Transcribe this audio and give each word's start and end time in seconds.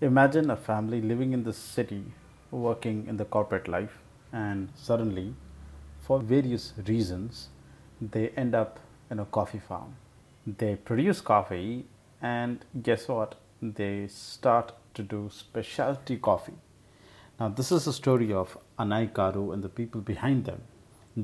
Imagine 0.00 0.48
a 0.48 0.56
family 0.56 1.00
living 1.00 1.32
in 1.32 1.42
the 1.42 1.52
city, 1.52 2.04
working 2.52 3.08
in 3.08 3.16
the 3.16 3.24
corporate 3.24 3.66
life, 3.66 3.98
and 4.32 4.68
suddenly, 4.76 5.34
for 5.98 6.20
various 6.20 6.72
reasons, 6.86 7.48
they 8.00 8.28
end 8.36 8.54
up 8.54 8.78
in 9.10 9.18
a 9.18 9.24
coffee 9.24 9.58
farm. 9.58 9.96
They 10.46 10.76
produce 10.76 11.20
coffee, 11.20 11.84
and 12.22 12.64
guess 12.80 13.08
what? 13.08 13.34
They 13.60 14.06
start 14.06 14.72
to 14.94 15.02
do 15.02 15.30
specialty 15.32 16.16
coffee. 16.16 16.58
Now, 17.40 17.48
this 17.48 17.72
is 17.72 17.84
the 17.86 17.92
story 17.92 18.32
of 18.32 18.56
Anai 18.78 19.10
Karu 19.10 19.52
and 19.52 19.64
the 19.64 19.68
people 19.68 20.00
behind 20.00 20.44
them 20.44 20.62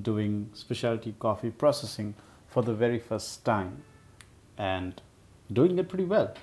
doing 0.03 0.51
specialty 0.53 1.15
coffee 1.21 1.51
processing 1.51 2.15
for 2.49 2.65
the 2.65 2.75
very 2.75 2.99
first 2.99 3.45
time 3.45 3.85
and 4.59 5.01
doing 5.53 5.79
it 5.79 5.89
pretty 5.89 6.07
well. 6.07 6.35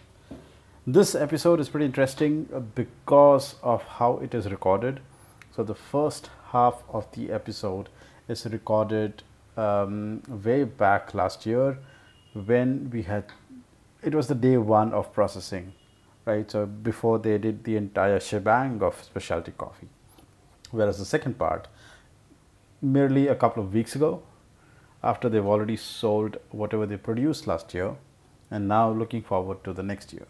This 0.87 1.13
episode 1.13 1.59
is 1.59 1.69
pretty 1.69 1.85
interesting 1.85 2.47
because 2.73 3.53
of 3.61 3.83
how 3.83 4.17
it 4.17 4.33
is 4.33 4.49
recorded. 4.49 4.99
So, 5.55 5.63
the 5.63 5.75
first 5.75 6.31
half 6.47 6.81
of 6.89 7.05
the 7.11 7.31
episode 7.31 7.87
is 8.27 8.47
recorded 8.47 9.21
um, 9.55 10.23
way 10.43 10.63
back 10.63 11.13
last 11.13 11.45
year 11.45 11.77
when 12.33 12.89
we 12.89 13.03
had 13.03 13.25
it 14.01 14.15
was 14.15 14.27
the 14.27 14.33
day 14.33 14.57
one 14.57 14.91
of 14.91 15.13
processing, 15.13 15.73
right? 16.25 16.49
So, 16.49 16.65
before 16.65 17.19
they 17.19 17.37
did 17.37 17.63
the 17.63 17.75
entire 17.75 18.19
shebang 18.19 18.81
of 18.81 19.03
specialty 19.03 19.51
coffee. 19.51 19.89
Whereas 20.71 20.97
the 20.97 21.05
second 21.05 21.37
part, 21.37 21.67
merely 22.81 23.27
a 23.27 23.35
couple 23.35 23.61
of 23.61 23.71
weeks 23.71 23.95
ago, 23.95 24.23
after 25.03 25.29
they've 25.29 25.45
already 25.45 25.77
sold 25.77 26.37
whatever 26.49 26.87
they 26.87 26.97
produced 26.97 27.45
last 27.45 27.71
year, 27.75 27.97
and 28.49 28.67
now 28.67 28.89
looking 28.91 29.21
forward 29.21 29.63
to 29.63 29.73
the 29.73 29.83
next 29.83 30.11
year. 30.11 30.25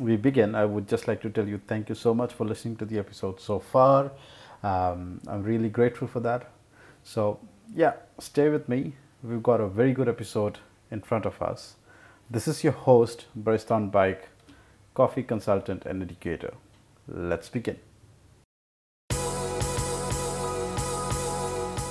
We 0.00 0.16
begin. 0.16 0.54
I 0.54 0.64
would 0.64 0.88
just 0.88 1.06
like 1.06 1.20
to 1.22 1.30
tell 1.30 1.46
you 1.46 1.60
thank 1.66 1.88
you 1.88 1.94
so 1.94 2.14
much 2.14 2.32
for 2.32 2.46
listening 2.46 2.76
to 2.76 2.84
the 2.84 2.98
episode 2.98 3.40
so 3.40 3.58
far. 3.58 4.12
Um, 4.62 5.20
I'm 5.26 5.42
really 5.42 5.68
grateful 5.68 6.08
for 6.08 6.20
that. 6.20 6.50
So, 7.04 7.40
yeah, 7.74 7.94
stay 8.18 8.48
with 8.48 8.68
me. 8.68 8.94
We've 9.22 9.42
got 9.42 9.60
a 9.60 9.68
very 9.68 9.92
good 9.92 10.08
episode 10.08 10.58
in 10.90 11.02
front 11.02 11.26
of 11.26 11.40
us. 11.42 11.76
This 12.30 12.48
is 12.48 12.64
your 12.64 12.72
host, 12.72 13.26
Barista 13.38 13.90
Bike, 13.90 14.28
coffee 14.94 15.22
consultant 15.22 15.84
and 15.84 16.02
educator. 16.02 16.54
Let's 17.06 17.48
begin. 17.48 17.78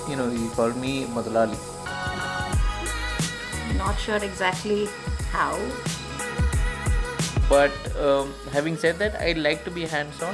You 0.09 0.15
know, 0.17 0.29
he 0.29 0.49
called 0.49 0.75
me 0.77 1.05
Madalali. 1.05 1.57
Not 3.77 3.99
sure 3.99 4.23
exactly 4.23 4.87
how. 5.31 5.57
But 7.51 7.71
um, 7.99 8.33
having 8.53 8.77
said 8.77 8.97
that, 8.99 9.19
I 9.19 9.33
like 9.33 9.65
to 9.65 9.71
be 9.71 9.85
hands 9.85 10.21
on. 10.23 10.33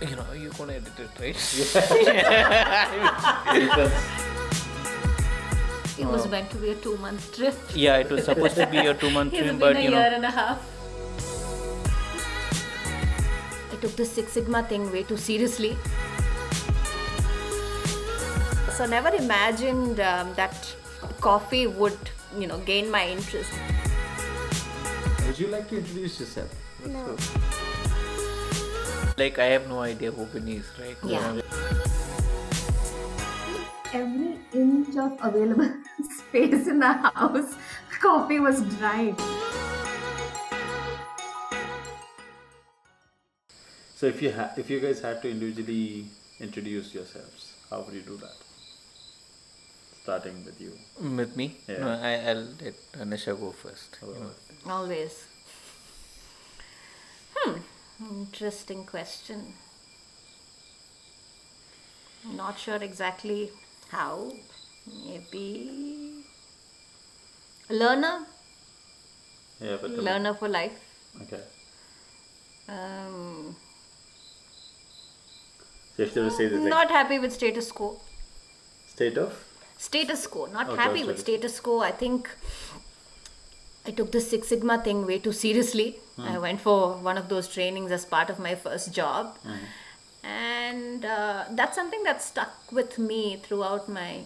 You 0.00 0.14
know, 0.16 0.32
you're 0.32 0.52
gonna 0.52 0.74
edit 0.74 0.92
it, 0.96 1.10
right? 1.18 1.34
It 5.98 6.06
was 6.06 6.28
meant 6.30 6.48
to 6.52 6.56
be 6.56 6.70
a 6.70 6.74
two 6.76 6.96
month 6.98 7.34
trip. 7.36 7.54
yeah, 7.74 7.96
it 7.98 8.08
was 8.10 8.24
supposed 8.24 8.54
to 8.54 8.66
be 8.66 8.78
a 8.78 8.94
two 8.94 9.10
month 9.10 9.34
It's 9.38 9.42
trip, 9.42 9.50
been 9.50 9.58
but 9.58 9.76
a 9.76 9.82
you 9.82 9.90
year 9.90 10.08
know, 10.10 10.16
and 10.16 10.24
a 10.24 10.30
half. 10.30 10.58
I 13.72 13.76
took 13.82 13.96
the 13.96 14.04
Six 14.06 14.32
Sigma 14.32 14.62
thing 14.62 14.90
way 14.92 15.02
too 15.02 15.16
seriously. 15.18 15.76
So 18.78 18.86
never 18.86 19.10
imagined 19.14 19.98
um, 20.00 20.32
that 20.36 20.74
coffee 21.20 21.66
would, 21.66 21.98
you 22.38 22.46
know, 22.46 22.58
gain 22.60 22.90
my 22.90 23.06
interest. 23.06 23.50
Would 25.30 25.38
you 25.38 25.46
like 25.46 25.68
to 25.68 25.78
introduce 25.78 26.18
yourself? 26.18 26.52
No. 26.84 27.16
like 29.16 29.38
I 29.38 29.44
have 29.44 29.68
no 29.68 29.78
idea 29.78 30.10
who 30.10 30.26
Binny 30.26 30.56
is, 30.56 30.66
right? 30.76 30.96
Yeah. 31.04 31.40
every 33.92 34.40
inch 34.52 34.96
of 34.96 35.16
available 35.22 35.72
space 36.18 36.66
in 36.66 36.80
the 36.80 36.92
house, 36.92 37.54
coffee 38.00 38.40
was 38.40 38.62
dried. 38.74 39.14
So, 43.94 44.06
if 44.06 44.20
you 44.20 44.32
ha- 44.32 44.50
if 44.56 44.68
you 44.68 44.80
guys 44.80 45.00
had 45.00 45.22
to 45.22 45.30
individually 45.30 46.06
introduce 46.40 46.92
yourselves, 46.92 47.52
how 47.70 47.82
would 47.82 47.94
you 47.94 48.00
do 48.00 48.16
that? 48.16 48.39
Starting 50.10 50.44
with 50.44 50.60
you. 50.60 50.72
With 51.16 51.36
me? 51.36 51.56
Yeah. 51.68 51.78
No, 51.78 51.88
I, 51.88 52.12
I'll 52.30 52.46
let 52.60 52.78
Anisha 53.02 53.38
go 53.38 53.52
first. 53.52 53.98
you 54.02 54.08
know. 54.08 54.72
Always. 54.74 55.24
Hmm. 57.36 57.58
Interesting 58.10 58.84
question. 58.86 59.52
Not 62.36 62.58
sure 62.58 62.82
exactly 62.86 63.50
how. 63.90 64.32
Maybe. 65.06 66.24
Learner. 67.68 68.26
Yeah, 69.60 69.76
but 69.80 69.90
Learner 69.92 70.34
for 70.34 70.48
life. 70.48 70.80
Okay. 71.22 71.40
Um, 72.68 73.54
So, 75.96 76.02
if 76.02 76.16
you 76.16 76.22
were 76.22 76.30
to 76.30 76.34
say 76.36 76.48
this, 76.48 76.58
like, 76.60 76.68
not 76.70 76.90
happy 76.90 77.20
with 77.20 77.32
status 77.32 77.70
quo. 77.70 77.92
state 78.88 79.16
of 79.18 79.38
Status 79.86 80.26
quo. 80.26 80.46
Not 80.46 80.68
Okay, 80.68 80.76
happy 80.82 81.04
with 81.04 81.18
status- 81.20 81.58
quo. 81.60 81.80
I 81.80 81.90
think 81.90 82.28
I 83.86 83.90
took 83.90 84.12
the 84.12 84.20
Six 84.20 84.48
Sigma 84.48 84.78
thing 84.86 85.06
way 85.06 85.18
too 85.18 85.32
seriously. 85.32 85.98
I 86.18 86.36
went 86.38 86.60
for 86.60 86.78
one 87.08 87.16
of 87.16 87.30
those 87.30 87.48
trainings 87.48 87.90
as 87.90 88.04
part 88.04 88.28
of 88.28 88.38
my 88.38 88.54
first 88.54 88.92
job. 88.92 89.38
And 90.22 91.04
uh, 91.04 91.44
that's 91.52 91.76
something 91.76 92.02
that 92.04 92.20
stuck 92.22 92.52
with 92.70 92.98
me 92.98 93.38
throughout 93.42 93.88
my 93.88 94.24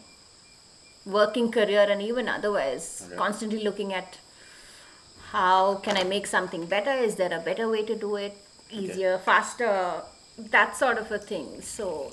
working 1.06 1.52
career 1.52 1.86
and 1.88 2.02
even 2.02 2.28
otherwise. 2.28 3.04
Okay. 3.06 3.16
Constantly 3.16 3.62
looking 3.62 3.92
at 3.94 4.18
how 5.30 5.76
can 5.76 5.96
I 5.96 6.02
make 6.02 6.26
something 6.26 6.66
better? 6.66 6.90
Is 6.90 7.14
there 7.14 7.32
a 7.32 7.40
better 7.40 7.68
way 7.68 7.84
to 7.84 7.94
do 7.94 8.16
it? 8.16 8.36
Easier, 8.70 9.18
faster, 9.18 10.02
that 10.56 10.76
sort 10.76 10.98
of 10.98 11.12
a 11.12 11.18
thing. 11.18 11.62
So 11.62 12.10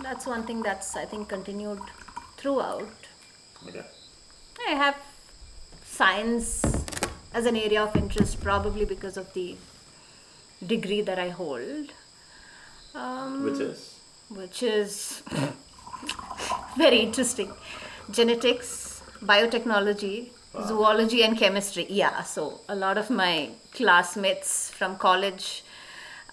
that's 0.00 0.26
one 0.26 0.44
thing 0.44 0.62
that's 0.62 0.94
I 0.94 1.04
think 1.06 1.28
continued 1.28 1.80
throughout. 2.44 3.06
Okay. 3.66 3.82
I 4.68 4.72
have 4.72 4.96
science 5.82 6.62
as 7.32 7.46
an 7.46 7.56
area 7.56 7.82
of 7.82 7.96
interest, 7.96 8.42
probably 8.42 8.84
because 8.84 9.16
of 9.16 9.32
the 9.32 9.56
degree 10.66 11.00
that 11.00 11.18
I 11.18 11.30
hold, 11.30 11.92
um, 12.94 13.44
Which 13.44 13.60
is 13.60 14.00
which 14.28 14.62
is 14.62 15.22
very 16.76 16.98
interesting. 16.98 17.50
Genetics, 18.10 19.02
biotechnology, 19.22 20.28
zoology, 20.66 21.22
and 21.22 21.38
chemistry. 21.38 21.86
Yeah, 21.88 22.22
so 22.24 22.60
a 22.68 22.76
lot 22.76 22.98
of 22.98 23.08
my 23.08 23.50
classmates 23.72 24.70
from 24.70 24.98
college 24.98 25.64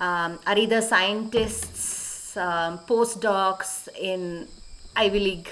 um, 0.02 0.40
are 0.46 0.58
either 0.58 0.82
scientists, 0.82 2.36
um, 2.36 2.80
postdocs 2.80 3.88
in 3.98 4.48
Ivy 4.96 5.20
League 5.20 5.50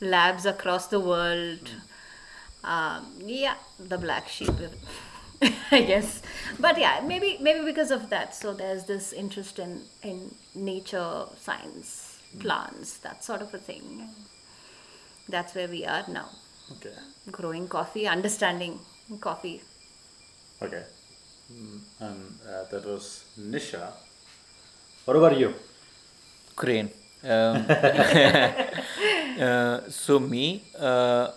labs 0.00 0.46
across 0.46 0.86
the 0.88 1.00
world. 1.00 1.70
Um, 2.64 3.06
yeah, 3.24 3.54
the 3.78 3.98
black 3.98 4.28
sheep, 4.28 4.50
I 5.70 5.82
guess. 5.82 6.22
But 6.58 6.78
yeah, 6.78 7.00
maybe 7.06 7.38
maybe 7.40 7.64
because 7.64 7.90
of 7.90 8.10
that. 8.10 8.34
So 8.34 8.52
there's 8.54 8.84
this 8.84 9.12
interest 9.12 9.58
in 9.58 9.82
in 10.02 10.34
nature, 10.54 11.26
science, 11.38 12.18
plants, 12.40 12.98
that 12.98 13.24
sort 13.24 13.42
of 13.42 13.54
a 13.54 13.58
thing. 13.58 14.08
That's 15.28 15.54
where 15.54 15.68
we 15.68 15.84
are 15.86 16.04
now. 16.08 16.28
okay. 16.72 16.94
Growing 17.30 17.68
coffee, 17.68 18.06
understanding 18.06 18.80
coffee. 19.20 19.62
Okay. 20.62 20.84
Mm, 21.52 21.80
And 22.00 22.40
uh, 22.46 22.64
that 22.70 22.84
was 22.84 23.24
Nisha. 23.38 23.92
What 25.04 25.16
about 25.16 25.38
you? 25.38 25.54
Kurian. 26.56 26.90
Um, 27.24 27.66
uh, 29.40 29.88
so 29.88 30.18
me, 30.18 30.62
uh, 30.78 31.32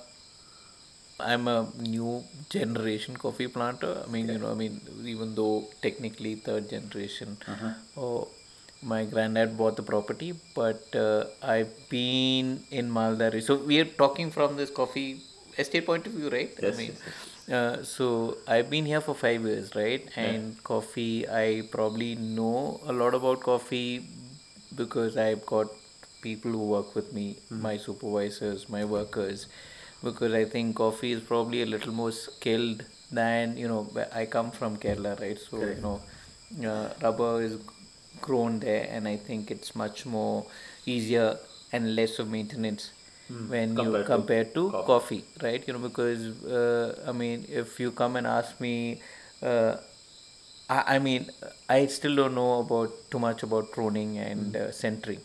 I'm 1.20 1.48
a 1.48 1.68
new 1.78 2.24
generation 2.50 3.16
coffee 3.16 3.48
planter. 3.48 4.04
I 4.06 4.10
mean, 4.12 4.28
you 4.28 4.40
know, 4.40 4.52
I 4.52 4.56
mean, 4.56 4.82
even 5.04 5.36
though 5.36 5.68
technically 5.82 6.36
third 6.36 6.70
generation, 6.70 7.38
oh, 7.96 8.28
my 8.82 9.06
granddad 9.06 9.56
bought 9.58 9.76
the 9.76 9.84
property, 9.84 10.34
but 10.56 10.84
uh, 10.96 11.26
I've 11.44 11.72
been 11.90 12.64
in 12.72 12.90
Maldare. 12.92 13.42
So 13.44 13.56
we 13.58 13.80
are 13.80 13.86
talking 13.86 14.32
from 14.32 14.56
this 14.58 14.72
coffee 14.72 15.22
estate 15.58 15.86
point 15.86 16.08
of 16.08 16.14
view, 16.14 16.30
right? 16.30 16.52
Yes, 16.62 16.74
I 16.74 16.78
mean, 16.78 16.98
yes, 17.06 17.54
uh, 17.56 17.84
so 17.84 18.38
I've 18.48 18.70
been 18.72 18.86
here 18.86 19.02
for 19.02 19.14
five 19.14 19.44
years, 19.46 19.76
right? 19.76 20.08
And 20.16 20.62
coffee, 20.64 21.28
I 21.30 21.64
probably 21.72 22.16
know 22.16 22.80
a 22.86 22.94
lot 22.94 23.14
about 23.14 23.42
coffee 23.42 24.08
because 24.76 25.18
I've 25.18 25.46
got 25.46 25.68
people 26.22 26.52
who 26.52 26.66
work 26.68 26.96
with 26.96 27.14
me, 27.14 27.38
my 27.50 27.78
supervisors, 27.78 28.70
my 28.70 28.86
workers, 28.86 29.48
because 30.04 30.34
I 30.34 30.46
think 30.46 30.76
coffee 30.76 31.12
is 31.12 31.22
probably 31.22 31.62
a 31.64 31.66
little 31.66 31.94
more 31.94 32.12
skilled 32.12 32.84
than 33.12 33.58
you 33.58 33.68
know 33.68 33.90
I 34.14 34.26
come 34.26 34.52
from 34.52 34.78
Kerala, 34.78 35.20
right? 35.20 35.38
So 35.40 35.58
you 35.60 35.82
know, 35.82 36.02
uh, 36.70 36.90
rubber 37.02 37.42
is 37.42 37.58
grown 38.22 38.60
there, 38.60 38.88
and 38.90 39.08
I 39.08 39.18
think 39.18 39.52
it's 39.52 39.76
much 39.76 40.06
more 40.06 40.46
easier 40.86 41.38
and 41.74 41.96
less 41.96 42.20
of 42.20 42.30
maintenance 42.30 42.92
when 43.48 43.78
you 43.78 43.92
Compared 43.92 44.06
to 44.06 44.12
compare 44.14 44.44
to 44.46 44.70
coffee. 44.72 44.86
coffee, 45.22 45.24
right? 45.42 45.68
You 45.68 45.74
know, 45.74 45.80
because 45.80 46.44
uh, 46.46 47.04
I 47.08 47.12
mean, 47.12 47.46
if 47.50 47.80
you 47.80 47.92
come 47.92 48.16
and 48.16 48.28
ask 48.28 48.60
me. 48.60 49.02
Uh, 49.42 49.78
I, 50.76 50.96
I 50.96 51.00
mean, 51.08 51.24
I 51.78 51.80
still 51.98 52.16
don't 52.22 52.36
know 52.42 52.52
about 52.66 52.92
too 53.12 53.20
much 53.28 53.44
about 53.48 53.72
pruning 53.78 54.12
and 54.30 54.56
uh, 54.56 54.72
centering, 54.84 55.22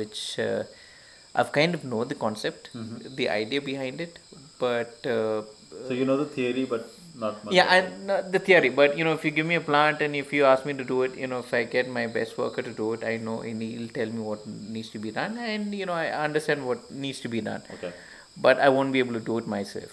which 0.00 0.20
uh, 0.38 0.62
I've 1.34 1.52
kind 1.58 1.74
of 1.78 1.84
know 1.92 2.04
the 2.12 2.18
concept, 2.26 2.70
the 3.20 3.28
idea 3.28 3.60
behind 3.72 4.00
it, 4.06 4.18
but 4.66 4.94
uh, 5.16 5.42
So 5.88 5.94
you 6.00 6.04
know 6.10 6.16
the 6.22 6.30
theory, 6.36 6.64
but 6.64 6.84
not 7.22 7.44
much. 7.44 7.54
yeah, 7.56 7.66
I 7.74 7.78
not 8.10 8.30
the 8.36 8.40
theory. 8.48 8.70
But 8.80 8.96
you 8.98 9.04
know, 9.06 9.12
if 9.18 9.24
you 9.26 9.32
give 9.38 9.46
me 9.52 9.56
a 9.62 9.64
plant 9.70 10.00
and 10.06 10.16
if 10.20 10.32
you 10.36 10.44
ask 10.52 10.64
me 10.70 10.74
to 10.80 10.86
do 10.92 10.98
it, 11.06 11.16
you 11.22 11.28
know, 11.32 11.40
if 11.46 11.52
I 11.58 11.62
get 11.76 11.90
my 11.98 12.06
best 12.18 12.38
worker 12.42 12.62
to 12.68 12.72
do 12.80 12.86
it, 12.94 13.04
I 13.10 13.16
know 13.26 13.36
and 13.50 13.60
he'll 13.66 13.92
tell 13.98 14.10
me 14.16 14.22
what 14.30 14.46
needs 14.76 14.90
to 14.96 14.98
be 15.06 15.10
done, 15.20 15.36
and 15.52 15.74
you 15.80 15.86
know, 15.90 15.98
I 16.04 16.06
understand 16.28 16.66
what 16.70 16.90
needs 17.06 17.20
to 17.26 17.28
be 17.36 17.42
done. 17.50 17.62
Okay. 17.76 17.92
But 18.46 18.58
I 18.60 18.68
won't 18.76 18.92
be 18.92 18.98
able 19.04 19.14
to 19.20 19.24
do 19.30 19.38
it 19.42 19.46
myself. 19.56 19.92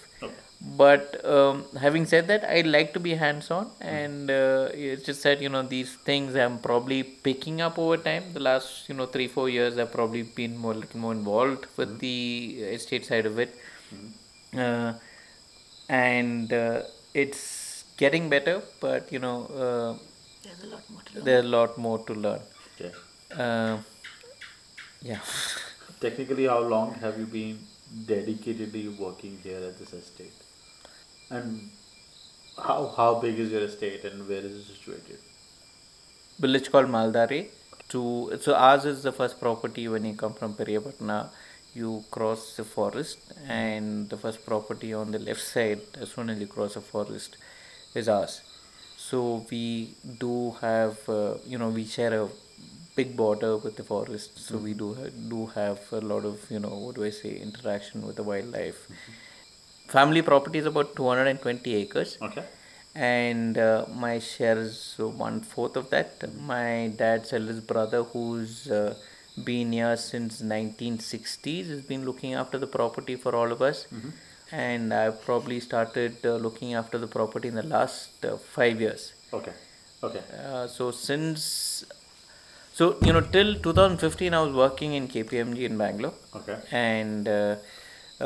Okay. 0.66 0.76
But 0.76 1.24
um, 1.24 1.64
having 1.78 2.06
said 2.06 2.26
that, 2.28 2.44
I 2.44 2.62
like 2.62 2.92
to 2.94 3.00
be 3.00 3.14
hands-on, 3.14 3.70
and 3.80 4.30
uh, 4.30 4.68
it's 4.72 5.04
just 5.04 5.22
that 5.24 5.40
you 5.40 5.48
know 5.48 5.62
these 5.62 5.94
things 5.94 6.34
I'm 6.36 6.58
probably 6.58 7.02
picking 7.02 7.60
up 7.60 7.78
over 7.78 7.96
time. 7.96 8.32
The 8.32 8.40
last 8.40 8.88
you 8.88 8.94
know 8.94 9.06
three 9.06 9.28
four 9.28 9.48
years, 9.48 9.78
I've 9.78 9.92
probably 9.92 10.22
been 10.22 10.56
more 10.56 10.74
little 10.74 11.00
more 11.00 11.12
involved 11.12 11.66
with 11.76 11.98
the 11.98 12.62
estate 12.78 13.04
side 13.04 13.26
of 13.26 13.38
it, 13.38 13.54
uh, 14.56 14.94
and 15.88 16.52
uh, 16.52 16.82
it's 17.14 17.84
getting 17.96 18.28
better. 18.28 18.62
But 18.80 19.12
you 19.12 19.18
know, 19.18 19.36
uh, 19.46 19.98
There's 20.42 20.62
a 20.64 20.66
lot 20.66 20.90
more 20.90 21.02
to 21.02 21.14
learn. 21.14 21.24
there's 21.24 21.44
a 21.44 21.48
lot 21.48 21.78
more 21.78 21.98
to 22.06 22.14
learn. 22.14 22.40
Okay. 22.80 22.92
Uh, 23.36 23.78
yeah. 25.02 25.20
Technically, 26.00 26.46
how 26.46 26.60
long 26.60 26.94
have 26.94 27.18
you 27.18 27.26
been 27.26 27.58
dedicatedly 28.06 28.96
working 28.98 29.38
here 29.42 29.58
at 29.58 29.78
this 29.78 29.92
estate? 29.92 30.32
And 31.34 31.70
how 32.56 32.80
how 32.96 33.10
big 33.20 33.38
is 33.38 33.50
your 33.52 33.62
estate 33.64 34.04
and 34.04 34.28
where 34.28 34.44
is 34.50 34.56
it 34.60 34.64
situated? 34.74 35.18
village 36.38 36.70
called 36.70 36.88
Maldare. 36.88 37.48
To 37.88 38.38
so 38.40 38.54
ours 38.54 38.84
is 38.84 39.02
the 39.02 39.12
first 39.12 39.38
property 39.40 39.88
when 39.88 40.04
you 40.04 40.14
come 40.14 40.34
from 40.34 40.54
Periyapatna. 40.54 41.28
You 41.74 42.04
cross 42.10 42.56
the 42.56 42.64
forest, 42.64 43.18
and 43.48 44.08
the 44.08 44.16
first 44.16 44.46
property 44.46 44.92
on 44.94 45.10
the 45.10 45.18
left 45.18 45.40
side, 45.42 45.80
as 46.00 46.10
soon 46.12 46.30
as 46.30 46.38
you 46.38 46.46
cross 46.46 46.74
the 46.74 46.80
forest, 46.80 47.36
is 47.94 48.08
ours. 48.08 48.40
So 48.96 49.44
we 49.50 49.94
do 50.20 50.52
have, 50.60 51.08
uh, 51.08 51.34
you 51.44 51.58
know, 51.58 51.68
we 51.70 51.84
share 51.84 52.14
a 52.22 52.28
big 52.94 53.16
border 53.16 53.56
with 53.56 53.76
the 53.76 53.82
forest. 53.82 54.38
So 54.38 54.56
we 54.58 54.72
do 54.72 54.94
ha- 54.94 55.10
do 55.34 55.46
have 55.56 55.80
a 55.92 56.00
lot 56.00 56.24
of, 56.24 56.48
you 56.50 56.60
know, 56.60 56.74
what 56.84 56.94
do 56.94 57.04
I 57.04 57.10
say, 57.10 57.36
interaction 57.36 58.06
with 58.06 58.16
the 58.16 58.22
wildlife. 58.22 58.86
Family 59.88 60.22
property 60.22 60.58
is 60.58 60.66
about 60.66 60.96
220 60.96 61.74
acres 61.74 62.18
Okay. 62.22 62.42
and 62.94 63.58
uh, 63.58 63.84
my 63.94 64.18
share 64.18 64.58
is 64.58 64.94
one 64.98 65.40
fourth 65.40 65.76
of 65.76 65.90
that. 65.90 66.22
My 66.40 66.92
dad's 66.96 67.32
eldest 67.32 67.66
brother, 67.66 68.02
who's 68.02 68.70
uh, 68.70 68.94
been 69.44 69.72
here 69.72 69.96
since 69.96 70.40
1960s, 70.42 71.68
has 71.68 71.82
been 71.82 72.04
looking 72.04 72.34
after 72.34 72.58
the 72.58 72.66
property 72.66 73.16
for 73.16 73.34
all 73.36 73.52
of 73.52 73.62
us. 73.62 73.86
And 74.52 74.92
I've 74.94 75.24
probably 75.24 75.60
started 75.60 76.16
uh, 76.24 76.36
looking 76.36 76.74
after 76.74 76.98
the 76.98 77.06
property 77.06 77.48
in 77.48 77.54
the 77.54 77.62
last 77.62 78.24
uh, 78.24 78.36
five 78.36 78.80
years. 78.80 79.12
Okay. 79.32 79.52
Okay. 80.02 80.20
Uh, 80.44 80.66
so 80.66 80.90
since 80.90 81.84
so 82.72 82.96
you 83.02 83.12
know 83.12 83.20
till 83.20 83.54
2015 83.54 84.34
I 84.34 84.40
was 84.42 84.52
working 84.52 84.94
in 84.94 85.08
KPMG 85.08 85.60
in 85.70 85.78
Bangalore 85.78 86.12
Okay. 86.36 86.56
and 86.72 87.28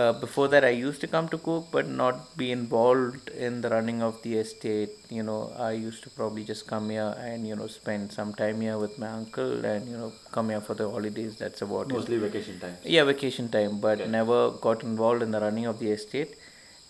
uh, 0.00 0.12
before 0.24 0.46
that 0.52 0.64
I 0.68 0.72
used 0.86 1.00
to 1.04 1.08
come 1.14 1.28
to 1.34 1.38
Coorg 1.46 1.64
but 1.76 1.86
not 2.00 2.16
be 2.40 2.46
involved 2.56 3.28
in 3.46 3.60
the 3.62 3.70
running 3.76 4.00
of 4.08 4.20
the 4.24 4.32
estate. 4.42 4.90
You 5.18 5.24
know 5.28 5.40
I 5.68 5.70
used 5.72 6.02
to 6.06 6.10
probably 6.18 6.44
just 6.50 6.66
come 6.72 6.90
here 6.96 7.10
and 7.28 7.48
you 7.50 7.56
know 7.60 7.68
spend 7.78 8.12
some 8.18 8.32
time 8.42 8.60
here 8.66 8.76
with 8.84 8.98
my 9.04 9.08
uncle 9.20 9.64
and 9.72 9.88
you 9.92 9.96
know 10.02 10.12
come 10.36 10.50
here 10.54 10.60
for 10.68 10.74
the 10.82 10.88
holidays. 10.96 11.36
That's 11.42 11.62
about 11.68 11.90
it. 11.90 11.94
Mostly 11.98 12.18
vacation 12.26 12.60
time. 12.64 12.76
yeah 12.96 13.04
vacation 13.12 13.48
time 13.56 13.80
but 13.86 14.00
Okay. 14.00 14.10
never 14.18 14.38
got 14.68 14.84
involved 14.90 15.22
in 15.28 15.32
the 15.36 15.40
running 15.46 15.66
of 15.72 15.78
the 15.84 15.90
estate. 15.98 16.36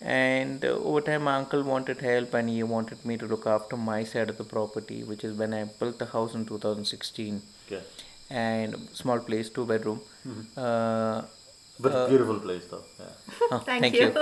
And 0.00 0.64
uh, 0.64 0.68
over 0.88 1.00
time 1.06 1.22
my 1.28 1.36
uncle 1.36 1.62
wanted 1.72 2.00
help 2.10 2.34
and 2.40 2.48
he 2.56 2.62
wanted 2.74 3.00
me 3.10 3.16
to 3.22 3.26
look 3.32 3.46
after 3.54 3.76
my 3.76 4.00
side 4.10 4.28
of 4.32 4.36
the 4.42 4.44
property 4.56 4.98
which 5.08 5.24
is 5.28 5.32
when 5.40 5.52
i 5.60 5.62
built 5.80 5.96
the 6.02 6.06
house 6.12 6.34
in 6.38 6.44
2016 6.50 7.40
Okay. 7.66 7.80
and 8.42 8.76
small 9.00 9.18
place 9.30 9.48
two 9.56 9.64
bedroom. 9.72 9.98
Uh, 10.66 11.22
But 11.80 11.92
uh, 11.92 12.08
beautiful 12.08 12.40
place 12.40 12.66
though. 12.66 12.84
Yeah. 12.98 13.14
Oh, 13.52 13.58
Thank 13.58 13.94
you. 13.94 14.12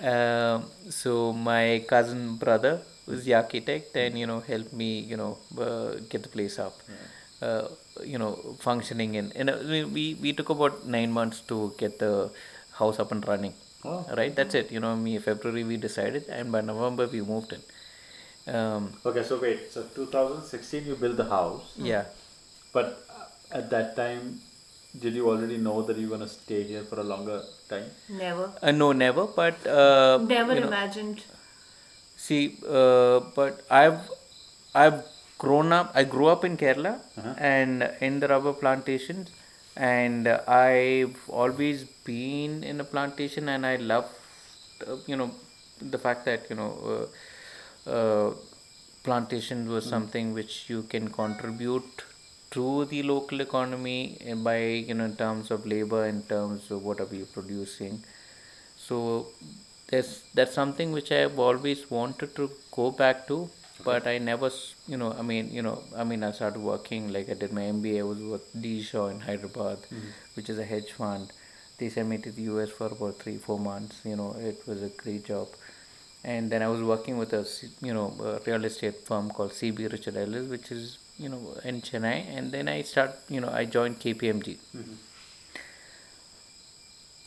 Um, 0.00 0.64
so 0.90 1.32
my 1.32 1.84
cousin 1.88 2.36
brother 2.36 2.80
was 3.06 3.24
the 3.24 3.34
architect, 3.34 3.96
and 3.96 4.18
you 4.18 4.26
know 4.26 4.40
helped 4.40 4.72
me, 4.72 5.00
you 5.00 5.16
know, 5.16 5.38
uh, 5.58 5.94
get 6.08 6.22
the 6.22 6.28
place 6.28 6.58
up, 6.58 6.74
uh, 7.42 7.66
you 8.04 8.18
know, 8.18 8.32
functioning 8.60 9.14
in. 9.16 9.32
And 9.34 9.50
uh, 9.50 9.58
we 9.68 9.84
we 9.84 10.04
we 10.22 10.32
took 10.32 10.50
about 10.50 10.86
nine 10.86 11.10
months 11.10 11.40
to 11.52 11.74
get 11.78 11.98
the 11.98 12.30
house 12.72 12.98
up 13.00 13.10
and 13.12 13.26
running. 13.26 13.54
Oh. 13.84 14.04
Right, 14.16 14.34
that's 14.34 14.54
it. 14.54 14.70
You 14.72 14.80
know, 14.80 14.94
me 14.96 15.18
February 15.18 15.64
we 15.64 15.76
decided, 15.76 16.28
and 16.28 16.52
by 16.52 16.60
November 16.60 17.06
we 17.08 17.20
moved 17.22 17.52
in. 17.52 17.62
Um, 18.54 18.92
Okay. 19.04 19.22
So 19.24 19.38
wait. 19.40 19.70
So 19.72 19.82
2016 19.94 20.86
you 20.86 20.96
built 20.96 21.16
the 21.16 21.28
house, 21.28 21.74
yeah. 21.76 22.04
but 22.72 23.04
uh, 23.10 23.58
at 23.58 23.70
that 23.70 23.96
time, 23.96 24.40
did 24.98 25.14
you 25.14 25.28
already 25.30 25.58
know 25.58 25.82
that 25.82 25.96
you're 25.98 26.10
gonna 26.10 26.28
stay 26.28 26.62
here 26.64 26.84
for 26.84 27.00
a 27.00 27.04
longer 27.04 27.42
time? 27.68 27.90
Never. 28.08 28.52
Uh, 28.62 28.70
no, 28.72 28.92
never. 28.92 29.26
But 29.26 29.66
uh, 29.66 30.18
Never 30.18 30.54
you 30.54 30.60
know, 30.60 30.68
imagined. 30.68 31.22
See, 32.16 32.56
uh, 32.68 33.20
but 33.34 33.64
I've 33.70 34.10
I've 34.74 35.04
grown 35.38 35.72
up. 35.72 35.92
I 35.94 36.04
grew 36.04 36.28
up 36.28 36.44
in 36.44 36.56
Kerala 36.56 36.94
Uh-huh. 37.18 37.34
and 37.38 37.82
in 38.00 38.20
the 38.20 38.28
rubber 38.28 38.52
plantations, 38.52 39.30
and 39.76 40.26
I've 40.28 41.18
always 41.28 41.84
been 42.08 42.64
in 42.64 42.80
a 42.80 42.84
plantation, 42.84 43.48
and 43.48 43.64
I 43.66 43.76
love, 43.76 44.06
uh, 44.86 44.96
you 45.06 45.16
know, 45.16 45.30
the 45.80 45.98
fact 45.98 46.24
that 46.24 46.50
you 46.50 46.56
know, 46.56 46.70
uh, 46.94 47.90
uh, 47.96 48.34
plantation 49.04 49.68
was 49.68 49.88
something 49.88 50.34
which 50.34 50.68
you 50.68 50.82
can 50.94 51.08
contribute 51.08 52.04
to 52.50 52.84
the 52.86 53.02
local 53.02 53.40
economy 53.40 54.16
eh, 54.24 54.34
by 54.34 54.58
you 54.58 54.94
know 54.94 55.04
in 55.04 55.16
terms 55.16 55.50
of 55.50 55.66
labor, 55.66 56.06
in 56.06 56.22
terms 56.22 56.70
of 56.70 56.82
what 56.84 57.00
are 57.00 57.06
we 57.06 57.22
producing. 57.24 58.02
So 58.76 59.28
there's 59.88 60.22
that's 60.34 60.54
something 60.54 60.92
which 60.92 61.10
I've 61.12 61.38
always 61.38 61.90
wanted 61.90 62.34
to 62.36 62.50
go 62.70 62.90
back 62.90 63.26
to, 63.28 63.50
but 63.84 64.06
I 64.06 64.18
never, 64.18 64.50
you 64.86 64.96
know, 64.96 65.12
I 65.18 65.22
mean, 65.22 65.50
you 65.52 65.62
know, 65.62 65.82
I 65.96 66.04
mean, 66.04 66.22
I 66.24 66.32
started 66.32 66.60
working 66.60 67.12
like 67.12 67.30
I 67.30 67.34
did 67.34 67.52
my 67.52 67.62
MBA. 67.62 67.98
I 68.00 68.02
was 68.02 68.18
with 68.18 68.62
DE 68.62 68.82
Shaw 68.82 69.08
in 69.08 69.20
Hyderabad, 69.20 69.78
mm-hmm. 69.82 70.08
which 70.34 70.50
is 70.50 70.58
a 70.58 70.64
hedge 70.64 70.92
fund. 70.92 71.32
They 71.78 71.88
sent 71.88 72.08
me 72.08 72.18
to 72.18 72.32
the 72.32 72.42
US 72.42 72.70
for 72.70 72.86
about 72.86 73.16
three, 73.18 73.36
four 73.36 73.58
months. 73.58 74.00
You 74.04 74.16
know, 74.16 74.34
it 74.38 74.66
was 74.66 74.82
a 74.82 74.88
great 74.88 75.24
job. 75.24 75.48
And 76.24 76.50
then 76.50 76.62
I 76.62 76.68
was 76.68 76.82
working 76.82 77.16
with 77.18 77.32
a 77.32 77.46
you 77.80 77.94
know, 77.94 78.12
a 78.20 78.40
real 78.50 78.64
estate 78.64 79.06
firm 79.06 79.30
called 79.30 79.52
CB 79.52 79.92
Richard 79.92 80.16
Ellis, 80.16 80.48
which 80.48 80.72
is, 80.72 80.98
you 81.18 81.28
know, 81.28 81.56
in 81.64 81.80
Chennai. 81.82 82.24
And 82.36 82.52
then 82.52 82.68
I 82.68 82.82
start, 82.82 83.16
you 83.28 83.40
know, 83.40 83.50
I 83.50 83.64
joined 83.64 84.00
KPMG. 84.00 84.58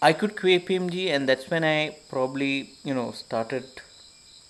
I 0.01 0.13
could 0.13 0.36
KPMG, 0.36 1.10
and 1.15 1.29
that's 1.29 1.50
when 1.50 1.63
I 1.63 1.95
probably, 2.10 2.71
you 2.83 2.93
know, 2.93 3.12
started 3.12 3.65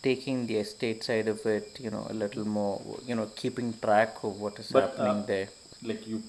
taking 0.01 0.48
the 0.48 0.57
estate 0.57 1.03
side 1.03 1.27
of 1.27 1.45
it, 1.45 1.77
you 1.79 1.91
know, 1.91 2.07
a 2.10 2.13
little 2.13 2.45
more, 2.48 2.81
you 3.05 3.15
know, 3.15 3.27
keeping 3.36 3.74
track 3.81 4.15
of 4.24 4.39
what 4.39 4.60
is 4.60 4.71
But 4.71 4.91
happening 4.91 5.24
uh, 5.24 5.25
there. 5.25 5.50
like 5.83 6.07
you 6.07 6.24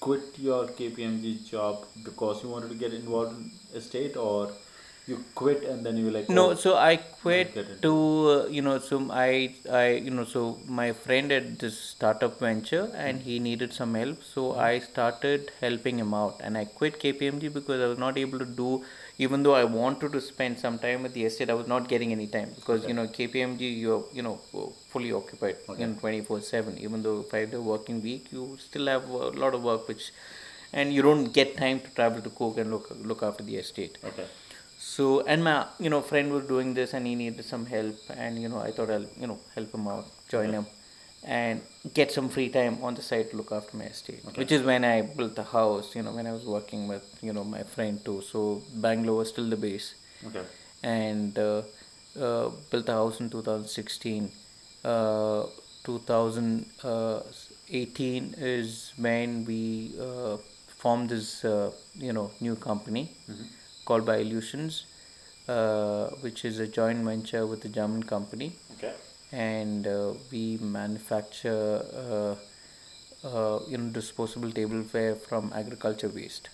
quit 0.00 0.22
your 0.38 0.66
KPMG 0.68 1.46
job 1.48 1.84
because 2.04 2.42
you 2.42 2.48
wanted 2.48 2.68
to 2.70 2.74
get 2.74 2.92
involved 2.94 3.36
in 3.38 3.50
estate, 3.74 4.16
or 4.16 4.50
you 5.06 5.22
quit 5.34 5.64
and 5.64 5.84
then 5.84 5.96
you 5.98 6.10
like, 6.10 6.28
No, 6.30 6.50
oh, 6.50 6.54
so 6.54 6.76
I 6.76 6.96
quit 6.96 7.82
to, 7.82 7.94
uh, 8.30 8.46
you 8.46 8.62
know, 8.62 8.78
so 8.78 9.10
I, 9.10 9.54
I, 9.70 9.88
you 10.06 10.10
know, 10.10 10.24
so 10.24 10.58
my 10.66 10.92
friend 10.92 11.30
had 11.30 11.58
this 11.58 11.78
startup 11.78 12.38
venture 12.40 12.90
and 12.94 13.20
he 13.20 13.38
needed 13.38 13.74
some 13.74 13.94
help, 13.94 14.22
so 14.22 14.54
I 14.56 14.78
started 14.78 15.50
helping 15.60 15.98
him 15.98 16.14
out, 16.14 16.40
and 16.42 16.56
I 16.56 16.64
quit 16.64 17.00
KPMG 17.00 17.52
because 17.52 17.80
I 17.82 17.86
was 17.86 17.98
not 17.98 18.16
able 18.16 18.38
to 18.38 18.46
do, 18.46 18.82
even 19.18 19.42
though 19.42 19.54
I 19.54 19.64
wanted 19.64 20.12
to 20.12 20.20
spend 20.20 20.58
some 20.58 20.78
time 20.78 21.04
at 21.04 21.12
the 21.12 21.24
estate, 21.24 21.50
I 21.50 21.54
was 21.54 21.68
not 21.68 21.88
getting 21.88 22.10
any 22.12 22.26
time 22.26 22.50
because 22.54 22.86
you 22.86 22.94
know 22.94 23.06
KPMG 23.06 23.60
you're, 23.60 24.04
you 24.12 24.22
know, 24.22 24.40
fully 24.90 25.12
occupied, 25.12 25.56
know, 25.86 25.94
twenty 26.00 26.20
four 26.22 26.40
seven. 26.40 26.76
Even 26.78 27.02
though 27.02 27.22
five 27.22 27.52
day 27.52 27.58
working 27.58 28.02
week, 28.02 28.32
you 28.32 28.56
still 28.58 28.86
have 28.86 29.08
a 29.08 29.28
lot 29.42 29.54
of 29.54 29.62
work 29.62 29.86
which, 29.86 30.10
and 30.72 30.92
you 30.92 31.02
don't 31.02 31.32
get 31.32 31.56
time 31.56 31.78
to 31.78 31.90
travel 31.90 32.20
to 32.22 32.30
Coorg 32.30 32.58
and 32.58 32.72
look 32.72 32.90
look 33.12 33.22
after 33.22 33.44
the 33.44 33.56
estate. 33.56 33.98
okay, 34.04 34.26
so 34.94 35.04
and 35.32 35.40
my 35.48 35.56
you 35.84 35.90
know 35.92 36.00
friend 36.10 36.28
was 36.36 36.44
doing 36.54 36.68
this 36.78 36.90
and 36.96 37.02
he 37.10 37.14
needed 37.20 37.44
some 37.52 37.64
help 37.66 37.96
and 38.24 38.32
you 38.42 38.48
know 38.52 38.60
I 38.68 38.70
thought 38.76 38.90
I'll 38.96 39.08
you 39.22 39.26
know 39.30 39.38
help 39.54 39.70
him 39.74 39.86
out, 39.94 40.06
join 40.28 40.50
him, 40.58 40.66
and 41.24 41.60
get 41.98 42.08
some 42.16 42.28
free 42.28 42.48
time 42.58 42.74
on 42.82 42.94
the 42.98 43.02
side 43.10 43.26
to 43.30 43.36
look 43.40 43.52
after 43.58 43.76
my 43.76 43.84
estate. 43.94 44.20
Which 44.42 44.52
is 44.52 44.62
when 44.62 44.84
I 44.84 45.02
built 45.02 45.34
the 45.36 45.44
house. 45.44 45.94
You 45.96 46.02
know 46.02 46.12
when 46.18 46.26
I 46.26 46.32
was 46.38 46.44
working 46.56 46.88
with 46.92 47.04
you 47.22 47.32
know 47.32 47.44
my 47.44 47.62
friend 47.74 48.04
too. 48.04 48.20
So 48.32 48.62
Bangalore 48.86 49.18
was 49.22 49.28
still 49.34 49.48
the 49.48 49.56
base 49.56 49.94
Okay. 50.28 50.44
and 50.82 51.38
uh, 51.38 51.62
uh, 52.20 52.48
built 52.70 52.88
a 52.88 52.92
house 52.92 53.20
in 53.20 53.30
2016. 53.30 54.30
Uh, 54.84 55.44
2018 55.84 58.34
is 58.38 58.92
when 58.96 59.44
we 59.44 59.92
uh, 60.00 60.36
formed 60.82 61.10
this 61.10 61.44
uh, 61.44 61.70
you 61.94 62.12
know 62.12 62.30
new 62.40 62.56
company 62.56 63.10
called 63.84 64.06
Biolutions, 64.06 64.84
uh, 65.48 66.06
which 66.26 66.44
is 66.44 66.58
a 66.58 66.66
joint 66.66 67.04
venture 67.04 67.46
with 67.46 67.64
a 67.64 67.68
German 67.68 68.02
company, 68.02 68.52
Okay. 68.76 68.92
and 69.32 69.86
uh, 69.86 70.14
we 70.30 70.58
manufacture 70.58 71.82
uh, 71.94 72.34
uh, 73.26 73.60
you 73.68 73.78
know 73.78 73.90
disposable 73.90 74.50
tableware 74.50 75.14
from 75.14 75.52
agriculture 75.54 76.08
waste. 76.08 76.48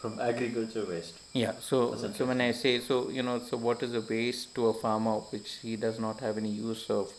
From 0.00 0.20
agriculture 0.20 0.84
waste. 0.88 1.14
Yeah, 1.32 1.54
so 1.60 1.96
so 2.16 2.24
when 2.26 2.40
I 2.40 2.52
say 2.52 2.78
so, 2.80 3.08
you 3.10 3.22
know, 3.22 3.38
so 3.40 3.56
what 3.56 3.82
is 3.82 3.94
a 3.94 4.00
waste 4.00 4.54
to 4.54 4.66
a 4.68 4.74
farmer 4.74 5.14
which 5.32 5.54
he 5.62 5.74
does 5.76 5.98
not 5.98 6.20
have 6.20 6.36
any 6.38 6.50
use 6.50 6.88
of, 6.88 7.12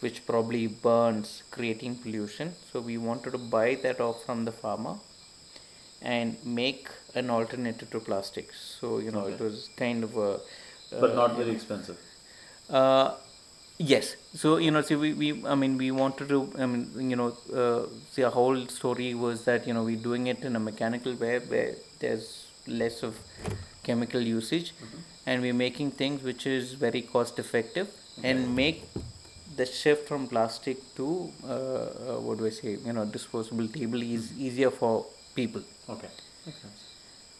which 0.00 0.24
probably 0.26 0.66
burns, 0.66 1.42
creating 1.50 1.96
pollution. 1.96 2.52
So 2.72 2.80
we 2.80 2.98
wanted 2.98 3.32
to 3.32 3.38
buy 3.38 3.76
that 3.76 4.00
off 4.00 4.24
from 4.24 4.44
the 4.44 4.52
farmer 4.52 4.96
and 6.02 6.36
make 6.44 6.88
an 7.18 7.30
alternative 7.30 7.90
to 7.90 8.00
plastics. 8.00 8.56
So 8.80 8.98
you 8.98 9.10
know, 9.10 9.26
it 9.26 9.40
was 9.40 9.70
kind 9.76 10.04
of 10.04 10.16
a. 10.16 10.40
But 11.00 11.10
uh, 11.10 11.14
not 11.14 11.36
very 11.36 11.50
expensive. 11.50 11.98
uh, 12.70 13.14
yes. 13.78 14.16
So 14.34 14.56
you 14.58 14.70
know, 14.70 14.82
see, 14.82 14.96
we, 14.96 15.12
we 15.14 15.46
I 15.46 15.54
mean, 15.54 15.76
we 15.78 15.90
wanted 15.90 16.28
to. 16.30 16.52
I 16.58 16.66
mean, 16.66 17.10
you 17.10 17.16
know, 17.16 17.28
uh, 17.62 17.86
see, 18.10 18.22
a 18.22 18.30
whole 18.30 18.66
story 18.66 19.14
was 19.14 19.44
that 19.44 19.66
you 19.66 19.74
know 19.74 19.84
we're 19.84 20.04
doing 20.10 20.26
it 20.28 20.44
in 20.44 20.56
a 20.56 20.60
mechanical 20.60 21.14
way 21.14 21.38
where 21.38 21.74
there's 22.00 22.46
less 22.66 23.02
of 23.02 23.16
chemical 23.82 24.20
usage, 24.20 24.74
and 25.26 25.42
we're 25.42 25.54
making 25.54 25.90
things 25.92 26.22
which 26.22 26.46
is 26.46 26.74
very 26.74 27.02
cost 27.02 27.38
effective 27.38 27.88
and 28.22 28.54
make 28.54 28.84
the 29.56 29.66
shift 29.66 30.08
from 30.08 30.26
plastic 30.28 30.78
to 30.96 31.32
uh, 31.44 31.48
uh, 31.52 32.20
what 32.20 32.38
do 32.38 32.46
I 32.46 32.50
say? 32.50 32.78
You 32.84 32.92
know, 32.92 33.04
disposable 33.04 33.68
table 33.68 34.02
is 34.02 34.32
easier 34.38 34.70
for 34.70 35.06
people. 35.34 35.62
Okay. 35.88 36.08
Makes 36.46 36.62
sense. 36.62 36.87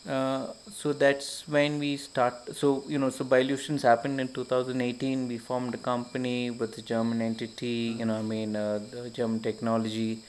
Uh, 0.08 0.46
so 0.72 0.92
that's 0.94 1.46
when 1.46 1.78
we 1.78 1.96
start 1.98 2.34
so 2.56 2.82
you 2.88 2.98
know 2.98 3.10
so 3.10 3.24
Biolutions 3.24 3.82
happened 3.82 4.18
in 4.22 4.28
2018 4.28 5.28
we 5.28 5.36
formed 5.36 5.74
a 5.74 5.76
company 5.78 6.50
with 6.50 6.78
a 6.78 6.82
german 6.82 7.20
entity 7.20 7.94
you 7.98 8.06
know 8.06 8.16
i 8.18 8.22
mean 8.22 8.56
uh, 8.56 8.78
the 8.90 9.10
german 9.10 9.40
technology. 9.40 10.20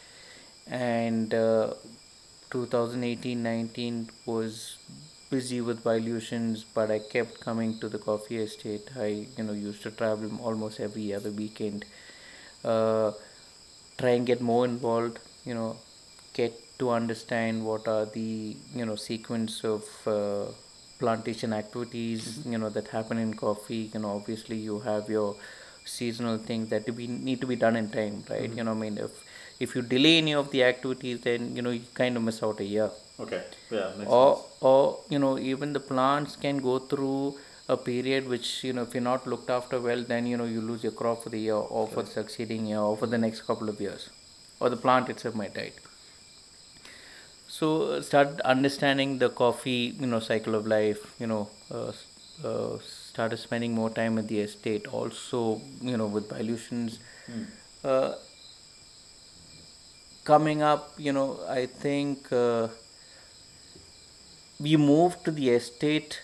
And 0.67 1.33
uh, 1.33 1.73
2018-19 2.51 4.09
was 4.25 4.77
busy 5.29 5.61
with 5.61 5.83
Biolutions 5.83 6.65
but 6.75 6.91
i 6.91 6.99
kept 6.99 7.39
coming 7.39 7.79
to 7.79 7.89
the 7.89 7.99
coffee 7.99 8.37
estate. 8.39 8.89
I 8.97 9.27
you 9.37 9.43
know 9.45 9.53
used 9.53 9.81
to 9.83 9.91
travel 9.91 10.29
almost 10.43 10.79
every 10.81 11.13
other 11.13 11.31
weekend 11.31 11.85
uh, 12.65 13.11
try 13.97 14.11
and 14.11 14.25
get 14.27 14.41
more 14.41 14.65
involved 14.65 15.19
you 15.45 15.53
know 15.53 15.77
get 16.33 16.53
to 16.79 16.89
understand 16.89 17.65
what 17.65 17.87
are 17.87 18.05
the 18.05 18.55
you 18.75 18.85
know 18.85 18.95
sequence 18.95 19.63
of 19.63 19.83
uh, 20.07 20.45
plantation 20.99 21.53
activities 21.53 22.39
you 22.45 22.57
know 22.57 22.69
that 22.69 22.87
happen 22.87 23.17
in 23.17 23.33
coffee. 23.33 23.89
You 23.93 23.99
know 23.99 24.15
obviously 24.15 24.57
you 24.57 24.79
have 24.79 25.09
your 25.09 25.35
seasonal 25.85 26.37
things 26.37 26.69
that 26.69 26.95
be 26.95 27.07
need 27.07 27.41
to 27.41 27.47
be 27.47 27.55
done 27.55 27.75
in 27.75 27.89
time 27.89 28.23
right? 28.29 28.51
You 28.57 28.63
know 28.63 28.71
i 28.71 28.81
mean 28.85 28.97
if 28.97 29.11
if 29.59 29.75
you 29.75 29.81
delay 29.81 30.17
any 30.17 30.33
of 30.41 30.51
the 30.51 30.63
activities 30.63 31.21
then 31.21 31.55
you 31.55 31.61
know 31.61 31.71
you 31.71 31.81
kind 31.93 32.15
of 32.17 32.23
miss 32.23 32.41
out 32.43 32.59
a 32.59 32.63
year. 32.63 32.89
Okay. 33.19 33.43
Yeah, 33.69 33.91
makes 33.97 34.09
or 34.09 34.35
sense. 34.35 34.47
or 34.61 34.99
you 35.09 35.19
know 35.19 35.37
even 35.37 35.73
the 35.73 35.79
plants 35.91 36.35
can 36.35 36.59
go 36.59 36.79
through 36.79 37.35
a 37.67 37.75
period 37.75 38.27
which 38.27 38.63
you 38.63 38.71
know 38.73 38.83
if 38.83 38.93
you're 38.93 39.09
not 39.09 39.27
looked 39.27 39.49
after 39.49 39.79
well 39.79 40.03
then 40.13 40.25
you 40.25 40.37
know 40.37 40.45
you 40.45 40.61
lose 40.61 40.83
your 40.83 40.93
crop 40.93 41.23
for 41.23 41.29
the 41.29 41.39
year 41.39 41.61
or 41.77 41.87
for 41.87 42.03
the 42.03 42.11
succeeding 42.19 42.65
year 42.65 42.79
or 42.79 42.95
for 42.95 43.07
the 43.07 43.17
next 43.17 43.41
couple 43.41 43.69
of 43.69 43.81
years. 43.81 44.09
Or 44.61 44.69
the 44.69 44.77
plant 44.77 45.09
itself 45.09 45.35
might 45.35 45.53
die 45.53 45.71
so 47.59 47.67
uh, 47.91 48.01
start 48.01 48.39
understanding 48.41 49.17
the 49.19 49.29
coffee 49.29 49.95
you 49.99 50.07
know 50.07 50.19
cycle 50.19 50.55
of 50.55 50.67
life 50.67 51.01
you 51.19 51.27
know 51.27 51.49
uh, 51.71 51.91
uh, 52.43 52.77
started 52.79 53.37
spending 53.37 53.73
more 53.73 53.89
time 53.89 54.17
at 54.17 54.27
the 54.27 54.39
estate 54.39 54.87
also 54.87 55.61
you 55.81 55.97
know 55.97 56.07
with 56.07 56.29
Biolutions 56.29 56.99
uh, 57.83 58.13
coming 60.23 60.61
up 60.61 60.93
you 60.97 61.11
know 61.11 61.39
i 61.49 61.65
think 61.65 62.31
uh, 62.31 62.67
we 64.59 64.75
moved 64.77 65.23
to 65.25 65.31
the 65.31 65.49
estate 65.49 66.21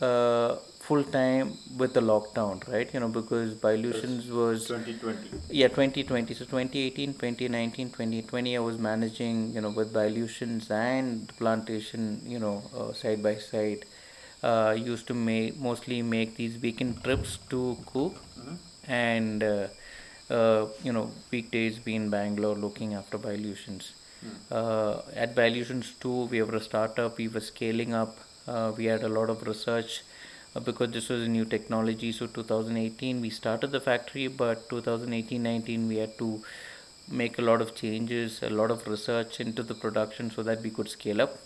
uh, 0.00 0.56
full 0.86 1.04
time 1.04 1.52
with 1.78 1.92
the 1.94 2.00
lockdown 2.00 2.56
right? 2.72 2.92
You 2.92 3.00
know 3.00 3.08
because 3.08 3.54
Biolutions 3.54 4.30
was 4.30 4.66
2020. 4.66 5.30
yeah 5.50 5.68
2020 5.68 6.34
so 6.34 6.44
2018 6.44 7.14
2019 7.14 7.90
2020 7.90 8.56
i 8.56 8.60
was 8.60 8.78
managing 8.78 9.52
you 9.54 9.60
know 9.60 9.70
with 9.70 9.92
Biolutions 9.92 10.70
and 10.70 11.28
plantation 11.38 12.20
you 12.26 12.38
know 12.38 12.62
uh, 12.76 12.92
side 12.92 13.22
by 13.22 13.36
side. 13.36 13.84
Uh, 14.42 14.74
used 14.76 15.06
to 15.06 15.14
make 15.14 15.56
mostly 15.60 16.02
make 16.02 16.34
these 16.36 16.60
weekend 16.60 17.02
trips 17.04 17.38
to 17.48 17.76
Coorg 17.86 18.14
and 18.88 19.42
uh, 19.42 19.68
uh, 20.30 20.66
you 20.82 20.92
know 20.92 21.10
weekdays 21.30 21.78
be 21.78 21.94
in 21.94 22.10
bangalore 22.10 22.56
looking 22.56 22.94
after 22.94 23.18
Biolutions 23.18 23.92
uh, 24.50 25.00
at 25.14 25.34
Biolutions 25.34 25.92
2 26.00 26.24
we 26.26 26.42
were 26.42 26.56
a 26.56 26.60
startup 26.60 27.18
we 27.18 27.28
were 27.28 27.40
scaling 27.40 27.94
up. 27.94 28.18
Uh, 28.48 28.72
we 28.76 28.86
had 28.86 29.02
a 29.04 29.08
lot 29.08 29.30
of 29.30 29.46
research 29.46 30.02
because 30.60 30.90
this 30.90 31.08
was 31.08 31.22
a 31.22 31.28
new 31.28 31.44
technology 31.44 32.12
so 32.12 32.26
2018 32.26 33.20
we 33.20 33.30
started 33.30 33.70
the 33.72 33.80
factory 33.80 34.26
but 34.28 34.68
2018-19 34.68 35.88
we 35.88 35.96
had 35.96 36.16
to 36.18 36.42
make 37.10 37.38
a 37.38 37.42
lot 37.42 37.60
of 37.60 37.74
changes 37.74 38.42
a 38.42 38.50
lot 38.50 38.70
of 38.70 38.86
research 38.86 39.40
into 39.40 39.62
the 39.62 39.74
production 39.74 40.30
so 40.30 40.42
that 40.42 40.60
we 40.62 40.70
could 40.70 40.88
scale 40.88 41.20
up. 41.20 41.36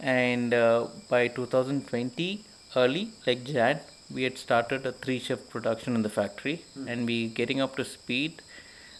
And 0.00 0.52
uh, 0.52 0.86
by 1.08 1.28
2020 1.28 2.44
early 2.76 3.10
like 3.26 3.44
jan 3.44 3.80
we 4.12 4.22
had 4.24 4.36
started 4.38 4.84
a 4.86 4.92
three 4.92 5.18
shift 5.18 5.48
production 5.50 5.94
in 5.96 6.02
the 6.02 6.08
factory. 6.10 6.62
And 6.86 7.06
we 7.06 7.28
getting 7.28 7.60
up 7.60 7.76
to 7.76 7.84
speed 7.84 8.42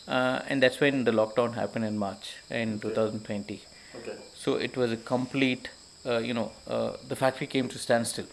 uh, 0.08 0.40
and 0.48 0.62
that's 0.62 0.80
when 0.80 1.04
the 1.04 1.12
lockdown 1.12 1.54
happened 1.54 1.84
in 1.84 1.98
march 1.98 2.36
in 2.50 2.78
2020 2.80 3.62
Okay. 3.98 4.16
so 4.34 4.56
it 4.56 4.76
was 4.76 4.92
a 4.92 4.96
complete 4.96 5.70
uh, 6.04 6.18
you 6.18 6.34
know 6.34 6.52
uh, 6.68 6.92
the 7.08 7.16
factory 7.16 7.46
came 7.46 7.66
to 7.68 7.78
standstill 7.78 8.26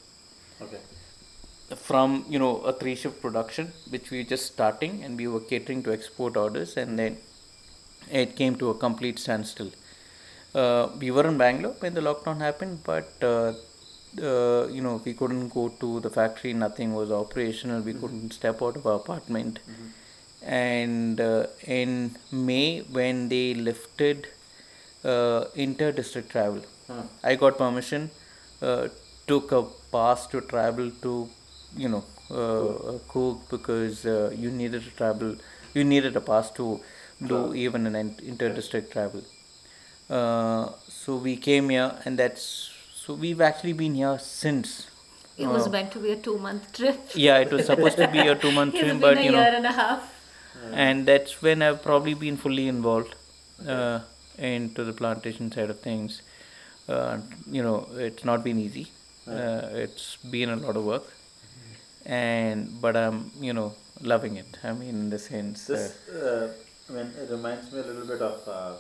Okay. 0.64 0.80
from 1.76 2.26
you 2.30 2.40
know 2.40 2.58
a 2.72 2.74
three 2.74 2.96
shift 2.96 3.22
production 3.22 3.72
which 3.90 4.12
we 4.12 4.20
were 4.20 4.30
just 4.34 4.46
starting 4.54 5.04
and 5.04 5.18
we 5.18 5.28
were 5.28 5.40
catering 5.52 5.82
to 5.86 5.92
export 5.94 6.36
orders 6.38 6.78
and 6.78 7.00
then 7.00 7.18
it 8.12 8.36
came 8.36 8.56
to 8.58 8.70
a 8.70 8.76
complete 8.76 9.18
standstill. 9.20 9.72
Uh, 10.54 10.90
we 11.00 11.10
were 11.12 11.26
in 11.28 11.38
bangalore 11.38 11.76
when 11.80 11.94
the 11.94 12.02
lockdown 12.02 12.40
happened 12.40 12.80
but 12.84 13.12
uh, 13.24 13.54
uh, 14.22 14.68
you 14.68 14.82
know 14.82 15.02
we 15.06 15.14
couldn't 15.14 15.50
go 15.50 15.70
to 15.84 16.00
the 16.02 16.10
factory 16.10 16.54
nothing 16.54 16.94
was 16.94 17.12
operational 17.12 17.82
we 17.82 17.94
couldn't 17.94 18.32
step 18.34 18.62
out 18.62 18.76
of 18.76 18.86
our 18.86 18.96
apartment. 18.96 19.60
And 20.44 21.22
uh, 21.22 21.48
in 21.66 22.16
may 22.32 22.82
when 22.82 23.30
they 23.30 23.54
lifted 23.54 24.28
uh, 25.06 25.46
inter-district 25.56 26.30
travel 26.30 26.62
i 27.24 27.36
got 27.36 27.58
permission 27.58 28.10
uh, 28.62 28.88
took 29.28 29.52
a 29.52 29.64
pass 29.92 30.28
to 30.28 30.42
travel 30.42 30.92
to 31.02 31.30
you 31.76 31.90
know 31.90 32.04
uh, 32.32 32.98
Coorg 33.12 33.40
because 33.50 34.06
uh, 34.06 34.32
you 34.36 34.52
needed 34.52 34.84
to 34.84 34.92
travel 34.92 35.36
you 35.74 35.84
needed 35.84 36.16
a 36.16 36.22
pass 36.22 36.52
to 36.52 36.80
do 37.26 37.54
even 37.54 37.88
an 37.88 37.96
in- 37.96 38.20
inter-district 38.32 38.92
travel 38.92 39.24
uh, 40.10 40.70
so 40.88 41.16
we 41.16 41.36
came 41.38 41.70
here 41.70 41.92
and 42.06 42.18
that's 42.20 42.72
so 42.94 43.14
we've 43.14 43.42
actually 43.42 43.74
been 43.74 43.96
here 43.96 44.18
since 44.20 44.88
It 45.44 45.48
was 45.48 45.68
uh, 45.68 45.70
meant 45.76 45.92
to 45.94 46.00
be 46.00 46.12
a 46.12 46.16
two 46.26 46.38
month 46.38 46.66
trip. 46.74 47.00
yeah 47.16 47.38
it 47.46 47.52
was 47.52 47.66
supposed 47.66 47.98
to 47.98 48.08
be 48.08 48.20
a 48.34 48.36
two 48.36 48.52
month 48.52 48.76
trip 48.80 49.00
but 49.06 49.18
a 49.18 49.24
you 49.24 49.32
know 49.32 49.40
year 49.40 49.54
and 49.60 49.66
a 49.66 49.72
half. 49.72 50.04
and 50.72 51.06
that's 51.08 51.42
when 51.46 51.62
I've 51.68 51.82
probably 51.86 52.14
been 52.26 52.38
fully 52.44 52.68
involved 52.68 53.16
uh, 53.68 54.00
into 54.38 54.84
the 54.84 54.94
plantation 54.94 55.52
side 55.52 55.70
of 55.70 55.80
things. 55.80 56.22
Uh, 56.88 57.18
you 57.50 57.64
know, 57.64 57.88
it's 58.08 58.24
not 58.30 58.44
been 58.44 58.60
easy. 58.60 58.86
Uh, 59.28 59.70
it's 59.74 60.18
been 60.18 60.50
a 60.50 60.56
lot 60.56 60.76
of 60.76 60.84
work, 60.84 61.06
and 62.06 62.82
but 62.82 62.96
I'm 62.98 63.32
you 63.40 63.54
know 63.54 63.74
loving 64.02 64.36
it. 64.38 64.58
I 64.64 64.74
mean, 64.74 64.90
in 64.90 65.10
the 65.10 65.20
sense. 65.20 65.68
This, 65.68 65.96
uh, 66.10 66.52
I 66.90 66.92
mean, 66.94 67.12
it 67.22 67.30
reminds 67.32 67.72
me 67.72 67.80
a 67.80 67.84
little 67.84 68.06
bit 68.06 68.22
of 68.22 68.48
uh, 68.48 68.74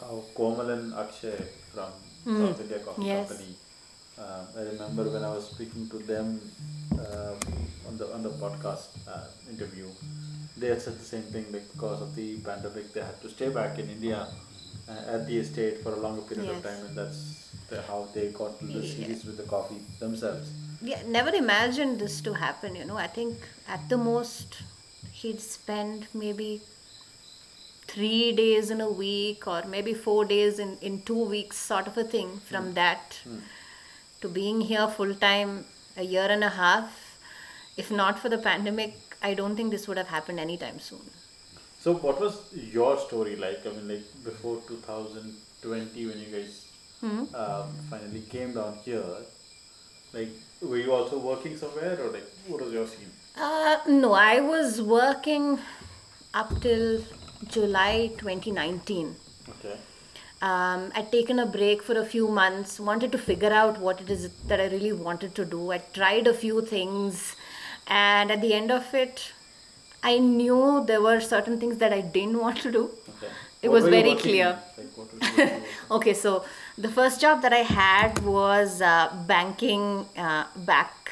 how 0.00 0.22
Komal 0.34 0.70
and 0.70 0.94
Akshay 0.94 1.36
from 1.72 1.90
South 2.24 2.60
India 2.60 2.78
Coffee 2.80 3.06
Yes. 3.06 3.28
Company 3.28 3.54
Uh, 4.16 4.46
I 4.58 4.62
remember 4.72 5.04
when 5.12 5.24
I 5.24 5.30
was 5.34 5.46
speaking 5.50 5.88
to 5.92 5.98
them 5.98 6.40
uh, 7.04 7.34
on 7.88 7.96
the 7.98 8.06
on 8.14 8.22
the 8.22 8.30
podcast 8.42 8.94
uh, 9.10 9.26
interview, 9.50 9.88
they 10.56 10.68
had 10.68 10.80
said 10.84 10.94
the 11.00 11.08
same 11.14 11.26
thing. 11.34 11.46
Because 11.50 12.00
of 12.06 12.14
the 12.14 12.38
pandemic, 12.48 12.92
they 12.94 13.02
had 13.02 13.18
to 13.22 13.28
stay 13.28 13.48
back 13.48 13.78
in 13.82 13.90
India 13.90 14.20
uh, 14.88 15.14
at 15.14 15.26
the 15.26 15.38
estate 15.38 15.82
for 15.82 15.92
a 15.98 16.00
longer 16.06 16.22
period 16.22 16.46
of 16.48 16.62
time, 16.62 16.86
and 16.86 16.94
that's 16.96 17.43
the, 17.68 17.82
how 17.82 18.08
they 18.14 18.28
got 18.28 18.58
to 18.58 18.66
the 18.66 18.86
series 18.86 19.24
with 19.24 19.36
the 19.36 19.44
coffee 19.44 19.80
themselves. 19.98 20.50
Yeah, 20.82 21.00
never 21.06 21.30
imagined 21.30 21.98
this 21.98 22.20
to 22.22 22.34
happen, 22.34 22.76
you 22.76 22.84
know. 22.84 22.96
I 22.96 23.06
think 23.06 23.38
at 23.68 23.88
the 23.88 23.96
most 23.96 24.62
he'd 25.12 25.40
spend 25.40 26.06
maybe 26.12 26.60
three 27.86 28.32
days 28.32 28.70
in 28.70 28.80
a 28.80 28.90
week 28.90 29.46
or 29.46 29.62
maybe 29.66 29.94
four 29.94 30.24
days 30.24 30.58
in, 30.58 30.76
in 30.80 31.02
two 31.02 31.24
weeks, 31.24 31.56
sort 31.56 31.86
of 31.86 31.96
a 31.96 32.04
thing. 32.04 32.38
From 32.38 32.66
hmm. 32.66 32.74
that 32.74 33.20
hmm. 33.24 33.38
to 34.20 34.28
being 34.28 34.60
here 34.60 34.88
full 34.88 35.14
time 35.14 35.64
a 35.96 36.02
year 36.02 36.26
and 36.26 36.44
a 36.44 36.50
half, 36.50 37.18
if 37.76 37.90
not 37.90 38.18
for 38.18 38.28
the 38.28 38.38
pandemic, 38.38 38.94
I 39.22 39.34
don't 39.34 39.56
think 39.56 39.70
this 39.70 39.88
would 39.88 39.96
have 39.96 40.08
happened 40.08 40.38
anytime 40.38 40.80
soon. 40.80 41.10
So, 41.80 41.94
what 41.94 42.20
was 42.20 42.40
your 42.52 42.98
story 42.98 43.36
like? 43.36 43.66
I 43.66 43.70
mean, 43.70 43.88
like 43.88 44.24
before 44.24 44.60
2020, 44.68 46.06
when 46.06 46.18
you 46.18 46.26
guys 46.26 46.63
um, 47.04 47.68
finally 47.90 48.22
came 48.30 48.54
down 48.54 48.78
here, 48.84 49.04
like 50.12 50.30
were 50.62 50.78
you 50.78 50.92
also 50.92 51.18
working 51.18 51.56
somewhere, 51.56 51.98
or 52.00 52.10
like 52.10 52.26
what 52.48 52.62
was 52.62 52.72
your 52.72 52.86
scene? 52.86 53.10
Uh, 53.36 53.78
no, 53.88 54.12
I 54.12 54.40
was 54.40 54.80
working 54.80 55.58
up 56.32 56.60
till 56.60 57.02
July 57.48 58.10
2019. 58.18 59.14
Okay. 59.48 59.76
Um, 60.40 60.92
I'd 60.94 61.10
taken 61.10 61.38
a 61.38 61.46
break 61.46 61.82
for 61.82 61.98
a 61.98 62.04
few 62.04 62.28
months, 62.28 62.78
wanted 62.78 63.12
to 63.12 63.18
figure 63.18 63.52
out 63.52 63.78
what 63.80 64.00
it 64.00 64.10
is 64.10 64.30
that 64.46 64.60
I 64.60 64.66
really 64.66 64.92
wanted 64.92 65.34
to 65.36 65.44
do. 65.44 65.72
I 65.72 65.78
tried 65.78 66.26
a 66.26 66.34
few 66.34 66.60
things, 66.62 67.36
and 67.86 68.30
at 68.30 68.40
the 68.40 68.52
end 68.54 68.70
of 68.70 68.92
it, 68.94 69.32
I 70.02 70.18
knew 70.18 70.84
there 70.86 71.00
were 71.00 71.20
certain 71.20 71.58
things 71.58 71.78
that 71.78 71.92
I 71.92 72.00
didn't 72.02 72.38
want 72.46 72.58
to 72.62 72.72
do. 72.72 72.90
Okay. 73.16 73.32
It 73.62 73.68
What 73.70 73.82
was 73.82 73.88
very 73.88 74.14
clear. 74.16 74.58
Like, 74.76 74.96
what 74.96 75.12
were 75.12 75.26
you 75.26 75.36
working 75.38 75.48
in? 75.56 75.62
Okay, 75.90 76.14
so 76.14 76.44
the 76.76 76.88
first 76.88 77.20
job 77.20 77.42
that 77.42 77.52
I 77.52 77.62
had 77.62 78.18
was 78.24 78.82
uh, 78.82 79.12
banking 79.26 80.06
uh, 80.16 80.46
back 80.56 81.10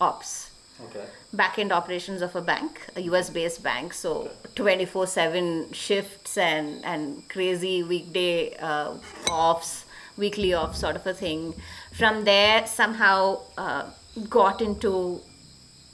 ops, 0.00 0.50
okay. 0.84 1.04
back 1.32 1.58
end 1.58 1.72
operations 1.72 2.22
of 2.22 2.34
a 2.34 2.40
bank, 2.40 2.80
a 2.96 3.00
US 3.02 3.30
based 3.30 3.62
bank. 3.62 3.94
So 3.94 4.30
24 4.54 5.06
7 5.06 5.72
shifts 5.72 6.36
and, 6.36 6.84
and 6.84 7.28
crazy 7.28 7.82
weekday 7.82 8.56
uh, 8.56 8.94
offs, 9.30 9.84
weekly 10.16 10.52
off 10.52 10.74
sort 10.74 10.96
of 10.96 11.06
a 11.06 11.14
thing. 11.14 11.54
From 11.92 12.24
there, 12.24 12.66
somehow 12.66 13.40
uh, 13.56 13.90
got 14.28 14.60
into 14.60 15.20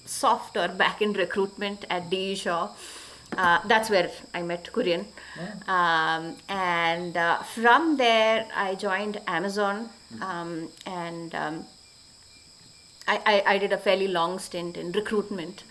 soft 0.07 0.57
or 0.57 0.69
back 0.69 1.03
end 1.03 1.17
recruitment 1.17 1.85
at 1.91 2.09
DE 2.11 2.35
Shaw. 2.35 2.71
Uh, 3.37 3.61
that's 3.67 3.91
where 3.91 4.11
I 4.33 4.43
met 4.43 4.65
Kurian. 4.73 5.05
Um, 5.69 6.37
and 6.49 7.17
uh, 7.17 7.43
from 7.43 7.97
there, 7.97 8.47
I 8.55 8.75
joined 8.75 9.21
Amazon 9.27 9.89
um, 10.23 10.69
and 10.87 11.35
um, 11.35 11.65
I, 13.09 13.21
I, 13.27 13.55
I 13.55 13.59
did 13.59 13.73
a 13.73 13.79
fairly 13.79 14.09
long 14.09 14.39
stint 14.39 14.77
in 14.77 14.93
recruitment, 14.93 15.65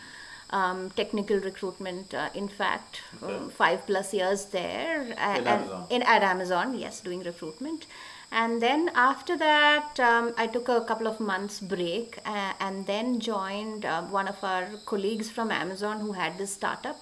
um, 0.49 0.89
technical 0.91 1.37
recruitment, 1.39 2.13
uh, 2.13 2.29
in 2.35 2.47
fact, 2.47 3.01
um, 3.23 3.49
five 3.49 3.85
plus 3.87 4.13
years 4.13 4.45
there. 4.45 5.01
uh, 5.17 5.19
and- 5.19 5.47
Amazon? 5.47 5.87
in 5.89 6.01
at 6.03 6.23
Amazon, 6.23 6.77
yes, 6.77 6.99
doing 7.01 7.21
recruitment. 7.23 7.85
And 8.31 8.59
then 8.61 8.89
after 8.95 9.37
that, 9.37 9.99
um, 9.99 10.33
I 10.37 10.47
took 10.47 10.67
a 10.67 10.81
couple 10.81 11.05
of 11.07 11.19
months 11.19 11.59
break 11.59 12.17
uh, 12.25 12.53
and 12.59 12.85
then 12.87 13.19
joined 13.19 13.85
uh, 13.85 14.01
one 14.03 14.27
of 14.27 14.43
our 14.43 14.65
colleagues 14.87 15.29
from 15.29 15.51
Amazon 15.51 15.99
who 15.99 16.13
had 16.13 16.39
this 16.39 16.51
startup, 16.51 16.97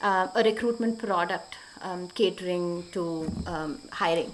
uh, 0.00 0.28
a 0.34 0.42
recruitment 0.42 0.98
product 0.98 1.56
um, 1.82 2.08
catering 2.08 2.84
to 2.92 3.30
um, 3.46 3.80
hiring, 3.90 4.32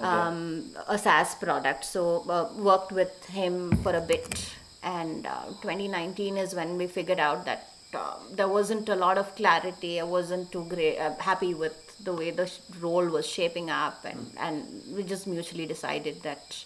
um, 0.00 0.70
a 0.88 0.98
SaaS 0.98 1.34
product. 1.34 1.84
So 1.84 2.24
uh, 2.28 2.48
worked 2.56 2.92
with 2.92 3.24
him 3.26 3.76
for 3.82 3.94
a 3.94 4.00
bit, 4.00 4.54
and 4.82 5.26
uh, 5.26 5.46
2019 5.62 6.36
is 6.36 6.54
when 6.54 6.76
we 6.76 6.86
figured 6.86 7.20
out 7.20 7.44
that 7.44 7.68
uh, 7.94 8.16
there 8.32 8.48
wasn't 8.48 8.88
a 8.88 8.96
lot 8.96 9.18
of 9.18 9.34
clarity. 9.36 10.00
I 10.00 10.04
wasn't 10.04 10.50
too 10.52 10.64
great, 10.64 10.98
uh, 10.98 11.14
happy 11.16 11.54
with 11.54 11.80
the 12.02 12.12
way 12.12 12.30
the 12.32 12.46
sh- 12.46 12.58
role 12.80 13.06
was 13.06 13.26
shaping 13.26 13.70
up, 13.70 14.04
and, 14.04 14.30
and 14.38 14.64
we 14.94 15.04
just 15.04 15.26
mutually 15.26 15.66
decided 15.66 16.22
that 16.22 16.64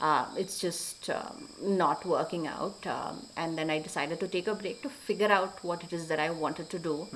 uh, 0.00 0.26
it's 0.36 0.58
just 0.58 1.10
um, 1.10 1.48
not 1.62 2.04
working 2.04 2.46
out. 2.46 2.86
Um, 2.86 3.26
and 3.36 3.56
then 3.58 3.70
I 3.70 3.78
decided 3.78 4.20
to 4.20 4.28
take 4.28 4.46
a 4.48 4.54
break 4.54 4.82
to 4.82 4.88
figure 4.88 5.30
out 5.30 5.62
what 5.62 5.84
it 5.84 5.92
is 5.92 6.08
that 6.08 6.18
I 6.18 6.30
wanted 6.30 6.70
to 6.70 6.78
do. 6.78 7.08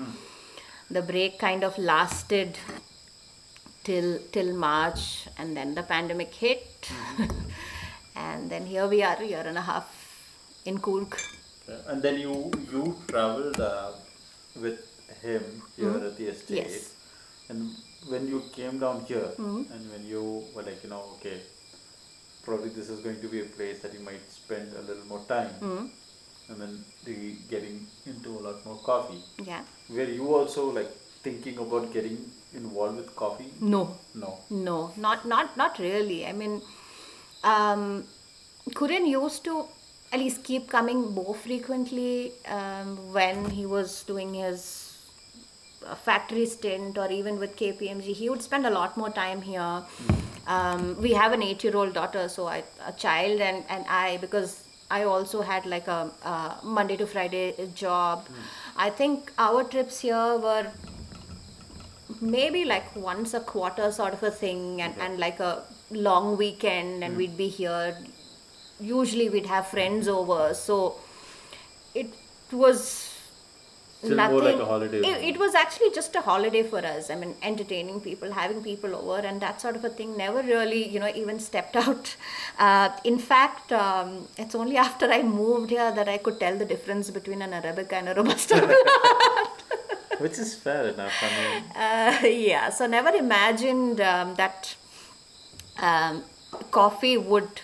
The 0.90 1.02
break 1.02 1.38
kind 1.38 1.64
of 1.64 1.76
lasted 1.76 2.58
till 3.84 4.18
till 4.32 4.54
March, 4.56 5.28
and 5.36 5.56
then 5.56 5.74
the 5.74 5.82
pandemic 5.82 6.34
hit, 6.34 6.90
and 8.16 8.50
then 8.50 8.66
here 8.66 8.86
we 8.86 9.02
are, 9.02 9.16
a 9.20 9.26
year 9.26 9.44
and 9.46 9.58
a 9.58 9.60
half 9.60 9.86
in 10.64 10.78
Coorg. 10.78 11.12
And 11.86 12.02
then 12.02 12.18
you 12.18 12.50
you 12.72 12.96
traveled 13.06 13.60
uh, 13.60 13.92
with 14.60 14.80
him 15.22 15.42
here 15.76 15.96
at 16.08 16.16
the 16.16 16.28
estate. 16.28 16.64
Mm-hmm. 16.64 16.72
Yes. 16.72 16.94
And 17.50 17.70
when 18.08 18.26
you 18.28 18.42
came 18.52 18.78
down 18.78 19.04
here, 19.04 19.30
and 19.38 19.90
when 19.92 20.04
you 20.06 20.44
were 20.54 20.62
like, 20.62 20.82
you 20.84 20.90
know, 20.90 21.02
okay, 21.16 21.40
probably 22.42 22.70
this 22.70 22.88
is 22.88 23.00
going 23.00 23.20
to 23.20 23.28
be 23.28 23.40
a 23.40 23.44
place 23.44 23.80
that 23.80 23.92
you 23.92 24.00
might 24.00 24.24
spend 24.30 24.72
a 24.72 24.82
little 24.82 25.04
more 25.06 25.24
time, 25.28 25.50
Mm-hmm. 25.60 25.86
And 26.48 26.60
then 26.60 26.84
the 27.04 27.36
getting 27.50 27.86
into 28.06 28.30
a 28.30 28.40
lot 28.40 28.64
more 28.66 28.76
coffee. 28.76 29.22
Yeah. 29.44 29.62
Were 29.90 30.04
you 30.04 30.34
also 30.34 30.70
like 30.70 30.90
thinking 31.22 31.58
about 31.58 31.92
getting 31.92 32.18
involved 32.54 32.96
with 32.96 33.14
coffee? 33.14 33.52
No, 33.60 33.96
No. 34.14 34.38
No, 34.50 34.92
not 34.96 35.26
not 35.26 35.56
not 35.56 35.78
really. 35.78 36.26
I 36.26 36.32
mean, 36.32 36.62
um, 37.44 38.04
used 39.06 39.44
to 39.44 39.66
at 40.12 40.20
least 40.20 40.42
keep 40.44 40.68
coming 40.68 41.12
more 41.12 41.34
frequently 41.34 42.32
um, 42.46 43.12
when 43.12 43.50
he 43.50 43.66
was 43.66 44.02
doing 44.04 44.34
his 44.34 44.96
uh, 45.86 45.94
factory 45.94 46.46
stint 46.46 46.96
or 46.96 47.10
even 47.10 47.38
with 47.38 47.56
KPMG. 47.56 48.14
He 48.14 48.30
would 48.30 48.42
spend 48.42 48.66
a 48.66 48.70
lot 48.70 48.96
more 48.96 49.10
time 49.10 49.42
here. 49.42 49.82
Um, 50.46 50.96
we 51.02 51.12
have 51.12 51.32
an 51.32 51.42
eight-year-old 51.42 51.92
daughter, 51.92 52.26
so 52.28 52.46
I, 52.46 52.64
a 52.86 52.92
child 52.92 53.40
and, 53.40 53.64
and 53.68 53.84
I, 53.86 54.16
because 54.16 54.64
I 54.90 55.04
also 55.04 55.42
had 55.42 55.66
like 55.66 55.86
a, 55.86 56.10
uh 56.24 56.54
Monday 56.62 56.96
to 56.96 57.06
Friday 57.06 57.54
job. 57.74 58.26
I 58.76 58.90
think 58.90 59.32
our 59.38 59.64
trips 59.64 60.00
here 60.00 60.38
were 60.38 60.66
maybe 62.20 62.64
like 62.64 62.94
once 62.96 63.34
a 63.34 63.40
quarter 63.40 63.92
sort 63.92 64.14
of 64.14 64.22
a 64.22 64.30
thing 64.30 64.80
and, 64.82 64.94
and 64.98 65.18
like 65.18 65.40
a 65.40 65.62
long 65.90 66.36
weekend 66.36 67.04
and 67.04 67.16
we'd 67.16 67.36
be 67.36 67.48
here. 67.48 67.96
Usually 68.80 69.28
we'd 69.28 69.46
have 69.46 69.66
friends 69.66 70.08
over. 70.08 70.54
So 70.54 70.96
it 71.94 72.10
was 72.52 73.07
Still 73.98 74.16
more 74.16 74.42
like 74.42 74.60
a 74.60 74.64
holiday. 74.64 74.98
it, 74.98 75.34
it 75.34 75.38
was 75.38 75.56
actually 75.56 75.90
just 75.90 76.14
a 76.14 76.20
holiday 76.20 76.62
for 76.62 76.78
us 76.90 77.10
i 77.10 77.16
mean 77.16 77.34
entertaining 77.42 78.00
people 78.00 78.30
having 78.32 78.62
people 78.62 78.94
over 78.94 79.18
and 79.26 79.40
that 79.40 79.60
sort 79.60 79.74
of 79.74 79.84
a 79.84 79.88
thing 79.88 80.16
never 80.16 80.40
really 80.42 80.86
you 80.88 81.00
know 81.00 81.10
even 81.22 81.40
stepped 81.40 81.74
out 81.84 82.14
uh, 82.60 82.90
in 83.02 83.18
fact 83.18 83.72
um, 83.72 84.28
it's 84.36 84.54
only 84.54 84.76
after 84.76 85.06
i 85.10 85.20
moved 85.22 85.70
here 85.70 85.90
that 85.98 86.08
i 86.08 86.16
could 86.16 86.38
tell 86.38 86.56
the 86.56 86.64
difference 86.64 87.10
between 87.10 87.42
an 87.42 87.50
arabica 87.60 87.94
and 87.94 88.08
a 88.08 88.14
robusta 88.14 88.56
Which 90.18 90.38
is 90.38 90.54
fair 90.54 90.88
enough. 90.88 91.12
I 91.22 91.28
mean, 91.36 91.62
uh, 91.76 92.26
yeah, 92.26 92.70
so 92.70 92.86
never 92.88 93.10
imagined 93.10 94.00
um, 94.00 94.34
that 94.34 94.74
um, 95.80 96.24
coffee 96.72 97.16
would, 97.16 97.60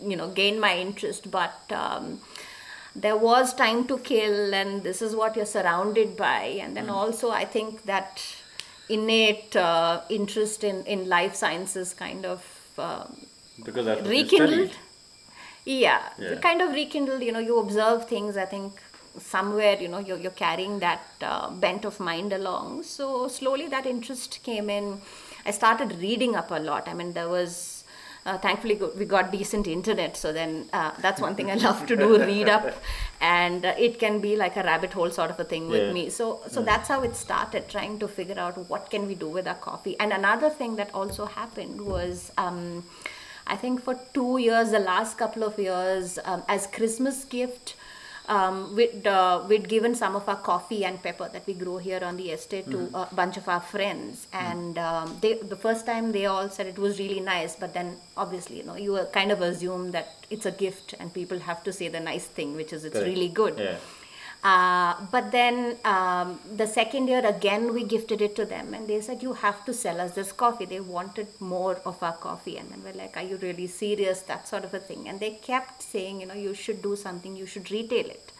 you 0.00 0.16
know, 0.16 0.28
gain 0.28 0.60
my 0.60 0.76
interest, 0.78 1.28
but 1.30 1.60
um, 1.72 2.20
there 2.94 3.16
was 3.16 3.54
time 3.54 3.86
to 3.88 3.98
kill, 3.98 4.54
and 4.54 4.82
this 4.82 5.00
is 5.02 5.14
what 5.14 5.36
you're 5.36 5.46
surrounded 5.46 6.16
by, 6.16 6.42
and 6.62 6.76
then 6.76 6.90
also 6.90 7.30
I 7.30 7.44
think 7.44 7.84
that 7.86 8.24
innate 8.88 9.54
uh, 9.56 10.00
interest 10.08 10.64
in 10.64 10.84
in 10.84 11.08
life 11.08 11.34
sciences 11.34 11.94
kind 11.94 12.24
of. 12.26 12.44
Um, 12.78 13.16
because 13.64 13.84
that's 13.84 14.06
rekindled. 14.08 14.70
yeah, 15.64 16.00
Yeah. 16.18 16.36
kind 16.40 16.62
of 16.62 16.72
rekindled 16.72 17.22
you 17.22 17.32
know 17.32 17.38
you 17.38 17.58
observe 17.58 18.08
things 18.08 18.36
i 18.36 18.46
think 18.46 18.80
somewhere 19.18 19.76
you 19.80 19.88
know 19.88 19.98
you're, 19.98 20.16
you're 20.16 20.30
carrying 20.46 20.78
that 20.78 21.02
uh, 21.20 21.50
bent 21.50 21.84
of 21.84 21.98
mind 22.00 22.32
along. 22.32 22.82
So 22.84 23.28
slowly 23.28 23.66
that 23.68 23.84
interest 23.86 24.40
came 24.42 24.70
in. 24.70 25.00
I 25.44 25.50
started 25.50 25.96
reading 26.00 26.36
up 26.36 26.50
a 26.50 26.60
lot. 26.60 26.88
I 26.88 26.94
mean 26.94 27.12
there 27.12 27.28
was 27.28 27.69
uh, 28.30 28.38
thankfully 28.46 28.76
we 29.00 29.04
got 29.12 29.30
decent 29.36 29.66
internet 29.76 30.16
so 30.22 30.32
then 30.38 30.52
uh, 30.80 30.90
that's 31.04 31.20
one 31.26 31.34
thing 31.38 31.50
i 31.54 31.56
love 31.68 31.80
to 31.92 31.96
do 32.02 32.08
read 32.30 32.48
up. 32.56 32.66
And 33.28 33.64
uh, 33.70 33.74
it 33.86 33.98
can 34.02 34.14
be 34.20 34.30
like 34.42 34.54
a 34.60 34.62
rabbit 34.66 34.92
hole 34.98 35.10
sort 35.16 35.30
of 35.32 35.38
a 35.42 35.44
thing 35.48 35.64
with 35.72 35.82
Yeah. 35.86 35.92
me. 35.96 36.04
So 36.18 36.26
so 36.54 36.62
that's 36.68 36.88
how 36.92 36.98
it 37.08 37.16
started 37.22 37.66
trying 37.74 37.98
to 38.02 38.08
figure 38.18 38.38
out 38.44 38.56
what 38.74 38.86
can 38.94 39.02
we 39.10 39.16
do 39.24 39.28
with 39.36 39.50
our 39.52 39.58
coffee. 39.66 39.94
And 40.04 40.14
another 40.18 40.50
thing 40.60 40.76
that 40.80 40.94
also 41.00 41.26
happened 41.34 41.82
was 41.94 42.22
um, 42.44 42.60
I 43.56 43.56
think 43.64 43.82
for 43.88 43.94
two 44.14 44.38
years, 44.46 44.70
the 44.78 44.82
last 44.86 45.18
couple 45.18 45.42
of 45.50 45.58
years, 45.58 46.18
um, 46.24 46.42
as 46.56 46.66
Christmas 46.78 47.24
gift, 47.36 47.74
um, 48.30 48.76
we'd, 48.76 49.06
uh, 49.06 49.42
we'd 49.48 49.68
given 49.68 49.94
some 49.94 50.14
of 50.14 50.28
our 50.28 50.36
coffee 50.36 50.84
and 50.84 51.02
pepper 51.02 51.28
that 51.32 51.44
we 51.48 51.52
grow 51.52 51.78
here 51.78 52.00
on 52.02 52.16
the 52.16 52.30
estate 52.30 52.70
to 52.70 52.88
a 52.94 53.08
bunch 53.12 53.36
of 53.36 53.48
our 53.48 53.60
friends. 53.60 54.28
And 54.32 54.78
um, 54.78 55.18
they, 55.20 55.34
the 55.34 55.56
first 55.56 55.84
time 55.84 56.12
they 56.12 56.26
all 56.26 56.48
said 56.48 56.68
it 56.68 56.78
was 56.78 57.00
really 57.00 57.18
nice, 57.18 57.56
but 57.56 57.74
then 57.74 57.96
obviously, 58.16 58.58
you 58.58 58.62
know, 58.62 58.76
you 58.76 59.04
kind 59.12 59.32
of 59.32 59.42
assume 59.42 59.90
that 59.90 60.14
it's 60.30 60.46
a 60.46 60.52
gift 60.52 60.94
and 61.00 61.12
people 61.12 61.40
have 61.40 61.64
to 61.64 61.72
say 61.72 61.88
the 61.88 61.98
nice 61.98 62.26
thing, 62.26 62.54
which 62.54 62.72
is 62.72 62.84
it's 62.84 62.94
Correct. 62.94 63.08
really 63.08 63.28
good. 63.28 63.58
Yeah. 63.58 63.76
Uh, 64.42 64.94
but 65.10 65.30
then 65.32 65.76
um, 65.84 66.40
the 66.56 66.66
second 66.66 67.08
year 67.08 67.24
again 67.26 67.74
we 67.74 67.84
gifted 67.84 68.22
it 68.22 68.34
to 68.36 68.44
them. 68.44 68.72
And 68.72 68.88
they 68.88 69.00
said 69.00 69.22
you 69.22 69.34
have 69.34 69.64
to 69.66 69.74
sell 69.74 70.00
us 70.00 70.12
this 70.12 70.32
coffee. 70.32 70.64
They 70.64 70.80
wanted 70.80 71.28
more 71.40 71.76
of 71.84 72.02
our 72.02 72.14
coffee. 72.14 72.56
And 72.56 72.70
then 72.70 72.82
we're 72.82 72.94
like 72.94 73.16
are 73.16 73.22
you 73.22 73.36
really 73.36 73.66
serious? 73.66 74.22
That 74.22 74.48
sort 74.48 74.64
of 74.64 74.72
a 74.72 74.78
thing. 74.78 75.08
And 75.08 75.20
they 75.20 75.32
kept 75.32 75.82
saying 75.82 76.20
you 76.20 76.26
know 76.26 76.34
you 76.34 76.54
should 76.54 76.80
do 76.82 76.96
something. 76.96 77.36
You 77.36 77.46
should 77.46 77.70
retail 77.70 78.06
it. 78.06 78.32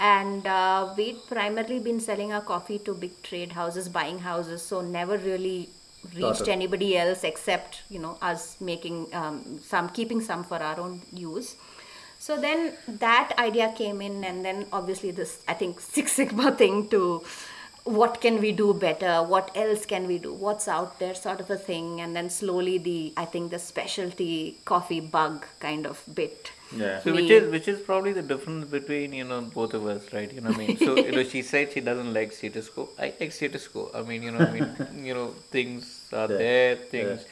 And 0.00 0.46
uh, 0.46 0.94
we'd 0.96 1.18
primarily 1.28 1.78
been 1.78 2.00
selling 2.00 2.32
our 2.32 2.40
coffee 2.40 2.78
to 2.80 2.94
big 2.94 3.22
trade 3.22 3.52
houses 3.52 3.88
buying 3.88 4.18
houses. 4.18 4.62
So 4.62 4.80
never 4.80 5.18
really 5.18 5.68
reached 6.14 6.48
anybody 6.48 6.96
else 6.96 7.24
except 7.24 7.82
you 7.90 7.98
know 7.98 8.18
us 8.22 8.56
making 8.60 9.06
um, 9.14 9.60
some 9.62 9.88
keeping 9.90 10.20
some 10.20 10.42
for 10.42 10.56
our 10.56 10.80
own 10.80 11.02
use 11.12 11.56
so 12.30 12.36
then 12.40 12.74
that 13.06 13.32
idea 13.38 13.72
came 13.76 14.00
in, 14.00 14.22
and 14.24 14.44
then 14.44 14.66
obviously 14.72 15.10
this 15.10 15.42
I 15.48 15.54
think 15.54 15.80
Six 15.80 16.12
Sigma 16.12 16.52
thing 16.52 16.88
to 16.90 17.24
what 17.84 18.20
can 18.20 18.40
we 18.40 18.52
do 18.52 18.72
better, 18.74 19.14
what 19.22 19.50
else 19.56 19.84
can 19.92 20.06
we 20.06 20.18
do, 20.18 20.32
what's 20.32 20.68
out 20.68 20.98
there, 21.00 21.14
sort 21.14 21.40
of 21.40 21.50
a 21.50 21.56
thing, 21.56 22.00
and 22.00 22.14
then 22.14 22.30
slowly 22.30 22.78
the 22.78 23.12
I 23.16 23.24
think 23.24 23.50
the 23.50 23.58
specialty 23.58 24.58
coffee 24.64 25.00
bug 25.00 25.46
kind 25.58 25.86
of 25.86 26.04
bit. 26.20 26.52
Yeah. 26.76 27.00
So 27.00 27.14
which 27.14 27.30
is 27.38 27.50
which 27.50 27.66
is 27.66 27.80
probably 27.80 28.12
the 28.12 28.22
difference 28.22 28.70
between 28.76 29.12
you 29.12 29.24
know 29.24 29.40
both 29.58 29.74
of 29.80 29.86
us, 29.94 30.12
right? 30.12 30.32
You 30.32 30.40
know, 30.42 30.50
what 30.50 30.60
I 30.60 30.66
mean, 30.66 30.78
so 30.86 30.96
you 30.96 31.10
know, 31.10 31.24
she 31.24 31.42
said 31.42 31.72
she 31.72 31.80
doesn't 31.80 32.14
like 32.20 32.32
status 32.32 32.68
quo. 32.68 32.88
I 32.96 33.12
like 33.18 33.32
status 33.32 33.66
quo. 33.66 33.90
I 33.92 34.02
mean, 34.02 34.22
you 34.22 34.30
know, 34.30 34.38
what 34.38 34.50
I 34.50 34.60
mean, 34.60 35.04
you 35.10 35.14
know, 35.14 35.28
things 35.58 35.90
are 36.12 36.30
Yeah. 36.30 36.42
there. 36.46 36.76
Things 36.94 37.26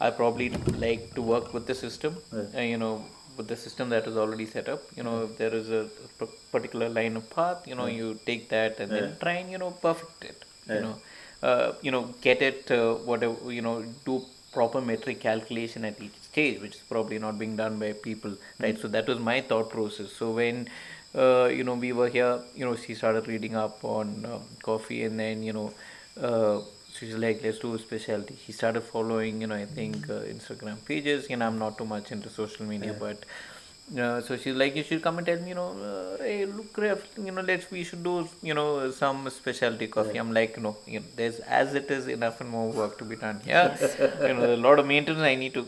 I 0.00 0.10
probably 0.22 0.48
like 0.86 1.14
to 1.16 1.22
work 1.34 1.52
with 1.52 1.66
the 1.66 1.74
system. 1.74 2.16
Yeah. 2.32 2.44
Uh, 2.56 2.66
you 2.72 2.78
know, 2.78 3.04
with 3.38 3.48
the 3.48 3.56
system 3.56 3.88
that 3.90 4.06
is 4.06 4.16
already 4.16 4.46
set 4.46 4.68
up. 4.68 4.82
You 4.96 5.04
know, 5.04 5.24
if 5.24 5.38
there 5.38 5.54
is 5.54 5.70
a 5.70 5.84
p- 6.20 6.26
particular 6.52 6.88
line 6.88 7.16
of 7.16 7.30
path, 7.30 7.66
you 7.66 7.74
know, 7.76 7.86
you 7.86 8.18
take 8.26 8.48
that 8.50 8.80
and 8.80 8.94
then 8.94 9.16
try 9.20 9.34
and 9.42 9.50
you 9.52 9.58
know 9.58 9.70
perfect 9.70 10.24
it. 10.24 10.44
You 10.68 10.80
know, 10.80 10.96
uh, 11.42 11.72
you 11.82 11.90
know, 11.90 12.14
get 12.20 12.42
it 12.42 12.70
uh, 12.70 12.94
whatever 12.94 13.52
you 13.52 13.62
know 13.62 13.82
do 14.04 14.22
proper 14.52 14.80
metric 14.80 15.20
calculation 15.20 15.84
at 15.84 16.00
each 16.02 16.18
stage, 16.30 16.60
which 16.60 16.76
is 16.76 16.82
probably 16.82 17.18
not 17.18 17.38
being 17.38 17.56
done 17.56 17.78
by 17.78 17.92
people, 17.92 18.36
right? 18.60 18.78
So 18.78 18.88
that 18.88 19.06
was 19.08 19.18
my 19.18 19.40
thought 19.40 19.70
process. 19.70 20.12
So 20.12 20.32
when 20.32 20.68
uh, 21.14 21.46
you 21.46 21.64
know 21.64 21.74
we 21.74 21.92
were 21.92 22.08
here, 22.08 22.40
you 22.54 22.64
know, 22.66 22.76
she 22.76 22.94
started 22.94 23.28
reading 23.28 23.56
up 23.56 23.84
on 23.84 24.24
um, 24.26 24.42
coffee, 24.62 25.04
and 25.04 25.18
then 25.18 25.42
you 25.42 25.52
know. 25.52 25.72
Uh, 26.98 27.06
she's 27.06 27.14
like 27.16 27.42
let's 27.42 27.58
do 27.58 27.74
a 27.74 27.78
specialty 27.78 28.36
she 28.44 28.52
started 28.52 28.80
following 28.80 29.40
you 29.40 29.46
know 29.46 29.54
i 29.54 29.64
think 29.64 30.08
uh, 30.10 30.20
instagram 30.34 30.84
pages. 30.84 31.28
You 31.30 31.36
know 31.36 31.46
i'm 31.46 31.58
not 31.58 31.78
too 31.78 31.84
much 31.84 32.12
into 32.12 32.28
social 32.28 32.66
media 32.66 32.94
but 32.98 33.24
uh, 33.98 34.20
so 34.20 34.36
she's 34.36 34.54
like 34.54 34.76
you 34.76 34.82
should 34.82 35.02
come 35.02 35.18
and 35.18 35.26
tell 35.26 35.40
me 35.40 35.48
you 35.50 35.54
know 35.54 35.70
uh, 35.90 36.22
hey 36.22 36.44
look 36.46 36.76
Ref, 36.76 37.06
you 37.16 37.30
know 37.30 37.42
let's 37.42 37.70
we 37.70 37.84
should 37.84 38.02
do 38.02 38.28
you 38.42 38.54
know 38.54 38.90
some 38.90 39.30
specialty 39.30 39.86
coffee. 39.86 40.18
I'm 40.18 40.32
like 40.32 40.58
no 40.60 40.76
you 40.86 41.00
know 41.00 41.06
there's 41.16 41.40
as 41.40 41.74
it 41.74 41.90
is 41.90 42.08
enough 42.08 42.40
and 42.42 42.50
more 42.50 42.70
work 42.70 42.98
to 42.98 43.04
be 43.04 43.16
done 43.16 43.40
yeah 43.46 43.76
you 44.28 44.34
know 44.34 44.54
a 44.54 44.56
lot 44.56 44.78
of 44.78 44.86
maintenance. 44.86 45.20
I 45.22 45.36
need 45.36 45.54
to 45.54 45.66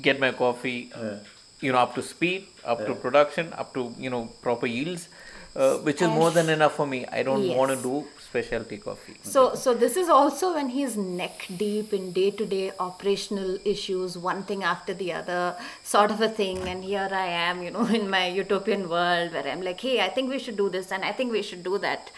get 0.00 0.20
my 0.20 0.32
coffee 0.32 0.90
uh, 0.94 1.00
Yeah. 1.02 1.18
you 1.60 1.72
know 1.72 1.78
up 1.78 1.94
to 1.96 2.02
speed 2.02 2.46
up 2.64 2.86
to 2.86 2.94
production 2.94 3.52
up 3.52 3.74
to 3.74 3.94
you 3.98 4.10
know 4.10 4.22
proper 4.42 4.66
yields 4.66 5.08
uh, 5.56 5.76
which 5.78 6.00
is 6.00 6.08
more 6.08 6.30
than 6.30 6.48
enough 6.48 6.74
for 6.76 6.86
me. 6.86 7.04
I 7.06 7.22
don't 7.24 7.48
want 7.56 7.70
to 7.76 7.82
do 7.82 8.06
specialty 8.30 8.76
coffee 8.78 9.16
So, 9.22 9.54
so 9.54 9.74
this 9.74 9.96
is 9.96 10.08
also 10.08 10.54
when 10.54 10.68
he's 10.68 10.96
neck 10.96 11.46
deep 11.56 11.92
in 11.92 12.12
day-to-day 12.12 12.72
operational 12.78 13.58
issues, 13.64 14.16
one 14.16 14.44
thing 14.44 14.62
after 14.62 14.94
the 14.94 15.12
other, 15.12 15.56
sort 15.82 16.10
of 16.12 16.20
a 16.20 16.28
thing. 16.28 16.58
And 16.68 16.84
here 16.84 17.08
I 17.10 17.26
am, 17.26 17.62
you 17.62 17.70
know, 17.72 17.86
in 18.00 18.08
my 18.08 18.28
utopian 18.28 18.88
world 18.88 19.32
where 19.32 19.46
I'm 19.46 19.62
like, 19.62 19.80
hey, 19.80 20.00
I 20.00 20.08
think 20.08 20.30
we 20.30 20.38
should 20.38 20.56
do 20.56 20.68
this, 20.70 20.92
and 20.92 21.04
I 21.04 21.12
think 21.12 21.32
we 21.32 21.42
should 21.42 21.64
do 21.64 21.78
that. 21.78 22.12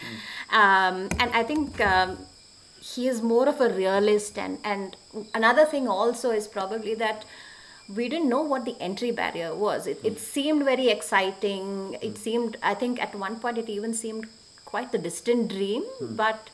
Um, 0.51 1.09
and 1.19 1.31
I 1.33 1.43
think 1.43 1.81
um, 1.81 2.19
he 2.79 3.07
is 3.07 3.21
more 3.21 3.49
of 3.49 3.59
a 3.59 3.69
realist. 3.69 4.37
And 4.37 4.59
and 4.63 4.95
another 5.33 5.65
thing 5.65 5.87
also 5.87 6.29
is 6.29 6.47
probably 6.47 6.95
that 6.95 7.25
we 7.97 8.07
didn't 8.07 8.29
know 8.29 8.41
what 8.41 8.65
the 8.65 8.77
entry 8.79 9.11
barrier 9.11 9.55
was. 9.55 9.87
It, 9.87 9.99
it 10.03 10.19
seemed 10.19 10.63
very 10.63 10.87
exciting. 10.89 11.97
It 12.01 12.17
seemed, 12.17 12.57
I 12.61 12.73
think, 12.73 13.01
at 13.01 13.13
one 13.15 13.39
point, 13.39 13.57
it 13.57 13.69
even 13.69 13.93
seemed 13.93 14.27
quite 14.73 14.91
the 14.91 14.97
distant 14.97 15.49
dream. 15.55 15.83
But 16.01 16.49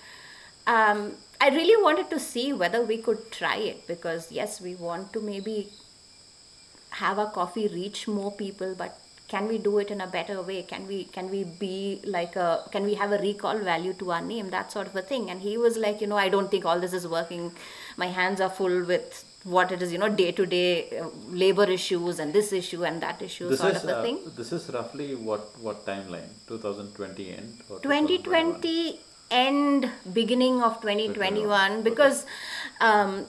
um, 0.68 1.14
I 1.42 1.50
really 1.50 1.82
wanted 1.82 2.10
to 2.10 2.20
see 2.20 2.48
whether 2.54 2.82
we 2.94 2.98
could 2.98 3.32
try 3.32 3.58
it 3.58 3.86
because, 3.88 4.32
yes, 4.32 4.60
we 4.62 4.76
want 4.76 5.14
to 5.14 5.22
maybe 5.22 5.70
have 7.04 7.20
our 7.20 7.32
coffee 7.32 7.68
reach 7.68 8.08
more 8.08 8.32
people, 8.32 8.76
but 8.78 9.00
can 9.30 9.48
we 9.48 9.58
do 9.58 9.78
it 9.78 9.92
in 9.92 10.02
a 10.02 10.08
better 10.08 10.42
way? 10.42 10.64
Can 10.64 10.88
we 10.88 11.04
can 11.16 11.30
we 11.30 11.44
be 11.44 12.02
like 12.04 12.36
a 12.36 12.64
can 12.72 12.84
we 12.84 12.96
have 12.96 13.12
a 13.12 13.20
recall 13.20 13.60
value 13.60 13.94
to 14.00 14.12
our 14.12 14.22
name? 14.22 14.50
That 14.50 14.72
sort 14.72 14.88
of 14.88 14.96
a 14.96 15.04
thing. 15.04 15.30
And 15.30 15.42
he 15.42 15.56
was 15.66 15.78
like, 15.78 16.02
you 16.02 16.08
know, 16.08 16.18
I 16.18 16.30
don't 16.30 16.50
think 16.50 16.66
all 16.66 16.80
this 16.80 16.94
is 16.94 17.08
working. 17.08 17.52
My 17.96 18.08
hands 18.08 18.42
are 18.42 18.50
full 18.50 18.84
with 18.94 19.24
what 19.44 19.72
it 19.72 19.82
is, 19.82 19.92
you 19.92 19.98
know, 19.98 20.10
day 20.10 20.32
to 20.32 20.46
day 20.46 21.02
labor 21.30 21.64
issues 21.64 22.20
and 22.20 22.34
this 22.34 22.52
issue 22.52 22.84
and 22.84 23.02
that 23.02 23.22
issue 23.22 23.48
This 23.50 23.60
sort 23.60 23.76
is 23.76 23.84
of 23.84 23.90
a 23.90 23.98
uh, 23.98 24.02
thing. 24.04 24.20
this 24.36 24.52
is 24.52 24.70
roughly 24.70 25.16
what 25.16 25.42
what 25.62 25.86
timeline? 25.86 26.30
2020 26.48 27.32
end 27.32 27.54
or 27.70 27.80
2020 27.80 29.00
end 29.32 29.90
beginning 30.14 30.62
of 30.62 30.82
2021 30.82 31.84
because 31.84 32.26
um, 32.82 33.26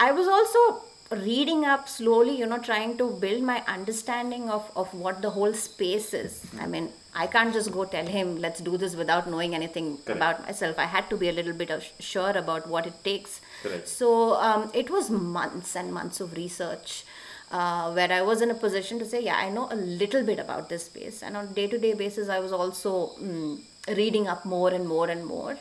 i 0.00 0.10
was 0.10 0.26
also 0.26 0.82
reading 1.22 1.64
up 1.66 1.88
slowly 1.88 2.36
you 2.38 2.46
know 2.46 2.58
trying 2.58 2.96
to 2.96 3.10
build 3.10 3.42
my 3.42 3.62
understanding 3.68 4.48
of, 4.48 4.70
of 4.74 4.92
what 4.94 5.20
the 5.20 5.30
whole 5.30 5.52
space 5.52 6.14
is 6.14 6.46
i 6.58 6.66
mean 6.66 6.88
i 7.14 7.26
can't 7.26 7.52
just 7.52 7.70
go 7.72 7.84
tell 7.84 8.06
him 8.06 8.36
let's 8.40 8.60
do 8.60 8.78
this 8.78 8.96
without 8.96 9.28
knowing 9.28 9.54
anything 9.54 9.98
Correct. 9.98 10.16
about 10.16 10.42
myself 10.46 10.78
i 10.78 10.86
had 10.86 11.08
to 11.10 11.16
be 11.16 11.28
a 11.28 11.32
little 11.32 11.52
bit 11.52 11.70
of 11.70 11.84
sure 12.00 12.30
about 12.30 12.66
what 12.66 12.86
it 12.86 13.04
takes 13.04 13.40
Correct. 13.64 13.88
so 13.88 14.34
um, 14.34 14.70
it 14.74 14.90
was 14.90 15.10
months 15.10 15.74
and 15.74 15.92
months 15.92 16.20
of 16.20 16.36
research 16.36 17.04
uh, 17.50 17.92
where 17.92 18.10
I 18.12 18.22
was 18.22 18.42
in 18.42 18.50
a 18.50 18.54
position 18.54 18.98
to 18.98 19.04
say, 19.04 19.22
yeah, 19.22 19.36
I 19.36 19.48
know 19.48 19.68
a 19.70 19.76
little 19.76 20.24
bit 20.24 20.38
about 20.38 20.68
this 20.68 20.86
space. 20.86 21.22
And 21.22 21.36
on 21.36 21.52
day 21.52 21.66
to 21.68 21.78
day 21.78 21.94
basis, 21.94 22.28
I 22.28 22.40
was 22.40 22.52
also 22.52 23.12
mm, 23.22 23.58
reading 23.88 24.26
up 24.28 24.44
more 24.44 24.70
and 24.70 24.88
more 24.88 25.08
and 25.08 25.24
more. 25.24 25.56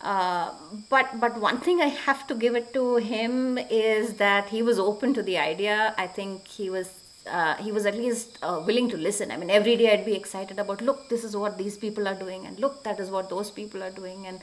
Uh, 0.00 0.50
but 0.88 1.18
but 1.20 1.40
one 1.40 1.58
thing 1.58 1.80
I 1.80 1.86
have 2.06 2.26
to 2.28 2.34
give 2.34 2.54
it 2.54 2.72
to 2.74 2.96
him 2.96 3.58
is 3.58 4.14
that 4.14 4.48
he 4.48 4.62
was 4.62 4.78
open 4.78 5.14
to 5.14 5.22
the 5.22 5.38
idea. 5.38 5.94
I 5.98 6.06
think 6.06 6.46
he 6.46 6.70
was 6.70 6.88
uh, 7.30 7.54
he 7.56 7.70
was 7.72 7.86
at 7.86 7.96
least 7.96 8.38
uh, 8.42 8.62
willing 8.66 8.88
to 8.90 8.96
listen. 8.96 9.30
I 9.30 9.36
mean, 9.36 9.50
every 9.50 9.76
day 9.76 9.92
I'd 9.92 10.04
be 10.04 10.14
excited 10.14 10.58
about, 10.58 10.80
look, 10.80 11.08
this 11.08 11.24
is 11.24 11.36
what 11.36 11.58
these 11.58 11.76
people 11.76 12.08
are 12.08 12.14
doing, 12.14 12.46
and 12.46 12.58
look, 12.58 12.82
that 12.84 13.00
is 13.00 13.10
what 13.10 13.28
those 13.30 13.50
people 13.50 13.82
are 13.82 13.90
doing, 13.90 14.26
and 14.26 14.40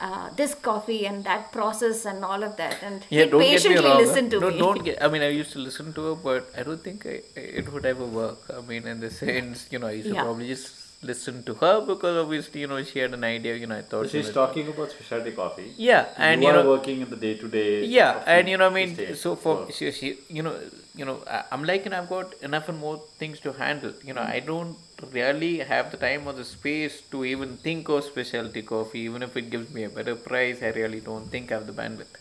uh, 0.00 0.30
this 0.36 0.54
coffee 0.54 1.06
and 1.06 1.24
that 1.24 1.52
process 1.52 2.04
and 2.04 2.24
all 2.24 2.42
of 2.42 2.56
that. 2.56 2.82
And 2.82 3.02
Yeah, 3.10 3.24
he 3.24 3.30
don't 3.30 3.40
get 3.40 3.48
me 3.48 3.54
patiently 3.56 3.84
wrong. 3.84 3.98
listened 3.98 4.30
to 4.32 4.40
no, 4.40 4.50
me. 4.50 4.58
don't 4.58 4.84
get. 4.90 5.02
I 5.02 5.08
mean, 5.08 5.22
I 5.22 5.28
used 5.28 5.52
to 5.52 5.58
listen 5.58 5.92
to 5.94 6.02
her, 6.10 6.14
but 6.14 6.50
I 6.56 6.62
don't 6.62 6.82
think 6.82 7.06
I, 7.06 7.22
it 7.36 7.72
would 7.72 7.86
ever 7.86 8.04
work. 8.06 8.38
I 8.56 8.60
mean, 8.60 8.86
in 8.86 9.00
the 9.00 9.10
sense, 9.10 9.66
you 9.70 9.78
know, 9.78 9.88
I 9.88 9.92
used 9.92 10.08
to 10.08 10.14
Yeah. 10.14 10.22
probably 10.24 10.48
just 10.48 10.72
listen 11.02 11.42
to 11.44 11.54
her 11.54 11.80
because 11.80 12.16
obviously, 12.24 12.60
you 12.62 12.66
know, 12.66 12.82
she 12.82 12.98
had 12.98 13.14
an 13.14 13.24
idea. 13.24 13.54
You 13.56 13.66
know, 13.66 13.78
I 13.78 13.82
thought. 13.82 14.06
she 14.06 14.18
she's 14.18 14.26
was- 14.26 14.34
talking 14.34 14.68
about 14.68 14.90
specialty 14.90 15.32
coffee. 15.32 15.72
Yeah, 15.76 16.06
and 16.16 16.42
you, 16.42 16.48
you 16.48 16.54
know, 16.54 16.68
working 16.68 17.00
in 17.02 17.10
the 17.10 17.16
day 17.16 17.34
to 17.36 17.48
day. 17.48 17.84
yeah, 17.84 18.22
and 18.26 18.48
you 18.48 18.56
know, 18.56 18.66
I 18.66 18.70
mean, 18.70 19.14
so 19.14 19.36
for 19.36 19.70
she, 19.72 19.90
she, 19.92 20.18
you 20.28 20.42
know, 20.42 20.54
you 20.96 21.04
know, 21.04 21.20
I'm 21.52 21.64
like, 21.64 21.86
and 21.86 21.94
I've 21.94 22.08
got 22.08 22.34
enough 22.42 22.68
and 22.68 22.78
more 22.78 22.98
things 23.18 23.40
to 23.40 23.52
handle. 23.52 23.92
You 24.04 24.14
know, 24.14 24.22
I 24.22 24.40
don't 24.40 24.76
really 25.12 25.58
have 25.58 25.90
the 25.92 25.96
time 25.96 26.26
or 26.26 26.32
the 26.32 26.44
space 26.44 27.00
to 27.12 27.24
even 27.24 27.56
think 27.58 27.88
of 27.88 28.02
specialty 28.04 28.62
coffee, 28.62 29.00
even 29.00 29.22
if 29.22 29.36
it 29.36 29.50
gives 29.50 29.72
me 29.72 29.84
a 29.84 29.90
better 29.90 30.16
price. 30.16 30.62
I 30.62 30.70
really 30.70 31.00
don't 31.00 31.28
think 31.30 31.52
I 31.52 31.56
have 31.56 31.66
the 31.66 31.72
bandwidth. 31.82 32.16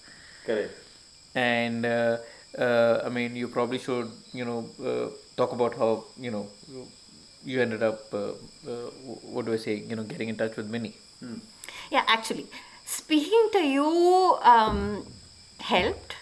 correct. 0.45 0.73
And 1.35 1.85
uh, 1.85 2.17
uh, 2.57 3.01
I 3.05 3.09
mean, 3.09 3.35
you 3.35 3.47
probably 3.47 3.79
should, 3.79 4.09
you 4.33 4.45
know, 4.45 4.69
uh, 4.91 5.09
talk 5.35 5.51
about 5.51 5.75
how 5.75 6.05
you 6.19 6.31
know 6.31 6.47
you 7.45 7.61
ended 7.61 7.83
up. 7.83 8.13
Uh, 8.13 8.31
uh, 8.67 8.89
what 9.33 9.45
do 9.45 9.53
I 9.53 9.57
say? 9.57 9.75
You 9.75 9.95
know, 9.95 10.03
getting 10.03 10.29
in 10.29 10.37
touch 10.37 10.55
with 10.55 10.71
Binny. 10.71 10.95
Yeah, 11.91 12.03
actually, 12.07 12.47
speaking 12.85 13.49
to 13.53 13.59
you 13.59 14.37
um, 14.41 15.05
helped. 15.59 16.15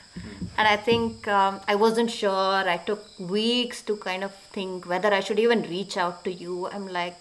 And 0.58 0.66
I 0.68 0.78
think 0.78 1.28
um, 1.28 1.60
I 1.68 1.76
wasn't 1.76 2.10
sure. 2.10 2.70
I 2.70 2.78
took 2.78 3.04
weeks 3.20 3.82
to 3.84 3.98
kind 3.98 4.24
of 4.24 4.34
think 4.34 4.88
whether 4.88 5.14
I 5.14 5.20
should 5.20 5.40
even 5.40 5.64
reach 5.64 5.98
out 5.98 6.24
to 6.24 6.32
you. 6.32 6.68
I'm 6.68 6.88
like, 6.88 7.18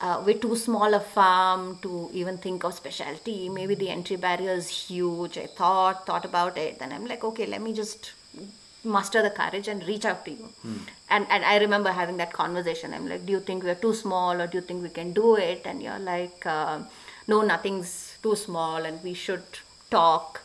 uh, 0.00 0.22
we're 0.24 0.38
too 0.38 0.56
small 0.56 0.94
a 0.94 1.00
farm 1.00 1.78
to 1.82 2.10
even 2.14 2.38
think 2.38 2.64
of 2.64 2.72
specialty. 2.72 3.50
Maybe 3.50 3.74
the 3.74 3.90
entry 3.90 4.16
barrier 4.16 4.52
is 4.52 4.68
huge. 4.68 5.36
I 5.36 5.46
thought, 5.46 6.06
thought 6.06 6.24
about 6.24 6.56
it. 6.56 6.78
And 6.80 6.94
I'm 6.94 7.06
like, 7.06 7.22
okay, 7.22 7.46
let 7.46 7.60
me 7.60 7.74
just 7.74 8.12
muster 8.84 9.22
the 9.22 9.30
courage 9.30 9.68
and 9.68 9.86
reach 9.86 10.04
out 10.04 10.24
to 10.26 10.30
you. 10.30 10.48
And 11.10 11.26
and 11.30 11.44
I 11.44 11.58
remember 11.58 11.90
having 11.90 12.16
that 12.18 12.32
conversation. 12.32 12.94
I'm 12.94 13.08
like, 13.08 13.26
do 13.26 13.32
you 13.32 13.40
think 13.40 13.64
we're 13.64 13.74
too 13.74 13.94
small, 13.94 14.40
or 14.40 14.46
do 14.46 14.58
you 14.58 14.62
think 14.62 14.82
we 14.82 14.88
can 14.88 15.12
do 15.12 15.36
it? 15.36 15.62
And 15.64 15.82
you're 15.82 15.98
like, 15.98 16.46
uh, 16.46 16.78
no, 17.26 17.42
nothing's 17.42 18.18
too 18.22 18.36
small, 18.36 18.84
and 18.84 19.02
we 19.02 19.14
should 19.14 19.44
talk. 19.90 20.42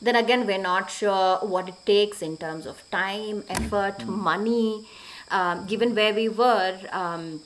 Then 0.00 0.16
again, 0.16 0.46
we're 0.46 0.58
not 0.58 0.90
sure 0.90 1.38
what 1.38 1.68
it 1.68 1.86
takes 1.86 2.22
in 2.22 2.36
terms 2.36 2.66
of 2.66 2.82
time, 2.90 3.44
effort, 3.48 4.06
money. 4.06 4.86
Um, 5.28 5.66
given 5.66 5.94
where 5.94 6.14
we 6.14 6.28
were, 6.28 6.78
um, 6.92 7.40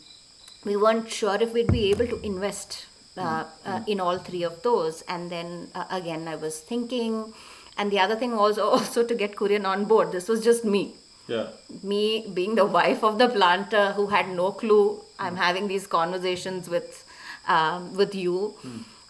we 0.64 0.76
weren't 0.76 1.10
sure 1.10 1.36
if 1.40 1.54
we'd 1.54 1.72
be 1.72 1.90
able 1.90 2.06
to 2.06 2.20
invest 2.20 2.86
uh, 3.16 3.44
uh, 3.64 3.80
in 3.86 4.00
all 4.00 4.18
three 4.18 4.42
of 4.42 4.62
those. 4.62 5.02
And 5.08 5.30
then 5.30 5.68
uh, 5.74 5.86
again, 5.90 6.28
I 6.28 6.36
was 6.36 6.60
thinking, 6.60 7.32
and 7.80 7.90
the 7.90 7.98
other 7.98 8.16
thing 8.22 8.36
was 8.36 8.58
also 8.68 9.04
to 9.10 9.14
get 9.14 9.36
Kurian 9.36 9.66
on 9.74 9.84
board. 9.86 10.12
This 10.12 10.28
was 10.28 10.44
just 10.44 10.64
me. 10.64 10.94
Yeah. 11.26 11.48
Me 11.82 12.26
being 12.34 12.54
the 12.56 12.66
wife 12.66 13.04
of 13.04 13.18
the 13.18 13.28
planter 13.28 13.92
who 13.92 14.06
had 14.08 14.28
no 14.28 14.52
clue. 14.52 15.02
I'm 15.18 15.36
having 15.36 15.68
these 15.68 15.86
conversations 15.86 16.68
with 16.68 17.04
um, 17.48 17.94
with 17.94 18.14
you. 18.14 18.54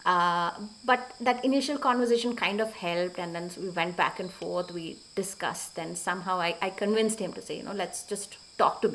Uh, 0.06 0.50
but 0.84 1.12
that 1.20 1.44
initial 1.44 1.78
conversation 1.78 2.34
kind 2.34 2.60
of 2.60 2.72
helped, 2.74 3.18
and 3.18 3.34
then 3.34 3.50
we 3.62 3.70
went 3.70 3.96
back 3.96 4.20
and 4.20 4.32
forth. 4.32 4.70
We 4.72 4.96
discussed, 5.14 5.78
and 5.78 5.96
somehow 5.96 6.40
I, 6.40 6.56
I 6.62 6.70
convinced 6.70 7.18
him 7.18 7.32
to 7.34 7.42
say, 7.42 7.58
you 7.58 7.62
know, 7.62 7.72
let's 7.72 8.04
just 8.04 8.36
talk 8.56 8.80
to 8.82 8.88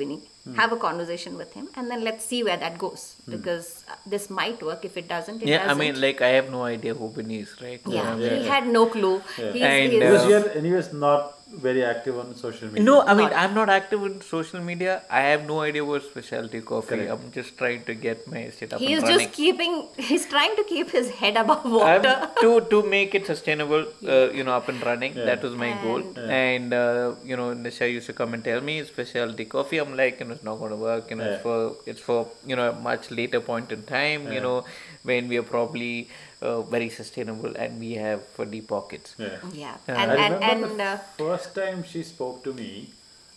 Binny, 0.46 0.58
have 0.58 0.72
a 0.72 0.78
conversation 0.78 1.38
with 1.38 1.54
him, 1.54 1.68
and 1.76 1.90
then 1.92 2.04
let's 2.04 2.26
see 2.26 2.44
where 2.44 2.58
that 2.58 2.78
goes. 2.78 3.16
Because 3.28 3.84
uh, 3.90 3.96
this 4.06 4.30
might 4.30 4.62
work. 4.62 4.86
If 4.86 4.98
it 4.98 5.08
doesn't, 5.08 5.42
it 5.42 5.48
Yeah, 5.48 5.64
I 5.64 5.68
doesn't. 5.68 5.80
mean, 5.80 6.02
like 6.02 6.22
I 6.22 6.30
have 6.40 6.50
no 6.52 6.64
idea 6.64 6.94
who 6.94 7.10
Binny 7.10 7.40
is, 7.40 7.56
right? 7.62 7.82
yeah, 7.86 8.12
Um, 8.12 8.20
he 8.20 8.46
had 8.48 8.68
no 8.68 8.86
clue. 8.88 9.22
He's, 9.38 9.62
And, 9.62 9.92
he's, 9.92 10.02
uh, 10.02 10.06
Because 10.12 10.30
you're 10.30 10.50
anyways 10.52 10.94
not 10.94 11.32
very 11.66 11.84
active 11.86 12.18
on 12.20 12.36
social 12.36 12.68
media. 12.68 12.84
No, 12.84 13.02
I 13.02 13.14
mean, 13.14 13.30
Not- 13.30 13.34
I'm 13.42 13.54
not 13.54 13.70
active 13.70 14.04
in 14.04 14.20
social 14.22 14.60
media. 14.62 15.04
I 15.10 15.22
have 15.22 15.46
no 15.48 15.62
idea 15.62 15.84
what 15.86 16.04
specialty 16.04 16.60
coffee. 16.62 16.88
Correct. 16.96 17.12
I'm 17.12 17.32
just 17.32 17.58
trying 17.58 17.84
to 17.90 17.94
get 17.94 18.28
my 18.28 18.40
estate 18.50 18.74
up 18.74 18.80
he's 18.82 18.98
and 19.04 19.08
just 19.08 19.32
keeping. 19.32 19.88
He's 19.98 20.26
trying 20.26 20.56
to 20.56 20.64
keep 20.72 20.90
his 20.90 21.12
head 21.20 21.38
above 21.44 21.66
I'm, 21.66 21.72
water. 21.76 22.16
to 22.42 22.50
to 22.72 22.82
make 22.96 23.14
it 23.20 23.26
sustainable, 23.32 23.86
uh, 24.16 24.30
you 24.40 24.44
know, 24.44 24.54
up 24.54 24.70
and 24.74 24.84
running. 24.90 25.16
Yeah. 25.16 25.26
That 25.32 25.44
was 25.50 25.56
my 25.66 25.72
goal. 25.84 26.02
And- 26.26 26.32
And 26.46 26.74
uh, 26.74 27.16
you 27.32 27.38
know, 27.42 27.48
Nisha 27.68 27.92
used 27.92 28.08
to 28.08 28.14
come 28.22 28.34
and 28.34 28.44
tell 28.50 28.62
me 28.72 28.76
specialty 28.94 29.46
coffee. 29.56 29.78
I'm 29.86 29.96
like, 30.04 30.20
you 30.20 30.28
know, 30.32 30.35
it's 30.36 30.44
not 30.44 30.58
going 30.60 30.72
to 30.72 30.78
work. 30.78 31.10
You 31.10 31.18
know, 31.18 31.26
it's 31.32 31.42
for 31.42 31.76
it's 31.86 32.02
for 32.02 32.28
you 32.46 32.56
know 32.56 32.70
a 32.70 32.74
much 32.74 33.12
later 33.12 33.40
point 33.40 33.72
in 33.72 33.84
time. 33.84 34.32
You 34.32 34.42
know, 34.42 34.66
when 35.04 35.28
we 35.28 35.38
are 35.38 35.44
probably 35.44 36.10
uh, 36.42 36.62
very 36.62 36.90
sustainable 36.90 37.56
and 37.56 37.80
we 37.80 37.94
have 37.94 38.24
uh, 38.40 38.46
deep 38.46 38.68
pockets. 38.68 39.16
Yeah. 39.18 39.30
yeah, 39.52 39.78
Yeah. 39.88 40.02
and 40.02 40.12
I 40.12 40.16
and 40.16 40.34
remember 40.36 40.68
and 40.68 40.80
the 40.80 40.92
uh, 40.96 40.98
first 41.18 41.56
time 41.56 41.84
she 41.84 42.04
spoke 42.04 42.44
to 42.44 42.54
me, 42.54 42.90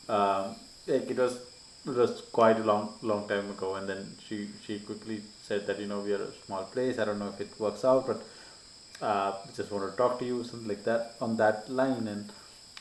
um, 0.09 0.57
like 0.87 1.11
it 1.11 1.17
was 1.17 1.39
it 1.87 1.97
was 2.03 2.23
quite 2.33 2.59
a 2.59 2.65
long 2.65 2.89
long 3.03 3.29
time 3.29 3.51
ago, 3.51 3.75
and 3.77 3.89
then 3.89 4.17
she 4.27 4.49
she 4.65 4.81
quickly 4.81 5.21
said 5.43 5.67
that 5.67 5.79
you 5.81 5.87
know 5.87 6.01
we 6.01 6.13
are 6.13 6.25
a 6.31 6.33
small 6.47 6.65
place. 6.65 6.99
I 6.99 7.05
don't 7.05 7.19
know 7.19 7.29
if 7.29 7.41
it 7.41 7.59
works 7.59 7.85
out, 7.85 8.07
but 8.07 8.23
uh, 9.01 9.33
just 9.55 9.71
want 9.71 9.91
to 9.91 9.97
talk 9.97 10.19
to 10.19 10.25
you, 10.25 10.43
something 10.45 10.69
like 10.69 10.85
that 10.85 11.15
on 11.21 11.37
that 11.37 11.71
line. 11.71 12.09
And 12.09 12.31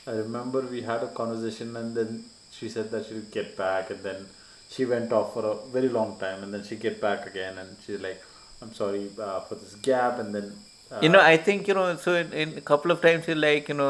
I 0.07 0.11
remember 0.11 0.61
we 0.61 0.81
had 0.81 1.03
a 1.03 1.07
conversation, 1.07 1.75
and 1.75 1.95
then 1.95 2.25
she 2.59 2.69
said 2.69 2.91
that 2.91 3.05
she'll 3.07 3.29
get 3.39 3.55
back, 3.57 3.89
and 3.91 4.01
then 4.03 4.25
she 4.69 4.85
went 4.85 5.11
off 5.17 5.33
for 5.33 5.43
a 5.45 5.55
very 5.75 5.89
long 5.89 6.17
time, 6.19 6.43
and 6.43 6.53
then 6.53 6.63
she 6.69 6.75
get 6.75 6.99
back 7.01 7.25
again, 7.31 7.57
and 7.57 7.75
she's 7.85 8.01
like, 8.07 8.21
"I'm 8.61 8.73
sorry 8.73 9.03
uh, 9.27 9.39
for 9.41 9.55
this 9.55 9.75
gap," 9.91 10.19
and 10.19 10.33
then. 10.35 10.47
Uh, 10.89 10.99
You 11.03 11.09
know, 11.13 11.19
I 11.19 11.35
think, 11.45 11.67
you 11.69 11.73
know, 11.77 11.85
so 12.03 12.11
in, 12.19 12.27
in 12.41 12.49
a 12.59 12.61
couple 12.69 12.91
of 12.93 12.99
times 13.05 13.27
you're 13.27 13.35
like, 13.45 13.67
you 13.71 13.75
know, 13.79 13.89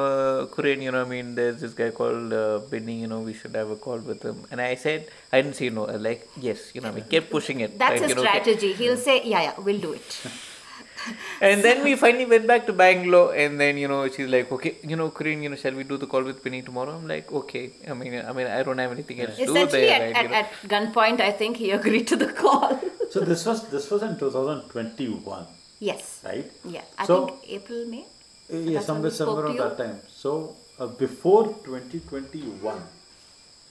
Kurian, 0.53 0.82
you 0.86 0.91
know, 0.93 1.01
I 1.06 1.10
mean, 1.12 1.27
there's 1.39 1.60
this 1.63 1.75
guy 1.82 1.89
called 1.99 2.34
uh, 2.34 2.58
Binny, 2.71 2.95
you 3.01 3.10
know, 3.12 3.19
we 3.27 3.34
should 3.39 3.53
have 3.60 3.69
a 3.69 3.75
call 3.75 3.99
with 3.99 4.23
him. 4.30 4.38
And 4.49 4.60
I 4.60 4.73
said, 4.86 5.06
I 5.32 5.41
didn't 5.41 5.58
say 5.60 5.69
no, 5.69 5.84
I 5.88 5.97
like, 6.08 6.27
yes, 6.47 6.63
you 6.73 6.82
know, 6.82 6.91
we 6.91 7.01
kept 7.13 7.30
pushing 7.30 7.60
it. 7.65 7.77
that's 7.77 8.01
like, 8.01 8.08
a 8.08 8.10
you 8.10 8.15
know, 8.15 8.23
ke- 8.23 8.27
strategy. 8.30 8.73
He'll 8.73 8.97
say, 8.97 9.21
yeah, 9.34 9.43
yeah, 9.49 9.53
we'll 9.67 9.80
do 9.88 9.93
it. 9.93 10.10
And 11.41 11.63
then 11.63 11.84
we 11.84 11.96
finally 11.96 12.26
went 12.26 12.48
back 12.48 12.65
to 12.67 12.74
Bangalore, 12.74 13.34
and 13.36 13.60
then, 13.60 13.78
you 13.78 13.88
know, 13.88 14.08
she's 14.10 14.30
like, 14.30 14.52
okay, 14.52 14.76
you 14.84 14.96
know, 14.96 15.10
Kurian, 15.12 15.43
you 15.43 15.50
know, 15.50 15.56
shall 15.56 15.74
we 15.74 15.84
do 15.84 15.98
the 15.98 16.08
call 16.08 16.24
with 16.24 16.43
Binny 16.43 16.62
tomorrow? 16.62 16.93
I'm 16.98 17.08
like, 17.08 17.32
okay. 17.32 17.72
I 17.89 17.93
mean, 17.93 18.13
I 18.26 18.32
mean, 18.34 18.48
I 18.48 18.63
don't 18.63 18.78
have 18.78 18.91
anything 18.91 19.22
else 19.22 19.38
to 19.38 19.46
do 19.46 19.52
Essentially, 19.56 19.82
there, 19.88 20.02
at, 20.04 20.15
right? 20.15 20.32
at, 20.32 20.46
at 20.46 20.70
gunpoint, 20.74 21.20
I 21.22 21.32
think 21.32 21.58
he 21.58 21.72
agreed 21.72 22.08
to 22.08 22.15
the 22.15 22.32
call. 22.34 22.80
So 23.10 23.22
this 23.22 23.46
was 23.46 23.60
this 23.70 23.86
was 23.89 24.02
in 24.04 24.17
2021, 24.20 25.46
yes. 25.80 26.20
right? 26.26 26.52
Yeah. 26.65 26.82
I 26.98 27.06
So- 27.06 27.28
think 27.28 27.39
April, 27.58 27.86
May. 27.93 28.02
Uh, 28.54 28.58
Yeah, 28.74 28.82
somewhere 28.82 29.12
somewhere 29.12 29.46
to 29.46 29.48
around 29.48 29.58
that 29.63 29.78
time. 29.78 30.00
So 30.24 30.56
uh, 30.78 30.88
before 30.88 31.46
2021, 31.63 32.82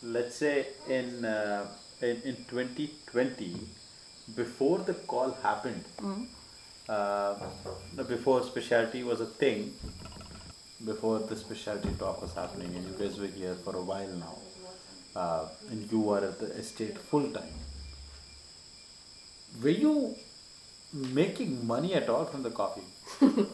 let's 0.02 0.36
say 0.36 0.54
in, 0.88 1.24
uh, 1.24 1.66
in 2.00 2.16
in 2.30 2.36
2020, 2.48 3.52
before 4.40 4.78
the 4.88 4.94
call 5.12 5.36
happened, 5.42 5.84
Mm-hmm. 6.00 6.24
Uh, 6.88 7.34
before 8.08 8.42
specialty 8.42 9.02
was 9.02 9.20
a 9.20 9.26
thing, 9.26 9.72
before 10.84 11.18
the 11.20 11.36
specialty 11.36 11.90
talk 11.98 12.20
was 12.22 12.32
happening, 12.34 12.74
and 12.74 12.86
you 12.86 12.94
guys 12.98 13.18
were 13.18 13.26
here 13.26 13.54
for 13.54 13.76
a 13.76 13.80
while 13.82 14.08
now, 14.08 14.36
uh, 15.20 15.48
and 15.70 15.90
you 15.90 16.10
are 16.10 16.24
at 16.24 16.38
the 16.38 16.46
estate 16.52 16.98
full 16.98 17.30
time. 17.30 17.54
Were 19.62 19.70
you 19.70 20.14
making 20.92 21.66
money 21.66 21.94
at 21.94 22.08
all 22.08 22.24
from 22.26 22.42
the 22.42 22.50
coffee? 22.50 22.82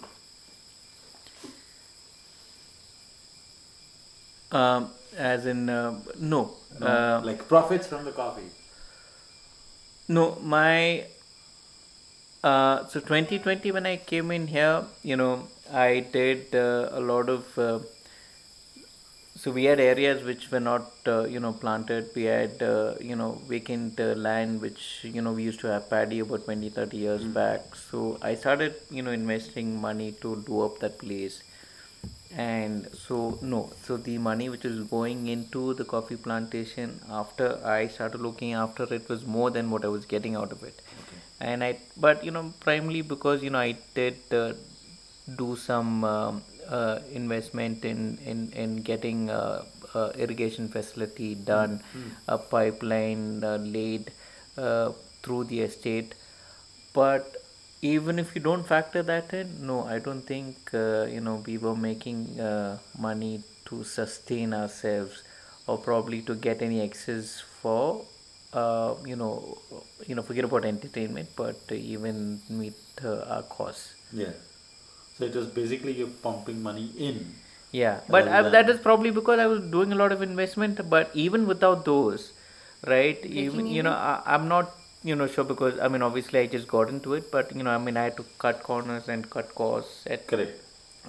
Um, 4.50 4.90
as 5.16 5.46
in, 5.46 5.68
uh, 5.68 5.98
no. 6.18 6.54
No, 6.78 6.86
Uh, 6.86 7.20
like 7.24 7.48
profits 7.48 7.86
from 7.86 8.04
the 8.04 8.12
coffee. 8.12 8.50
No, 10.08 10.36
my 10.42 11.06
uh, 12.42 12.86
so 12.88 13.00
2020 13.00 13.72
when 13.72 13.86
I 13.86 13.96
came 13.96 14.30
in 14.30 14.46
here, 14.46 14.84
you 15.02 15.16
know, 15.16 15.48
I 15.72 16.00
did 16.00 16.54
uh, 16.54 16.88
a 16.92 17.00
lot 17.00 17.28
of. 17.28 17.58
Uh, 17.58 17.78
so 19.34 19.50
we 19.50 19.64
had 19.64 19.80
areas 19.80 20.22
which 20.24 20.50
were 20.50 20.60
not, 20.60 20.90
uh, 21.06 21.24
you 21.24 21.40
know, 21.40 21.52
planted. 21.52 22.10
We 22.14 22.24
had, 22.24 22.62
uh, 22.62 22.94
you 23.00 23.16
know, 23.16 23.40
vacant 23.48 23.98
uh, 23.98 24.14
land 24.26 24.60
which, 24.60 25.00
you 25.02 25.22
know, 25.22 25.32
we 25.32 25.42
used 25.42 25.60
to 25.60 25.66
have 25.68 25.88
paddy 25.90 26.20
about 26.20 26.44
20, 26.44 26.68
30 26.68 26.96
years 26.96 27.24
back. 27.24 27.74
So 27.74 28.18
I 28.22 28.34
started, 28.34 28.74
you 28.90 29.02
know, 29.02 29.10
investing 29.10 29.80
money 29.80 30.12
to 30.22 30.42
do 30.46 30.62
up 30.62 30.78
that 30.80 30.98
place 30.98 31.42
and 32.34 32.88
so 32.94 33.38
no 33.42 33.70
so 33.84 33.96
the 33.98 34.16
money 34.16 34.48
which 34.48 34.64
is 34.64 34.78
going 34.88 35.26
into 35.26 35.74
the 35.74 35.84
coffee 35.84 36.16
plantation 36.16 36.98
after 37.10 37.48
i 37.64 37.86
started 37.86 38.20
looking 38.22 38.54
after 38.54 38.84
it 38.94 39.06
was 39.08 39.26
more 39.26 39.50
than 39.50 39.70
what 39.70 39.84
i 39.84 39.88
was 39.88 40.06
getting 40.06 40.34
out 40.34 40.50
of 40.50 40.62
it 40.62 40.80
and 41.50 41.64
i 41.64 41.70
but 42.06 42.24
you 42.24 42.30
know 42.36 42.44
primarily 42.60 43.02
because 43.02 43.42
you 43.42 43.50
know 43.50 43.58
i 43.70 43.74
did 43.94 44.16
uh, 44.32 44.52
do 45.42 45.56
some 45.56 46.04
um, 46.04 46.42
uh, 46.68 46.98
investment 47.12 47.84
in 47.84 48.18
in 48.32 48.50
in 48.64 48.76
getting 48.90 49.30
uh, 49.30 49.64
uh, 49.94 50.10
irrigation 50.24 50.68
facility 50.68 51.34
done 51.34 51.80
a 52.28 52.38
pipeline 52.38 53.44
uh, 53.44 53.56
laid 53.56 54.10
uh, 54.56 54.90
through 55.22 55.44
the 55.44 55.60
estate. 55.60 56.14
But 56.92 57.36
even 57.82 58.18
if 58.18 58.34
you 58.34 58.40
don't 58.40 58.64
factor 58.66 59.02
that 59.02 59.32
in 59.34 59.48
no 59.66 59.76
i 59.94 59.98
don't 59.98 60.26
think 60.32 60.56
uh, 60.74 61.04
you 61.14 61.20
know 61.20 61.36
we 61.46 61.58
were 61.58 61.74
making 61.76 62.18
uh, 62.40 62.78
money 63.06 63.42
to 63.64 63.82
sustain 63.84 64.54
ourselves 64.54 65.22
or 65.66 65.76
probably 65.78 66.20
to 66.22 66.34
get 66.36 66.62
any 66.62 66.80
excess 66.80 67.40
for 67.62 68.04
uh, 68.52 68.94
you 69.06 69.16
know 69.16 69.58
you 70.06 70.14
know 70.14 70.22
forget 70.22 70.44
about 70.44 70.64
entertainment 70.64 71.28
but 71.36 71.60
even 71.72 72.40
meet 72.48 72.74
uh, 73.04 73.20
our 73.34 73.42
costs 73.42 73.94
Yeah. 74.12 74.32
So 75.18 75.24
it 75.24 75.34
was 75.34 75.46
basically 75.46 75.92
you're 75.92 76.14
pumping 76.26 76.62
money 76.62 76.90
in. 77.08 77.16
yeah 77.80 78.00
but 78.14 78.26
Rather 78.26 78.48
I, 78.48 78.50
that 78.54 78.66
than- 78.66 78.76
is 78.76 78.80
probably 78.86 79.10
because 79.18 79.38
i 79.44 79.46
was 79.52 79.60
doing 79.74 79.92
a 79.96 79.98
lot 80.02 80.12
of 80.16 80.22
investment 80.26 80.80
but 80.94 81.10
even 81.24 81.46
without 81.52 81.84
those 81.90 82.24
right 82.92 83.24
even 83.42 83.66
you 83.76 83.82
know 83.86 83.92
I, 84.10 84.14
i'm 84.34 84.48
not 84.48 84.72
you 85.10 85.16
know 85.20 85.26
sure 85.36 85.44
because 85.52 85.78
i 85.86 85.88
mean 85.94 86.02
obviously 86.08 86.40
i 86.40 86.46
just 86.56 86.68
got 86.68 86.90
into 86.96 87.14
it 87.18 87.30
but 87.36 87.54
you 87.56 87.62
know 87.68 87.70
i 87.76 87.78
mean 87.86 87.96
i 88.02 88.04
had 88.08 88.16
to 88.22 88.26
cut 88.44 88.62
corners 88.70 89.08
and 89.14 89.28
cut 89.36 89.54
costs 89.54 90.06
at 90.16 90.26
Correct. 90.32 90.60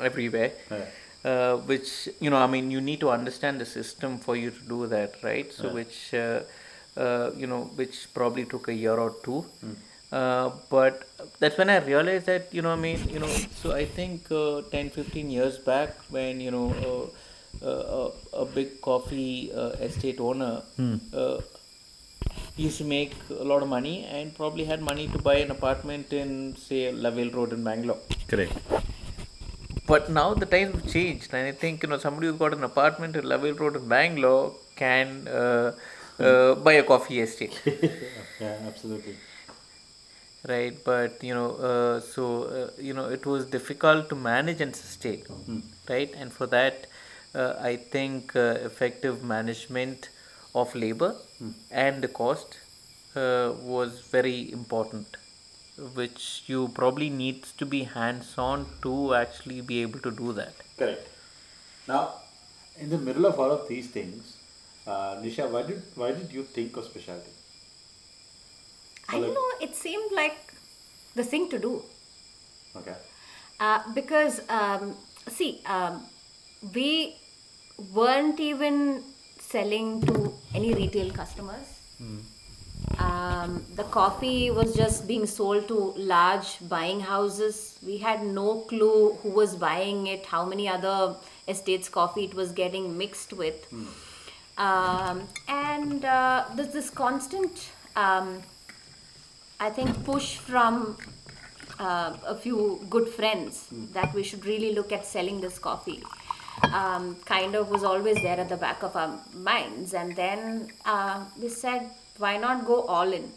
everywhere 0.10 0.52
Yeah. 0.72 0.86
uh, 1.32 1.56
which 1.72 2.10
you 2.20 2.30
know 2.30 2.38
i 2.38 2.48
mean 2.56 2.72
you 2.72 2.82
need 2.90 3.00
to 3.06 3.10
understand 3.18 3.60
the 3.66 3.66
system 3.66 4.18
for 4.28 4.36
you 4.44 4.52
to 4.52 4.64
do 4.76 4.80
that 4.96 5.16
right 5.30 5.52
so 5.62 5.68
Yeah. 5.68 5.74
which 5.82 6.00
uh, 6.14 6.42
uh, 6.98 7.32
you 7.42 7.48
know 7.48 7.62
which 7.82 7.96
probably 8.14 8.46
took 8.46 8.68
a 8.68 8.74
year 8.74 8.96
or 9.06 9.12
two 9.26 9.40
Hmm. 9.62 9.74
uh, 10.20 10.50
but 10.70 10.96
that's 11.40 11.58
when 11.60 11.70
i 11.76 11.78
realized 11.92 12.26
that 12.32 12.54
you 12.56 12.62
know 12.66 12.72
i 12.78 12.80
mean 12.88 13.00
you 13.14 13.20
know 13.24 13.34
so 13.62 13.72
i 13.82 13.86
think 13.98 14.32
uh, 14.32 14.62
10 14.72 14.90
15 14.90 15.30
years 15.38 15.58
back 15.72 15.96
when 16.18 16.42
you 16.46 16.52
know 16.58 16.68
uh, 16.90 17.06
uh, 17.72 17.84
a, 18.00 18.42
a 18.44 18.46
big 18.58 18.70
coffee 18.90 19.52
uh, 19.64 19.72
estate 19.88 20.20
owner 20.30 20.54
uh, 21.24 21.38
used 22.58 22.78
to 22.78 22.86
make 22.96 23.14
a 23.44 23.46
lot 23.52 23.62
of 23.66 23.70
money 23.78 23.96
and 24.18 24.36
probably 24.40 24.66
had 24.72 24.82
money 24.92 25.08
to 25.14 25.20
buy 25.30 25.36
an 25.46 25.52
apartment 25.58 26.14
in 26.22 26.56
say 26.68 26.82
Lavelle 26.92 27.32
Road 27.38 27.54
in 27.58 27.64
Bangalore 27.64 28.02
Correct. 28.28 28.54
but 29.92 30.10
now 30.10 30.28
the 30.34 30.46
times 30.46 30.76
have 30.76 30.92
changed, 30.92 31.34
and 31.34 31.48
I 31.48 31.52
think 31.52 31.84
you 31.84 31.90
know 31.90 31.98
somebody 31.98 32.28
who's 32.28 32.38
got 32.44 32.54
an 32.54 32.64
apartment 32.64 33.16
at 33.16 33.26
Lavelle 33.26 33.54
Road 33.64 33.76
in 33.76 33.88
Bangalore 33.88 34.54
can 34.76 35.28
uh, 36.24 36.56
buy 36.56 36.74
a 36.74 36.84
coffee 36.84 37.20
estate. 37.22 37.60
yeah, 38.40 38.58
absolutely. 38.68 39.16
right 40.52 40.84
but 40.84 41.24
you 41.24 41.34
know 41.34 41.52
uh, 41.70 42.00
so 42.00 42.24
uh, 42.44 42.70
you 42.88 42.94
know 42.94 43.06
it 43.18 43.26
was 43.26 43.46
difficult 43.46 44.10
to 44.10 44.16
manage 44.16 44.62
and 44.66 44.76
sustain 44.76 45.24
right 45.90 46.14
and 46.24 46.34
for 46.34 46.48
that 46.48 46.88
uh, 47.36 47.54
i 47.70 47.76
think 47.96 48.36
uh, 48.36 48.48
effective 48.70 49.24
management 49.24 50.10
of 50.54 50.76
labor 50.76 51.12
and 51.72 52.02
the 52.02 52.08
cost 52.20 52.58
uh, 53.16 53.52
was 53.74 54.02
very 54.18 54.52
important 54.52 55.18
which 56.02 56.44
you 56.48 56.68
probably 56.80 57.10
needs 57.10 57.52
to 57.54 57.66
be 57.66 57.84
hands 57.96 58.38
on 58.38 58.66
to 58.82 59.14
actually 59.16 59.62
be 59.62 59.82
able 59.82 60.00
to 60.00 60.12
do 60.12 60.34
that 60.34 60.54
Correct. 60.78 61.08
Now, 61.88 62.14
in 62.80 62.90
the 62.90 62.98
middle 62.98 63.26
of 63.26 63.40
all 63.40 63.52
of 63.52 63.68
these 63.68 63.88
things, 63.88 64.38
uh, 64.88 65.16
Nisha, 65.22 65.50
why 65.50 65.64
did 65.64 65.82
why 65.96 66.12
did 66.12 66.32
you 66.32 66.44
think 66.44 66.78
of 66.78 66.86
specialty? 66.86 67.32
I 69.10 69.20
don't 69.20 69.34
know, 69.34 69.50
it 69.62 69.76
seemed 69.76 70.12
like 70.12 70.54
the 71.16 71.24
thing 71.24 71.50
to 71.50 71.60
do. 71.60 71.84
Okay. 72.76 72.96
Uh, 73.60 73.80
because, 73.94 74.42
um, 74.50 74.96
see, 75.28 75.62
um, 75.66 76.04
we 76.74 77.16
weren't 77.94 78.40
even 78.40 79.04
selling 79.40 80.02
to 80.02 80.34
any 80.56 80.74
retail 80.74 81.12
customers. 81.12 81.80
Um, 82.98 83.66
the 83.76 83.84
coffee 83.84 84.52
was 84.52 84.76
just 84.76 85.08
being 85.08 85.26
sold 85.26 85.68
to 85.68 85.94
large 85.98 86.58
buying 86.70 87.00
houses. 87.00 87.78
We 87.86 87.98
had 87.98 88.26
no 88.26 88.62
clue 88.62 89.18
who 89.22 89.30
was 89.30 89.56
buying 89.56 90.08
it, 90.08 90.26
how 90.26 90.46
many 90.46 90.68
other 90.68 91.16
estates 91.48 91.90
coffee 91.90 92.26
it 92.26 92.34
was 92.34 92.52
getting 92.52 92.98
mixed 92.98 93.34
with. 93.34 93.68
Um, 94.58 95.28
and 95.48 96.06
uh, 96.06 96.46
there's 96.56 96.74
this 96.74 96.90
constant, 96.90 97.72
um, 97.96 98.42
I 99.60 99.70
think, 99.70 100.04
push 100.06 100.38
from 100.38 100.98
uh, 101.80 102.16
a 102.26 102.36
few 102.36 102.86
good 102.90 103.08
friends 103.08 103.68
that 103.94 104.14
we 104.14 104.24
should 104.24 104.46
really 104.46 104.74
look 104.74 104.92
at 104.92 105.06
selling 105.06 105.42
this 105.42 105.58
coffee. 105.58 106.04
Um, 106.72 107.18
kind 107.26 107.56
of 107.56 107.70
was 107.70 107.84
always 107.84 108.16
there 108.18 108.40
at 108.40 108.48
the 108.48 108.58
back 108.58 108.84
of 108.84 108.96
our 108.96 109.20
minds, 109.34 109.94
and 109.94 110.16
then 110.16 110.70
uh, 110.86 111.26
we 111.42 111.50
said, 111.50 111.90
why 112.18 112.38
not 112.38 112.66
go 112.66 112.82
all 112.84 113.12
in? 113.12 113.32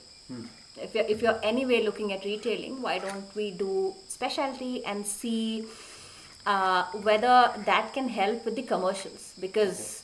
If 0.81 0.95
you're, 0.95 1.05
if 1.05 1.23
you're 1.23 1.41
anyway 1.43 1.83
looking 1.83 2.13
at 2.13 2.25
retailing, 2.25 2.83
why 2.83 2.99
don't 2.99 3.35
we 3.35 3.51
do 3.53 3.95
specialty 4.09 4.85
and 4.85 5.07
see 5.07 5.65
uh, 6.45 6.85
whether 7.03 7.51
that 7.65 7.95
can 7.95 8.09
help 8.09 8.45
with 8.45 8.57
the 8.57 8.63
commercials? 8.63 9.33
Because 9.41 9.96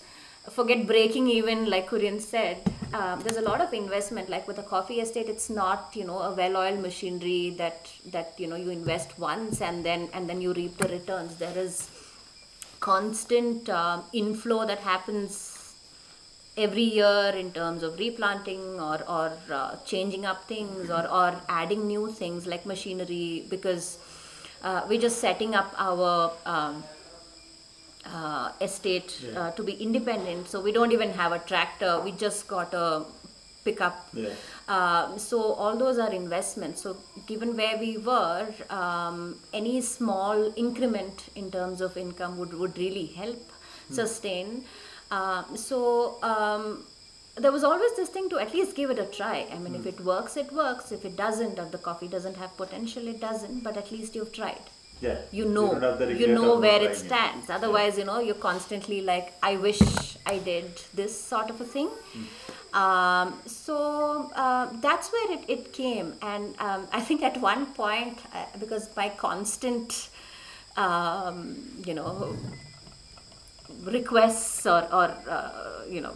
forget 0.50 0.86
breaking 0.86 1.28
even, 1.28 1.70
like 1.70 1.88
Kurian 1.88 2.20
said, 2.20 2.58
um, 2.92 3.20
there's 3.22 3.36
a 3.36 3.42
lot 3.42 3.60
of 3.60 3.72
investment. 3.72 4.28
Like 4.28 4.46
with 4.46 4.58
a 4.58 4.62
coffee 4.62 5.00
estate, 5.00 5.28
it's 5.28 5.48
not 5.48 5.90
you 5.94 6.04
know 6.04 6.18
a 6.20 6.34
well-oiled 6.34 6.80
machinery 6.80 7.50
that 7.58 7.90
that 8.10 8.34
you 8.38 8.46
know 8.46 8.56
you 8.56 8.70
invest 8.70 9.18
once 9.18 9.60
and 9.60 9.84
then 9.84 10.08
and 10.12 10.28
then 10.28 10.40
you 10.40 10.52
reap 10.52 10.76
the 10.78 10.88
returns. 10.88 11.36
There 11.36 11.56
is 11.56 11.90
constant 12.80 13.68
uh, 13.68 14.00
inflow 14.12 14.66
that 14.66 14.80
happens 14.80 15.74
every 16.56 16.82
year 16.82 17.32
in 17.34 17.50
terms 17.52 17.82
of 17.82 17.98
replanting 17.98 18.60
or, 18.78 19.00
or 19.08 19.32
uh, 19.50 19.76
changing 19.86 20.26
up 20.26 20.44
things 20.44 20.90
or, 20.90 21.08
or 21.08 21.40
adding 21.48 21.86
new 21.86 22.10
things 22.12 22.46
like 22.46 22.66
machinery 22.66 23.44
because 23.48 23.98
uh, 24.62 24.82
we're 24.88 25.00
just 25.00 25.18
setting 25.18 25.54
up 25.54 25.74
our 25.78 26.30
um, 26.44 26.82
uh, 28.04 28.52
estate 28.60 29.16
uh, 29.36 29.50
to 29.52 29.62
be 29.62 29.72
independent 29.72 30.48
so 30.48 30.60
we 30.60 30.72
don't 30.72 30.92
even 30.92 31.10
have 31.12 31.32
a 31.32 31.38
tractor 31.40 32.00
we 32.04 32.12
just 32.12 32.48
got 32.48 32.74
a 32.74 33.04
pickup 33.64 34.08
Yeah. 34.12 34.30
um, 34.68 35.18
so 35.18 35.40
all 35.52 35.76
those 35.76 35.96
are 35.96 36.12
investments. 36.12 36.82
So 36.82 36.96
given 37.28 37.56
where 37.56 37.76
we 37.78 37.96
were, 37.96 38.48
um, 38.70 39.36
any 39.54 39.80
small 39.82 40.52
increment 40.56 41.26
in 41.36 41.50
terms 41.52 41.80
of 41.80 41.96
income 41.96 42.38
would, 42.38 42.52
would 42.54 42.76
really 42.76 43.06
help 43.06 43.40
sustain. 43.90 44.64
Um 45.12 45.56
so 45.56 45.78
um, 46.22 46.84
there 47.36 47.52
was 47.52 47.62
always 47.70 47.94
this 47.96 48.08
thing 48.08 48.28
to 48.30 48.38
at 48.38 48.52
least 48.52 48.74
give 48.74 48.90
it 48.90 48.98
a 48.98 49.06
try. 49.18 49.46
I 49.54 49.58
mean, 49.58 49.74
if 49.80 49.86
it 49.86 50.00
works, 50.00 50.36
it 50.36 50.50
works. 50.52 50.90
If 50.90 51.04
it 51.04 51.16
doesn't, 51.16 51.58
or 51.58 51.66
the 51.66 51.78
coffee 51.88 52.08
doesn't 52.08 52.36
have 52.36 52.56
potential, 52.56 53.06
it 53.14 53.20
doesn't. 53.20 53.62
But 53.62 53.76
at 53.76 53.92
least 53.92 54.16
you've 54.16 54.32
tried 54.32 54.64
Yeah. 55.02 55.16
you 55.32 55.46
know. 55.46 55.72
don't 55.72 55.82
have 55.82 55.98
the 55.98 56.14
you 56.14 56.28
know 56.28 56.60
where 56.60 56.80
it 56.80 56.96
stands. 56.96 57.50
Otherwise 57.50 57.98
you 57.98 58.04
know 58.04 58.20
you're 58.20 58.42
constantly 58.50 59.00
like 59.00 59.32
i 59.42 59.56
wish 59.56 59.82
i 60.32 60.38
did 60.38 60.80
this 60.94 61.20
sort 61.30 61.50
of 61.50 61.60
a 61.60 61.64
thing. 61.64 61.88
Um, 62.72 63.34
so 63.44 64.30
uh, 64.34 64.68
that's 64.80 65.12
where 65.12 65.32
it, 65.32 65.42
it 65.48 65.72
came. 65.72 66.14
And 66.22 66.54
um, 66.60 66.86
i 66.92 67.00
think 67.00 67.22
at 67.30 67.40
one 67.40 67.66
point 67.80 68.18
uh, 68.32 68.44
because 68.60 68.88
my 68.96 69.08
constant 69.08 70.08
um, 70.76 71.40
you 71.84 71.94
know 71.94 72.36
requests 73.82 74.64
or, 74.66 74.82
or 75.00 75.06
uh, 75.28 75.82
you 75.90 76.00
know 76.00 76.14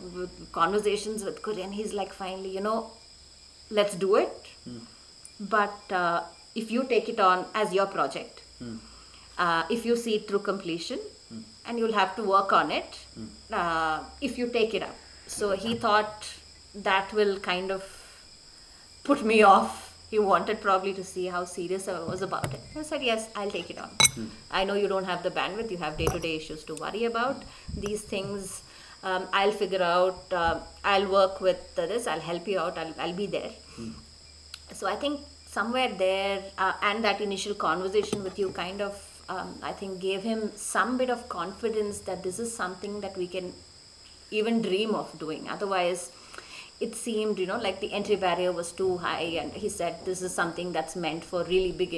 conversations 0.52 1.24
with 1.24 1.42
Kurian 1.42 1.72
he's 1.72 1.92
like 1.92 2.12
finally 2.12 2.54
you 2.60 2.60
know 2.70 2.90
let's 3.70 3.96
do 3.96 4.14
it. 4.14 4.50
But 5.40 5.92
uh, 6.02 6.22
if 6.54 6.70
you 6.70 6.84
take 6.84 7.08
it 7.08 7.18
on 7.20 7.46
as 7.52 7.74
your 7.74 7.86
project 7.86 8.42
uh, 9.38 9.62
if 9.70 9.84
you 9.84 9.96
see 9.96 10.16
it 10.16 10.28
through 10.28 10.40
completion 10.40 10.98
and 11.66 11.78
you'll 11.78 11.92
have 11.92 12.14
to 12.16 12.22
work 12.22 12.52
on 12.52 12.70
it 12.70 12.98
uh, 13.52 14.02
if 14.20 14.38
you 14.38 14.48
take 14.48 14.74
it 14.74 14.82
up. 14.82 14.94
So 15.26 15.50
he 15.52 15.74
thought 15.74 16.28
that 16.74 17.12
will 17.12 17.38
kind 17.40 17.70
of 17.70 17.82
put 19.04 19.24
me 19.24 19.42
off. 19.42 19.82
He 20.10 20.20
wanted 20.20 20.60
probably 20.60 20.94
to 20.94 21.02
see 21.02 21.26
how 21.26 21.44
serious 21.44 21.88
i 21.88 21.98
was 21.98 22.22
about 22.22 22.52
it. 22.54 22.60
I 22.76 22.82
said 22.82 23.02
yes 23.02 23.28
i'll 23.34 23.50
take 23.50 23.70
it 23.70 23.78
on. 23.78 23.90
I 24.50 24.64
know 24.64 24.74
you 24.74 24.88
don't 24.88 25.04
have 25.04 25.22
the 25.22 25.30
bandwidth. 25.30 25.70
You 25.70 25.78
have 25.78 25.98
day-to-day 25.98 26.36
issues 26.36 26.62
to 26.64 26.74
worry 26.76 27.04
about. 27.04 27.42
These 27.76 28.02
things 28.02 28.62
um, 29.02 29.26
i'll 29.32 29.52
figure 29.52 29.82
out 29.82 30.32
uh, 30.32 30.58
i'll 30.84 31.08
work 31.08 31.40
with 31.40 31.74
this 31.76 32.06
i'll 32.06 32.20
help 32.20 32.46
you 32.48 32.58
out. 32.58 32.78
I'll, 32.78 32.94
I'll 32.98 33.12
be 33.12 33.26
there. 33.26 33.50
So 34.72 34.86
i 34.86 34.96
think 34.96 35.20
somewhere 35.56 35.92
there 36.06 36.38
uh, 36.58 36.72
and 36.88 37.04
that 37.08 37.20
initial 37.28 37.54
conversation 37.68 38.24
with 38.26 38.38
you 38.42 38.48
kind 38.62 38.80
of 38.88 38.94
um, 39.34 39.50
i 39.70 39.72
think 39.78 40.00
gave 40.08 40.22
him 40.30 40.50
some 40.54 40.98
bit 41.00 41.10
of 41.16 41.28
confidence 41.38 42.00
that 42.08 42.22
this 42.26 42.38
is 42.44 42.50
something 42.62 43.00
that 43.04 43.16
we 43.22 43.26
can 43.36 43.52
even 44.30 44.62
dream 44.62 44.94
of 44.94 45.18
doing. 45.18 45.48
Otherwise 45.48 46.12
it 46.78 46.94
seemed 46.94 47.38
you 47.38 47.46
know 47.46 47.56
like 47.56 47.80
the 47.80 47.90
entry 47.90 48.16
barrier 48.16 48.52
was 48.52 48.70
too 48.70 48.98
high 48.98 49.28
and 49.42 49.50
he 49.50 49.66
said 49.66 49.94
this 50.04 50.20
is 50.20 50.34
something 50.34 50.72
that's 50.72 50.94
meant 50.94 51.24
for 51.24 51.42
really 51.44 51.72
big 51.72 51.94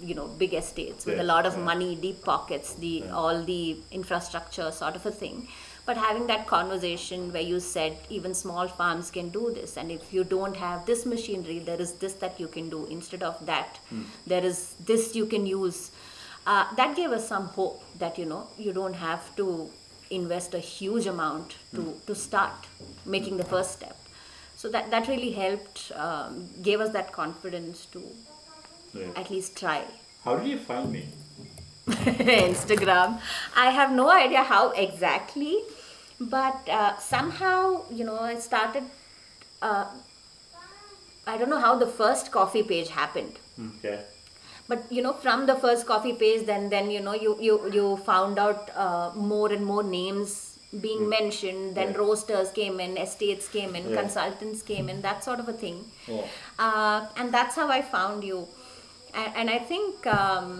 you 0.00 0.14
know 0.14 0.26
big 0.26 0.54
estates 0.54 1.04
with 1.04 1.20
a 1.20 1.22
lot 1.22 1.44
of 1.44 1.54
yeah. 1.54 1.64
money 1.64 1.94
deep 1.96 2.24
pockets 2.24 2.72
the 2.76 3.04
all 3.10 3.42
the 3.44 3.76
infrastructure 3.90 4.70
sort 4.72 4.96
of 4.96 5.04
a 5.04 5.10
thing 5.10 5.46
but 5.84 5.96
having 5.96 6.26
that 6.28 6.46
conversation 6.46 7.32
where 7.32 7.42
you 7.42 7.58
said 7.58 7.96
even 8.08 8.34
small 8.34 8.68
farms 8.68 9.10
can 9.10 9.28
do 9.30 9.50
this 9.52 9.76
and 9.76 9.90
if 9.90 10.12
you 10.12 10.24
don't 10.24 10.56
have 10.56 10.86
this 10.86 11.04
machinery 11.04 11.58
there 11.58 11.80
is 11.80 11.92
this 11.94 12.14
that 12.14 12.38
you 12.38 12.48
can 12.48 12.68
do. 12.70 12.86
Instead 12.86 13.22
of 13.22 13.44
that 13.46 13.78
there 14.26 14.44
is 14.44 14.74
this 14.86 15.14
you 15.14 15.26
can 15.26 15.46
use. 15.46 15.90
Uh, 16.46 16.64
that 16.74 16.96
gave 16.96 17.10
us 17.10 17.28
some 17.28 17.46
hope 17.46 17.82
that 17.98 18.18
you 18.18 18.24
know 18.24 18.46
you 18.58 18.72
don't 18.72 18.94
have 18.94 19.34
to 19.36 19.70
invest 20.10 20.54
a 20.54 20.58
huge 20.58 21.06
amount 21.06 21.56
to, 21.74 21.96
to 22.06 22.14
start 22.14 22.52
making 23.06 23.36
the 23.38 23.44
first 23.44 23.72
step. 23.72 23.96
So 24.56 24.68
that, 24.68 24.90
that 24.90 25.08
really 25.08 25.32
helped 25.32 25.90
um, 25.94 26.48
gave 26.60 26.80
us 26.80 26.92
that 26.92 27.10
confidence 27.12 27.86
to 27.86 28.02
at 29.16 29.30
least 29.30 29.56
try. 29.58 29.84
How 30.24 30.36
did 30.36 30.46
you 30.46 30.58
find 30.58 30.92
me? 30.92 31.08
Instagram. 31.88 33.20
I 33.56 33.70
have 33.70 33.92
no 33.92 34.10
idea 34.10 34.42
how 34.42 34.70
exactly, 34.70 35.58
but 36.20 36.68
uh, 36.68 36.96
somehow, 36.98 37.82
you 37.90 38.04
know, 38.04 38.18
I 38.18 38.38
started. 38.38 38.84
Uh, 39.60 39.86
I 41.26 41.36
don't 41.38 41.50
know 41.50 41.60
how 41.60 41.76
the 41.78 41.86
first 41.86 42.32
coffee 42.32 42.62
page 42.64 42.88
happened, 42.88 43.38
Okay. 43.78 44.00
but 44.68 44.90
you 44.90 45.02
know, 45.02 45.12
from 45.12 45.46
the 45.46 45.54
first 45.54 45.86
coffee 45.86 46.12
page, 46.14 46.46
then 46.46 46.68
then 46.70 46.90
you 46.90 47.00
know, 47.00 47.14
you 47.14 47.36
you 47.40 47.70
you 47.72 47.96
found 47.98 48.38
out 48.38 48.70
uh, 48.76 49.10
more 49.14 49.52
and 49.52 49.64
more 49.64 49.82
names 49.84 50.58
being 50.80 51.08
mentioned. 51.08 51.74
Then 51.76 51.90
Yeah. 51.92 51.98
roasters 51.98 52.50
came 52.50 52.80
in, 52.80 52.96
estates 52.96 53.46
came 53.48 53.76
in, 53.76 53.90
Yeah. 53.90 54.00
consultants 54.00 54.62
came 54.62 54.88
in, 54.88 55.02
that 55.02 55.22
sort 55.22 55.38
of 55.40 55.48
a 55.48 55.52
thing 55.52 55.84
Oh. 56.08 56.24
uh, 56.58 57.06
and 57.16 57.32
that's 57.32 57.54
how 57.56 57.68
I 57.68 57.82
found 57.82 58.24
you. 58.24 58.48
And, 59.14 59.32
and 59.36 59.50
I 59.50 59.58
think 59.58 60.06
um, 60.06 60.58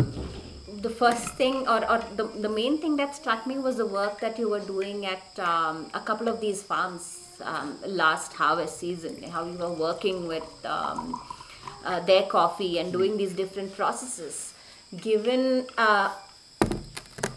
the 0.80 0.90
first 0.90 1.34
thing, 1.34 1.68
or, 1.68 1.88
or 1.90 2.02
the, 2.16 2.24
the 2.24 2.48
main 2.48 2.78
thing 2.78 2.96
that 2.96 3.14
struck 3.14 3.46
me 3.46 3.58
was 3.58 3.76
the 3.76 3.86
work 3.86 4.20
that 4.20 4.38
you 4.38 4.48
were 4.48 4.60
doing 4.60 5.06
at 5.06 5.38
um, 5.38 5.90
a 5.94 6.00
couple 6.00 6.28
of 6.28 6.40
these 6.40 6.62
farms 6.62 7.40
um, 7.44 7.78
last 7.86 8.32
harvest 8.32 8.78
season, 8.78 9.22
how 9.24 9.44
you 9.44 9.58
were 9.58 9.72
working 9.72 10.26
with 10.26 10.48
um, 10.64 11.20
uh, 11.84 12.00
their 12.00 12.22
coffee 12.22 12.78
and 12.78 12.92
doing 12.92 13.16
these 13.16 13.32
different 13.32 13.74
processes. 13.76 14.54
Given 14.96 15.66
uh, 15.76 16.12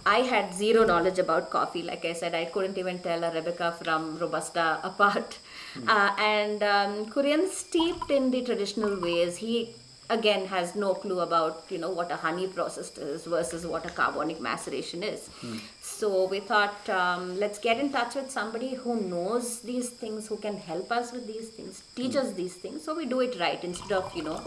I 0.06 0.20
had 0.20 0.54
zero 0.54 0.86
knowledge 0.86 1.18
about 1.18 1.50
coffee. 1.50 1.82
Like 1.82 2.06
I 2.06 2.14
said, 2.14 2.36
I 2.36 2.46
couldn't 2.46 2.78
even 2.78 3.00
tell 3.00 3.22
Arabica 3.22 3.74
from 3.74 4.20
Robusta 4.20 4.80
apart. 4.84 5.40
Uh, 5.88 6.16
and 6.20 6.62
um, 6.62 7.06
Kurian 7.08 7.50
steeped 7.50 8.12
in 8.12 8.30
the 8.30 8.44
traditional 8.44 9.00
ways. 9.00 9.38
He 9.38 9.74
again 10.10 10.46
has 10.46 10.76
no 10.76 10.94
clue 10.94 11.20
about 11.20 11.64
you 11.70 11.78
know 11.78 11.90
what 11.90 12.12
a 12.12 12.16
honey 12.16 12.48
process 12.48 12.98
is 12.98 13.26
versus 13.26 13.66
what 13.66 13.86
a 13.86 13.90
carbonic 13.90 14.40
maceration 14.40 15.04
is. 15.04 15.30
So 15.82 16.28
we 16.28 16.40
thought 16.40 16.90
um, 16.90 17.40
let's 17.40 17.60
get 17.60 17.80
in 17.80 17.92
touch 17.92 18.16
with 18.16 18.30
somebody 18.30 18.76
who 18.76 19.02
knows 19.02 19.60
these 19.62 19.90
things, 19.90 20.28
who 20.28 20.38
can 20.38 20.58
help 20.58 20.92
us 20.92 21.12
with 21.12 21.28
these 21.28 21.50
things, 21.50 21.84
teach 21.96 22.16
us 22.16 22.34
these 22.34 22.54
things. 22.54 22.84
So 22.84 22.96
we 22.96 23.06
do 23.06 23.22
it 23.22 23.40
right 23.40 23.64
instead 23.64 23.92
of 23.92 24.16
you 24.16 24.24
know 24.24 24.42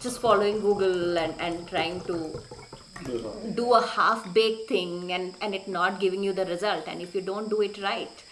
just 0.00 0.20
following 0.20 0.60
Google 0.60 1.18
and, 1.18 1.34
and 1.40 1.66
trying 1.68 2.00
to 2.02 2.40
do 3.54 3.74
a 3.74 3.86
half 3.86 4.32
baked 4.32 4.68
thing 4.68 5.12
and, 5.12 5.34
and 5.40 5.54
it 5.54 5.68
not 5.68 6.00
giving 6.00 6.22
you 6.22 6.32
the 6.32 6.46
result 6.46 6.84
and 6.86 7.02
if 7.02 7.14
you 7.14 7.20
don't 7.20 7.50
do 7.50 7.60
it 7.60 7.78
right 7.82 8.24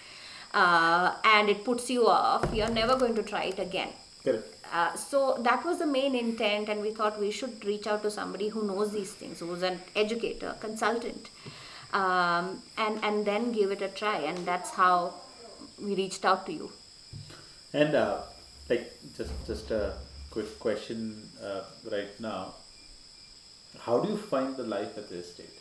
uh, 0.55 1.15
and 1.25 1.49
it 1.49 1.65
puts 1.65 1.91
you 1.91 2.07
off 2.07 2.55
you're 2.55 2.71
never 2.71 2.97
going 2.97 3.15
to 3.15 3.23
try 3.23 3.45
it 3.45 3.59
again 3.59 3.91
Correct. 4.25 4.49
uh, 4.73 4.95
so 4.95 5.37
that 5.43 5.65
was 5.65 5.79
the 5.79 5.87
main 5.87 6.15
intent 6.15 6.69
and 6.69 6.81
we 6.81 6.93
thought 6.93 7.19
we 7.21 7.31
should 7.31 7.65
reach 7.65 7.87
out 7.87 8.03
to 8.03 8.11
somebody 8.11 8.49
who 8.49 8.63
knows 8.67 8.93
these 8.93 9.13
things 9.13 9.41
who's 9.41 9.63
an 9.63 9.81
educator 9.97 10.55
consultant 10.61 11.29
um, 11.93 12.63
and 12.79 13.03
and 13.05 13.25
then 13.27 13.53
give 13.53 13.71
it 13.71 13.83
a 13.83 13.89
try 13.89 14.17
and 14.19 14.47
that's 14.47 14.71
how 14.71 15.15
we 15.83 15.95
reached 15.95 16.25
out 16.25 16.47
to 16.47 16.53
you 16.53 16.71
And 17.73 17.95
uh, 17.95 18.23
like 18.69 18.93
just 19.17 19.33
just 19.47 19.71
a 19.71 19.95
quick 20.31 20.59
question 20.61 21.29
uh, 21.43 21.63
right 21.91 22.19
now. 22.21 22.55
How 23.81 23.99
do 24.01 24.09
you 24.09 24.17
find 24.17 24.57
the 24.57 24.63
life 24.65 24.97
at 24.97 25.09
the 25.11 25.17
estate? 25.19 25.59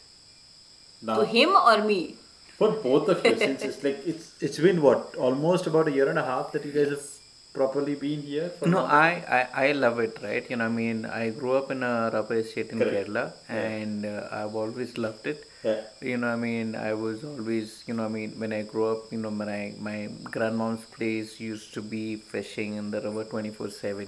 Now, 1.01 1.15
to 1.19 1.25
him 1.25 1.49
or 1.55 1.83
me 1.83 2.15
for 2.57 2.71
both 2.71 3.09
of 3.09 3.25
you, 3.25 3.37
since 3.37 3.63
it's 3.63 3.83
like 3.83 4.01
it's 4.05 4.33
it's 4.41 4.59
been 4.59 4.81
what 4.81 5.15
almost 5.15 5.67
about 5.67 5.87
a 5.87 5.91
year 5.91 6.09
and 6.09 6.19
a 6.19 6.25
half 6.25 6.51
that 6.53 6.65
you 6.65 6.71
guys 6.71 6.89
have 6.89 7.01
properly 7.53 7.95
been 7.95 8.21
here. 8.21 8.49
For 8.49 8.67
No. 8.67 8.79
I, 8.79 9.09
I, 9.37 9.67
I 9.67 9.71
love 9.73 9.99
it, 9.99 10.17
right? 10.23 10.49
You 10.49 10.55
know, 10.57 10.65
I 10.65 10.69
mean, 10.69 11.05
I 11.05 11.29
grew 11.31 11.53
up 11.53 11.69
in 11.71 11.83
a 11.83 12.09
rubber 12.13 12.35
estate 12.35 12.69
in 12.69 12.79
Correct. 12.79 13.09
Kerala 13.09 13.33
Yeah. 13.49 13.55
and 13.55 14.05
uh, 14.05 14.27
I've 14.31 14.55
always 14.55 14.97
loved 14.97 15.27
it. 15.27 15.45
Yeah. 15.63 15.81
You 16.01 16.17
know, 16.17 16.27
I 16.27 16.37
mean, 16.37 16.75
I 16.75 16.93
was 16.93 17.23
always, 17.23 17.83
you 17.87 17.93
know, 17.93 18.05
I 18.05 18.07
mean, 18.07 18.31
when 18.39 18.53
I 18.53 18.61
grew 18.63 18.85
up, 18.93 19.11
you 19.11 19.19
know, 19.19 19.29
when 19.29 19.49
I, 19.49 19.73
my 19.79 20.09
grandmom's 20.23 20.85
place 20.97 21.39
used 21.39 21.73
to 21.75 21.81
be 21.81 22.15
fishing 22.15 22.75
in 22.75 22.89
the 22.91 23.01
river 23.01 23.23
24 23.25 23.69
7, 23.69 24.07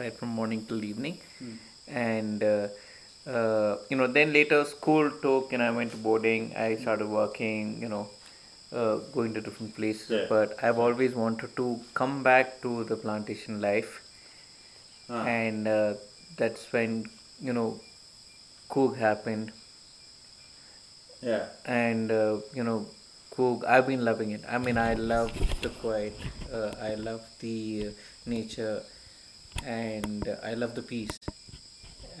right 0.00 0.12
from 0.12 0.28
morning 0.28 0.64
till 0.66 0.82
evening. 0.84 1.18
And, 1.88 2.42
uh, 2.42 2.68
uh, 3.26 3.78
you 3.88 3.96
know, 3.96 4.06
then 4.06 4.32
later 4.32 4.64
school 4.64 5.10
took, 5.22 5.52
and 5.52 5.62
I 5.62 5.70
went 5.70 5.92
to 5.92 5.96
boarding, 5.96 6.54
I 6.56 6.76
started 6.76 7.06
working, 7.08 7.80
you 7.80 7.88
know, 7.88 8.08
uh, 8.72 8.96
going 9.12 9.34
to 9.34 9.40
different 9.40 9.74
places. 9.76 10.10
Yeah. 10.10 10.26
But 10.28 10.62
I've 10.62 10.78
always 10.78 11.14
wanted 11.14 11.56
to 11.56 11.80
come 11.94 12.22
back 12.22 12.60
to 12.62 12.84
the 12.84 12.96
plantation 12.96 13.60
life 13.60 14.00
Ah. 15.10 15.24
and 15.26 15.68
uh, 15.68 15.94
that's 16.36 16.72
when 16.72 16.92
you 17.40 17.52
know 17.52 17.80
Coorg 18.70 18.96
happened 18.96 19.52
Yeah. 21.20 21.46
and 21.64 22.10
uh, 22.10 22.38
you 22.54 22.64
know 22.64 22.86
Coorg 23.34 23.64
I've 23.64 23.86
been 23.86 24.04
loving 24.04 24.30
it 24.32 24.42
I 24.48 24.58
mean 24.58 24.78
I 24.78 24.94
love 24.94 25.32
the 25.62 25.68
quiet 25.68 26.14
uh, 26.52 26.72
I 26.80 26.94
love 26.94 27.22
the 27.40 27.88
uh, 27.88 27.90
nature 28.26 28.82
and 29.64 30.28
I 30.42 30.54
love 30.54 30.74
the 30.74 30.82
peace 30.82 31.18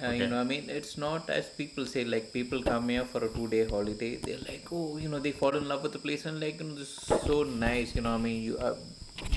uh, 0.06 0.10
you 0.20 0.26
know 0.30 0.38
I 0.40 0.44
mean 0.52 0.64
it's 0.78 0.94
not 1.04 1.30
as 1.38 1.46
people 1.60 1.84
say 1.94 2.02
like 2.14 2.26
people 2.38 2.62
come 2.70 2.88
here 2.94 3.04
for 3.12 3.20
a 3.28 3.30
two 3.36 3.46
day 3.54 3.62
holiday 3.74 4.12
they're 4.24 4.44
like 4.50 4.66
oh 4.78 4.96
you 5.02 5.08
know 5.12 5.20
they 5.26 5.32
fall 5.40 5.54
in 5.60 5.66
love 5.72 5.82
with 5.86 5.92
the 5.98 6.02
place 6.06 6.24
and 6.30 6.40
like 6.44 6.58
you 6.60 6.66
know 6.68 6.76
this 6.82 6.92
is 6.98 7.20
so 7.30 7.36
nice 7.66 7.94
you 7.96 8.02
know 8.06 8.14
I 8.18 8.22
mean 8.26 8.42
you 8.48 8.56
uh, 8.68 8.74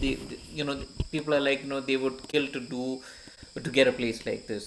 they, 0.01 0.13
they- 0.29 0.41
you 0.59 0.63
know 0.69 0.75
people 1.13 1.33
are 1.37 1.43
like 1.49 1.61
you 1.63 1.69
know 1.73 1.81
they 1.91 1.97
would 2.05 2.17
kill 2.33 2.47
to 2.57 2.59
do 2.75 2.83
to 3.65 3.69
get 3.77 3.87
a 3.87 3.95
place 4.01 4.25
like 4.29 4.43
this 4.47 4.65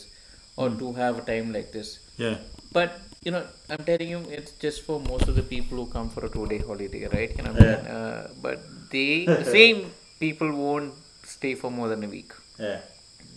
or 0.57 0.69
to 0.83 0.93
have 1.03 1.19
a 1.23 1.25
time 1.33 1.53
like 1.57 1.71
this 1.79 1.91
Yeah. 2.25 2.39
but 2.73 2.91
you 3.27 3.33
know, 3.33 3.45
I'm 3.69 3.83
telling 3.85 4.09
you, 4.09 4.19
it's 4.31 4.53
just 4.65 4.83
for 4.87 5.01
most 5.01 5.27
of 5.31 5.35
the 5.35 5.43
people 5.43 5.77
who 5.79 5.87
come 5.95 6.09
for 6.09 6.25
a 6.25 6.29
two-day 6.31 6.59
holiday, 6.59 7.09
right? 7.15 7.33
You 7.37 7.43
know, 7.47 7.55
Yeah. 7.59 7.95
uh, 7.95 8.29
but 8.41 8.61
they 8.93 9.27
the 9.41 9.45
same 9.45 9.91
people 10.21 10.51
won't 10.61 10.95
stay 11.25 11.55
for 11.57 11.69
more 11.79 11.89
than 11.89 12.05
a 12.05 12.09
week. 12.09 12.33
Yeah. 12.61 12.79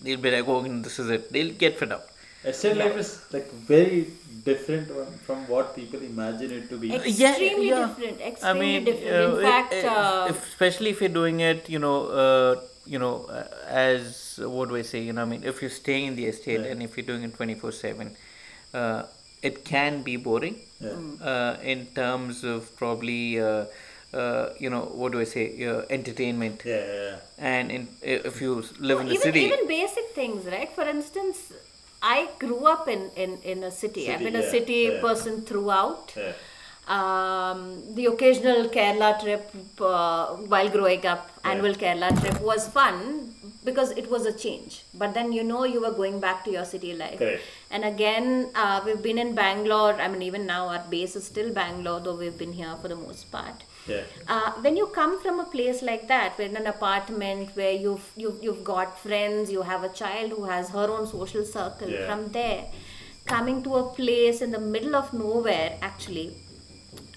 They'll 0.04 0.20
be 0.28 0.32
like, 0.36 0.48
oh, 0.48 0.62
this 0.88 1.00
is 1.00 1.10
it. 1.10 1.32
They'll 1.34 1.54
get 1.64 1.80
fed 1.80 1.92
up. 1.98 2.11
Estate 2.44 2.78
life 2.78 2.98
is 2.98 3.10
like 3.32 3.52
very 3.52 4.08
different 4.46 4.88
from- 4.88 5.14
from 5.26 5.48
what 5.48 5.76
people 5.76 6.02
imagine 6.02 6.52
it 6.58 6.70
to 6.70 6.78
be. 6.84 6.88
Extremely 6.96 7.70
different, 7.70 8.22
extremely 8.30 8.80
different. 8.80 9.40
In 9.40 9.46
uh, 9.46 9.50
fact, 9.50 9.74
if- 9.74 9.86
uh, 9.86 10.28
if- 10.32 10.48
especially 10.48 10.90
if 10.96 11.02
you're 11.02 11.18
doing 11.22 11.40
it, 11.52 11.70
you 11.76 11.80
know, 11.86 11.98
uh, 12.24 12.56
you 12.94 13.00
know, 13.04 13.14
uh, 13.40 13.44
as 13.86 14.40
what 14.56 14.70
do 14.70 14.76
I 14.76 14.82
say? 14.82 15.02
You 15.10 15.14
know, 15.14 15.22
I 15.22 15.30
mean, 15.34 15.44
if 15.54 15.62
you're 15.62 15.76
staying 15.84 16.08
in 16.12 16.16
the 16.16 16.26
estate 16.34 16.62
Yeah. 16.62 16.72
and 16.72 16.82
if 16.88 16.98
you're 16.98 17.10
doing 17.14 17.24
it 17.30 17.36
twenty 17.36 17.54
four 17.64 17.72
seven, 17.84 18.16
uh, 18.74 19.04
it 19.50 19.64
can 19.74 20.02
be 20.10 20.16
boring. 20.18 20.58
Yeah. 20.80 20.98
Uh, 21.32 21.58
in 21.74 21.86
terms 22.02 22.44
of 22.44 22.76
probably, 22.78 23.40
uh, 23.40 23.66
uh, 24.14 24.50
you 24.64 24.70
know, 24.74 24.82
what 25.02 25.12
do 25.12 25.20
I 25.20 25.28
say? 25.36 25.44
Uh, 25.72 25.82
entertainment. 25.98 26.64
Yeah, 26.66 26.86
yeah, 26.94 27.04
yeah. 27.10 27.50
And 27.56 27.72
in 27.72 27.88
if 28.02 28.42
you 28.42 28.56
live 28.80 29.00
in 29.02 29.08
the 29.12 29.18
even, 29.20 29.28
city, 29.28 29.44
even 29.52 29.68
basic 29.68 30.08
things, 30.22 30.46
right? 30.56 30.72
For 30.80 30.88
instance, 30.96 31.38
I 32.02 32.30
grew 32.40 32.66
up 32.66 32.88
in, 32.88 33.10
in, 33.16 33.38
in 33.44 33.64
a 33.64 33.72
city. 33.72 34.10
I've 34.10 34.20
City, 34.20 34.32
been 34.32 34.36
a 34.42 34.50
city 34.50 34.90
yeah. 34.92 35.02
person 35.02 35.42
throughout. 35.42 36.14
Yeah. 36.18 36.34
Um, 36.88 37.96
the 37.96 38.08
occasional 38.08 38.68
Kerala 38.68 39.22
trip 39.22 39.50
uh, 39.80 40.28
while 40.52 40.68
growing 40.70 41.06
up, 41.06 41.30
annual 41.44 41.74
Kerala 41.76 42.20
trip 42.20 42.42
was 42.42 42.68
fun 42.68 43.34
because 43.64 43.92
it 43.92 44.10
was 44.10 44.26
a 44.26 44.34
change. 44.34 44.84
But 44.96 45.14
then 45.14 45.32
you 45.32 45.44
know 45.44 45.64
you 45.64 45.80
were 45.82 45.92
going 45.92 46.20
back 46.20 46.44
to 46.46 46.52
your 46.52 46.66
city 46.66 46.94
life. 46.94 47.20
Correct. 47.20 47.44
And 47.70 47.86
again, 47.86 48.50
uh, 48.56 48.82
we've 48.84 49.02
been 49.02 49.20
in 49.20 49.36
Bangalore. 49.36 49.94
I 49.94 50.08
mean, 50.08 50.24
even 50.24 50.48
now 50.48 50.70
our 50.70 50.84
base 50.90 51.16
is 51.16 51.24
still 51.24 51.54
Bangalore, 51.54 52.00
though 52.00 52.16
we've 52.16 52.38
been 52.38 52.54
here 52.54 52.76
for 52.82 52.88
the 52.88 52.96
most 52.96 53.32
part. 53.32 53.64
Yeah. 53.88 54.04
Uh, 54.28 54.52
when 54.62 54.78
you 54.78 54.88
come 54.88 55.20
from 55.22 55.40
a 55.40 55.46
place 55.46 55.82
like 55.82 56.08
that, 56.08 56.38
where 56.38 56.48
in 56.48 56.56
an 56.56 56.68
apartment 56.68 57.56
where 57.56 57.72
you've 57.72 58.12
you've, 58.16 58.44
you've 58.44 58.64
got 58.64 59.00
friends, 59.00 59.52
you 59.52 59.62
have 59.64 59.84
a 59.84 59.90
child 59.90 60.32
who 60.32 60.44
has 60.46 60.70
her 60.70 60.88
own 60.90 61.08
social 61.08 61.44
circle. 61.46 61.90
Yeah. 61.90 62.06
From 62.06 62.32
there, 62.32 62.66
coming 63.26 63.64
to 63.64 63.76
a 63.78 63.84
place 63.90 64.42
in 64.42 64.52
the 64.52 64.60
middle 64.60 64.96
of 64.96 65.12
nowhere, 65.14 65.78
actually, 65.82 66.36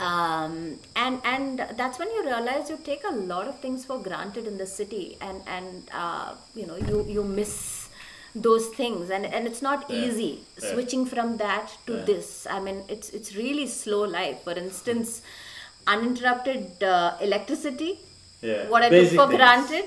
um, 0.00 0.78
and 0.96 1.20
and 1.24 1.58
that's 1.76 1.98
when 1.98 2.08
you 2.10 2.24
realize 2.24 2.70
you 2.70 2.78
take 2.82 3.04
a 3.04 3.12
lot 3.12 3.46
of 3.48 3.60
things 3.60 3.84
for 3.84 3.98
granted 3.98 4.46
in 4.46 4.58
the 4.58 4.66
city, 4.66 5.16
and 5.20 5.42
and 5.46 5.90
uh, 5.92 6.34
you 6.54 6.66
know 6.66 6.76
you 6.76 7.04
you 7.08 7.22
miss 7.24 7.88
those 8.36 8.66
things 8.70 9.10
and 9.10 9.24
and 9.24 9.46
it's 9.46 9.62
not 9.62 9.88
Yeah. 9.88 9.96
easy 10.06 10.40
switching 10.58 11.06
from 11.06 11.36
that 11.36 11.70
to 11.86 11.98
this 12.08 12.48
i 12.50 12.58
mean 12.58 12.82
it's 12.88 13.10
it's 13.10 13.36
really 13.36 13.66
slow 13.74 14.00
life 14.14 14.42
for 14.42 14.54
instance 14.62 15.22
uninterrupted 15.86 16.82
uh, 16.82 17.16
electricity 17.20 17.92
Yeah. 18.42 18.64
what 18.72 18.82
i 18.82 18.88
Basic 18.90 19.10
took 19.10 19.20
for 19.20 19.26
things. 19.28 19.38
granted 19.40 19.86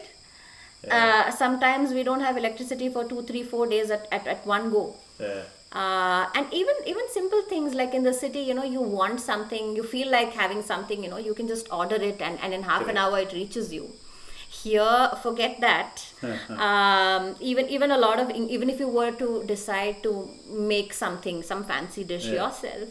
uh, 0.91 1.31
sometimes 1.31 1.91
we 1.93 2.03
don't 2.03 2.21
have 2.21 2.37
electricity 2.37 2.89
for 2.89 3.03
two 3.05 3.23
three 3.23 3.43
four 3.43 3.67
days 3.67 3.91
at, 3.91 4.07
at, 4.11 4.27
at 4.27 4.45
one 4.45 4.69
go 4.71 4.83
Yeah. 5.19 5.43
uh, 5.81 6.25
and 6.35 6.53
even 6.53 6.75
even 6.85 7.05
simple 7.13 7.41
things 7.53 7.73
like 7.81 7.93
in 7.93 8.03
the 8.03 8.13
city 8.13 8.39
you 8.49 8.53
know 8.53 8.63
you 8.63 8.81
want 8.81 9.19
something 9.19 9.75
you 9.75 9.83
feel 9.83 10.09
like 10.17 10.33
having 10.33 10.61
something 10.71 11.03
you 11.03 11.09
know 11.09 11.17
you 11.17 11.33
can 11.33 11.47
just 11.47 11.71
order 11.71 11.95
it 12.11 12.21
and, 12.21 12.39
and 12.41 12.53
in 12.53 12.63
half 12.63 12.87
an 12.87 12.97
hour 12.97 13.19
it 13.19 13.33
reaches 13.33 13.73
you 13.73 13.89
here 14.49 15.09
forget 15.23 15.59
that 15.59 16.05
um, 16.57 17.35
even 17.41 17.67
even 17.69 17.91
a 17.91 17.97
lot 17.97 18.19
of 18.19 18.29
even 18.31 18.69
if 18.69 18.79
you 18.79 18.87
were 18.87 19.11
to 19.11 19.43
decide 19.45 20.01
to 20.03 20.29
make 20.49 20.93
something 20.93 21.43
some 21.43 21.63
fancy 21.63 22.03
dish 22.03 22.25
Yeah. 22.25 22.43
yourself 22.43 22.89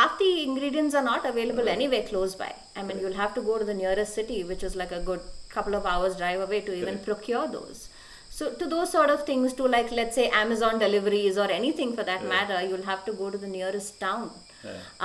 half 0.00 0.18
the 0.18 0.32
ingredients 0.48 0.94
are 0.94 1.06
not 1.12 1.26
available 1.30 1.68
anywhere 1.76 2.04
close 2.10 2.34
by. 2.42 2.52
I 2.76 2.82
mean 2.82 3.00
you'll 3.00 3.22
have 3.24 3.34
to 3.38 3.42
go 3.48 3.58
to 3.62 3.64
the 3.70 3.78
nearest 3.82 4.14
city 4.14 4.42
which 4.50 4.62
is 4.68 4.76
like 4.82 4.92
a 4.92 5.00
good 5.00 5.20
couple 5.56 5.74
of 5.80 5.86
hours 5.92 6.16
drive 6.16 6.40
away 6.40 6.60
to 6.68 6.74
even 6.74 6.94
Correct. 6.98 7.04
procure 7.10 7.48
those. 7.48 7.88
So 8.36 8.52
to 8.60 8.66
those 8.74 8.92
sort 8.96 9.10
of 9.14 9.26
things 9.30 9.52
to 9.54 9.64
like 9.76 9.90
let's 9.98 10.14
say 10.20 10.28
amazon 10.42 10.78
deliveries 10.84 11.36
or 11.44 11.48
anything 11.60 11.96
for 11.96 12.04
that 12.10 12.24
matter 12.34 12.58
you'll 12.66 12.88
have 12.92 13.04
to 13.08 13.12
go 13.12 13.30
to 13.34 13.38
the 13.44 13.52
nearest 13.58 14.00
town. 14.00 14.30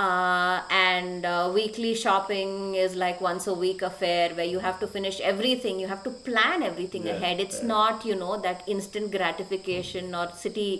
Uh, 0.04 0.62
and 0.70 1.24
uh, 1.24 1.50
weekly 1.52 1.94
shopping 1.94 2.74
is 2.74 2.94
like 2.94 3.20
once 3.26 3.46
a 3.52 3.54
week 3.54 3.82
affair 3.90 4.34
where 4.38 4.50
you 4.54 4.58
have 4.58 4.78
to 4.80 4.86
finish 4.96 5.20
everything. 5.20 5.80
You 5.84 5.88
have 5.92 6.02
to 6.08 6.10
plan 6.10 6.62
everything 6.62 7.08
ahead. 7.14 7.40
It's 7.46 7.62
not 7.62 8.04
you 8.10 8.16
know 8.22 8.34
that 8.48 8.62
instant 8.74 9.10
gratification 9.16 10.14
or 10.14 10.26
city 10.44 10.70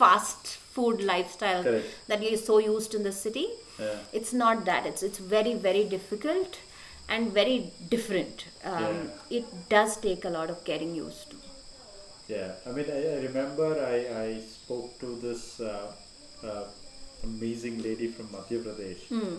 fast 0.00 0.56
food 0.80 1.02
lifestyle 1.12 1.62
Correct. 1.68 1.86
that 2.08 2.22
you're 2.26 2.42
so 2.50 2.58
used 2.70 2.94
in 3.00 3.04
the 3.10 3.16
city 3.24 3.46
Yeah. 3.84 3.98
it's 4.18 4.32
not 4.44 4.64
that 4.70 4.86
it's 4.92 5.02
it's 5.08 5.20
very 5.36 5.54
very 5.68 5.84
difficult 5.96 6.58
and 7.14 7.32
very 7.40 7.58
different 7.94 8.44
um, 8.72 8.96
it 9.38 9.46
does 9.74 9.92
take 10.08 10.24
a 10.30 10.32
lot 10.38 10.50
of 10.56 10.58
getting 10.72 10.92
used 11.04 11.30
to 11.32 11.36
Yeah, 12.32 12.50
I 12.68 12.72
mean, 12.74 12.88
I, 12.96 12.98
I 13.12 13.14
remember 13.22 13.68
I, 13.92 13.96
I 14.24 14.26
spoke 14.50 14.90
to 15.00 15.08
this 15.22 15.40
uh, 15.60 15.86
uh, 16.50 16.64
amazing 17.28 17.82
lady 17.86 18.08
from 18.16 18.26
Madhya 18.34 18.58
Pradesh, 18.66 19.00
Hmm. 19.14 19.32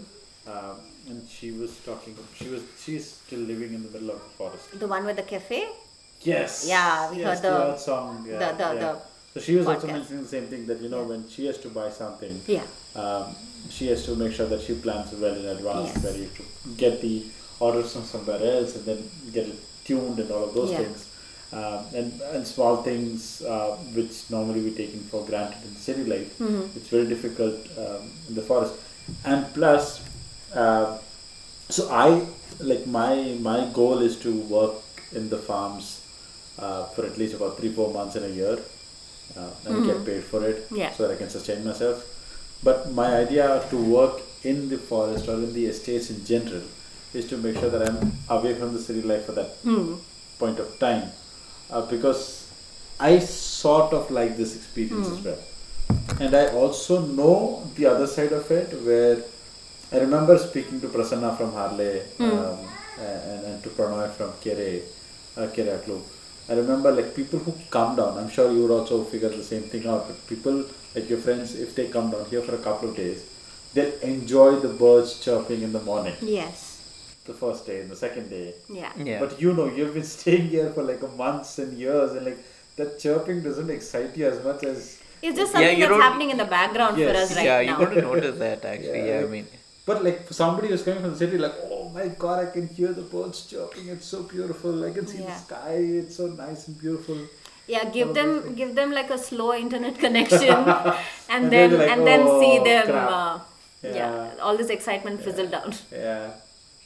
um, 0.53 0.75
and 1.11 1.21
she 1.35 1.51
was 1.61 1.71
talking. 1.85 2.17
She 2.39 2.47
was 2.53 2.63
she's 2.81 3.05
still 3.19 3.43
living 3.51 3.71
in 3.77 3.81
the 3.85 3.91
middle 3.93 4.11
of 4.15 4.19
the 4.25 4.31
forest. 4.39 4.75
The 4.83 4.89
one 4.95 5.05
with 5.11 5.15
the 5.21 5.27
cafe? 5.35 5.61
Yes. 6.31 6.51
Yeah, 6.73 7.09
we 7.13 7.21
yes, 7.21 7.27
heard 7.29 7.41
the- 7.47 7.55
old 7.69 7.79
song. 7.85 8.11
Yeah, 8.31 8.43
the- 8.43 8.57
the- 8.63 8.73
yeah. 8.73 8.83
the 8.83 8.91
so 9.33 9.39
she 9.39 9.55
was 9.55 9.67
also 9.67 9.87
podcast. 9.87 9.91
mentioning 9.93 10.23
the 10.23 10.29
same 10.29 10.47
thing 10.47 10.65
that 10.67 10.81
you 10.81 10.89
know 10.89 11.03
when 11.03 11.27
she 11.29 11.45
has 11.45 11.57
to 11.59 11.69
buy 11.69 11.89
something, 11.89 12.41
Yeah. 12.47 12.63
um, 12.95 13.35
she 13.69 13.87
has 13.87 14.03
to 14.05 14.15
make 14.15 14.33
sure 14.33 14.47
that 14.47 14.61
she 14.61 14.73
plans 14.73 15.11
well 15.13 15.33
in 15.35 15.45
advance, 15.45 15.89
Yes. 15.93 16.03
where 16.03 16.17
you 16.17 16.27
to 16.39 16.43
get 16.77 17.01
the 17.01 17.23
orders 17.59 17.93
from 17.93 18.03
somewhere 18.03 18.41
else 18.55 18.75
and 18.75 18.85
then 18.85 19.09
get 19.31 19.47
it 19.47 19.59
tuned 19.85 20.19
and 20.19 20.29
all 20.31 20.43
of 20.49 20.53
those 20.53 20.71
Yeah. 20.71 20.79
things. 20.83 21.05
Um, 21.53 21.79
and, 21.93 22.21
and 22.33 22.47
small 22.47 22.77
things 22.81 23.41
uh, 23.41 23.75
which 23.93 24.29
normally 24.29 24.61
we 24.61 24.71
taken 24.71 25.01
for 25.11 25.25
granted 25.25 25.61
in 25.67 25.75
city 25.75 26.05
life, 26.05 26.37
Mm-hmm. 26.39 26.77
it's 26.77 26.87
very 26.89 27.07
difficult 27.07 27.55
um, 27.77 28.09
in 28.29 28.35
the 28.35 28.41
forest. 28.41 28.73
And 29.25 29.45
plus, 29.53 29.99
uh, 30.53 30.97
so 31.69 31.89
I 31.91 32.25
like 32.59 32.85
my 32.87 33.35
my 33.49 33.65
goal 33.73 33.99
is 34.01 34.15
to 34.25 34.31
work 34.57 34.75
in 35.13 35.29
the 35.29 35.37
farms 35.37 36.01
uh, 36.59 36.85
for 36.93 37.05
at 37.05 37.17
least 37.17 37.33
about 37.33 37.57
three 37.57 37.71
four 37.71 37.89
months 37.93 38.15
in 38.15 38.23
a 38.23 38.33
year 38.41 38.57
uh, 39.37 39.49
and 39.65 39.85
get 39.85 40.05
paid 40.05 40.23
for 40.23 40.43
it 40.47 40.57
Mm-hmm. 40.65 40.75
Yeah. 40.77 40.91
so 40.93 41.07
that 41.07 41.13
I 41.15 41.17
can 41.17 41.29
sustain 41.29 41.63
myself. 41.65 42.05
But 42.63 42.91
my 42.91 43.15
idea 43.17 43.63
to 43.69 43.77
work 43.77 44.21
in 44.43 44.69
the 44.69 44.77
forest 44.77 45.27
or 45.27 45.33
in 45.35 45.53
the 45.53 45.65
estates 45.67 46.09
in 46.09 46.23
general 46.25 46.63
is 47.13 47.25
to 47.29 47.37
make 47.37 47.57
sure 47.57 47.69
that 47.69 47.87
I'm 47.89 48.11
away 48.29 48.53
from 48.55 48.73
the 48.73 48.79
city 48.81 49.01
life 49.01 49.25
for 49.25 49.33
that 49.33 49.49
Hmm. 49.63 49.95
point 50.39 50.59
of 50.59 50.77
time 50.79 51.03
uh, 51.69 51.81
because 51.85 52.47
I 52.99 53.19
sort 53.19 53.93
of 53.93 54.11
like 54.11 54.37
this 54.37 54.55
experience 54.55 55.07
Hmm. 55.07 55.13
as 55.17 55.23
well. 55.25 55.39
And 56.19 56.35
I 56.35 56.47
also 56.61 57.01
know 57.01 57.63
the 57.75 57.85
other 57.87 58.07
side 58.07 58.31
of 58.31 58.49
it 58.51 58.69
where 58.85 59.17
I 59.91 59.97
remember 59.97 60.37
speaking 60.37 60.79
to 60.81 60.87
Prasanna 60.87 61.35
from 61.37 61.51
Harley 61.53 61.99
Hmm. 62.17 62.23
um, 62.31 62.59
and, 62.99 63.45
and 63.45 63.63
to 63.63 63.69
Pranoy 63.69 64.09
from 64.11 64.31
Kere, 64.43 64.81
uh, 65.37 65.47
Kere 65.55 65.77
Club. 65.79 66.01
I 66.49 66.53
remember 66.53 66.91
like 66.91 67.15
people 67.15 67.39
who 67.39 67.53
come 67.69 67.95
down, 67.95 68.17
I'm 68.17 68.29
sure 68.29 68.51
you 68.51 68.61
would 68.63 68.71
also 68.71 69.03
figure 69.03 69.29
the 69.29 69.43
same 69.43 69.63
thing 69.63 69.87
out, 69.87 70.07
but 70.07 70.27
people 70.27 70.65
like 70.95 71.09
your 71.09 71.19
friends, 71.19 71.55
if 71.55 71.75
they 71.75 71.87
come 71.87 72.11
down 72.11 72.25
here 72.25 72.41
for 72.41 72.55
a 72.55 72.57
couple 72.57 72.89
of 72.89 72.95
days, 72.95 73.23
they'll 73.73 73.93
enjoy 74.01 74.55
the 74.59 74.67
birds 74.69 75.19
chirping 75.19 75.61
in 75.61 75.71
the 75.71 75.79
morning, 75.81 76.13
Yes. 76.21 76.81
the 77.25 77.33
first 77.33 77.65
day 77.65 77.81
and 77.81 77.89
the 77.89 77.95
second 77.95 78.29
day. 78.29 78.53
Yeah. 78.69 78.91
Yeah. 78.97 79.19
But 79.19 79.39
you 79.41 79.53
know, 79.53 79.67
you've 79.67 79.93
been 79.93 80.03
staying 80.17 80.47
here 80.49 80.69
for 80.71 80.83
like 80.83 81.01
months 81.15 81.59
and 81.59 81.77
years, 81.77 82.11
and 82.13 82.25
like 82.25 82.39
that 82.75 82.99
chirping 82.99 83.41
doesn't 83.43 83.69
excite 83.69 84.17
you 84.17 84.27
as 84.27 84.43
much 84.43 84.63
as. 84.63 84.99
It's 85.21 85.37
just 85.37 85.53
Yeah, 85.53 85.59
something 85.59 85.79
you 85.79 85.87
that's 85.87 86.01
happening 86.01 86.29
in 86.31 86.37
the 86.37 86.45
background 86.45 86.97
for 86.97 87.09
us 87.09 87.35
right 87.35 87.45
yeah, 87.45 87.61
now. 87.61 87.79
you 87.79 87.85
got 87.85 87.93
to 87.93 88.01
notice 88.01 88.37
that 88.39 88.65
actually. 88.65 89.07
Yeah, 89.09 89.19
I 89.19 89.25
mean, 89.25 89.45
But 89.85 90.03
like 90.03 90.27
for 90.27 90.33
somebody 90.33 90.67
who's 90.69 90.83
coming 90.83 91.01
from 91.01 91.11
the 91.11 91.17
city, 91.17 91.37
like, 91.37 91.55
oh 91.63 91.89
my 91.89 92.07
god, 92.07 92.47
I 92.47 92.51
can 92.51 92.67
hear 92.67 92.93
the 92.93 93.01
birds 93.01 93.45
chirping. 93.47 93.87
It's 93.87 94.05
so 94.05 94.23
beautiful. 94.23 94.85
I 94.85 94.91
can 94.91 95.07
see 95.07 95.17
the 95.19 95.35
sky. 95.35 95.73
It's 96.01 96.15
so 96.17 96.27
nice 96.27 96.67
and 96.67 96.79
beautiful. 96.79 97.17
Yeah, 97.67 97.85
give 97.85 98.13
them 98.13 98.53
give 98.55 98.75
them 98.75 98.91
like 98.91 99.09
a 99.09 99.17
slow 99.17 99.53
internet 99.53 99.97
connection, 100.05 100.49
and, 100.49 100.95
And 101.29 101.51
then 101.51 101.77
like, 101.77 101.89
and 101.89 102.05
then 102.07 102.21
see 102.41 102.59
"Oh, 102.59 102.63
them. 102.63 102.89
Uh, 102.95 103.39
yeah. 103.83 103.95
Yeah. 103.95 104.33
all 104.41 104.55
this 104.57 104.69
excitement 104.69 105.21
fizzle 105.21 105.47
down. 105.47 105.73
Yeah, 105.91 106.31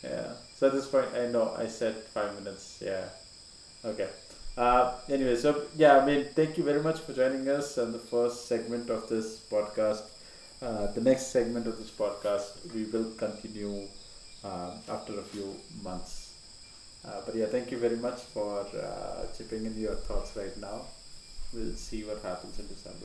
yeah. 0.04 0.28
So 0.56 0.68
at 0.68 0.74
this 0.74 0.88
point, 0.88 1.08
I 1.14 1.28
know 1.28 1.54
I 1.58 1.68
said 1.68 1.96
five 1.96 2.34
minutes. 2.40 2.82
Yeah. 2.82 3.06
Okay. 3.84 4.08
Uh, 4.58 4.94
anyway, 5.10 5.36
so 5.36 5.64
yeah, 5.76 5.98
I 5.98 6.06
mean, 6.06 6.26
thank 6.34 6.58
you 6.58 6.64
very 6.64 6.82
much 6.82 7.00
for 7.02 7.12
joining 7.14 7.50
us 7.50 7.78
on 7.78 7.92
the 7.92 8.00
first 8.00 8.48
segment 8.48 8.90
of 8.90 9.10
this 9.10 9.42
podcast. 9.52 10.04
Uh, 10.62 10.92
the 10.94 11.02
next 11.02 11.28
segment 11.28 11.68
of 11.68 11.78
this 11.78 11.92
podcast 11.92 12.74
we 12.74 12.86
will 12.86 13.12
continue 13.18 13.88
uh, 14.44 14.72
after 14.90 15.20
a 15.20 15.24
few 15.24 15.54
months. 15.84 16.34
Uh, 17.06 17.22
but 17.26 17.36
yeah, 17.36 17.46
thank 17.46 17.72
you 17.72 17.78
very 17.78 17.98
much 17.98 18.22
for 18.34 18.62
uh, 18.62 19.26
chipping 19.38 19.66
in 19.66 19.78
your 19.78 19.96
thoughts 19.96 20.36
right 20.36 20.56
now. 20.58 20.82
We'll 21.54 21.74
see 21.74 22.04
what 22.04 22.22
happens 22.24 22.58
in 22.58 22.68
December. 22.68 23.04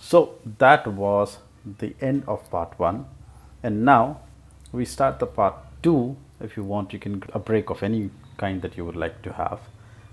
So 0.00 0.36
that 0.58 0.86
was 0.86 1.38
the 1.78 1.94
end 2.00 2.22
of 2.28 2.48
part 2.50 2.78
one, 2.78 3.06
and 3.62 3.84
now 3.84 4.20
we 4.72 4.84
start 4.84 5.18
the 5.18 5.26
part 5.26 5.54
two. 5.82 6.16
If 6.40 6.56
you 6.56 6.62
want, 6.62 6.92
you 6.92 6.98
can 7.00 7.22
a 7.34 7.38
break 7.38 7.70
of 7.70 7.82
any 7.82 8.10
kind 8.36 8.62
that 8.62 8.76
you 8.76 8.84
would 8.84 8.96
like 8.96 9.20
to 9.22 9.32
have, 9.32 9.60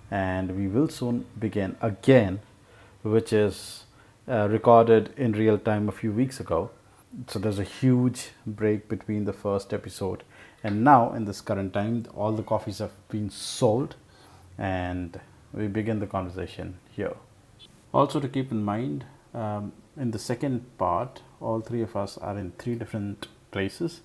and 0.10 0.58
we 0.58 0.68
will 0.68 0.90
soon 0.90 1.26
begin 1.40 1.76
again, 1.80 2.40
which 3.04 3.32
is 3.32 3.83
uh, 4.28 4.48
recorded 4.50 5.14
in 5.18 5.34
real 5.34 5.58
time 5.58 5.90
a 5.90 5.92
few 5.92 6.12
weeks 6.12 6.40
ago. 6.40 6.72
So 7.28 7.40
there's 7.40 7.60
a 7.60 7.64
huge 7.64 8.30
break 8.46 8.90
between 8.90 9.26
the 9.26 9.34
first 9.34 9.74
episode 9.74 10.24
and 10.64 10.84
now 10.84 11.14
in 11.14 11.26
this 11.26 11.42
current 11.42 11.74
time, 11.74 12.06
all 12.16 12.32
the 12.32 12.44
coffees 12.44 12.80
have 12.80 12.94
been 13.10 13.30
sold, 13.30 13.96
and 14.58 15.20
we 15.54 15.68
begin 15.68 16.00
the 16.00 16.08
conversation 16.08 16.80
here. 16.90 17.16
Also, 17.94 18.20
to 18.20 18.30
keep 18.30 18.52
in 18.52 18.64
mind, 18.64 19.04
um, 19.34 19.74
in 19.98 20.12
the 20.12 20.20
second 20.20 20.66
part, 20.78 21.22
all 21.42 21.60
three 21.60 21.82
of 21.82 21.96
us 21.98 22.18
are 22.18 22.38
in 22.38 22.52
three 22.52 22.76
different 22.76 23.28
places. 23.52 24.02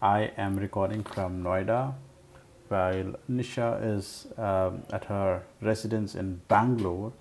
I 0.00 0.30
am 0.36 0.56
recording 0.56 1.02
from 1.02 1.42
Noida, 1.42 1.94
while 2.68 3.14
Nisha 3.28 3.96
is 3.96 4.28
um, 4.38 4.84
at 4.92 5.06
her 5.06 5.42
residence 5.60 6.14
in 6.14 6.42
Bangalore, 6.46 7.12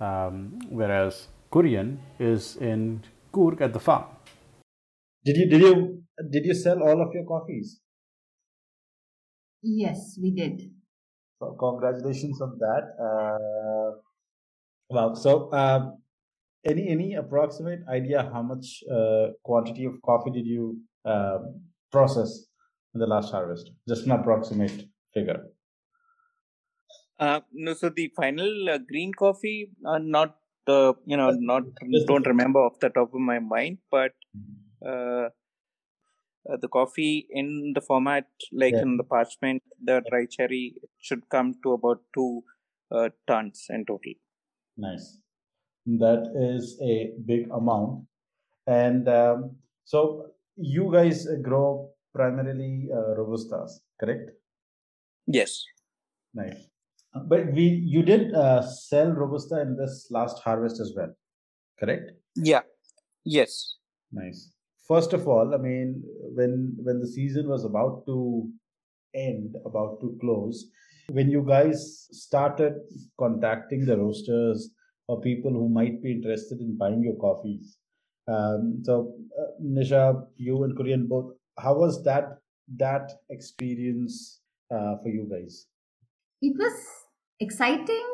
um, 0.00 0.60
whereas 0.68 1.28
Kurian 1.52 1.98
is 2.18 2.56
in 2.56 3.02
Coorg 3.32 3.60
at 3.60 3.72
the 3.74 3.80
farm. 3.80 4.04
Did 5.24 5.36
you 5.36 5.48
did 5.50 5.60
you 5.60 6.02
did 6.30 6.46
you 6.46 6.54
sell 6.54 6.82
all 6.82 7.02
of 7.02 7.12
your 7.12 7.24
coffees? 7.24 7.80
Yes, 9.62 10.18
we 10.20 10.30
did. 10.30 10.62
So 11.38 11.54
congratulations 11.58 12.40
on 12.40 12.58
that. 12.58 12.84
Uh, 13.06 13.90
wow. 14.88 15.14
So 15.14 15.52
um, 15.52 15.98
any 16.64 16.88
any 16.88 17.14
approximate 17.14 17.80
idea 17.88 18.30
how 18.32 18.42
much 18.42 18.82
uh, 18.90 19.28
quantity 19.44 19.84
of 19.84 20.00
coffee 20.02 20.30
did 20.30 20.46
you 20.46 20.80
um, 21.04 21.60
process 21.90 22.46
in 22.94 23.00
the 23.00 23.06
last 23.06 23.30
harvest? 23.30 23.70
Just 23.86 24.06
an 24.06 24.12
approximate 24.12 24.86
figure. 25.12 25.40
uh, 27.18 27.40
no. 27.52 27.74
So 27.74 27.90
the 27.90 28.10
final 28.16 28.70
uh, 28.70 28.78
green 28.78 29.12
coffee, 29.12 29.70
uh, 29.86 29.98
not 29.98 30.36
uh, 30.66 30.92
you 31.06 31.16
know, 31.16 31.30
not 31.30 31.64
don't 32.06 32.26
remember 32.26 32.60
off 32.60 32.78
the 32.80 32.88
top 32.90 33.14
of 33.14 33.20
my 33.20 33.38
mind, 33.38 33.78
but 33.90 34.12
uh, 34.86 35.28
uh, 36.50 36.56
the 36.60 36.68
coffee 36.68 37.26
in 37.30 37.72
the 37.74 37.80
format 37.80 38.26
like 38.52 38.74
Yeah. 38.74 38.82
in 38.82 38.96
the 38.96 39.04
parchment, 39.04 39.62
the 39.82 40.02
dry 40.10 40.26
cherry 40.26 40.74
should 40.98 41.28
come 41.28 41.54
to 41.62 41.72
about 41.72 42.02
two 42.14 42.44
uh, 42.90 43.10
tons 43.26 43.66
in 43.70 43.84
total. 43.86 44.14
Nice. 44.76 45.18
That 45.86 46.32
is 46.36 46.78
a 46.82 47.12
big 47.24 47.50
amount. 47.50 48.06
And 48.66 49.08
um, 49.08 49.56
so 49.84 50.30
you 50.56 50.90
guys 50.92 51.26
grow 51.42 51.90
primarily 52.14 52.88
uh, 52.92 53.14
robustas, 53.18 53.80
correct? 53.98 54.30
Yes. 55.26 55.64
Nice. 56.34 56.71
But 57.14 57.52
we 57.52 57.62
you 57.62 58.02
did 58.02 58.34
uh, 58.34 58.62
sell 58.62 59.10
robusta 59.10 59.60
in 59.60 59.76
this 59.76 60.08
last 60.10 60.42
harvest 60.42 60.80
as 60.80 60.94
well, 60.96 61.14
correct? 61.78 62.12
Yeah. 62.36 62.62
Yes. 63.24 63.76
Nice. 64.12 64.50
First 64.88 65.12
of 65.12 65.28
all, 65.28 65.54
I 65.54 65.58
mean, 65.58 66.02
when 66.34 66.74
when 66.82 67.00
the 67.00 67.06
season 67.06 67.48
was 67.48 67.64
about 67.64 68.06
to 68.06 68.50
end, 69.14 69.56
about 69.66 70.00
to 70.00 70.16
close, 70.20 70.70
when 71.10 71.30
you 71.30 71.44
guys 71.46 72.08
started 72.10 72.74
contacting 73.18 73.84
the 73.84 73.98
roasters 73.98 74.70
or 75.06 75.20
people 75.20 75.50
who 75.50 75.68
might 75.68 76.02
be 76.02 76.12
interested 76.12 76.60
in 76.60 76.78
buying 76.78 77.02
your 77.02 77.16
coffees, 77.16 77.76
um, 78.26 78.82
so 78.84 79.14
uh, 79.38 79.62
Nisha, 79.62 80.26
you 80.36 80.64
and 80.64 80.76
Kurian 80.76 81.08
both, 81.08 81.34
how 81.58 81.74
was 81.74 82.02
that 82.04 82.38
that 82.76 83.12
experience 83.30 84.40
uh, 84.70 84.96
for 85.02 85.08
you 85.08 85.28
guys? 85.30 85.66
It 86.40 86.54
was 86.58 87.01
exciting 87.42 88.06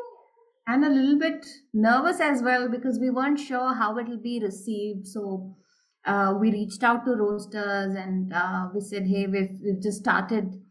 and 0.67 0.85
a 0.85 0.89
little 0.89 1.17
bit 1.17 1.45
nervous 1.73 2.19
as 2.19 2.41
well 2.43 2.69
because 2.69 2.99
we 2.99 3.09
weren't 3.09 3.39
sure 3.39 3.73
how 3.73 3.97
it 3.97 4.07
will 4.07 4.21
be 4.21 4.39
received. 4.43 5.07
So 5.07 5.55
uh, 6.05 6.33
we 6.39 6.51
reached 6.51 6.83
out 6.83 7.05
to 7.05 7.11
roasters 7.11 7.95
and 7.95 8.33
uh, 8.33 8.67
we 8.73 8.81
said, 8.81 9.07
hey, 9.07 9.27
we've, 9.27 9.57
we've 9.63 9.81
just 9.81 9.99
started 9.99 10.61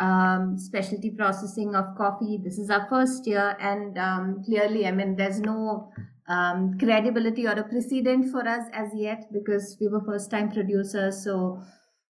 um, 0.00 0.56
specialty 0.58 1.10
processing 1.10 1.74
of 1.74 1.96
coffee. 1.96 2.40
This 2.42 2.58
is 2.58 2.70
our 2.70 2.86
first 2.88 3.26
year, 3.26 3.56
and 3.60 3.96
um, 3.98 4.42
clearly, 4.44 4.86
I 4.86 4.90
mean, 4.90 5.16
there's 5.16 5.40
no 5.40 5.92
um, 6.28 6.76
credibility 6.78 7.46
or 7.46 7.52
a 7.52 7.62
precedent 7.62 8.30
for 8.30 8.46
us 8.48 8.64
as 8.72 8.88
yet 8.94 9.26
because 9.32 9.76
we 9.80 9.88
were 9.88 10.02
first 10.04 10.30
time 10.30 10.50
producers. 10.50 11.22
So 11.22 11.62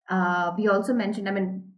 uh, 0.10 0.52
we 0.58 0.68
also 0.68 0.94
mentioned, 0.94 1.28
I 1.28 1.32
mean, 1.32 1.74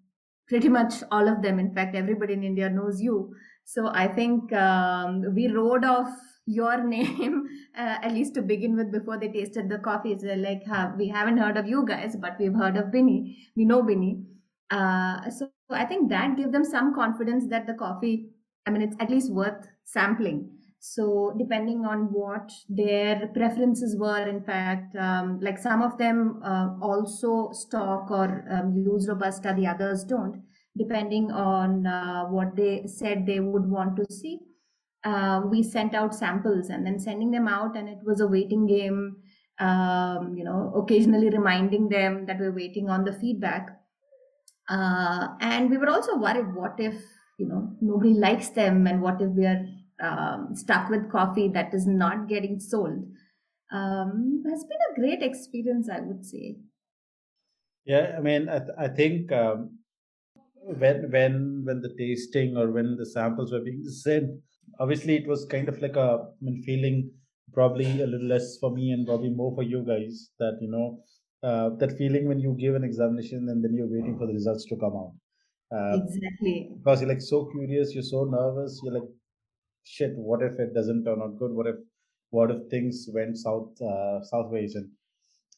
pretty 0.47 0.69
much 0.69 0.95
all 1.11 1.27
of 1.27 1.41
them. 1.41 1.59
In 1.59 1.73
fact, 1.73 1.95
everybody 1.95 2.33
in 2.33 2.43
India 2.43 2.69
knows 2.69 3.01
you. 3.01 3.33
So 3.65 3.87
I 3.87 4.07
think 4.07 4.53
um, 4.53 5.33
we 5.33 5.47
rode 5.47 5.83
off 5.83 6.09
your 6.45 6.83
name, 6.87 7.45
uh, 7.77 7.97
at 8.01 8.13
least 8.13 8.35
to 8.35 8.41
begin 8.41 8.75
with, 8.75 8.91
before 8.91 9.19
they 9.19 9.27
tasted 9.27 9.69
the 9.69 9.79
coffee. 9.79 10.17
So 10.17 10.27
like, 10.35 10.63
we 10.97 11.09
haven't 11.09 11.37
heard 11.37 11.57
of 11.57 11.67
you 11.67 11.85
guys, 11.85 12.15
but 12.15 12.37
we've 12.39 12.53
heard 12.53 12.77
of 12.77 12.91
Binny. 12.91 13.49
We 13.55 13.65
know 13.65 13.83
Binny. 13.83 14.23
Uh, 14.71 15.29
so 15.29 15.49
I 15.69 15.85
think 15.85 16.09
that 16.09 16.37
gave 16.37 16.51
them 16.51 16.63
some 16.63 16.93
confidence 16.93 17.47
that 17.49 17.67
the 17.67 17.73
coffee, 17.73 18.29
I 18.65 18.71
mean, 18.71 18.81
it's 18.81 18.95
at 18.99 19.09
least 19.09 19.31
worth 19.31 19.67
sampling. 19.83 20.51
So 20.79 21.33
depending 21.39 21.83
on 21.85 22.13
what 22.13 22.51
their 22.69 23.27
preferences 23.33 23.97
were, 23.97 24.27
in 24.27 24.43
fact, 24.43 24.95
um, 24.95 25.39
like 25.39 25.57
some 25.57 25.81
of 25.81 25.97
them 25.97 26.41
uh, 26.45 26.75
also 26.79 27.51
stock 27.53 28.11
or 28.11 28.45
um, 28.51 28.75
use 28.75 29.07
Robusta, 29.07 29.55
the 29.55 29.65
others 29.65 30.03
don't, 30.03 30.43
depending 30.77 31.31
on 31.31 31.87
uh, 31.87 32.25
what 32.25 32.55
they 32.55 32.85
said 32.85 33.25
they 33.25 33.39
would 33.39 33.69
want 33.69 33.95
to 33.95 34.05
see. 34.11 34.39
Uh, 35.03 35.41
we 35.45 35.61
sent 35.61 35.93
out 35.93 36.15
samples 36.15 36.69
and 36.69 36.85
then 36.85 36.99
sending 36.99 37.29
them 37.31 37.47
out 37.47 37.77
and 37.77 37.87
it 37.87 37.99
was 38.03 38.21
a 38.21 38.27
waiting 38.27 38.65
game 38.65 39.15
um, 39.59 40.35
you 40.35 40.43
know 40.43 40.73
occasionally 40.75 41.29
reminding 41.29 41.87
them 41.89 42.25
that 42.25 42.39
we're 42.39 42.51
waiting 42.51 42.89
on 42.89 43.03
the 43.03 43.13
feedback. 43.13 43.69
Uh, 44.67 45.27
and 45.41 45.69
we 45.69 45.77
were 45.77 45.89
also 45.89 46.17
worried 46.17 46.53
what 46.55 46.73
if 46.79 46.95
you 47.37 47.47
know 47.47 47.71
nobody 47.81 48.13
likes 48.13 48.49
them 48.49 48.87
and 48.87 49.01
what 49.01 49.21
if 49.21 49.29
we 49.29 49.45
are 49.45 49.65
um, 50.01 50.55
stuck 50.55 50.89
with 50.89 51.11
coffee 51.11 51.47
that 51.47 51.73
is 51.73 51.87
not 51.87 52.27
getting 52.27 52.59
sold? 52.59 53.05
Um, 53.71 54.43
has 54.49 54.63
been 54.63 54.77
a 54.91 54.99
great 54.99 55.23
experience 55.23 55.89
i 55.89 55.99
would 55.99 56.25
say. 56.25 56.57
Yeah 57.85 58.15
i 58.17 58.21
mean 58.21 58.49
i, 58.49 58.59
th- 58.59 58.77
I 58.77 58.87
think 58.87 59.31
um, 59.31 59.79
when 60.65 61.11
when 61.11 61.63
when 61.65 61.81
the 61.81 61.93
tasting 61.97 62.57
or 62.57 62.71
when 62.71 62.95
the 62.97 63.05
samples 63.05 63.51
were 63.51 63.61
being 63.61 63.83
sent 63.85 64.29
obviously 64.79 65.15
it 65.15 65.27
was 65.27 65.45
kind 65.45 65.69
of 65.69 65.81
like 65.81 65.95
a 65.95 66.19
I 66.23 66.25
mean, 66.41 66.63
feeling 66.63 67.11
probably 67.53 67.85
a 68.01 68.07
little 68.07 68.27
less 68.27 68.57
for 68.59 68.71
me 68.71 68.91
and 68.91 69.05
probably 69.05 69.29
more 69.29 69.53
for 69.55 69.63
you 69.63 69.83
guys 69.85 70.31
that 70.39 70.57
you 70.61 70.69
know 70.69 71.03
uh, 71.43 71.69
that 71.79 71.97
feeling 71.97 72.27
when 72.27 72.39
you 72.39 72.55
give 72.59 72.75
an 72.75 72.83
examination 72.83 73.47
and 73.49 73.63
then 73.63 73.75
you're 73.75 73.87
waiting 73.87 74.17
for 74.17 74.25
the 74.25 74.33
results 74.33 74.65
to 74.65 74.75
come 74.75 74.95
out. 74.95 75.13
Uh, 75.71 75.99
exactly. 76.03 76.71
because 76.77 77.01
you're 77.01 77.09
like 77.09 77.21
so 77.21 77.45
curious 77.51 77.93
you're 77.93 78.03
so 78.03 78.23
nervous 78.23 78.79
you're 78.83 78.93
like 78.93 79.09
shit 79.83 80.11
what 80.15 80.41
if 80.41 80.59
it 80.59 80.73
doesn't 80.73 81.03
turn 81.05 81.21
out 81.21 81.37
good? 81.37 81.51
What 81.51 81.67
if 81.67 81.75
what 82.31 82.51
if 82.51 82.57
things 82.69 83.07
went 83.13 83.37
south 83.37 83.79
uh, 83.81 84.23
southways? 84.23 84.75
And 84.75 84.89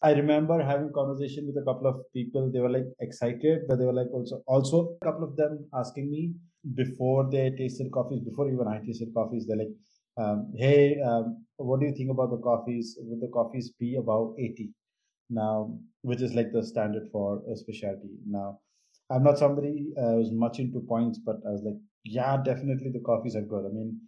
I 0.01 0.11
remember 0.13 0.61
having 0.63 0.91
conversation 0.93 1.47
with 1.47 1.57
a 1.57 1.65
couple 1.65 1.87
of 1.87 2.01
people. 2.13 2.51
They 2.51 2.59
were 2.59 2.69
like 2.69 2.85
excited, 2.99 3.61
but 3.67 3.79
they 3.79 3.85
were 3.85 3.93
like 3.93 4.11
also 4.13 4.43
also 4.47 4.97
a 5.01 5.05
couple 5.05 5.23
of 5.23 5.35
them 5.35 5.65
asking 5.73 6.11
me 6.11 6.33
before 6.75 7.29
they 7.31 7.49
tasted 7.51 7.91
coffees, 7.91 8.21
before 8.21 8.49
even 8.51 8.67
I 8.67 8.79
tasted 8.85 9.13
coffees, 9.13 9.47
they're 9.47 9.57
like, 9.57 9.75
um, 10.17 10.53
"Hey, 10.55 10.99
um, 11.01 11.45
what 11.57 11.79
do 11.79 11.87
you 11.87 11.95
think 11.95 12.11
about 12.11 12.29
the 12.29 12.37
coffees? 12.37 12.97
Would 13.01 13.21
the 13.21 13.29
coffees 13.39 13.71
be 13.79 13.95
about 13.95 14.35
80 14.37 14.71
now, 15.29 15.79
which 16.01 16.21
is 16.21 16.33
like 16.35 16.51
the 16.51 16.63
standard 16.63 17.09
for 17.11 17.41
a 17.51 17.55
specialty 17.55 18.11
now?" 18.25 18.59
I'm 19.09 19.23
not 19.23 19.39
somebody 19.39 19.93
uh, 19.97 20.11
who's 20.15 20.31
much 20.31 20.59
into 20.59 20.81
points, 20.81 21.17
but 21.17 21.37
I 21.47 21.51
was 21.51 21.63
like, 21.63 21.79
"Yeah, 22.03 22.37
definitely 22.43 22.91
the 22.91 22.99
coffees 23.11 23.35
are 23.35 23.41
good." 23.53 23.65
I 23.65 23.69
mean, 23.69 23.99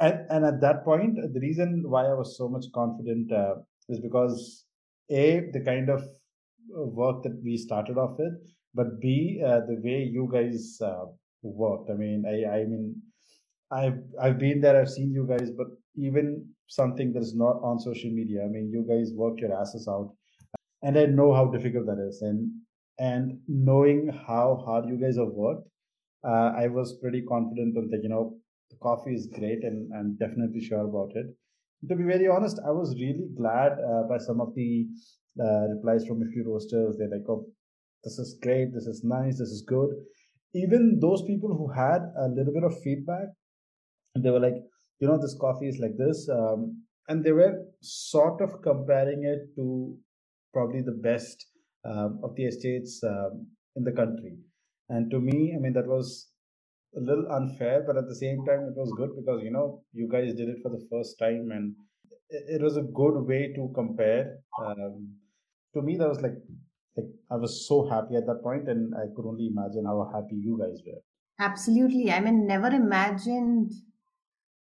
and, 0.00 0.26
and 0.30 0.44
at 0.44 0.60
that 0.60 0.84
point, 0.84 1.16
the 1.16 1.40
reason 1.40 1.84
why 1.86 2.06
I 2.06 2.14
was 2.14 2.36
so 2.36 2.48
much 2.48 2.66
confident 2.74 3.32
uh, 3.32 3.56
is 3.88 4.00
because 4.00 4.64
a 5.12 5.50
the 5.52 5.60
kind 5.60 5.90
of 5.90 6.02
uh, 6.02 6.84
work 7.02 7.22
that 7.22 7.38
we 7.44 7.56
started 7.56 7.98
off 7.98 8.16
with 8.18 8.34
but 8.74 9.00
b 9.00 9.42
uh, 9.46 9.60
the 9.70 9.78
way 9.86 9.98
you 10.16 10.28
guys 10.32 10.78
uh, 10.80 11.04
worked. 11.42 11.90
I 11.90 11.94
mean 11.94 12.24
i 12.34 12.36
i 12.58 12.64
mean 12.64 13.02
i've 13.70 14.00
i've 14.22 14.38
been 14.38 14.60
there 14.60 14.80
i've 14.80 14.90
seen 14.90 15.12
you 15.12 15.26
guys 15.26 15.50
but 15.60 15.68
even 15.96 16.46
something 16.68 17.12
that's 17.12 17.34
not 17.34 17.56
on 17.70 17.78
social 17.80 18.10
media 18.10 18.44
i 18.44 18.48
mean 18.48 18.70
you 18.74 18.82
guys 18.90 19.12
work 19.22 19.40
your 19.40 19.54
asses 19.60 19.88
out 19.88 20.12
and 20.82 20.98
i 20.98 21.04
know 21.06 21.32
how 21.34 21.46
difficult 21.54 21.86
that 21.86 22.02
is 22.08 22.22
and 22.22 22.50
and 22.98 23.38
knowing 23.48 24.08
how 24.26 24.62
hard 24.64 24.88
you 24.88 24.98
guys 25.04 25.16
have 25.16 25.34
worked 25.44 25.68
uh, 26.30 26.50
i 26.64 26.66
was 26.66 26.98
pretty 27.02 27.22
confident 27.22 27.76
on 27.76 27.88
that 27.90 28.02
you 28.02 28.08
know 28.08 28.24
the 28.70 28.76
coffee 28.88 29.14
is 29.14 29.26
great 29.38 29.64
and 29.64 29.92
i'm 29.98 30.16
definitely 30.24 30.64
sure 30.70 30.84
about 30.90 31.10
it 31.22 31.26
to 31.88 31.96
be 31.96 32.04
very 32.04 32.28
honest, 32.28 32.60
I 32.66 32.70
was 32.70 32.94
really 32.94 33.28
glad 33.36 33.72
uh, 33.72 34.02
by 34.08 34.18
some 34.18 34.40
of 34.40 34.54
the 34.54 34.86
uh, 35.40 35.68
replies 35.74 36.06
from 36.06 36.22
a 36.22 36.30
few 36.32 36.44
roasters. 36.46 36.96
They're 36.98 37.08
like, 37.10 37.28
"Oh, 37.28 37.46
this 38.04 38.18
is 38.18 38.38
great. 38.42 38.72
This 38.72 38.86
is 38.86 39.02
nice. 39.04 39.38
This 39.38 39.50
is 39.50 39.64
good." 39.66 39.90
Even 40.54 40.98
those 41.00 41.22
people 41.22 41.56
who 41.56 41.68
had 41.72 42.02
a 42.18 42.28
little 42.28 42.52
bit 42.52 42.64
of 42.64 42.80
feedback, 42.82 43.28
they 44.16 44.30
were 44.30 44.40
like, 44.40 44.60
"You 45.00 45.08
know, 45.08 45.18
this 45.18 45.36
coffee 45.40 45.68
is 45.68 45.78
like 45.78 45.96
this," 45.96 46.28
um, 46.28 46.84
and 47.08 47.24
they 47.24 47.32
were 47.32 47.54
sort 47.80 48.40
of 48.40 48.62
comparing 48.62 49.24
it 49.24 49.54
to 49.56 49.96
probably 50.52 50.82
the 50.82 50.98
best 51.10 51.46
um, 51.84 52.20
of 52.22 52.36
the 52.36 52.44
estates 52.44 53.02
um, 53.02 53.46
in 53.76 53.84
the 53.84 53.92
country. 53.92 54.36
And 54.88 55.10
to 55.10 55.20
me, 55.20 55.54
I 55.56 55.58
mean, 55.58 55.72
that 55.72 55.86
was 55.86 56.31
a 56.96 57.00
little 57.00 57.30
unfair, 57.32 57.84
but 57.86 57.96
at 57.96 58.06
the 58.06 58.14
same 58.14 58.44
time, 58.44 58.68
it 58.68 58.76
was 58.76 58.92
good 58.96 59.10
because 59.16 59.42
you 59.42 59.50
know 59.50 59.82
you 59.92 60.08
guys 60.10 60.34
did 60.34 60.48
it 60.48 60.58
for 60.62 60.70
the 60.70 60.86
first 60.90 61.18
time, 61.18 61.50
and 61.50 61.74
it, 62.30 62.62
was 62.62 62.76
a 62.76 62.82
good 62.82 63.26
way 63.26 63.52
to 63.54 63.70
compare. 63.74 64.38
Um, 64.62 65.14
to 65.74 65.82
me, 65.82 65.96
that 65.96 66.08
was 66.08 66.20
like, 66.20 66.36
like 66.96 67.06
I 67.30 67.36
was 67.36 67.66
so 67.66 67.88
happy 67.88 68.16
at 68.16 68.26
that 68.26 68.42
point, 68.42 68.68
and 68.68 68.94
I 68.94 69.06
could 69.14 69.26
only 69.26 69.46
imagine 69.46 69.84
how 69.86 70.10
happy 70.12 70.36
you 70.36 70.58
guys 70.60 70.82
were. 70.86 71.00
Absolutely, 71.40 72.12
I 72.12 72.20
mean, 72.20 72.46
never 72.46 72.68
imagined 72.68 73.72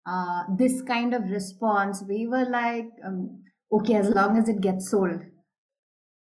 uh, 0.07 0.43
this 0.57 0.83
kind 0.83 1.14
of 1.14 1.31
response. 1.31 2.05
We 2.09 2.27
were 2.27 2.47
like, 2.49 2.89
um, 3.05 3.43
okay, 3.72 3.95
as 3.95 4.11
long 4.11 4.37
as 4.37 4.49
it 4.49 4.61
gets 4.61 4.91
sold. 4.91 5.20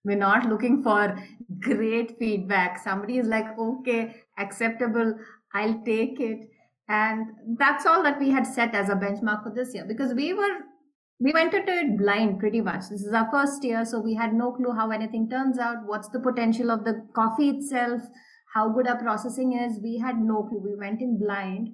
We're 0.04 0.16
not 0.16 0.48
looking 0.48 0.84
for 0.84 1.18
great 1.58 2.16
feedback. 2.16 2.78
Somebody 2.78 3.18
is 3.18 3.26
like, 3.26 3.58
okay, 3.58 4.22
acceptable. 4.38 5.14
I'll 5.56 5.80
take 5.84 6.20
it. 6.20 6.46
And 6.88 7.26
that's 7.58 7.86
all 7.86 8.02
that 8.02 8.20
we 8.20 8.30
had 8.30 8.46
set 8.46 8.74
as 8.74 8.88
a 8.88 8.94
benchmark 8.94 9.42
for 9.42 9.52
this 9.54 9.74
year 9.74 9.84
because 9.86 10.14
we 10.14 10.32
were 10.32 10.56
we 11.18 11.32
went 11.32 11.54
into 11.54 11.72
it 11.72 11.96
blind 11.98 12.38
pretty 12.38 12.60
much. 12.60 12.90
This 12.90 13.02
is 13.02 13.12
our 13.12 13.28
first 13.30 13.64
year, 13.64 13.84
so 13.84 14.00
we 14.00 14.14
had 14.14 14.34
no 14.34 14.52
clue 14.52 14.72
how 14.72 14.90
anything 14.90 15.30
turns 15.30 15.58
out, 15.58 15.78
what's 15.86 16.10
the 16.10 16.20
potential 16.20 16.70
of 16.70 16.84
the 16.84 17.06
coffee 17.14 17.48
itself, 17.48 18.02
how 18.52 18.68
good 18.68 18.86
our 18.86 18.98
processing 18.98 19.54
is. 19.54 19.80
We 19.82 19.98
had 19.98 20.18
no 20.18 20.42
clue. 20.42 20.60
We 20.62 20.76
went 20.76 21.00
in 21.00 21.18
blind. 21.18 21.70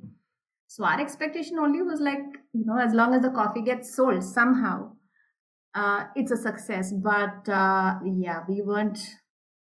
So 0.68 0.84
our 0.84 1.00
expectation 1.00 1.58
only 1.58 1.82
was 1.82 2.00
like, 2.00 2.22
you 2.52 2.64
know, 2.64 2.78
as 2.78 2.94
long 2.94 3.14
as 3.14 3.22
the 3.22 3.30
coffee 3.30 3.62
gets 3.62 3.94
sold 3.94 4.22
somehow, 4.22 4.92
uh, 5.74 6.04
it's 6.14 6.30
a 6.30 6.36
success. 6.36 6.92
But 6.92 7.48
uh, 7.48 7.98
yeah, 8.04 8.40
we 8.48 8.62
weren't 8.62 8.98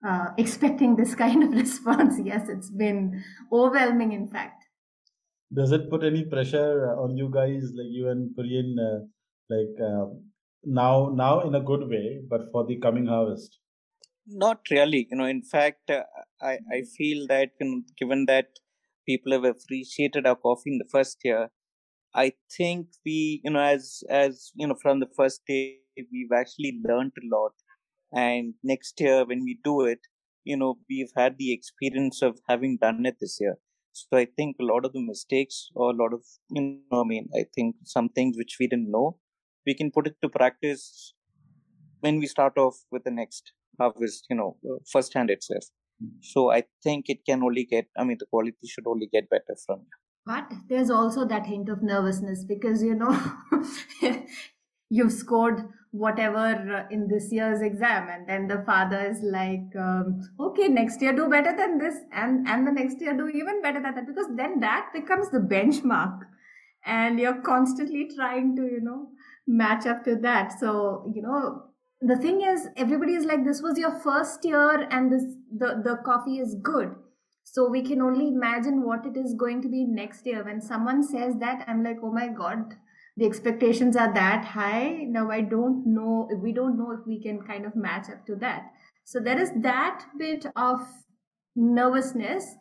uh, 0.06 0.28
expecting 0.38 0.96
this 0.96 1.14
kind 1.14 1.42
of 1.42 1.52
response. 1.62 2.20
Yes, 2.22 2.48
it's 2.48 2.70
been 2.70 3.22
overwhelming, 3.52 4.12
in 4.12 4.28
fact. 4.28 4.64
Does 5.52 5.72
it 5.72 5.90
put 5.90 6.04
any 6.04 6.24
pressure 6.24 6.94
on 6.96 7.16
you 7.16 7.28
guys, 7.32 7.72
like 7.74 7.90
you 7.90 8.08
and 8.08 8.30
Kurian, 8.36 8.76
uh, 8.78 9.04
like 9.48 9.80
uh, 9.82 10.06
now, 10.64 11.10
now 11.12 11.40
in 11.40 11.54
a 11.54 11.60
good 11.60 11.88
way, 11.88 12.20
but 12.28 12.42
for 12.52 12.64
the 12.66 12.78
coming 12.78 13.06
harvest? 13.06 13.58
Not 14.26 14.60
really. 14.70 15.08
You 15.10 15.16
know, 15.16 15.24
in 15.24 15.42
fact, 15.42 15.90
uh, 15.90 16.02
I 16.40 16.58
I 16.72 16.82
feel 16.96 17.26
that 17.28 17.50
you 17.60 17.66
know, 17.66 17.82
given 17.98 18.26
that 18.26 18.60
people 19.06 19.32
have 19.32 19.44
appreciated 19.44 20.24
our 20.24 20.36
coffee 20.36 20.70
in 20.70 20.78
the 20.78 20.88
first 20.88 21.18
year, 21.24 21.50
I 22.14 22.34
think 22.56 22.88
we, 23.04 23.40
you 23.42 23.50
know, 23.50 23.60
as 23.60 24.04
as 24.08 24.52
you 24.54 24.68
know, 24.68 24.76
from 24.80 25.00
the 25.00 25.08
first 25.16 25.40
day, 25.48 25.78
we've 25.96 26.32
actually 26.32 26.80
learned 26.86 27.12
a 27.18 27.26
lot 27.34 27.54
and 28.12 28.54
next 28.62 29.00
year 29.00 29.24
when 29.24 29.42
we 29.44 29.58
do 29.62 29.82
it 29.82 30.00
you 30.44 30.56
know 30.56 30.78
we've 30.88 31.12
had 31.16 31.36
the 31.38 31.52
experience 31.52 32.22
of 32.22 32.38
having 32.48 32.78
done 32.80 33.04
it 33.06 33.16
this 33.20 33.38
year. 33.40 33.56
So 33.92 34.16
i 34.16 34.24
think 34.24 34.56
a 34.60 34.64
lot 34.64 34.84
of 34.84 34.92
the 34.92 35.04
mistakes 35.04 35.68
or 35.74 35.90
a 35.90 35.96
lot 35.96 36.12
of 36.14 36.22
you 36.50 36.62
know 36.62 37.00
i 37.00 37.04
mean 37.04 37.28
i 37.38 37.44
think 37.54 37.76
some 37.84 38.08
things 38.08 38.36
which 38.36 38.56
we 38.60 38.68
didn't 38.68 38.90
know 38.90 39.18
we 39.66 39.74
can 39.74 39.90
put 39.90 40.06
it 40.06 40.14
to 40.22 40.28
practice 40.28 41.14
when 42.00 42.18
we 42.18 42.26
start 42.26 42.56
off 42.56 42.76
with 42.92 43.04
the 43.04 43.10
next 43.10 43.52
harvest 43.80 44.26
you 44.30 44.36
know 44.36 44.56
uh, 44.68 44.78
first 44.92 45.12
hand 45.14 45.30
itself. 45.30 45.64
So 46.22 46.50
i 46.50 46.62
think 46.84 47.06
it 47.08 47.24
can 47.28 47.42
only 47.42 47.64
get 47.64 47.88
i 47.98 48.04
mean 48.04 48.16
the 48.20 48.26
quality 48.26 48.70
should 48.74 48.86
only 48.86 49.08
get 49.12 49.28
better 49.28 49.56
from 49.66 49.82
but 50.24 50.52
there's 50.68 50.90
also 50.90 51.26
that 51.26 51.46
hint 51.46 51.68
of 51.68 51.82
nervousness 51.82 52.44
because 52.44 52.82
you 52.82 52.94
know 52.94 53.14
you've 54.88 55.12
scored 55.12 55.64
whatever 55.92 56.46
uh, 56.76 56.84
in 56.90 57.08
this 57.08 57.32
year's 57.32 57.60
exam. 57.62 58.08
And 58.08 58.28
then 58.28 58.46
the 58.46 58.62
father 58.64 59.00
is 59.00 59.20
like 59.22 59.74
um, 59.76 60.20
okay 60.38 60.68
next 60.68 61.02
year 61.02 61.12
do 61.12 61.28
better 61.28 61.56
than 61.56 61.78
this 61.78 61.96
and 62.12 62.46
and 62.48 62.66
the 62.66 62.72
next 62.72 63.00
year 63.00 63.16
do 63.16 63.28
even 63.28 63.60
better 63.62 63.82
than 63.82 63.94
that 63.94 64.06
because 64.06 64.28
then 64.36 64.60
that 64.60 64.90
becomes 64.94 65.30
the 65.30 65.38
benchmark. 65.38 66.20
And 66.84 67.20
you're 67.20 67.42
constantly 67.42 68.08
trying 68.14 68.56
to 68.56 68.62
you 68.62 68.80
know 68.80 69.08
match 69.46 69.86
up 69.86 70.04
to 70.04 70.16
that. 70.16 70.58
So 70.58 71.04
you 71.12 71.22
know 71.22 71.64
the 72.00 72.16
thing 72.16 72.40
is 72.40 72.68
everybody 72.76 73.14
is 73.14 73.24
like 73.24 73.44
this 73.44 73.60
was 73.60 73.78
your 73.78 73.98
first 74.00 74.44
year 74.44 74.88
and 74.90 75.12
this 75.12 75.24
the 75.56 75.82
the 75.84 75.96
coffee 76.04 76.38
is 76.38 76.56
good. 76.62 76.94
So 77.42 77.68
we 77.68 77.82
can 77.82 78.00
only 78.00 78.28
imagine 78.28 78.84
what 78.86 79.04
it 79.04 79.16
is 79.16 79.34
going 79.34 79.60
to 79.62 79.68
be 79.68 79.84
next 79.84 80.24
year. 80.24 80.44
When 80.44 80.60
someone 80.60 81.02
says 81.02 81.34
that 81.40 81.64
i'm 81.66 81.82
like 81.82 81.98
oh 82.02 82.12
my 82.12 82.28
god 82.28 82.76
the 83.20 83.26
expectations 83.26 83.96
are 83.96 84.12
that 84.14 84.46
high. 84.46 85.04
Now 85.16 85.30
i 85.30 85.40
don't 85.42 85.86
know 85.86 86.28
we 86.42 86.52
don't 86.52 86.78
know 86.78 86.92
if 86.92 87.06
we 87.06 87.20
can 87.22 87.42
kind 87.42 87.66
of 87.66 87.76
match 87.76 88.08
up 88.10 88.24
to 88.26 88.36
that. 88.36 88.72
So 89.04 89.20
there 89.20 89.38
is 89.38 89.52
that 89.62 90.06
bit 90.18 90.46
of 90.56 90.80
nervousness 91.54 92.56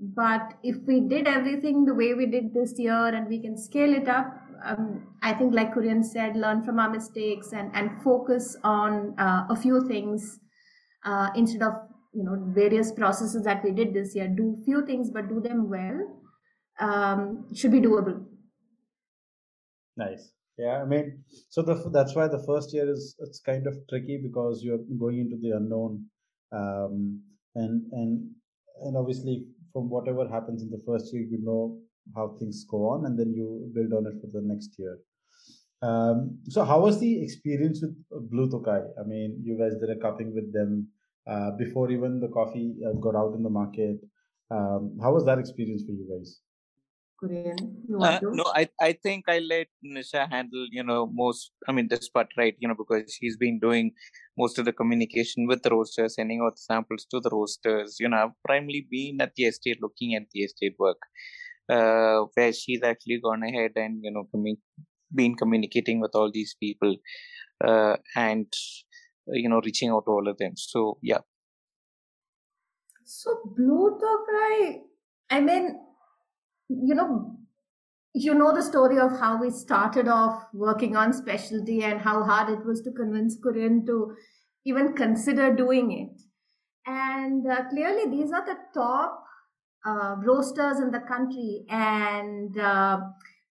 but 0.00 0.54
if 0.62 0.76
we 0.86 1.00
did 1.00 1.26
everything 1.28 1.84
the 1.84 1.94
way 1.94 2.14
we 2.14 2.24
did 2.24 2.54
this 2.54 2.78
year 2.78 3.08
and 3.08 3.28
we 3.28 3.38
can 3.38 3.58
scale 3.58 3.92
it 3.92 4.08
up 4.08 4.28
um, 4.64 5.06
i 5.22 5.32
think 5.32 5.52
like 5.52 5.74
Kurian 5.74 6.02
said 6.02 6.36
learn 6.36 6.62
from 6.62 6.78
our 6.78 6.88
mistakes 6.88 7.52
and 7.52 7.70
and 7.74 8.02
focus 8.02 8.56
on 8.64 9.14
uh, 9.18 9.44
a 9.50 9.56
few 9.56 9.86
things 9.88 10.38
uh, 11.04 11.28
instead 11.34 11.62
of 11.62 11.74
you 12.12 12.24
know 12.24 12.36
various 12.54 12.92
processes 12.92 13.44
that 13.44 13.62
we 13.62 13.70
did 13.70 13.94
this 13.94 14.14
year. 14.14 14.28
Do 14.28 14.56
few 14.64 14.84
things 14.86 15.10
but 15.10 15.28
do 15.28 15.40
them 15.40 15.68
well 15.70 16.00
um, 16.80 17.46
should 17.54 17.72
be 17.72 17.80
doable 17.80 18.24
Nice. 19.96 20.32
Yeah, 20.58 20.82
I 20.82 20.84
mean, 20.84 21.24
so 21.48 21.62
the 21.62 21.74
that's 21.90 22.14
why 22.14 22.28
the 22.28 22.42
first 22.46 22.74
year 22.74 22.90
is 22.90 23.16
it's 23.20 23.40
kind 23.40 23.66
of 23.66 23.74
tricky 23.88 24.18
because 24.22 24.62
you're 24.62 24.84
going 24.98 25.18
into 25.20 25.36
the 25.40 25.56
unknown, 25.56 26.06
um, 26.52 27.22
and 27.54 27.86
and 27.92 28.30
and 28.82 28.96
obviously 28.96 29.46
from 29.72 29.88
whatever 29.88 30.28
happens 30.28 30.62
in 30.62 30.70
the 30.70 30.82
first 30.86 31.12
year, 31.14 31.22
you 31.22 31.38
know 31.42 31.80
how 32.14 32.36
things 32.38 32.64
go 32.70 32.88
on, 32.88 33.06
and 33.06 33.18
then 33.18 33.32
you 33.32 33.70
build 33.74 33.92
on 33.92 34.06
it 34.06 34.20
for 34.20 34.26
the 34.32 34.42
next 34.46 34.78
year. 34.78 34.98
Um, 35.82 36.38
so 36.48 36.64
how 36.64 36.80
was 36.80 37.00
the 37.00 37.22
experience 37.22 37.80
with 37.82 37.96
Blue 38.30 38.50
Tokai? 38.50 38.82
I 39.00 39.04
mean, 39.06 39.40
you 39.42 39.58
guys 39.58 39.74
did 39.80 39.90
a 39.90 40.00
cupping 40.00 40.34
with 40.34 40.52
them 40.52 40.88
uh, 41.26 41.52
before 41.52 41.90
even 41.90 42.20
the 42.20 42.28
coffee 42.28 42.76
uh, 42.86 42.92
got 43.00 43.16
out 43.16 43.34
in 43.34 43.42
the 43.42 43.50
market. 43.50 43.98
Um, 44.50 44.98
how 45.00 45.12
was 45.14 45.24
that 45.26 45.38
experience 45.38 45.84
for 45.84 45.92
you 45.92 46.06
guys? 46.10 46.40
Kurian, 47.20 47.58
you 47.88 47.98
Uh, 48.00 48.20
want 48.20 48.20
to? 48.20 48.30
no, 48.32 48.44
I 48.56 48.68
I 48.80 48.92
think 48.92 49.24
I 49.28 49.38
let 49.40 49.68
Nisha 49.84 50.28
handle, 50.30 50.66
you 50.70 50.84
know, 50.84 51.06
most. 51.22 51.52
I 51.68 51.72
mean, 51.72 51.88
this 51.88 52.08
part, 52.08 52.28
right? 52.38 52.56
You 52.58 52.68
know, 52.68 52.76
because 52.76 53.14
she's 53.16 53.36
been 53.36 53.58
doing 53.60 53.92
most 54.38 54.58
of 54.58 54.66
the 54.66 54.72
communication 54.72 55.46
with 55.46 55.62
the 55.62 55.70
roasters, 55.70 56.16
sending 56.16 56.40
out 56.42 56.58
samples 56.58 57.06
to 57.12 57.20
the 57.20 57.30
roasters. 57.30 57.96
You 58.00 58.08
know, 58.10 58.18
I've 58.24 58.36
primarily 58.46 58.86
been 58.90 59.20
at 59.20 59.34
the 59.36 59.44
estate, 59.52 59.82
looking 59.82 60.14
at 60.16 60.24
the 60.32 60.40
estate 60.44 60.76
work, 60.78 60.98
uh, 61.70 62.20
where 62.34 62.52
she's 62.52 62.82
actually 62.82 63.20
gone 63.22 63.42
ahead 63.42 63.72
and 63.76 64.00
you 64.04 64.12
know, 64.12 64.28
been 65.14 65.36
communicating 65.36 66.00
with 66.00 66.12
all 66.14 66.30
these 66.32 66.56
people, 66.60 66.96
uh, 67.64 67.96
and 68.16 68.46
uh, 69.28 69.34
you 69.44 69.48
know, 69.48 69.60
reaching 69.64 69.90
out 69.90 70.04
to 70.06 70.12
all 70.12 70.28
of 70.28 70.38
them. 70.38 70.54
So 70.56 70.98
yeah, 71.02 71.20
So 73.04 73.40
Blue 73.56 73.98
Tokai, 74.00 74.82
I 75.30 75.40
mean, 75.40 75.80
you 76.70 76.94
know, 76.94 77.36
you 78.14 78.34
know 78.34 78.54
the 78.54 78.62
story 78.62 78.98
of 78.98 79.12
how 79.20 79.40
we 79.40 79.50
started 79.50 80.08
off 80.08 80.44
working 80.54 80.96
on 80.96 81.12
specialty 81.12 81.82
and 81.84 82.00
how 82.00 82.24
hard 82.24 82.50
it 82.50 82.64
was 82.66 82.80
to 82.82 82.92
convince 82.92 83.38
Kurian 83.40 83.86
to 83.86 84.16
even 84.64 84.94
consider 84.94 85.54
doing 85.54 85.92
it. 85.92 86.22
And 86.86 87.46
uh, 87.46 87.68
clearly, 87.70 88.10
these 88.10 88.32
are 88.32 88.44
the 88.44 88.56
top 88.74 89.24
uh, 89.86 90.16
roasters 90.18 90.80
in 90.80 90.90
the 90.90 91.00
country, 91.00 91.64
and 91.68 92.58
uh, 92.58 93.00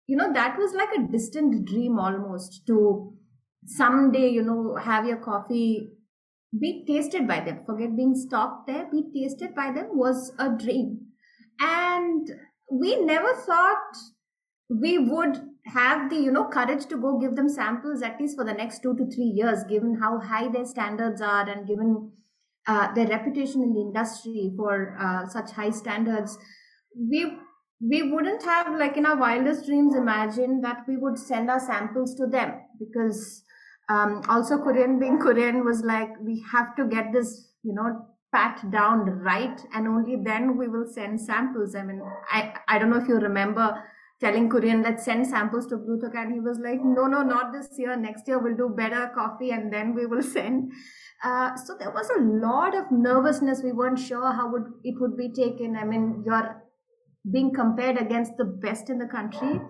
you 0.06 0.16
know 0.16 0.32
that 0.32 0.56
was 0.58 0.74
like 0.74 0.90
a 0.96 1.12
distant 1.12 1.66
dream 1.66 1.98
almost 1.98 2.66
to 2.68 3.14
someday, 3.66 4.28
you 4.28 4.42
know, 4.42 4.76
have 4.76 5.06
your 5.06 5.18
coffee 5.18 5.90
be 6.58 6.84
tasted 6.86 7.26
by 7.28 7.40
them. 7.40 7.60
Forget 7.66 7.96
being 7.96 8.14
stopped 8.14 8.66
there, 8.66 8.86
be 8.90 9.04
tasted 9.14 9.54
by 9.54 9.72
them 9.72 9.88
was 9.92 10.32
a 10.38 10.50
dream. 10.50 11.08
And 11.60 12.28
we 12.70 12.96
never 13.04 13.34
thought 13.34 13.96
we 14.68 14.98
would 14.98 15.40
have 15.66 16.10
the 16.10 16.16
you 16.16 16.30
know 16.30 16.44
courage 16.44 16.86
to 16.86 16.96
go 16.96 17.18
give 17.18 17.36
them 17.36 17.48
samples 17.48 18.02
at 18.02 18.20
least 18.20 18.36
for 18.36 18.44
the 18.44 18.52
next 18.52 18.82
two 18.82 18.96
to 18.96 19.04
three 19.06 19.32
years 19.34 19.64
given 19.68 19.98
how 20.00 20.18
high 20.18 20.48
their 20.48 20.64
standards 20.64 21.20
are 21.20 21.48
and 21.48 21.66
given 21.66 22.10
uh, 22.66 22.92
their 22.94 23.06
reputation 23.06 23.62
in 23.62 23.72
the 23.72 23.80
industry 23.80 24.52
for 24.56 24.96
uh, 25.00 25.26
such 25.28 25.52
high 25.52 25.70
standards. 25.70 26.36
We 26.96 27.38
we 27.80 28.10
wouldn't 28.10 28.42
have 28.42 28.74
like 28.78 28.96
in 28.96 29.06
our 29.06 29.16
wildest 29.16 29.66
dreams 29.66 29.94
imagined 29.94 30.64
that 30.64 30.78
we 30.88 30.96
would 30.96 31.18
send 31.18 31.50
our 31.50 31.60
samples 31.60 32.14
to 32.14 32.26
them 32.26 32.54
because 32.78 33.44
um, 33.88 34.22
also 34.28 34.56
Kurian 34.56 34.98
being 34.98 35.18
Kurian 35.18 35.64
was 35.64 35.82
like 35.82 36.08
we 36.20 36.42
have 36.50 36.74
to 36.76 36.86
get 36.86 37.12
this 37.12 37.52
you 37.62 37.74
know 37.74 38.06
pat 38.32 38.70
down 38.70 39.08
right 39.30 39.60
and 39.72 39.88
only 39.88 40.16
then 40.16 40.56
we 40.56 40.68
will 40.68 40.86
send 40.86 41.20
samples. 41.20 41.74
I 41.74 41.82
mean 41.82 42.02
i 42.30 42.54
i 42.68 42.78
don't 42.78 42.90
know 42.90 42.98
if 42.98 43.08
you 43.08 43.16
remember 43.16 43.82
telling 44.20 44.48
Kurian 44.48 44.82
let's 44.82 45.04
send 45.04 45.26
samples 45.26 45.66
to 45.66 45.76
blue 45.76 46.00
Tokai," 46.00 46.22
and 46.22 46.32
he 46.32 46.40
was 46.40 46.58
like 46.58 46.84
no 46.84 47.06
no 47.06 47.22
not 47.22 47.52
this 47.52 47.68
year. 47.78 47.96
Next 47.96 48.28
year 48.28 48.38
we'll 48.38 48.56
do 48.56 48.68
better 48.68 49.10
coffee 49.14 49.50
and 49.50 49.72
then 49.72 49.94
we 49.94 50.06
will 50.06 50.22
send. 50.36 50.72
Uh, 51.24 51.56
so 51.56 51.74
there 51.78 51.90
was 51.90 52.10
a 52.10 52.20
lot 52.20 52.76
of 52.76 52.90
nervousness. 52.90 53.62
We 53.62 53.72
weren't 53.72 53.98
sure 53.98 54.32
how 54.32 54.50
would 54.52 54.64
it 54.84 55.00
would 55.00 55.16
be 55.16 55.32
taken. 55.32 55.76
I 55.76 55.84
mean 55.84 56.22
you're 56.26 56.62
being 57.30 57.52
compared 57.52 57.98
against 57.98 58.36
the 58.36 58.44
best 58.44 58.88
in 58.90 58.98
the 58.98 59.06
country. 59.06 59.60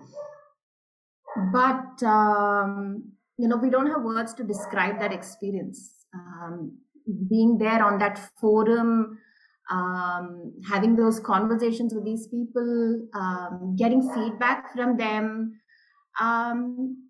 But 1.51 2.03
um, 2.03 3.11
you 3.37 3.47
know 3.47 3.57
we 3.57 3.69
don't 3.69 3.87
have 3.87 4.03
words 4.03 4.33
to 4.35 4.43
describe 4.43 4.99
that 4.99 5.13
experience. 5.13 5.93
Um, 6.13 6.77
being 7.29 7.57
there 7.57 7.83
on 7.83 7.97
that 7.99 8.19
forum 8.39 9.17
um, 9.69 10.53
having 10.69 10.95
those 10.95 11.19
conversations 11.19 11.93
with 11.93 12.05
these 12.05 12.27
people 12.27 13.07
um, 13.13 13.75
getting 13.77 14.01
feedback 14.13 14.73
from 14.73 14.97
them 14.97 15.59
um, 16.21 17.09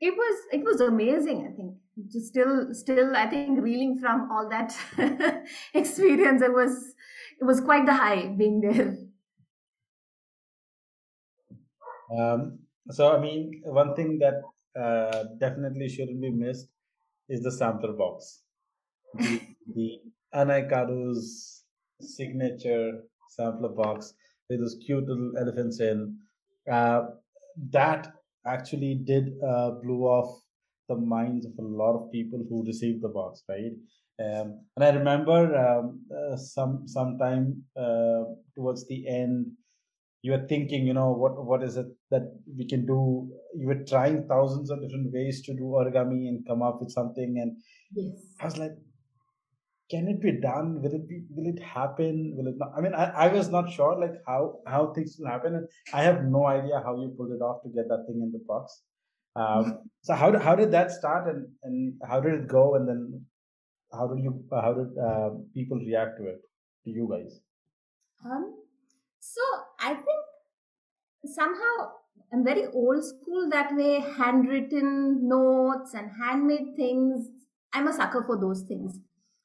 it 0.00 0.14
was 0.14 0.38
it 0.52 0.64
was 0.64 0.80
amazing 0.80 1.46
i 1.50 1.56
think 1.56 1.74
just 2.10 2.28
still 2.28 2.72
still 2.72 3.14
i 3.16 3.26
think 3.28 3.60
reeling 3.60 3.98
from 3.98 4.28
all 4.32 4.48
that 4.48 4.74
experience 5.74 6.42
it 6.42 6.52
was 6.52 6.94
it 7.40 7.44
was 7.44 7.60
quite 7.60 7.86
the 7.86 7.94
high 7.94 8.26
being 8.38 8.60
there 8.60 8.96
Um, 12.10 12.58
so, 12.90 13.16
I 13.16 13.20
mean, 13.20 13.62
one 13.64 13.94
thing 13.94 14.18
that 14.18 14.42
uh, 14.80 15.24
definitely 15.38 15.88
shouldn't 15.88 16.20
be 16.20 16.30
missed 16.30 16.68
is 17.28 17.42
the 17.42 17.52
sampler 17.52 17.92
box. 17.92 18.42
The, 19.14 19.40
the 19.74 19.98
Anaikaru's 20.34 21.64
signature 22.00 23.02
sampler 23.28 23.70
box 23.70 24.14
with 24.48 24.60
those 24.60 24.78
cute 24.84 25.06
little 25.06 25.32
elephants 25.38 25.80
in. 25.80 26.16
Uh, 26.70 27.02
that 27.70 28.12
actually 28.46 28.94
did 29.04 29.32
uh, 29.46 29.70
blew 29.82 30.02
off 30.04 30.40
the 30.88 30.96
minds 30.96 31.46
of 31.46 31.52
a 31.58 31.62
lot 31.62 31.94
of 31.94 32.10
people 32.10 32.44
who 32.48 32.64
received 32.66 33.02
the 33.02 33.08
box, 33.08 33.42
right? 33.48 33.72
Um, 34.20 34.66
and 34.76 34.84
I 34.84 34.90
remember 34.90 35.56
um, 35.56 36.04
uh, 36.14 36.36
some 36.36 36.86
sometime 36.86 37.62
uh, 37.76 38.24
towards 38.54 38.86
the 38.86 39.08
end, 39.08 39.46
you 40.22 40.32
were 40.32 40.46
thinking, 40.46 40.86
you 40.86 40.92
know, 40.92 41.12
what 41.12 41.42
what 41.44 41.62
is 41.62 41.76
it 41.76 41.86
that 42.10 42.24
we 42.58 42.66
can 42.66 42.84
do? 42.84 43.30
You 43.56 43.66
were 43.68 43.82
trying 43.88 44.26
thousands 44.28 44.70
of 44.70 44.82
different 44.82 45.12
ways 45.12 45.42
to 45.42 45.54
do 45.54 45.62
origami 45.62 46.28
and 46.28 46.46
come 46.46 46.62
up 46.62 46.80
with 46.80 46.90
something, 46.90 47.38
and 47.40 47.56
yes 47.94 48.20
I 48.40 48.44
was 48.44 48.58
like, 48.58 48.76
can 49.90 50.06
it 50.08 50.20
be 50.22 50.32
done? 50.40 50.80
Will 50.82 50.94
it 50.94 51.08
be? 51.08 51.22
Will 51.30 51.52
it 51.52 51.60
happen? 51.60 52.34
Will 52.36 52.46
it 52.46 52.54
not? 52.58 52.72
I 52.76 52.80
mean, 52.80 52.94
I, 52.94 53.06
I 53.24 53.28
was 53.28 53.48
not 53.48 53.70
sure 53.70 53.98
like 53.98 54.14
how 54.26 54.60
how 54.66 54.92
things 54.92 55.16
will 55.18 55.28
happen, 55.28 55.56
and 55.56 55.66
I 55.92 56.02
have 56.04 56.24
no 56.24 56.46
idea 56.46 56.80
how 56.84 56.94
you 57.00 57.12
pulled 57.16 57.32
it 57.32 57.42
off 57.42 57.62
to 57.64 57.68
get 57.70 57.88
that 57.88 58.04
thing 58.06 58.22
in 58.22 58.30
the 58.32 58.40
box. 58.46 58.82
Um, 59.34 59.80
so 60.02 60.14
how 60.14 60.30
did 60.30 60.42
how 60.42 60.54
did 60.54 60.70
that 60.72 60.92
start, 60.92 61.28
and 61.28 61.48
and 61.64 61.94
how 62.08 62.20
did 62.20 62.34
it 62.34 62.48
go, 62.48 62.76
and 62.76 62.88
then 62.88 63.26
how 63.92 64.06
did 64.06 64.22
you 64.22 64.44
uh, 64.52 64.62
how 64.62 64.72
did 64.74 64.96
uh, 64.98 65.30
people 65.54 65.78
react 65.78 66.18
to 66.18 66.28
it 66.28 66.40
to 66.84 66.90
you 66.90 67.08
guys? 67.10 67.40
Um, 68.24 68.54
so 69.18 69.40
I 69.80 69.94
think 69.94 71.34
somehow 71.34 71.92
I'm 72.32 72.44
very 72.44 72.66
old 72.72 73.04
school 73.04 73.48
that 73.50 73.74
way, 73.74 74.00
handwritten 74.00 75.28
notes 75.28 75.94
and 75.94 76.10
handmade 76.22 76.76
things. 76.76 77.28
I'm 77.72 77.88
a 77.88 77.92
sucker 77.92 78.24
for 78.24 78.38
those 78.40 78.62
things. 78.62 79.00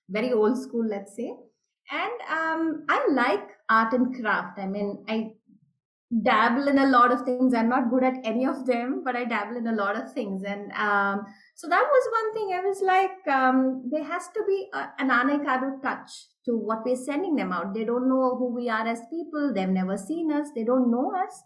Very 0.09 0.33
old 0.33 0.57
school, 0.61 0.87
let's 0.87 1.15
say. 1.15 1.33
And 1.91 2.21
um, 2.29 2.85
I 2.89 3.07
like 3.11 3.47
art 3.69 3.93
and 3.93 4.15
craft. 4.19 4.59
I 4.59 4.67
mean, 4.67 5.03
I 5.07 5.33
dabble 6.23 6.67
in 6.67 6.77
a 6.77 6.87
lot 6.87 7.11
of 7.11 7.21
things. 7.21 7.53
I'm 7.53 7.69
not 7.69 7.89
good 7.89 8.03
at 8.03 8.15
any 8.23 8.45
of 8.45 8.65
them, 8.65 9.01
but 9.03 9.15
I 9.15 9.25
dabble 9.25 9.57
in 9.57 9.67
a 9.67 9.75
lot 9.75 9.95
of 9.95 10.13
things. 10.13 10.43
And 10.43 10.71
um, 10.73 11.25
so 11.55 11.67
that 11.67 11.83
was 11.83 12.09
one 12.11 12.33
thing. 12.33 12.55
I 12.55 12.61
was 12.61 12.81
like, 12.81 13.35
um, 13.35 13.89
there 13.91 14.03
has 14.03 14.27
to 14.33 14.43
be 14.47 14.67
a, 14.73 14.89
an 14.99 15.09
Anaikaru 15.09 15.81
touch 15.81 16.11
to 16.45 16.55
what 16.55 16.85
we're 16.85 16.95
sending 16.95 17.35
them 17.35 17.51
out. 17.51 17.73
They 17.73 17.85
don't 17.85 18.07
know 18.07 18.35
who 18.37 18.53
we 18.53 18.69
are 18.69 18.87
as 18.87 19.01
people. 19.09 19.53
They've 19.53 19.67
never 19.67 19.97
seen 19.97 20.31
us. 20.31 20.49
They 20.55 20.63
don't 20.63 20.91
know 20.91 21.11
us. 21.15 21.43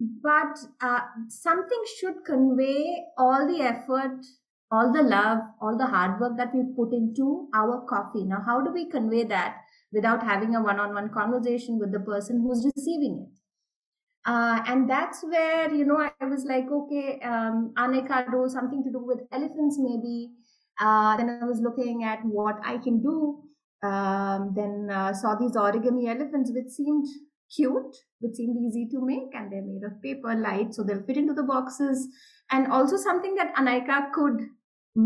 But 0.00 0.58
uh, 0.80 1.00
something 1.28 1.82
should 1.98 2.24
convey 2.24 3.04
all 3.18 3.46
the 3.46 3.60
effort, 3.60 4.24
all 4.70 4.92
the 4.92 5.02
love, 5.02 5.38
all 5.60 5.76
the 5.76 5.86
hard 5.86 6.20
work 6.20 6.36
that 6.36 6.54
we've 6.54 6.74
put 6.76 6.92
into 6.92 7.48
our 7.54 7.84
coffee. 7.88 8.24
Now, 8.24 8.42
how 8.46 8.60
do 8.60 8.72
we 8.72 8.88
convey 8.88 9.24
that 9.24 9.56
without 9.92 10.22
having 10.22 10.54
a 10.54 10.62
one 10.62 10.78
on 10.78 10.94
one 10.94 11.10
conversation 11.10 11.78
with 11.78 11.92
the 11.92 12.00
person 12.00 12.40
who's 12.40 12.64
receiving 12.64 13.26
it? 13.26 13.38
Uh, 14.26 14.62
and 14.66 14.88
that's 14.88 15.24
where, 15.24 15.72
you 15.72 15.84
know, 15.84 15.98
I 15.98 16.24
was 16.24 16.44
like, 16.44 16.66
okay, 16.70 17.20
um, 17.24 17.72
Anaikaru, 17.76 18.48
something 18.48 18.84
to 18.84 18.90
do 18.90 19.02
with 19.02 19.20
elephants, 19.32 19.78
maybe. 19.78 20.32
Uh, 20.78 21.16
then 21.16 21.40
I 21.42 21.46
was 21.46 21.60
looking 21.60 22.04
at 22.04 22.20
what 22.24 22.56
I 22.64 22.78
can 22.78 23.02
do. 23.02 23.42
Um, 23.82 24.52
then 24.54 24.88
uh, 24.92 25.14
saw 25.14 25.34
these 25.36 25.52
origami 25.52 26.08
elephants, 26.08 26.52
which 26.54 26.68
seemed 26.68 27.06
cute, 27.54 27.96
which 28.20 28.34
seemed 28.34 28.56
easy 28.58 28.86
to 28.90 29.04
make, 29.04 29.34
and 29.34 29.50
they're 29.50 29.64
made 29.64 29.82
of 29.84 30.00
paper, 30.02 30.34
light, 30.34 30.74
so 30.74 30.82
they'll 30.82 31.02
fit 31.02 31.16
into 31.16 31.32
the 31.32 31.42
boxes. 31.42 32.06
And 32.50 32.70
also 32.70 32.96
something 32.96 33.34
that 33.36 33.54
Anaika 33.56 34.12
could 34.12 34.42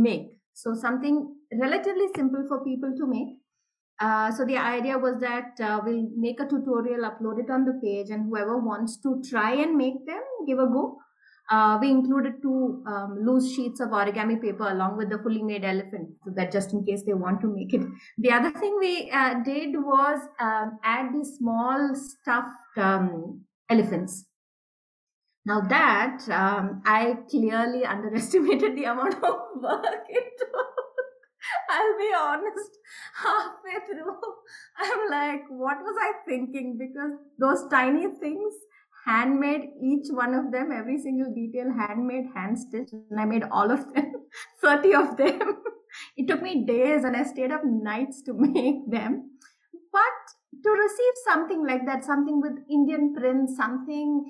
make. 0.03 0.39
So 0.53 0.75
something 0.75 1.37
relatively 1.53 2.09
simple 2.15 2.45
for 2.49 2.65
people 2.65 2.95
to 2.97 3.07
make. 3.07 3.39
Uh, 4.01 4.31
so 4.33 4.45
the 4.45 4.57
idea 4.57 4.99
was 4.99 5.21
that 5.21 5.59
uh, 5.61 5.81
we'll 5.85 6.09
make 6.17 6.41
a 6.41 6.47
tutorial, 6.47 7.09
upload 7.09 7.39
it 7.39 7.51
on 7.51 7.65
the 7.65 7.79
page, 7.83 8.11
and 8.11 8.29
whoever 8.29 8.59
wants 8.59 9.01
to 9.01 9.23
try 9.29 9.53
and 9.55 9.77
make 9.77 10.05
them, 10.07 10.23
give 10.47 10.59
a 10.59 10.67
go. 10.67 10.99
Uh, 11.51 11.79
we 11.81 11.91
included 11.91 12.41
two 12.41 12.83
um, 12.87 13.19
loose 13.23 13.55
sheets 13.55 13.79
of 13.79 13.91
origami 13.91 14.41
paper 14.41 14.67
along 14.71 14.97
with 14.97 15.11
the 15.11 15.19
fully 15.19 15.43
made 15.43 15.65
elephant, 15.65 16.09
so 16.25 16.33
that 16.35 16.51
just 16.51 16.73
in 16.73 16.85
case 16.85 17.03
they 17.07 17.13
want 17.13 17.41
to 17.41 17.47
make 17.47 17.75
it. 17.75 17.83
The 18.19 18.31
other 18.31 18.51
thing 18.51 18.77
we 18.81 19.11
uh, 19.11 19.35
did 19.45 19.75
was 19.75 20.21
um, 20.41 20.79
add 20.83 21.13
these 21.13 21.37
small 21.39 21.95
stuffed 21.95 22.79
um, 22.79 23.43
elephants. 23.69 24.25
Now 25.47 25.61
that 25.61 26.29
um, 26.31 26.83
I 26.87 27.19
clearly 27.31 27.85
underestimated 27.95 28.77
the 28.77 28.85
amount 28.85 29.15
of 29.15 29.37
work 29.61 30.05
it 30.09 30.33
took. 30.39 30.75
I'll 31.69 31.99
be 31.99 32.11
honest, 32.19 32.79
halfway 33.17 33.87
through, 33.87 34.17
I'm 34.79 35.11
like, 35.11 35.43
what 35.51 35.77
was 35.79 35.95
I 36.01 36.13
thinking? 36.27 36.79
Because 36.79 37.19
those 37.39 37.69
tiny 37.71 38.07
things 38.19 38.55
handmade 39.05 39.69
each 39.83 40.07
one 40.11 40.35
of 40.35 40.51
them 40.51 40.71
every 40.73 40.99
single 40.99 41.33
detail 41.35 41.71
handmade 41.79 42.25
hand 42.35 42.59
stitched 42.59 42.93
and 42.93 43.21
i 43.21 43.25
made 43.25 43.43
all 43.51 43.71
of 43.71 43.83
them 43.95 44.13
30 44.63 44.95
of 44.95 45.17
them 45.17 45.63
it 46.17 46.27
took 46.27 46.43
me 46.43 46.65
days 46.65 47.05
and 47.05 47.17
i 47.17 47.23
stayed 47.23 47.53
up 47.53 47.63
nights 47.65 48.23
to 48.23 48.33
make 48.39 48.91
them 48.91 49.31
but 49.93 50.35
to 50.65 50.71
receive 50.71 51.15
something 51.29 51.67
like 51.67 51.85
that 51.87 52.05
something 52.05 52.41
with 52.41 52.57
indian 52.71 53.15
print 53.15 53.51
something 53.51 54.25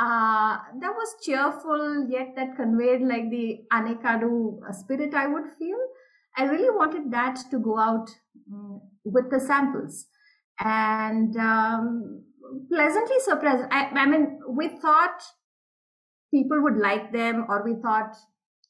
uh, 0.00 0.56
that 0.80 0.94
was 1.00 1.14
cheerful 1.22 2.06
yet 2.08 2.28
that 2.36 2.56
conveyed 2.56 3.02
like 3.02 3.30
the 3.30 3.60
Anaikaru 3.72 4.60
spirit 4.72 5.14
i 5.14 5.26
would 5.26 5.50
feel 5.58 5.78
i 6.36 6.44
really 6.44 6.70
wanted 6.70 7.10
that 7.10 7.38
to 7.50 7.58
go 7.58 7.78
out 7.78 8.08
um, 8.52 8.80
with 9.04 9.30
the 9.30 9.40
samples 9.40 10.06
and 10.60 11.36
um, 11.36 12.22
pleasantly 12.68 13.18
surprised. 13.20 13.64
I, 13.70 13.86
I 13.86 14.06
mean, 14.06 14.40
we 14.48 14.68
thought 14.68 15.22
people 16.32 16.62
would 16.62 16.76
like 16.76 17.12
them, 17.12 17.46
or 17.48 17.62
we 17.64 17.80
thought, 17.80 18.16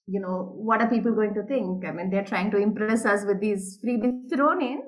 you 0.07 0.21
know, 0.21 0.53
what 0.57 0.81
are 0.81 0.89
people 0.89 1.13
going 1.13 1.35
to 1.35 1.43
think? 1.43 1.85
I 1.87 1.93
mean, 1.93 2.11
they're 2.11 2.25
trying 2.25 2.51
to 2.53 2.59
impress 2.59 3.05
us 3.05 3.25
with 3.25 3.41
these 3.41 3.79
freebies 3.85 4.31
thrown 4.35 4.63
in, 4.63 4.83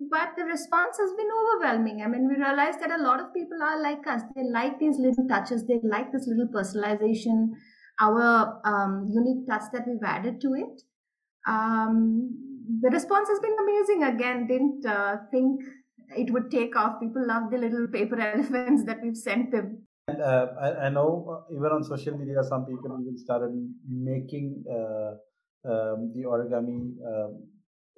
but 0.00 0.30
the 0.36 0.44
response 0.44 0.96
has 0.98 1.10
been 1.12 1.28
overwhelming. 1.42 2.02
I 2.02 2.08
mean, 2.08 2.28
we 2.28 2.36
realized 2.36 2.80
that 2.80 2.92
a 2.92 3.02
lot 3.02 3.20
of 3.20 3.34
people 3.34 3.58
are 3.62 3.82
like 3.82 4.06
us. 4.06 4.22
They 4.36 4.44
like 4.44 4.78
these 4.78 4.96
little 4.98 5.26
touches, 5.28 5.66
they 5.66 5.80
like 5.82 6.12
this 6.12 6.26
little 6.28 6.46
personalization, 6.46 7.50
our 8.00 8.60
um, 8.64 9.08
unique 9.10 9.48
touch 9.48 9.64
that 9.72 9.86
we've 9.88 10.04
added 10.04 10.40
to 10.42 10.54
it. 10.54 10.82
Um, 11.48 12.30
the 12.80 12.90
response 12.90 13.28
has 13.28 13.40
been 13.40 13.56
amazing. 13.60 14.04
Again, 14.04 14.46
didn't 14.46 14.86
uh, 14.86 15.16
think 15.32 15.62
it 16.16 16.32
would 16.32 16.50
take 16.50 16.76
off. 16.76 17.00
People 17.00 17.26
love 17.26 17.50
the 17.50 17.58
little 17.58 17.88
paper 17.88 18.20
elephants 18.20 18.84
that 18.84 18.98
we've 19.02 19.16
sent 19.16 19.50
them. 19.50 19.82
And 20.06 20.22
uh, 20.22 20.46
I, 20.60 20.86
I, 20.86 20.88
know 20.88 21.44
uh, 21.50 21.54
even 21.54 21.70
on 21.70 21.84
social 21.84 22.16
media, 22.16 22.42
some 22.42 22.64
people 22.64 22.96
even 22.98 23.18
started 23.18 23.50
making 23.86 24.64
uh, 24.70 25.16
um, 25.68 26.12
the 26.14 26.22
origami 26.24 26.92
um, 27.04 27.42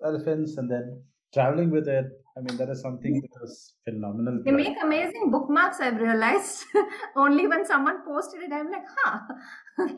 elephants 0.05 0.57
and 0.57 0.69
then 0.69 1.03
traveling 1.33 1.71
with 1.71 1.89
it. 1.89 2.07
I 2.37 2.41
mean, 2.41 2.57
that 2.59 2.69
is 2.71 2.81
something 2.81 3.21
that 3.21 3.41
was 3.41 3.75
phenomenal. 3.85 4.43
They 4.45 4.53
make 4.53 4.77
amazing 4.83 5.31
bookmarks, 5.31 5.81
I've 5.81 6.01
realized. 6.01 6.65
Only 7.17 7.47
when 7.47 7.67
someone 7.67 8.05
posted 8.05 8.43
it, 8.43 8.53
I'm 8.53 8.71
like, 8.71 8.85
huh, 8.99 9.19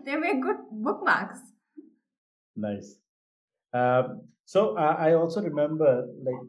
they 0.04 0.16
make 0.16 0.42
good 0.42 0.56
bookmarks. 0.70 1.40
Nice. 2.56 2.96
Um, 3.72 4.22
so 4.44 4.76
uh, 4.76 4.96
I 4.98 5.14
also 5.14 5.40
remember, 5.42 6.06
like, 6.22 6.42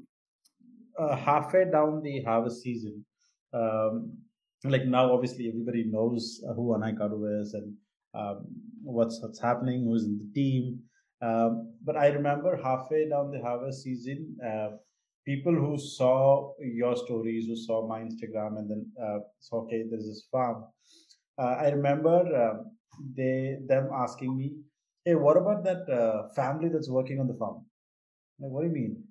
uh, 1.00 1.16
halfway 1.16 1.70
down 1.70 2.02
the 2.02 2.22
harvest 2.24 2.62
season, 2.62 3.06
um, 3.54 4.12
like 4.64 4.86
now 4.86 5.12
obviously 5.12 5.48
everybody 5.48 5.86
knows 5.86 6.44
uh, 6.48 6.54
who 6.54 6.76
Anaikaru 6.76 7.42
is 7.42 7.54
and 7.54 7.74
um, 8.14 8.46
what's 8.84 9.22
what's 9.22 9.40
happening, 9.40 9.86
who's 9.86 10.06
in 10.06 10.18
the 10.18 10.34
team. 10.34 10.80
Um, 11.28 11.74
but 11.84 11.96
I 11.96 12.08
remember 12.08 12.52
halfway 12.64 13.10
down 13.10 13.32
the 13.32 13.42
harvest 13.42 13.84
season, 13.84 14.38
uh, 14.46 14.70
people 15.26 15.54
who 15.54 15.78
saw 15.78 16.54
your 16.60 16.96
stories, 16.96 17.48
who 17.48 17.56
saw 17.56 17.88
my 17.88 18.00
Instagram, 18.02 18.58
and 18.60 18.70
then 18.70 18.82
uh, 19.04 19.20
saw 19.40 19.64
okay, 19.64 19.84
there's 19.90 20.08
this 20.08 20.28
farm. 20.32 20.66
Uh, 21.42 21.56
I 21.66 21.70
remember 21.70 22.18
um, 22.44 22.78
they 23.18 23.58
them 23.68 23.90
asking 23.94 24.38
me, 24.38 24.52
"Hey, 25.06 25.16
what 25.16 25.38
about 25.38 25.64
that 25.64 25.90
uh, 26.02 26.34
family 26.42 26.70
that's 26.70 26.90
working 26.90 27.20
on 27.20 27.28
the 27.28 27.40
farm?" 27.46 27.66
Like, 28.40 28.52
what 28.52 28.62
do 28.64 28.68
you 28.68 28.74
mean? 28.74 29.04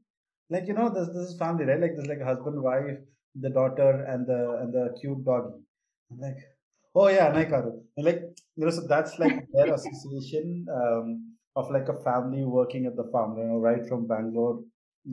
like 0.53 0.67
you 0.69 0.75
know 0.79 0.89
this 0.95 1.09
this 1.15 1.25
is 1.31 1.39
family 1.43 1.65
right 1.69 1.81
like 1.85 1.97
this 1.97 2.09
like 2.13 2.23
a 2.25 2.31
husband 2.31 2.59
wife 2.69 2.99
the 3.45 3.51
daughter 3.59 3.91
and 4.13 4.27
the 4.31 4.41
and 4.61 4.73
the 4.77 4.85
cute 5.01 5.23
doggy 5.29 5.55
I'm 6.11 6.19
like 6.27 6.41
oh 7.01 7.09
yeah 7.17 7.29
naikaru 7.37 7.73
like 8.09 8.21
you 8.57 8.65
know 8.65 8.75
so 8.79 8.83
that's 8.95 9.15
like 9.23 9.37
their 9.55 9.69
association 9.79 10.47
um, 10.79 11.07
of 11.57 11.70
like 11.70 11.88
a 11.88 11.98
family 12.03 12.44
working 12.44 12.86
at 12.86 12.96
the 12.96 13.09
farm 13.12 13.36
you 13.38 13.44
know 13.44 13.59
right 13.59 13.86
from 13.88 14.07
bangalore 14.07 14.61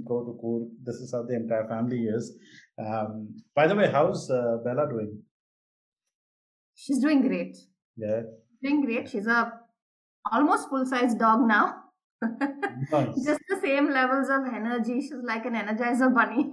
go 0.05 0.23
to 0.23 0.37
Coorg. 0.41 0.69
this 0.83 0.95
is 0.95 1.11
how 1.11 1.23
the 1.23 1.35
entire 1.35 1.67
family 1.67 2.03
is 2.03 2.37
um, 2.77 3.35
by 3.55 3.67
the 3.67 3.75
way 3.75 3.89
how's 3.91 4.29
uh, 4.29 4.57
bella 4.63 4.87
doing 4.89 5.21
she's 6.75 6.99
doing 6.99 7.21
great 7.21 7.57
yeah 7.97 8.21
doing 8.63 8.85
great 8.85 9.09
she's 9.09 9.27
a 9.27 9.51
almost 10.31 10.69
full 10.69 10.85
size 10.85 11.15
dog 11.15 11.47
now 11.47 11.75
nice. 12.91 13.25
Just 13.25 13.41
the 13.47 13.59
same 13.61 13.91
levels 13.91 14.29
of 14.29 14.45
energy. 14.53 15.01
She's 15.01 15.23
like 15.23 15.45
an 15.45 15.53
energizer 15.53 16.13
bunny. 16.13 16.51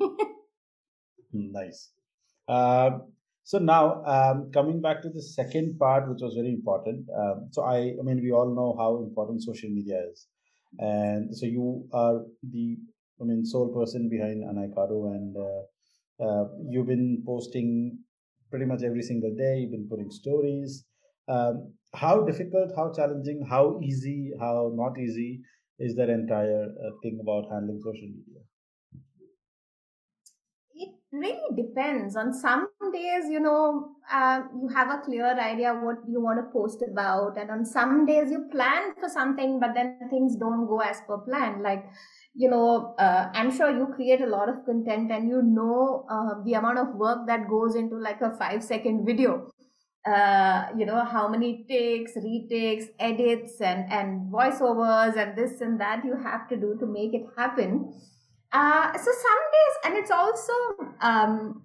nice. 1.33 1.91
Uh, 2.49 2.91
so 3.51 3.59
now 3.59 4.03
um, 4.15 4.51
coming 4.53 4.81
back 4.83 5.03
to 5.03 5.11
the 5.11 5.23
second 5.23 5.79
part, 5.79 6.09
which 6.11 6.21
was 6.21 6.35
very 6.35 6.51
important. 6.53 7.07
Um, 7.23 7.49
so 7.53 7.63
I, 7.63 7.79
I 7.99 8.03
mean, 8.03 8.21
we 8.23 8.33
all 8.33 8.55
know 8.55 8.77
how 8.79 9.03
important 9.03 9.43
social 9.43 9.71
media 9.71 10.01
is, 10.13 10.27
and 10.79 11.35
so 11.37 11.47
you 11.47 11.89
are 11.93 12.23
the, 12.55 12.77
I 13.21 13.25
mean, 13.25 13.45
sole 13.47 13.73
person 13.75 14.09
behind 14.09 14.45
Anaikaru, 14.51 15.01
and 15.17 15.37
uh, 15.49 15.63
uh, 16.27 16.45
you've 16.69 16.87
been 16.89 17.23
posting 17.27 17.99
pretty 18.51 18.65
much 18.67 18.83
every 18.83 19.03
single 19.03 19.35
day. 19.37 19.59
You've 19.61 19.73
been 19.73 19.89
putting 19.89 20.11
stories. 20.11 20.85
Um, 21.29 21.73
how 21.95 22.23
difficult, 22.25 22.73
how 22.77 22.93
challenging, 22.93 23.45
how 23.49 23.81
easy, 23.83 24.33
how 24.41 24.73
not 24.75 24.99
easy 24.99 25.41
is 25.79 25.95
that 25.97 26.09
entire 26.11 26.65
uh, 26.65 26.91
thing 27.03 27.19
about 27.23 27.51
handling 27.53 27.81
social 27.83 28.09
media? 28.09 28.36
Really 31.13 31.55
depends. 31.57 32.17
On 32.17 32.33
some 32.35 32.69
days, 32.93 33.25
you 33.31 33.41
know, 33.41 33.97
uh, 34.13 34.41
you 34.61 34.69
have 34.69 34.91
a 34.91 34.99
clear 35.05 35.39
idea 35.39 35.73
what 35.73 35.99
you 36.09 36.21
want 36.21 36.39
to 36.41 36.53
post 36.53 36.83
about, 36.83 37.39
and 37.39 37.51
on 37.51 37.65
some 37.65 38.05
days 38.07 38.31
you 38.31 38.49
plan 38.51 38.93
for 39.01 39.09
something, 39.09 39.59
but 39.61 39.73
then 39.75 39.99
things 40.11 40.37
don't 40.37 40.67
go 40.67 40.81
as 40.81 41.01
per 41.07 41.19
plan. 41.19 41.63
Like, 41.63 41.85
you 42.35 42.51
know, 42.51 42.95
uh, 42.99 43.31
I'm 43.33 43.57
sure 43.57 43.71
you 43.71 43.87
create 43.95 44.21
a 44.21 44.27
lot 44.27 44.49
of 44.49 44.65
content, 44.67 45.11
and 45.13 45.29
you 45.29 45.43
know 45.43 46.05
uh, 46.11 46.43
the 46.45 46.55
amount 46.55 46.79
of 46.79 46.95
work 46.97 47.27
that 47.29 47.49
goes 47.49 47.77
into 47.77 47.97
like 47.97 48.21
a 48.21 48.37
five 48.37 48.63
second 48.63 49.07
video 49.07 49.51
uh, 50.07 50.67
you 50.79 50.87
know 50.87 51.05
how 51.05 51.29
many 51.29 51.65
takes 51.69 52.13
retakes 52.17 52.87
edits 53.01 53.61
and 53.61 53.93
and 53.93 54.33
voiceovers 54.33 55.17
and 55.17 55.37
this 55.37 55.61
and 55.61 55.81
that 55.81 56.05
you 56.05 56.17
have 56.17 56.49
to 56.49 56.57
do 56.57 56.77
to 56.79 56.87
make 56.87 57.13
it 57.15 57.27
happen 57.37 57.93
uh, 58.53 58.93
so 58.93 59.11
some 59.27 59.43
days 59.57 59.75
and 59.85 59.97
it's 59.97 60.11
also 60.11 60.53
um, 61.01 61.63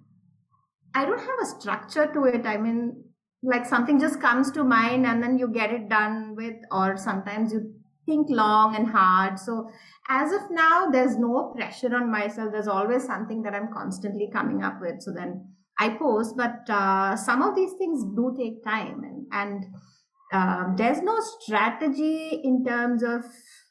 i 0.94 1.04
don't 1.04 1.18
have 1.18 1.40
a 1.42 1.46
structure 1.46 2.06
to 2.12 2.24
it. 2.24 2.46
I 2.46 2.56
mean 2.56 3.04
like 3.42 3.66
something 3.66 3.98
just 3.98 4.20
comes 4.20 4.50
to 4.52 4.62
mind 4.62 5.04
and 5.04 5.22
then 5.22 5.38
you 5.38 5.48
get 5.48 5.72
it 5.72 5.88
done 5.88 6.34
with 6.36 6.54
or 6.70 6.96
sometimes 6.96 7.52
you 7.52 7.74
think 8.06 8.28
long 8.30 8.76
and 8.76 8.86
hard. 8.86 9.38
So 9.38 9.70
as 10.08 10.32
of 10.32 10.42
now 10.50 10.90
there's 10.90 11.16
no 11.16 11.52
pressure 11.56 11.94
on 11.94 12.10
myself. 12.10 12.52
There's 12.52 12.68
always 12.68 13.04
something 13.04 13.42
that 13.42 13.54
i'm 13.54 13.72
constantly 13.72 14.28
coming 14.32 14.62
up 14.62 14.80
with. 14.80 15.02
So 15.02 15.12
then 15.12 15.52
I 15.78 15.90
post, 15.90 16.36
but 16.36 16.68
uh, 16.68 17.16
some 17.16 17.42
of 17.42 17.56
these 17.56 17.72
things 17.72 18.04
do 18.14 18.34
take 18.38 18.62
time, 18.64 19.02
and, 19.04 19.26
and 19.32 19.64
uh, 20.32 20.76
there's 20.76 21.02
no 21.02 21.18
strategy 21.40 22.40
in 22.44 22.64
terms 22.64 23.02
of 23.02 23.24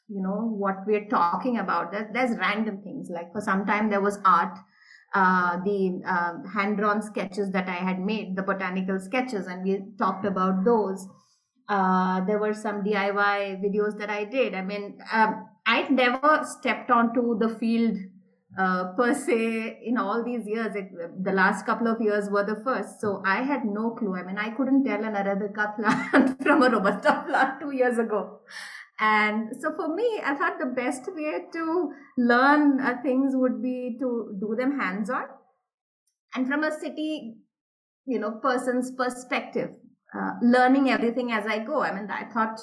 you 0.08 0.22
know 0.22 0.52
what 0.62 0.86
we're 0.86 1.08
talking 1.08 1.58
about. 1.58 1.92
There's, 1.92 2.06
there's 2.12 2.38
random 2.38 2.82
things 2.82 3.08
like 3.10 3.32
for 3.32 3.40
some 3.40 3.66
time 3.66 3.90
there 3.90 4.00
was 4.00 4.18
art. 4.24 4.58
uh, 5.14 5.58
the 5.64 6.00
uh, 6.06 6.48
hand-drawn 6.54 7.02
sketches 7.02 7.50
that 7.50 7.68
I 7.68 7.74
had 7.74 8.00
made, 8.00 8.34
the 8.34 8.42
botanical 8.42 8.98
sketches, 8.98 9.46
and 9.46 9.62
we 9.62 9.80
talked 9.98 10.24
about 10.24 10.64
those. 10.64 11.06
Uh, 11.68 12.24
there 12.24 12.38
were 12.38 12.54
some 12.54 12.82
DIY 12.82 13.62
videos 13.62 13.98
that 13.98 14.10
I 14.10 14.24
did. 14.24 14.54
I 14.54 14.62
mean, 14.62 14.98
um, 15.12 15.48
I'd 15.66 15.90
never 15.90 16.40
stepped 16.44 16.90
onto 16.90 17.38
the 17.38 17.48
field 17.48 17.98
uh, 18.58 18.92
per 18.96 19.14
se 19.14 19.80
in 19.84 19.96
all 19.98 20.24
these 20.24 20.46
years. 20.46 20.74
It, 20.74 20.90
the 21.22 21.32
last 21.32 21.66
couple 21.66 21.86
of 21.88 22.00
years 22.00 22.28
were 22.30 22.44
the 22.44 22.60
first, 22.64 23.00
so 23.00 23.22
I 23.24 23.42
had 23.42 23.64
no 23.64 23.90
clue. 23.90 24.16
I 24.16 24.22
mean, 24.22 24.38
I 24.38 24.50
couldn't 24.50 24.84
tell 24.84 25.04
an 25.04 25.14
Arabica 25.14 25.76
plant 26.10 26.42
from 26.42 26.62
a 26.62 26.70
robusta 26.70 27.24
plant 27.26 27.60
two 27.60 27.70
years 27.72 27.98
ago. 27.98 28.40
And 29.00 29.48
so 29.60 29.74
for 29.74 29.94
me, 29.94 30.20
I 30.24 30.34
thought 30.34 30.58
the 30.58 30.66
best 30.66 31.02
way 31.12 31.46
to 31.52 31.92
learn 32.16 32.80
uh, 32.80 32.96
things 33.02 33.34
would 33.34 33.62
be 33.62 33.96
to 33.98 34.36
do 34.40 34.54
them 34.56 34.78
hands 34.78 35.10
on 35.10 35.24
and 36.34 36.46
from 36.46 36.64
a 36.64 36.70
city, 36.70 37.34
you 38.06 38.18
know, 38.18 38.32
person's 38.42 38.90
perspective, 38.92 39.70
uh, 40.16 40.32
learning 40.42 40.90
everything 40.90 41.32
as 41.32 41.46
I 41.46 41.58
go. 41.60 41.82
I 41.82 41.92
mean, 41.94 42.10
I 42.10 42.24
thought 42.32 42.60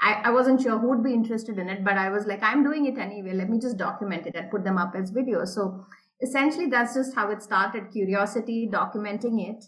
I, 0.00 0.22
I 0.24 0.30
wasn't 0.30 0.60
sure 0.60 0.78
who 0.78 0.88
would 0.90 1.02
be 1.02 1.12
interested 1.12 1.58
in 1.58 1.68
it, 1.68 1.84
but 1.84 1.94
I 1.94 2.10
was 2.10 2.26
like, 2.26 2.42
I'm 2.42 2.62
doing 2.62 2.86
it 2.86 2.98
anyway. 2.98 3.32
Let 3.32 3.50
me 3.50 3.58
just 3.58 3.76
document 3.76 4.26
it 4.26 4.36
and 4.36 4.50
put 4.50 4.64
them 4.64 4.78
up 4.78 4.94
as 4.94 5.10
videos. 5.10 5.48
So 5.48 5.84
essentially, 6.22 6.66
that's 6.66 6.94
just 6.94 7.14
how 7.14 7.30
it 7.30 7.42
started 7.42 7.90
curiosity, 7.90 8.68
documenting 8.72 9.48
it 9.50 9.64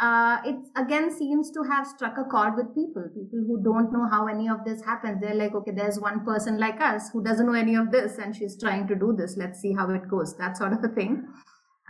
uh, 0.00 0.38
it 0.44 0.56
again 0.76 1.10
seems 1.16 1.50
to 1.52 1.62
have 1.62 1.86
struck 1.86 2.18
a 2.18 2.24
chord 2.24 2.56
with 2.56 2.74
people 2.74 3.04
people 3.14 3.38
who 3.46 3.62
don't 3.62 3.92
know 3.92 4.08
how 4.10 4.26
any 4.26 4.48
of 4.48 4.64
this 4.64 4.82
happens. 4.84 5.20
They're 5.20 5.34
like 5.34 5.54
okay 5.54 5.70
there's 5.70 6.00
one 6.00 6.24
person 6.24 6.58
like 6.58 6.80
us 6.80 7.10
who 7.12 7.22
doesn't 7.22 7.46
know 7.46 7.54
any 7.54 7.76
of 7.76 7.92
this 7.92 8.18
and 8.18 8.34
she's 8.34 8.60
trying 8.60 8.88
to 8.88 8.96
do 8.96 9.14
this. 9.16 9.36
Let's 9.36 9.60
see 9.60 9.72
how 9.72 9.90
it 9.90 10.08
goes. 10.08 10.36
That 10.36 10.56
sort 10.56 10.72
of 10.72 10.82
a 10.82 10.88
thing. 10.88 11.26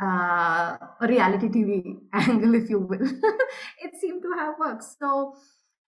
Uh, 0.02 0.76
a 1.00 1.06
reality 1.08 1.48
tv 1.48 1.96
angle 2.12 2.54
if 2.54 2.68
you 2.68 2.80
will. 2.80 2.98
It 3.82 3.92
seemed 4.00 4.22
to 4.22 4.32
have 4.38 4.54
worked. 4.58 4.84
So 4.84 5.34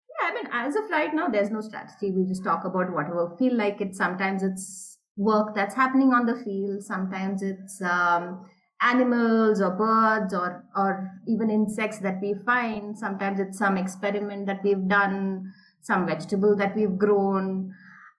yeah 0.08 0.30
i 0.30 0.34
mean 0.34 0.48
as 0.52 0.76
of 0.76 0.88
right 0.90 1.14
now 1.14 1.28
there's 1.28 1.50
no 1.50 1.60
strategy. 1.60 2.12
We 2.12 2.24
just 2.24 2.44
talk 2.44 2.64
about 2.64 2.92
whatever 2.92 3.36
feel 3.38 3.54
like 3.54 3.82
it. 3.82 3.94
Sometimes 3.94 4.42
it's 4.42 4.96
work 5.16 5.54
that's 5.54 5.74
happening 5.74 6.14
on 6.14 6.24
the 6.24 6.36
field. 6.36 6.82
Sometimes 6.82 7.42
it's 7.42 7.80
um, 7.82 8.46
animals 8.82 9.60
or 9.60 9.70
birds 9.70 10.34
or 10.34 10.64
or 10.76 11.10
even 11.26 11.50
insects 11.50 11.98
that 12.00 12.20
we 12.20 12.34
find. 12.44 12.98
Sometimes 12.98 13.40
it's 13.40 13.58
some 13.58 13.76
experiment 13.76 14.46
that 14.46 14.62
we've 14.62 14.86
done 14.88 15.52
some 15.82 16.06
vegetable 16.06 16.56
that 16.56 16.76
we've 16.76 16.98
grown. 16.98 17.72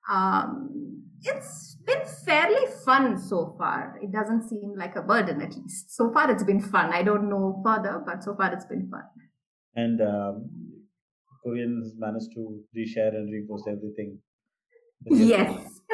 Um, 0.10 1.04
it's 1.22 1.76
been 1.86 2.02
fairly 2.26 2.66
fun 2.86 3.20
so 3.20 3.56
far. 3.58 4.00
It 4.02 4.12
doesn't 4.12 4.48
seem 4.48 4.74
like 4.78 4.96
a 4.96 5.02
burden 5.02 5.42
at 5.42 5.56
least. 5.56 5.96
So 5.96 6.12
far 6.12 6.32
it's 6.32 6.44
been 6.44 6.62
fun. 6.62 6.94
I 6.94 7.04
don't 7.04 7.30
know 7.30 7.62
further 7.66 8.02
but 8.06 8.24
so 8.24 8.36
far 8.36 8.54
it's 8.54 8.66
been 8.66 8.90
fun. 8.90 9.04
And 9.76 10.02
um, 10.02 10.50
Kurian 11.46 11.82
has 11.84 11.94
managed 11.98 12.32
to 12.34 12.60
reshare 12.76 13.14
and 13.16 13.32
repost 13.32 13.68
everything. 13.68 14.20
Yes. 15.06 15.82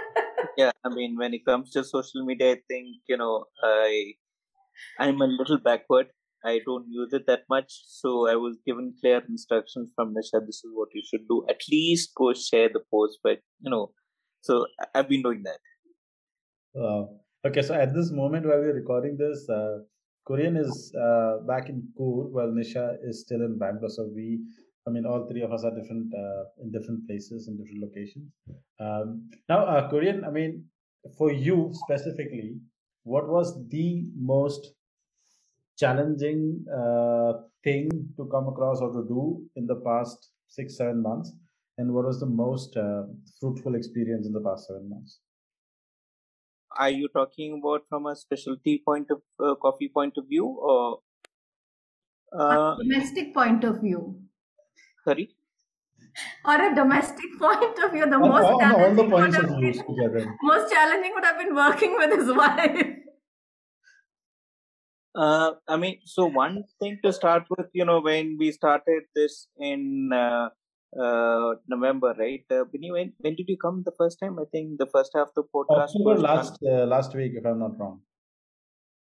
Yeah 0.55 0.71
i 0.85 0.89
mean 0.89 1.15
when 1.17 1.33
it 1.33 1.45
comes 1.45 1.71
to 1.71 1.83
social 1.83 2.25
media 2.25 2.51
i 2.51 2.57
think 2.67 2.87
you 3.07 3.17
know 3.17 3.45
i 3.63 4.13
I'm 4.99 5.21
a 5.21 5.27
little 5.27 5.59
backward. 5.59 6.07
I 6.45 6.59
don't 6.65 6.85
use 6.89 7.13
it 7.13 7.23
that 7.27 7.43
much. 7.49 7.71
So 7.87 8.27
I 8.29 8.35
was 8.35 8.57
given 8.65 8.93
clear 8.99 9.21
instructions 9.27 9.91
from 9.95 10.13
Nisha. 10.13 10.45
This 10.45 10.57
is 10.57 10.71
what 10.73 10.89
you 10.93 11.01
should 11.09 11.27
do. 11.27 11.45
At 11.49 11.61
least 11.71 12.11
go 12.15 12.33
share 12.33 12.69
the 12.69 12.81
post. 12.91 13.19
But 13.23 13.39
you 13.61 13.71
know, 13.71 13.91
so 14.41 14.65
I've 14.93 15.07
been 15.07 15.21
doing 15.21 15.43
that. 15.43 15.59
Uh, 16.79 17.05
okay, 17.47 17.61
so 17.61 17.73
at 17.73 17.93
this 17.93 18.11
moment 18.11 18.45
while 18.45 18.59
we're 18.59 18.73
recording 18.73 19.15
this, 19.17 19.47
uh, 19.49 19.79
Kurian 20.27 20.57
is 20.57 20.93
uh, 20.99 21.45
back 21.47 21.69
in 21.69 21.83
Coorg 21.99 22.31
while 22.31 22.47
Nisha 22.47 22.97
is 23.03 23.21
still 23.21 23.41
in 23.41 23.57
Bangalore. 23.57 23.89
So 23.89 24.09
we, 24.13 24.39
I 24.87 24.91
mean, 24.91 25.05
all 25.05 25.27
three 25.29 25.43
of 25.43 25.51
us 25.51 25.63
are 25.63 25.75
different 25.75 26.13
uh, 26.13 26.43
in 26.61 26.71
different 26.71 27.07
places 27.07 27.47
in 27.47 27.57
different 27.57 27.81
locations. 27.81 28.31
Um, 28.79 29.29
now, 29.47 29.65
uh, 29.65 29.89
Kurian, 29.89 30.25
I 30.27 30.31
mean, 30.31 30.65
for 31.17 31.31
you 31.31 31.71
specifically, 31.73 32.59
what 33.03 33.27
was 33.27 33.67
the 33.69 34.05
most 34.15 34.73
challenging 35.77 36.65
uh, 36.73 37.33
thing 37.63 37.89
to 38.17 38.25
come 38.31 38.47
across 38.47 38.79
or 38.79 38.91
to 38.91 39.07
do 39.07 39.45
in 39.55 39.65
the 39.67 39.75
past 39.87 40.29
six 40.47 40.77
seven 40.77 41.01
months 41.01 41.33
and 41.77 41.91
what 41.93 42.05
was 42.05 42.19
the 42.19 42.25
most 42.25 42.77
uh, 42.77 43.03
fruitful 43.39 43.75
experience 43.75 44.27
in 44.27 44.33
the 44.33 44.41
past 44.41 44.67
seven 44.67 44.89
months 44.89 45.19
are 46.77 46.89
you 46.89 47.07
talking 47.07 47.59
about 47.59 47.85
from 47.89 48.05
a 48.05 48.15
specialty 48.15 48.81
point 48.85 49.09
of 49.11 49.21
uh, 49.39 49.55
coffee 49.55 49.89
point 49.89 50.17
of 50.17 50.27
view 50.27 50.45
or 50.45 50.99
uh, 52.37 52.75
domestic 52.75 53.33
point 53.33 53.63
of 53.63 53.81
view 53.81 54.21
sorry 55.03 55.35
or 56.45 56.55
a 56.61 56.75
domestic 56.75 57.25
point 57.39 57.79
of 57.83 57.91
view, 57.91 58.05
the 58.05 58.19
all, 58.19 58.29
most 58.29 58.45
all, 58.45 58.61
all 58.61 58.95
the 58.95 59.09
points 59.09 59.37
of 59.37 59.45
view 59.57 59.73
together. 59.73 60.35
Most 60.41 60.71
challenging 60.71 61.11
would 61.13 61.25
have 61.25 61.37
been 61.37 61.55
working 61.55 61.95
with 61.97 62.19
his 62.19 62.33
wife. 62.41 62.92
Uh, 65.15 65.51
I 65.67 65.77
mean, 65.77 65.99
so 66.05 66.25
one 66.25 66.63
thing 66.79 66.99
to 67.03 67.13
start 67.13 67.43
with, 67.49 67.67
you 67.73 67.85
know, 67.85 68.01
when 68.01 68.35
we 68.39 68.51
started 68.51 69.03
this 69.15 69.47
in 69.59 70.09
uh, 70.11 70.49
uh, 70.99 71.53
November, 71.67 72.15
right? 72.17 72.43
Uh, 72.49 72.63
when, 72.71 72.83
you, 72.83 72.93
when 72.93 73.13
when 73.19 73.35
did 73.35 73.47
you 73.47 73.57
come 73.57 73.83
the 73.85 73.91
first 73.97 74.19
time? 74.19 74.39
I 74.39 74.45
think 74.51 74.79
the 74.79 74.87
first 74.87 75.11
half 75.15 75.27
of 75.27 75.33
the 75.35 75.43
podcast 75.43 75.95
October 75.95 76.19
last 76.19 76.57
uh, 76.67 76.85
last 76.85 77.13
week, 77.15 77.33
if 77.35 77.45
I'm 77.45 77.59
not 77.59 77.79
wrong. 77.79 78.01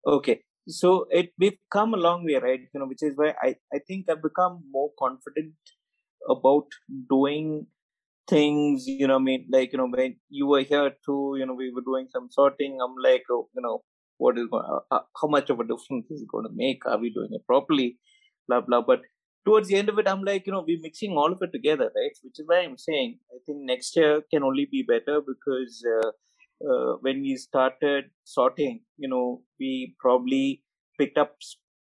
Okay, 0.06 0.41
so 0.68 1.06
it 1.12 1.32
we've 1.38 1.58
come 1.72 1.94
a 1.94 1.98
long 1.98 2.26
way, 2.26 2.36
right? 2.36 2.62
You 2.74 2.80
know, 2.80 2.88
which 2.88 3.04
is 3.04 3.14
why 3.16 3.36
I 3.41 3.56
I 3.74 3.80
think 3.88 4.10
I've 4.10 4.22
become 4.22 4.64
more 4.72 4.89
confident 4.98 5.54
about 6.30 6.68
doing 7.10 7.68
things 8.30 8.86
you 8.88 9.06
know 9.06 9.16
i 9.18 9.20
mean 9.20 9.46
like 9.52 9.74
you 9.74 9.78
know 9.78 9.88
when 9.88 10.16
you 10.30 10.48
were 10.48 10.62
here 10.62 10.91
too 11.06 11.36
you 11.38 11.46
know 11.46 11.54
we 11.54 11.70
were 11.72 11.82
doing 11.82 12.08
some 12.10 12.30
sorting 12.32 12.80
i'm 12.82 12.96
like 13.04 13.24
oh, 13.30 13.50
you 13.54 13.62
know 13.62 13.82
what 14.18 14.38
is 14.38 14.47
going 14.51 14.64
uh, 14.66 14.95
uh, 14.95 15.01
how 15.22 15.28
much 15.28 15.49
of 15.49 15.59
a 15.59 15.64
difference 15.64 16.09
is 16.09 16.22
it 16.22 16.28
going 16.32 16.45
to 16.45 16.53
make? 16.53 16.86
Are 16.86 16.97
we 16.97 17.09
doing 17.09 17.30
it 17.32 17.45
properly? 17.45 17.97
Blah 18.47 18.61
blah. 18.61 18.82
But 18.82 19.01
towards 19.45 19.68
the 19.68 19.76
end 19.76 19.89
of 19.89 19.99
it 19.99 20.07
i'm 20.07 20.24
like 20.24 20.45
you 20.45 20.53
know 20.53 20.64
we're 20.66 20.80
mixing 20.82 21.18
all 21.18 21.32
of 21.32 21.41
it 21.41 21.51
together 21.51 21.91
right? 21.95 22.18
Which 22.24 22.39
is 22.39 22.45
why 22.47 22.59
i'm 22.59 22.78
saying 22.78 23.20
i 23.36 23.39
think 23.45 23.59
next 23.61 23.95
year 23.97 24.22
can 24.34 24.43
only 24.43 24.68
be 24.72 24.84
better 24.84 25.20
because 25.22 25.84
uh, 25.95 26.11
uh, 26.68 26.93
when 27.01 27.22
we 27.22 27.36
started 27.36 28.05
sorting 28.24 28.82
you 28.97 29.09
know 29.09 29.41
we 29.59 29.95
probably 29.99 30.64
picked 30.99 31.18
up 31.18 31.36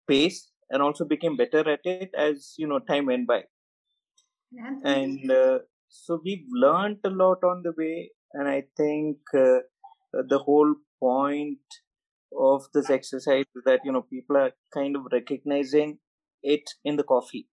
space 0.05 0.51
and 0.71 0.83
also 0.83 1.05
became 1.05 1.37
better 1.37 1.69
at 1.71 1.81
it 1.85 2.11
as 2.17 2.55
you 2.57 2.67
know 2.67 2.79
time 2.79 3.07
went 3.07 3.27
by. 3.27 3.43
And 4.85 5.31
uh, 5.31 5.59
so 5.89 6.21
we've 6.25 6.47
learned 6.51 6.99
a 7.05 7.11
lot 7.11 7.39
on 7.45 7.63
the 7.63 7.73
way. 7.77 8.11
And 8.33 8.49
i 8.49 8.65
think 8.77 9.19
uh, 9.35 9.59
the 10.13 10.39
whole 10.39 10.75
point 11.01 11.77
of 12.39 12.65
this 12.75 12.91
exercise 12.91 13.45
is 13.55 13.63
that 13.65 13.81
you 13.85 13.93
know 13.93 14.03
people 14.03 14.37
are 14.37 14.53
kind 14.73 14.97
of 14.97 15.03
recognizing 15.13 15.99
it 16.43 16.63
in 16.85 16.97
the 16.97 17.03
coffee 17.03 17.47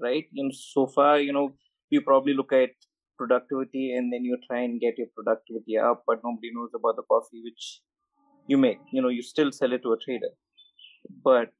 right? 0.00 0.26
And 0.36 0.52
so 0.54 0.86
far 0.86 1.18
you 1.20 1.32
know 1.32 1.54
you 1.90 2.02
probably 2.02 2.34
look 2.34 2.52
at 2.52 2.70
productivity 3.18 3.92
and 3.96 4.12
then 4.12 4.24
you 4.24 4.38
try 4.48 4.60
and 4.60 4.80
get 4.80 4.98
your 4.98 5.08
productivity 5.14 5.78
up 5.78 6.04
but 6.06 6.20
nobody 6.24 6.50
knows 6.54 6.70
about 6.74 6.96
the 6.96 7.02
coffee 7.02 7.42
which 7.44 7.80
you 8.46 8.58
make. 8.58 8.78
You 8.92 9.02
know 9.02 9.08
you 9.08 9.22
still 9.22 9.52
sell 9.52 9.72
it 9.72 9.82
to 9.82 9.92
a 9.92 9.98
trader. 9.98 10.32
But 11.24 11.52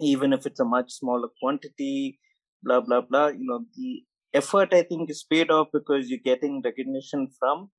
even 0.00 0.32
if 0.32 0.46
it's 0.46 0.60
a 0.60 0.64
much 0.64 0.90
smaller 0.92 1.28
quantity 1.40 2.18
blah 2.62 2.80
blah 2.80 3.00
blah 3.00 3.28
you 3.28 3.46
know 3.50 3.60
the 3.76 4.02
effort 4.40 4.72
i 4.72 4.82
think 4.82 5.10
is 5.10 5.24
paid 5.34 5.50
off 5.50 5.68
because 5.72 6.08
you're 6.08 6.26
getting 6.32 6.62
recognition 6.64 7.28
from 7.38 7.70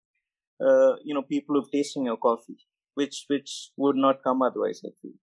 uh, 0.68 0.94
you 1.04 1.14
know 1.14 1.24
people 1.24 1.56
who've 1.56 1.72
tasting 1.72 2.06
your 2.06 2.18
coffee 2.18 2.58
which 2.96 3.26
which 3.28 3.72
would 3.78 3.96
not 3.96 4.24
come 4.24 4.42
otherwise 4.42 4.82
i 4.86 4.92
feel. 5.02 5.18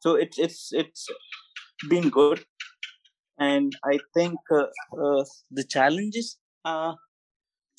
So 0.00 0.14
it's 0.14 0.38
it's 0.38 0.72
it's 0.72 1.06
been 1.88 2.08
good. 2.08 2.44
And 3.38 3.72
i 3.84 3.98
think 4.14 4.38
uh, 4.50 4.66
uh, 5.06 5.24
the 5.58 5.64
challenges 5.74 6.38
uh 6.64 6.94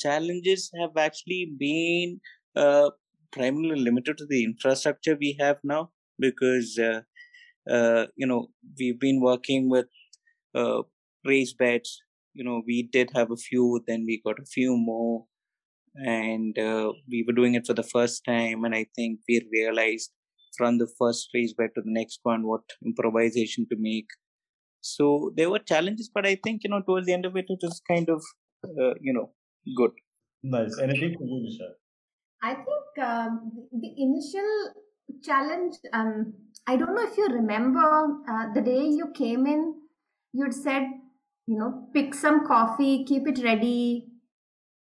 challenges 0.04 0.72
have 0.80 0.98
actually 0.98 1.52
been 1.60 2.22
uh, 2.56 2.90
primarily 3.32 3.80
limited 3.88 4.18
to 4.18 4.26
the 4.26 4.44
infrastructure 4.44 5.16
we 5.20 5.36
have 5.40 5.58
now 5.64 5.92
because 6.20 6.80
uh, 6.80 7.02
uh, 7.70 8.08
you 8.16 8.26
know, 8.26 8.48
we've 8.78 9.00
been 9.00 9.22
working 9.22 9.70
with 9.70 9.88
uh, 10.56 10.82
raised 11.26 11.58
beds. 11.58 12.02
You 12.34 12.44
know, 12.44 12.62
we 12.66 12.84
did 12.84 13.12
have 13.16 13.32
a 13.32 13.38
few, 13.38 13.82
then 13.88 14.06
we 14.06 14.22
got 14.26 14.40
a 14.40 14.46
few 14.46 14.78
more, 14.78 15.26
and 15.96 16.58
uh, 16.58 16.92
we 17.10 17.24
were 17.26 17.34
doing 17.34 17.56
it 17.56 17.66
for 17.66 17.74
the 17.74 17.84
first 17.84 18.24
time. 18.26 18.64
And 18.64 18.76
I 18.76 18.86
think 18.96 19.20
we 19.28 19.48
realized 19.52 20.12
from 20.58 20.78
the 20.78 20.88
first 21.00 21.30
phase 21.32 21.54
bed 21.54 21.70
to 21.76 21.82
the 21.82 21.92
next 21.92 22.20
one 22.24 22.48
what 22.48 22.62
improvisation 22.86 23.68
to 23.72 23.78
make. 23.80 24.08
So 24.82 25.32
there 25.36 25.50
were 25.50 25.60
challenges, 25.60 26.10
but 26.14 26.26
I 26.26 26.38
think 26.44 26.62
you 26.64 26.70
know 26.70 26.82
towards 26.82 27.08
the 27.08 27.14
end 27.14 27.26
of 27.26 27.36
it, 27.36 27.46
it 27.50 27.60
was 27.62 27.82
kind 27.90 28.10
of 28.10 28.24
uh, 28.64 28.94
you 29.02 29.14
know 29.14 29.32
good. 29.76 29.92
Nice. 30.44 30.78
Anything 30.82 31.16
for 31.18 31.26
you, 31.26 31.46
Nisha? 31.46 31.70
I 32.42 32.54
think 32.54 33.06
um, 33.06 33.52
the 33.72 33.94
initial 33.98 34.74
challenge. 35.24 35.76
Um, 35.92 36.34
I 36.68 36.78
don't 36.78 36.96
know 36.96 37.04
if 37.04 37.18
you 37.18 37.28
remember 37.28 37.80
uh, 38.30 38.54
the 38.54 38.62
day 38.62 38.86
you 38.86 39.12
came 39.14 39.46
in. 39.46 39.74
You'd 40.34 40.54
said, 40.54 40.84
you 41.48 41.58
know, 41.58 41.90
pick 41.94 42.14
some 42.14 42.46
coffee, 42.46 43.04
keep 43.04 43.28
it 43.28 43.44
ready, 43.44 44.09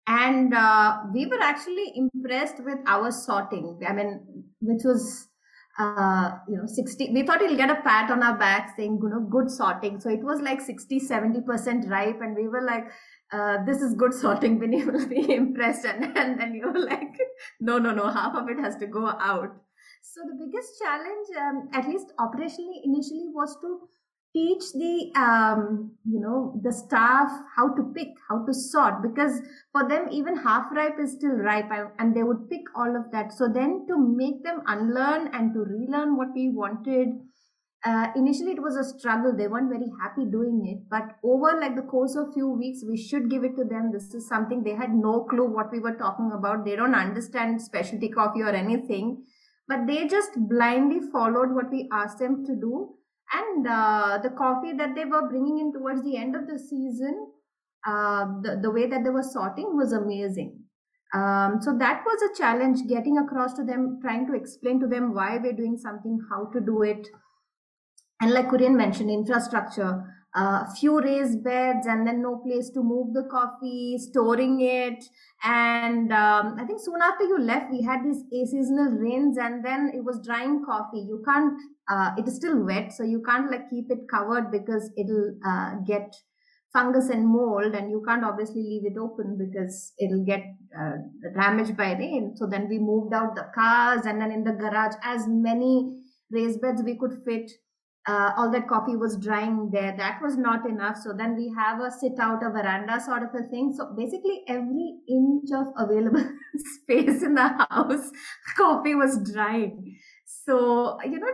and 0.07 0.53
uh, 0.53 0.99
we 1.13 1.27
were 1.27 1.41
actually 1.41 1.93
impressed 1.95 2.63
with 2.65 2.79
our 2.87 3.11
sorting. 3.11 3.81
I 3.87 3.93
mean, 3.93 4.45
which 4.61 4.83
was 4.85 5.29
uh, 5.79 6.33
you 6.49 6.57
know 6.57 6.67
60 6.67 7.13
we 7.15 7.23
thought 7.23 7.41
we'll 7.41 7.57
get 7.57 7.71
a 7.71 7.81
pat 7.81 8.11
on 8.11 8.23
our 8.23 8.37
back 8.37 8.75
saying 8.77 8.99
you 9.03 9.09
know 9.09 9.21
good 9.21 9.51
sorting. 9.51 10.01
So 10.01 10.11
it 10.11 10.23
was 10.23 10.41
like 10.41 10.61
60 10.61 11.01
70% 11.01 11.89
ripe 11.89 12.21
and 12.21 12.37
we 12.37 12.49
were 12.49 12.63
like 12.63 12.85
uh, 13.33 13.65
this 13.65 13.81
is 13.81 13.95
good 13.95 14.13
sorting. 14.13 14.61
You 14.73 14.91
will 14.91 15.09
be 15.09 15.35
impressed. 15.35 15.85
And, 15.85 16.17
and 16.17 16.39
then 16.39 16.55
you 16.55 16.71
were 16.71 16.81
like 16.81 17.17
no 17.61 17.79
no 17.79 17.93
no 17.93 18.09
half 18.11 18.35
of 18.35 18.49
it 18.49 18.59
has 18.59 18.77
to 18.77 18.87
go 18.87 19.07
out. 19.07 19.57
So 20.03 20.21
the 20.27 20.45
biggest 20.45 20.79
challenge 20.83 21.29
um, 21.41 21.69
at 21.73 21.89
least 21.89 22.13
operationally 22.19 22.83
initially 22.85 23.31
was 23.33 23.57
to 23.63 23.89
teach 24.33 24.63
the 24.73 25.13
um, 25.15 25.93
you 26.05 26.19
know 26.21 26.59
the 26.63 26.73
staff 26.73 27.31
how 27.57 27.69
to 27.75 27.93
pick 27.95 28.09
how 28.29 28.45
to 28.47 28.55
sort 28.55 29.03
because 29.03 29.41
for 29.73 29.87
them 29.89 30.09
even 30.11 30.37
half 30.37 30.67
ripe 30.73 30.99
is 30.99 31.13
still 31.13 31.37
ripe 31.37 31.71
and 31.99 32.17
they 32.17 32.23
would 32.23 32.49
pick 32.49 32.63
all 32.75 32.97
of 32.97 33.11
that. 33.13 33.33
So 33.33 33.49
then 33.53 33.87
to 33.89 33.99
make 33.99 34.43
them 34.43 34.63
unlearn 34.67 35.29
and 35.35 35.53
to 35.53 35.61
relearn 35.61 36.17
what 36.17 36.29
we 36.35 36.49
wanted 36.49 37.09
uh, 37.85 38.07
initially 38.15 38.53
it 38.53 38.63
was 38.63 38.77
a 38.77 38.85
struggle. 38.85 39.37
They 39.37 39.49
weren't 39.49 39.69
very 39.69 39.91
happy 40.01 40.25
doing 40.25 40.65
it 40.67 40.89
but 40.89 41.17
over 41.23 41.59
like 41.61 41.77
the 41.77 41.83
course 41.83 42.17
of 42.17 42.33
few 42.33 42.49
weeks 42.49 42.81
we 42.89 42.97
should 42.97 43.29
give 43.29 43.45
it 43.45 43.57
to 43.57 43.65
them. 43.65 43.91
This 43.93 44.15
is 44.15 44.27
something 44.29 44.63
they 44.63 44.75
had 44.75 44.95
no 44.95 45.25
clue 45.25 45.47
what 45.47 45.71
we 45.71 45.81
were 45.81 45.97
talking 45.97 46.33
about. 46.33 46.65
They 46.65 46.77
don't 46.77 46.95
understand 46.95 47.61
specialty 47.61 48.09
coffee 48.09 48.41
or 48.41 48.51
anything 48.51 49.25
but 49.69 49.87
they 49.87 50.07
just 50.07 50.31
blindly 50.37 51.01
followed 51.13 51.53
what 51.53 51.71
we 51.71 51.89
asked 51.93 52.19
them 52.19 52.45
to 52.45 52.55
do 52.55 52.95
and 53.33 53.67
uh, 53.67 54.19
the 54.23 54.31
coffee 54.31 54.73
that 54.73 54.95
they 54.95 55.05
were 55.05 55.29
bringing 55.29 55.59
in 55.59 55.73
towards 55.73 56.03
the 56.03 56.17
end 56.17 56.37
of 56.37 56.47
the 56.47 56.59
season 56.59 57.33
uh, 57.87 58.27
the, 58.43 58.59
the 58.63 58.71
way 58.71 58.87
that 58.87 59.03
they 59.03 59.11
were 59.11 59.23
sorting 59.23 59.77
was 59.77 59.93
amazing. 59.93 60.59
Um, 61.15 61.59
so 61.61 61.77
that 61.79 62.03
was 62.07 62.23
a 62.23 62.39
challenge 62.41 62.89
getting 62.89 63.19
across 63.19 63.53
to 63.55 63.65
them 63.65 63.99
trying 64.01 64.27
to 64.29 64.35
explain 64.35 64.81
to 64.81 64.87
them 64.87 65.15
why 65.15 65.39
we're 65.43 65.53
doing 65.53 65.77
something 65.77 66.19
how 66.31 66.47
to 66.53 66.61
do 66.61 66.83
it. 66.83 67.07
And 68.21 68.33
like 68.33 68.49
Kurian 68.49 68.77
mentioned 68.77 69.11
infrastructure 69.11 70.05
uh, 70.35 70.65
few 70.79 71.01
raised 71.01 71.45
beds 71.45 71.87
and 71.87 72.07
then 72.07 72.23
no 72.23 72.39
place 72.39 72.71
to 72.71 72.83
move 72.83 73.13
the 73.13 73.25
coffee, 73.31 73.99
storing 73.99 74.61
it. 74.61 75.05
And 75.45 76.13
um, 76.13 76.57
I 76.59 76.65
think 76.65 76.81
soon 76.81 77.03
after 77.03 77.25
you 77.25 77.39
left, 77.39 77.71
we 77.71 77.83
had 77.83 78.01
these 78.05 78.23
seasonal 78.51 78.93
rains 78.93 79.37
and 79.37 79.65
then 79.65 79.93
it 79.95 80.05
was 80.05 80.25
drying 80.25 80.65
coffee. 80.65 81.01
You 81.01 81.23
can't, 81.27 81.55
uh, 81.91 82.13
it 82.17 82.27
is 82.27 82.37
still 82.37 82.65
wet, 82.65 82.93
so 82.93 83.03
you 83.03 83.23
can't 83.23 83.51
like 83.51 83.69
keep 83.69 83.91
it 83.91 84.09
covered 84.11 84.51
because 84.51 84.91
it'll 84.97 85.35
uh, 85.47 85.75
get 85.87 86.15
fungus 86.73 87.11
and 87.11 87.29
mold 87.29 87.75
and 87.75 87.91
you 87.91 88.03
can't 88.07 88.25
obviously 88.25 88.63
leave 88.63 88.87
it 88.87 88.99
open 88.99 89.37
because 89.37 89.93
it'll 89.99 90.25
get 90.25 90.43
uh, 90.79 90.93
damaged 91.39 91.77
by 91.77 91.93
rain. 91.93 92.33
So 92.37 92.47
then 92.47 92.69
we 92.69 92.79
moved 92.79 93.13
out 93.13 93.35
the 93.35 93.49
cars 93.55 94.07
and 94.07 94.19
then 94.19 94.33
in 94.33 94.45
the 94.45 94.53
garage, 94.53 94.95
as 95.03 95.27
many 95.29 95.93
raised 96.31 96.63
beds 96.63 96.83
we 96.83 96.97
could 96.97 97.23
fit 97.27 97.51
uh, 98.07 98.33
all 98.37 98.51
that 98.51 98.67
coffee 98.67 98.97
was 98.97 99.17
drying 99.17 99.71
there. 99.73 99.95
That 99.97 100.21
was 100.21 100.37
not 100.37 100.69
enough. 100.69 100.97
So 100.97 101.13
then 101.13 101.37
we 101.37 101.53
have 101.57 101.81
a 101.81 101.91
sit 101.91 102.19
out, 102.21 102.43
a 102.43 102.51
veranda 102.51 103.01
sort 103.01 103.23
of 103.23 103.29
a 103.35 103.47
thing. 103.49 103.73
So 103.77 103.95
basically, 103.97 104.43
every 104.49 104.99
inch 105.09 105.51
of 105.55 105.69
available 105.77 106.25
space 106.83 107.23
in 107.23 107.35
the 107.35 107.49
house, 107.71 108.11
coffee 108.57 108.97
was 108.97 109.19
drying. 109.33 109.97
So, 110.27 110.99
you 111.05 111.21
know, 111.21 111.29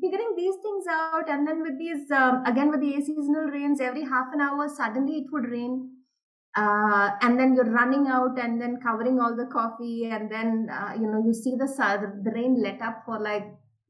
figuring 0.00 0.34
these 0.36 0.54
things 0.62 0.84
out, 0.88 1.28
and 1.28 1.46
then 1.46 1.62
with 1.62 1.78
these, 1.78 2.08
um, 2.12 2.44
again, 2.46 2.70
with 2.70 2.80
the 2.80 2.92
seasonal 3.00 3.50
rains, 3.50 3.80
every 3.80 4.04
half 4.04 4.26
an 4.32 4.40
hour, 4.40 4.68
suddenly 4.68 5.18
it 5.18 5.26
would 5.32 5.50
rain. 5.50 5.90
Uh, 6.56 7.10
and 7.22 7.36
then 7.40 7.54
you're 7.56 7.72
running 7.72 8.06
out 8.06 8.38
and 8.38 8.60
then 8.60 8.78
covering 8.80 9.18
all 9.18 9.34
the 9.34 9.46
coffee 9.46 10.04
and 10.04 10.30
then 10.30 10.68
uh, 10.70 10.92
you 10.94 11.04
know 11.04 11.20
you 11.26 11.34
see 11.34 11.56
the 11.58 11.66
sun 11.66 12.22
the 12.22 12.30
rain 12.30 12.54
let 12.62 12.80
up 12.80 13.02
for 13.04 13.18
like 13.18 13.42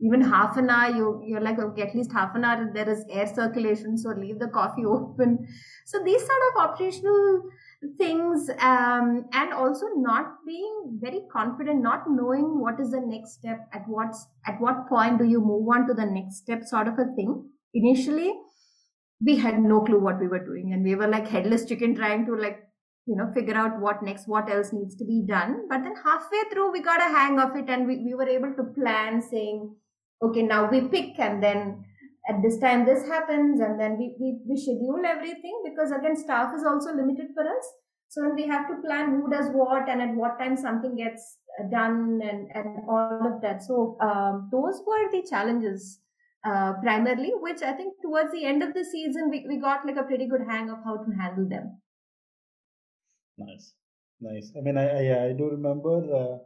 even 0.05 0.21
half 0.21 0.57
an 0.59 0.69
hour 0.69 0.95
you 0.95 1.23
you're 1.27 1.41
like 1.41 1.59
okay 1.59 1.83
at 1.83 1.95
least 1.95 2.13
half 2.13 2.35
an 2.35 2.45
hour 2.45 2.71
there 2.75 2.89
is 2.95 3.05
air 3.11 3.27
circulation 3.27 3.97
so 3.97 4.11
leave 4.11 4.39
the 4.39 4.49
coffee 4.49 4.85
open. 4.95 5.47
So 5.87 6.03
these 6.05 6.21
sort 6.21 6.45
of 6.49 6.63
operational 6.65 7.43
things 7.99 8.49
um, 8.59 9.25
and 9.33 9.53
also 9.53 9.87
not 9.97 10.37
being 10.47 10.99
very 11.01 11.23
confident 11.33 11.83
not 11.83 12.05
knowing 12.09 12.61
what 12.61 12.81
is 12.81 12.91
the 12.91 13.01
next 13.01 13.35
step 13.35 13.69
at 13.73 13.87
what 13.87 14.15
at 14.47 14.61
what 14.61 14.89
point 14.89 15.19
do 15.19 15.25
you 15.25 15.41
move 15.41 15.69
on 15.69 15.87
to 15.87 15.95
the 15.95 16.07
next 16.07 16.37
step 16.37 16.65
sort 16.65 16.89
of 16.89 16.95
a 16.95 17.07
thing. 17.17 17.49
Initially 17.73 18.33
we 19.25 19.37
had 19.37 19.59
no 19.59 19.81
clue 19.81 20.01
what 20.01 20.21
we 20.21 20.29
were 20.29 20.45
doing 20.45 20.73
and 20.73 20.85
we 20.85 20.95
were 20.95 21.09
like 21.09 21.29
headless 21.29 21.65
chicken 21.65 21.95
trying 21.95 22.27
to 22.27 22.35
like 22.35 22.59
you 23.07 23.17
know 23.17 23.31
figure 23.33 23.55
out 23.55 23.81
what 23.81 24.03
next 24.03 24.27
what 24.27 24.51
else 24.51 24.73
needs 24.73 24.97
to 24.97 25.05
be 25.05 25.23
done. 25.27 25.67
But 25.71 25.83
then 25.83 25.95
halfway 25.97 26.43
through 26.53 26.73
we 26.73 26.83
got 26.83 27.01
a 27.01 27.15
hang 27.17 27.39
of 27.39 27.57
it 27.57 27.71
and 27.71 27.87
we, 27.87 27.99
we 28.05 28.15
were 28.15 28.29
able 28.29 28.53
to 28.55 28.65
plan 28.75 29.23
saying 29.23 29.75
okay 30.27 30.43
now 30.43 30.71
we 30.71 30.83
pick 30.83 31.19
and 31.19 31.43
then 31.43 31.85
at 32.29 32.43
this 32.43 32.59
time 32.59 32.85
this 32.87 33.07
happens 33.07 33.61
and 33.61 33.79
then 33.79 33.99
we, 33.99 34.15
we, 34.19 34.39
we 34.49 34.57
schedule 34.57 35.03
everything 35.07 35.63
because 35.65 35.91
again 35.91 36.17
staff 36.17 36.55
is 36.57 36.65
also 36.65 36.95
limited 36.95 37.29
for 37.35 37.43
us. 37.43 37.67
So 38.09 38.33
we 38.35 38.47
have 38.47 38.69
to 38.69 38.77
plan 38.87 39.11
who 39.11 39.31
does 39.31 39.47
what 39.53 39.89
and 39.89 40.01
at 40.01 40.15
what 40.15 40.39
time 40.39 40.57
something 40.57 40.97
gets 40.97 41.39
done 41.71 42.21
and, 42.23 42.49
and 42.55 42.89
all 42.89 43.21
of 43.27 43.43
that. 43.43 43.63
So 43.63 43.97
um, 44.01 44.49
those 44.53 44.81
were 44.87 45.11
the 45.11 45.27
challenges 45.29 45.99
uh, 46.45 46.75
primarily 46.83 47.33
which 47.41 47.63
i 47.63 47.73
think 47.73 47.95
towards 48.03 48.31
the 48.33 48.45
end 48.45 48.63
of 48.63 48.75
the 48.75 48.85
season 48.85 49.31
we, 49.31 49.47
we 49.49 49.57
got 49.57 49.87
like 49.87 49.97
a 49.97 50.03
pretty 50.03 50.29
good 50.29 50.43
hang 50.49 50.69
of 50.71 50.79
how 50.85 50.97
to 50.97 51.11
handle 51.19 51.49
them. 51.49 51.81
Nice. 53.39 53.73
Nice. 54.21 54.53
I 54.57 54.61
mean 54.61 54.79
i 54.79 54.87
i, 54.87 55.25
I 55.27 55.33
do 55.33 55.49
remember 55.51 55.97
uh, 56.15 56.39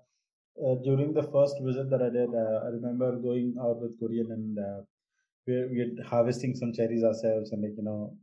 uh, 0.64 0.74
during 0.84 1.12
the 1.14 1.22
first 1.22 1.56
visit 1.62 1.90
that 1.90 2.02
I 2.02 2.10
did, 2.10 2.30
uh, 2.34 2.66
I 2.66 2.68
remember 2.68 3.16
going 3.16 3.54
out 3.60 3.80
with 3.80 3.98
Kurian 4.00 4.32
and 4.32 4.58
uh, 4.58 4.80
we're, 5.46 5.68
we're 5.70 6.04
harvesting 6.04 6.54
some 6.54 6.72
cherries 6.72 7.04
ourselves 7.04 7.52
and 7.52 7.62
like 7.62 7.76
you 7.76 7.84
know 7.84 8.16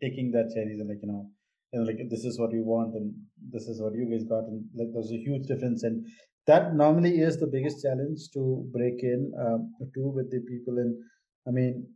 taking 0.00 0.30
that 0.32 0.52
cherries 0.54 0.80
and 0.80 0.88
like 0.88 1.02
you 1.02 1.08
know 1.08 1.30
and 1.72 1.86
like 1.86 1.98
this 2.10 2.24
is 2.24 2.38
what 2.38 2.52
we 2.52 2.60
want 2.60 2.94
and 2.94 3.14
this 3.52 3.68
is 3.68 3.80
what 3.80 3.94
you 3.94 4.08
guys 4.10 4.24
got 4.24 4.44
and 4.44 4.64
like 4.74 4.88
there's 4.92 5.12
a 5.12 5.16
huge 5.16 5.46
difference. 5.46 5.82
And 5.84 6.06
that 6.46 6.74
normally 6.74 7.20
is 7.20 7.38
the 7.38 7.46
biggest 7.46 7.82
challenge 7.82 8.30
to 8.34 8.68
break 8.72 9.02
in 9.02 9.32
um, 9.40 9.72
to 9.94 10.08
with 10.08 10.30
the 10.30 10.40
people 10.40 10.78
and 10.78 10.96
I 11.46 11.50
mean 11.50 11.86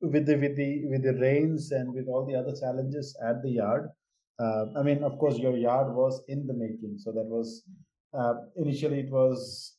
with 0.00 0.26
the 0.26 0.36
with 0.36 0.56
the 0.56 0.86
with 0.86 1.02
the 1.04 1.14
rains 1.20 1.70
and 1.70 1.94
with 1.94 2.08
all 2.08 2.26
the 2.26 2.34
other 2.34 2.54
challenges 2.58 3.16
at 3.24 3.42
the 3.42 3.50
yard. 3.50 3.88
Uh, 4.38 4.66
I 4.76 4.82
mean 4.82 5.04
of 5.04 5.18
course 5.18 5.38
your 5.38 5.56
yard 5.56 5.94
was 5.94 6.22
in 6.28 6.46
the 6.46 6.54
making 6.54 6.96
so 6.98 7.12
that 7.12 7.26
was 7.26 7.62
uh, 8.18 8.34
initially 8.56 9.00
it 9.00 9.10
was 9.10 9.76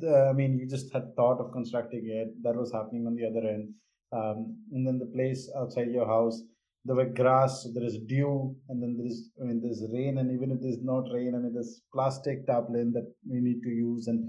the, 0.00 0.28
i 0.30 0.32
mean 0.32 0.58
you 0.58 0.66
just 0.66 0.92
had 0.92 1.14
thought 1.16 1.40
of 1.40 1.52
constructing 1.52 2.04
it. 2.06 2.28
That 2.42 2.56
was 2.56 2.72
happening 2.72 3.06
on 3.06 3.14
the 3.14 3.26
other 3.26 3.46
end. 3.48 3.68
Um, 4.12 4.56
and 4.72 4.86
then 4.86 4.98
the 4.98 5.12
place 5.14 5.50
outside 5.56 5.90
your 5.90 6.06
house 6.06 6.40
there 6.84 6.96
were 6.96 7.04
grass 7.04 7.62
so 7.62 7.70
there 7.74 7.84
is 7.84 7.98
dew 8.08 8.56
and 8.68 8.82
then 8.82 8.96
there 8.96 9.06
is 9.06 9.30
i 9.40 9.44
mean 9.44 9.60
there's 9.62 9.84
rain. 9.92 10.18
And 10.18 10.32
even 10.32 10.50
if 10.50 10.60
there's 10.60 10.82
not 10.82 11.12
rain 11.12 11.34
i 11.34 11.38
mean 11.38 11.52
there's 11.52 11.82
plastic 11.92 12.46
tarpaulin 12.46 12.92
that 12.92 13.12
we 13.30 13.40
need 13.40 13.62
to 13.62 13.70
use. 13.70 14.06
And 14.08 14.28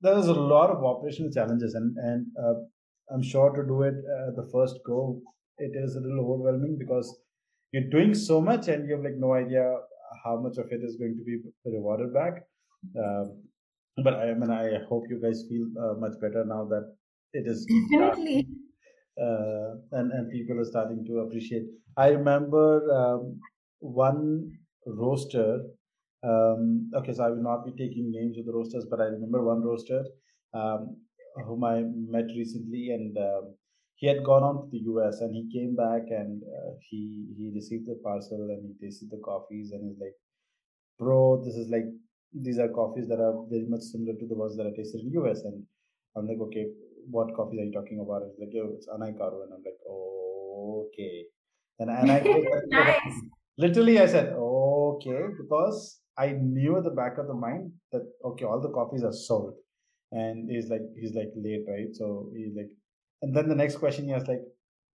there's 0.00 0.28
a 0.28 0.34
lot 0.34 0.70
of 0.70 0.84
operational 0.84 1.32
challenges. 1.32 1.74
And 1.74 1.96
and 1.98 2.26
uh, 2.42 2.54
i'm 3.12 3.22
sure 3.22 3.50
to 3.50 3.62
do 3.66 3.82
it 3.82 3.94
uh, 4.16 4.30
the 4.40 4.48
first 4.52 4.78
go 4.86 5.20
it 5.58 5.72
is 5.74 5.96
a 5.96 6.00
little 6.00 6.20
overwhelming 6.24 6.76
because 6.78 7.08
you're 7.72 7.90
doing 7.90 8.14
so 8.14 8.40
much 8.40 8.68
and 8.68 8.86
you 8.86 8.94
have 8.94 9.04
like 9.04 9.18
no 9.18 9.34
idea 9.34 9.64
how 10.24 10.40
much 10.40 10.58
of 10.58 10.66
it 10.72 10.82
is 10.82 10.96
going 10.96 11.16
to 11.16 11.24
be 11.24 11.38
rewarded 11.64 12.12
back. 12.14 12.44
Um, 12.98 13.48
but 14.02 14.14
I 14.14 14.34
mean, 14.34 14.50
I 14.50 14.84
hope 14.88 15.04
you 15.08 15.20
guys 15.20 15.44
feel 15.48 15.66
uh, 15.78 15.94
much 15.94 16.14
better 16.20 16.44
now 16.44 16.64
that 16.66 16.96
it 17.32 17.46
is 17.46 17.66
definitely, 17.90 18.46
uh, 19.20 19.76
and 19.92 20.12
and 20.12 20.30
people 20.30 20.58
are 20.60 20.64
starting 20.64 21.04
to 21.06 21.18
appreciate. 21.20 21.64
I 21.96 22.08
remember 22.08 22.90
um, 22.92 23.40
one 23.80 24.58
roaster. 24.86 25.64
Um, 26.22 26.90
okay, 26.94 27.12
so 27.14 27.24
I 27.24 27.30
will 27.30 27.42
not 27.42 27.64
be 27.64 27.72
taking 27.72 28.10
names 28.10 28.38
of 28.38 28.46
the 28.46 28.52
roasters, 28.52 28.86
but 28.90 29.00
I 29.00 29.04
remember 29.04 29.42
one 29.42 29.62
roaster 29.62 30.04
um, 30.52 30.96
whom 31.46 31.64
I 31.64 31.82
met 31.84 32.26
recently, 32.36 32.90
and 32.90 33.16
um, 33.18 33.56
he 34.00 34.06
had 34.06 34.24
gone 34.24 34.42
on 34.42 34.56
to 34.62 34.68
the 34.72 34.82
US 34.92 35.20
and 35.20 35.34
he 35.34 35.44
came 35.52 35.76
back 35.76 36.04
and 36.08 36.42
uh, 36.42 36.72
he 36.88 37.00
he 37.36 37.50
received 37.54 37.86
the 37.86 37.98
parcel 38.02 38.48
and 38.52 38.62
he 38.66 38.72
tasted 38.82 39.10
the 39.10 39.20
coffees 39.22 39.72
and 39.72 39.84
he's 39.86 40.00
like, 40.00 40.16
bro, 40.98 41.42
this 41.44 41.54
is 41.54 41.68
like 41.68 41.84
these 42.32 42.58
are 42.58 42.68
coffees 42.68 43.08
that 43.08 43.20
are 43.20 43.34
very 43.50 43.66
much 43.66 43.82
similar 43.82 44.14
to 44.14 44.26
the 44.26 44.34
ones 44.42 44.56
that 44.56 44.66
I 44.66 44.72
tasted 44.74 45.02
in 45.02 45.12
US 45.20 45.42
and 45.44 45.62
I'm 46.16 46.26
like, 46.26 46.40
okay, 46.46 46.64
what 47.10 47.34
coffees 47.36 47.60
are 47.60 47.64
you 47.64 47.72
talking 47.72 48.00
about? 48.00 48.22
It's 48.22 48.40
like, 48.40 48.48
yo, 48.52 48.70
it's 48.74 48.88
Anaikaru 48.88 49.44
and 49.44 49.52
I'm 49.52 49.64
like, 49.68 49.80
oh, 49.86 50.88
okay. 50.88 51.26
And 51.78 51.90
and 51.98 52.10
I 52.10 52.20
nice. 52.70 53.20
literally 53.58 54.00
I 54.00 54.06
said, 54.06 54.32
okay, 54.32 55.22
because 55.38 56.00
I 56.16 56.30
knew 56.40 56.78
at 56.78 56.84
the 56.84 56.96
back 57.02 57.18
of 57.18 57.26
the 57.26 57.34
mind 57.34 57.72
that 57.92 58.10
okay, 58.24 58.46
all 58.46 58.62
the 58.62 58.70
coffees 58.70 59.04
are 59.04 59.12
sold 59.12 59.56
and 60.10 60.50
he's 60.50 60.70
like 60.70 60.86
he's 60.98 61.14
like 61.14 61.32
late, 61.36 61.64
right? 61.68 61.92
So 61.92 62.30
he's 62.34 62.54
like, 62.56 62.70
and 63.22 63.34
then 63.36 63.48
the 63.48 63.54
next 63.54 63.76
question 63.76 64.06
he 64.06 64.12
has 64.12 64.26
like, 64.26 64.42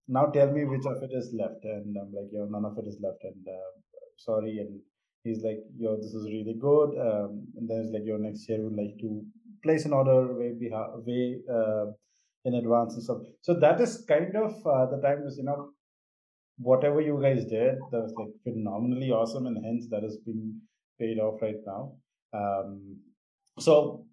now 0.07 0.25
tell 0.27 0.51
me 0.51 0.65
which 0.65 0.85
of 0.85 1.01
it 1.03 1.11
is 1.13 1.33
left, 1.33 1.63
and 1.63 1.95
I'm 1.97 2.11
like, 2.13 2.29
yo, 2.31 2.45
none 2.45 2.65
of 2.65 2.77
it 2.77 2.87
is 2.87 2.99
left, 3.01 3.23
and 3.23 3.47
uh, 3.47 3.71
sorry, 4.17 4.59
and 4.59 4.79
he's 5.23 5.43
like, 5.43 5.59
yo, 5.77 5.97
this 5.97 6.13
is 6.13 6.27
really 6.27 6.55
good, 6.59 6.91
um, 6.99 7.47
and 7.57 7.69
then 7.69 7.83
he's 7.83 7.91
like, 7.91 8.03
yo, 8.05 8.17
next 8.17 8.47
year 8.47 8.61
we'd 8.61 8.77
like 8.77 8.97
to 8.99 9.23
place 9.63 9.85
an 9.85 9.93
order 9.93 10.33
way 10.39 10.53
beha- 10.59 10.93
way 11.05 11.39
uh, 11.51 11.85
in 12.45 12.53
advance 12.53 12.93
and 12.93 13.03
stuff. 13.03 13.17
So 13.41 13.59
that 13.59 13.81
is 13.81 14.05
kind 14.07 14.35
of 14.35 14.51
uh, 14.65 14.85
the 14.91 15.01
time 15.01 15.23
was 15.23 15.37
you 15.37 15.43
know 15.43 15.71
whatever 16.57 17.01
you 17.01 17.19
guys 17.21 17.43
did 17.45 17.75
that 17.91 18.01
was 18.01 18.13
like 18.17 18.33
phenomenally 18.43 19.11
awesome 19.11 19.47
and 19.47 19.57
hence 19.65 19.87
that 19.89 20.03
is 20.03 20.17
being 20.25 20.61
paid 20.99 21.19
off 21.19 21.41
right 21.41 21.61
now. 21.65 21.93
Um, 22.33 22.97
so 23.59 24.05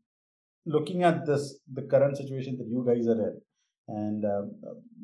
looking 0.64 1.02
at 1.02 1.26
this 1.26 1.59
the 1.72 1.82
current 1.82 2.16
situation 2.16 2.56
that 2.59 2.68
you 2.68 2.84
guys 2.86 3.06
are 3.06 3.20
in 3.28 3.40
and 4.01 4.24
um, 4.24 4.51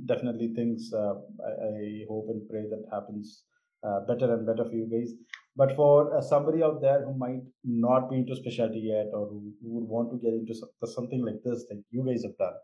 definitely 0.06 0.48
things 0.54 0.90
uh, 0.94 1.14
I, 1.48 1.52
I, 1.68 2.04
hope 2.08 2.26
and 2.32 2.48
pray 2.48 2.64
that 2.72 2.84
happens 2.92 3.42
uh, 3.86 4.00
better 4.08 4.32
and 4.34 4.46
better 4.46 4.64
for 4.68 4.76
you 4.80 4.88
guys 4.94 5.12
but 5.56 5.74
for 5.76 6.16
uh, 6.16 6.20
somebody 6.20 6.62
out 6.62 6.80
there 6.80 7.00
who 7.04 7.14
might 7.16 7.42
not 7.64 8.08
be 8.10 8.16
into 8.16 8.36
specialty 8.36 8.82
yet 8.92 9.08
or 9.12 9.26
who, 9.28 9.52
who 9.62 9.74
would 9.74 9.88
want 9.88 10.10
to 10.12 10.18
get 10.24 10.32
into 10.32 10.54
something 10.86 11.24
like 11.24 11.40
this 11.44 11.66
like 11.70 11.82
you 11.90 12.04
guys 12.06 12.24
have 12.28 12.38
done 12.38 12.56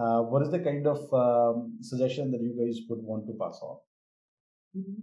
uh, 0.00 0.20
what 0.22 0.42
is 0.42 0.50
the 0.50 0.58
kind 0.58 0.86
of 0.86 1.00
um, 1.12 1.78
suggestion 1.80 2.30
that 2.30 2.42
you 2.42 2.54
guys 2.60 2.80
would 2.88 3.02
want 3.02 3.26
to 3.26 3.32
pass 3.40 3.58
on 3.62 3.78
Mm-hmm. 4.76 5.00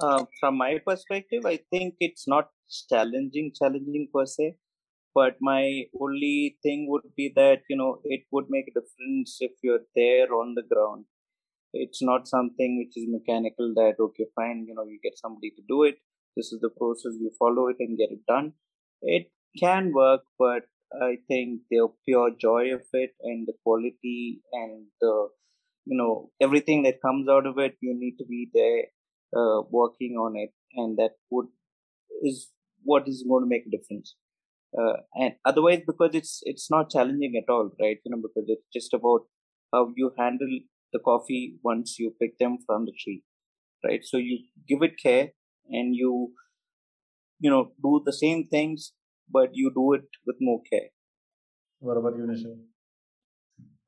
Uh, 0.00 0.24
from 0.38 0.56
my 0.56 0.78
perspective, 0.86 1.44
I 1.44 1.58
think 1.70 1.96
it's 1.98 2.28
not 2.28 2.50
challenging, 2.88 3.52
challenging 3.58 4.08
per 4.14 4.26
se. 4.26 4.56
But 5.14 5.36
my 5.40 5.84
only 6.00 6.58
thing 6.62 6.86
would 6.88 7.14
be 7.16 7.32
that 7.36 7.62
you 7.68 7.76
know 7.76 8.00
it 8.04 8.22
would 8.32 8.46
make 8.48 8.66
a 8.68 8.80
difference 8.80 9.38
if 9.40 9.52
you're 9.62 9.86
there 9.94 10.32
on 10.34 10.54
the 10.54 10.62
ground. 10.62 11.06
It's 11.72 12.02
not 12.02 12.28
something 12.28 12.78
which 12.78 12.96
is 12.96 13.08
mechanical. 13.08 13.72
That 13.74 13.94
okay, 14.00 14.26
fine, 14.34 14.64
you 14.68 14.74
know, 14.74 14.84
you 14.84 14.98
get 15.02 15.18
somebody 15.18 15.50
to 15.50 15.62
do 15.68 15.84
it. 15.84 15.96
This 16.36 16.52
is 16.52 16.60
the 16.60 16.70
process. 16.70 17.14
You 17.20 17.30
follow 17.38 17.68
it 17.68 17.76
and 17.80 17.98
get 17.98 18.10
it 18.10 18.24
done. 18.26 18.52
It 19.02 19.30
can 19.58 19.92
work, 19.92 20.22
but 20.38 20.64
I 20.92 21.18
think 21.28 21.62
the 21.70 21.88
pure 22.06 22.30
joy 22.40 22.74
of 22.74 22.82
it 22.92 23.14
and 23.22 23.46
the 23.46 23.54
quality 23.62 24.40
and 24.52 24.86
the 25.00 25.28
you 25.84 25.96
know 25.96 26.30
everything 26.40 26.82
that 26.84 27.02
comes 27.02 27.28
out 27.28 27.46
of 27.46 27.58
it 27.58 27.76
you 27.80 27.94
need 27.98 28.16
to 28.18 28.24
be 28.24 28.48
there 28.54 28.84
uh, 29.38 29.62
working 29.70 30.16
on 30.16 30.36
it 30.36 30.52
and 30.74 30.96
that 30.98 31.12
would 31.30 31.46
is 32.22 32.50
what 32.84 33.08
is 33.08 33.24
going 33.28 33.44
to 33.44 33.48
make 33.48 33.66
a 33.66 33.70
difference 33.76 34.14
uh, 34.76 34.96
and 35.14 35.34
otherwise 35.44 35.82
because 35.86 36.10
it's 36.14 36.40
it's 36.42 36.70
not 36.70 36.90
challenging 36.90 37.40
at 37.40 37.52
all 37.52 37.70
right? 37.80 37.98
You 38.04 38.10
know 38.10 38.22
because 38.22 38.48
it's 38.48 38.66
just 38.72 38.92
about 38.94 39.22
how 39.72 39.92
you 39.96 40.12
handle 40.18 40.58
the 40.92 40.98
coffee 40.98 41.56
once 41.62 41.98
you 41.98 42.14
pick 42.20 42.38
them 42.38 42.58
from 42.66 42.86
the 42.86 42.92
tree 43.02 43.22
right? 43.84 44.04
So 44.04 44.16
you 44.16 44.38
give 44.68 44.82
it 44.82 44.92
care 45.02 45.28
and 45.68 45.94
you 45.94 46.32
you 47.40 47.50
know 47.50 47.72
do 47.82 48.02
the 48.04 48.12
same 48.12 48.48
things 48.48 48.92
but 49.30 49.50
you 49.52 49.70
do 49.74 49.92
it 49.92 50.08
with 50.26 50.36
more 50.40 50.60
care. 50.70 50.88
What 51.80 51.96
about 51.96 52.16
you 52.16 52.24
nisha? 52.24 52.56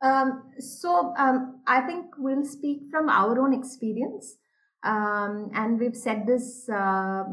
Um, 0.02 0.52
so 0.58 1.14
um, 1.18 1.62
I 1.66 1.80
think 1.82 2.06
we'll 2.18 2.44
speak 2.44 2.82
from 2.90 3.08
our 3.08 3.38
own 3.40 3.52
experience, 3.52 4.36
um, 4.82 5.50
and 5.54 5.78
we've 5.78 5.96
said 5.96 6.26
this 6.26 6.68
uh, 6.68 7.24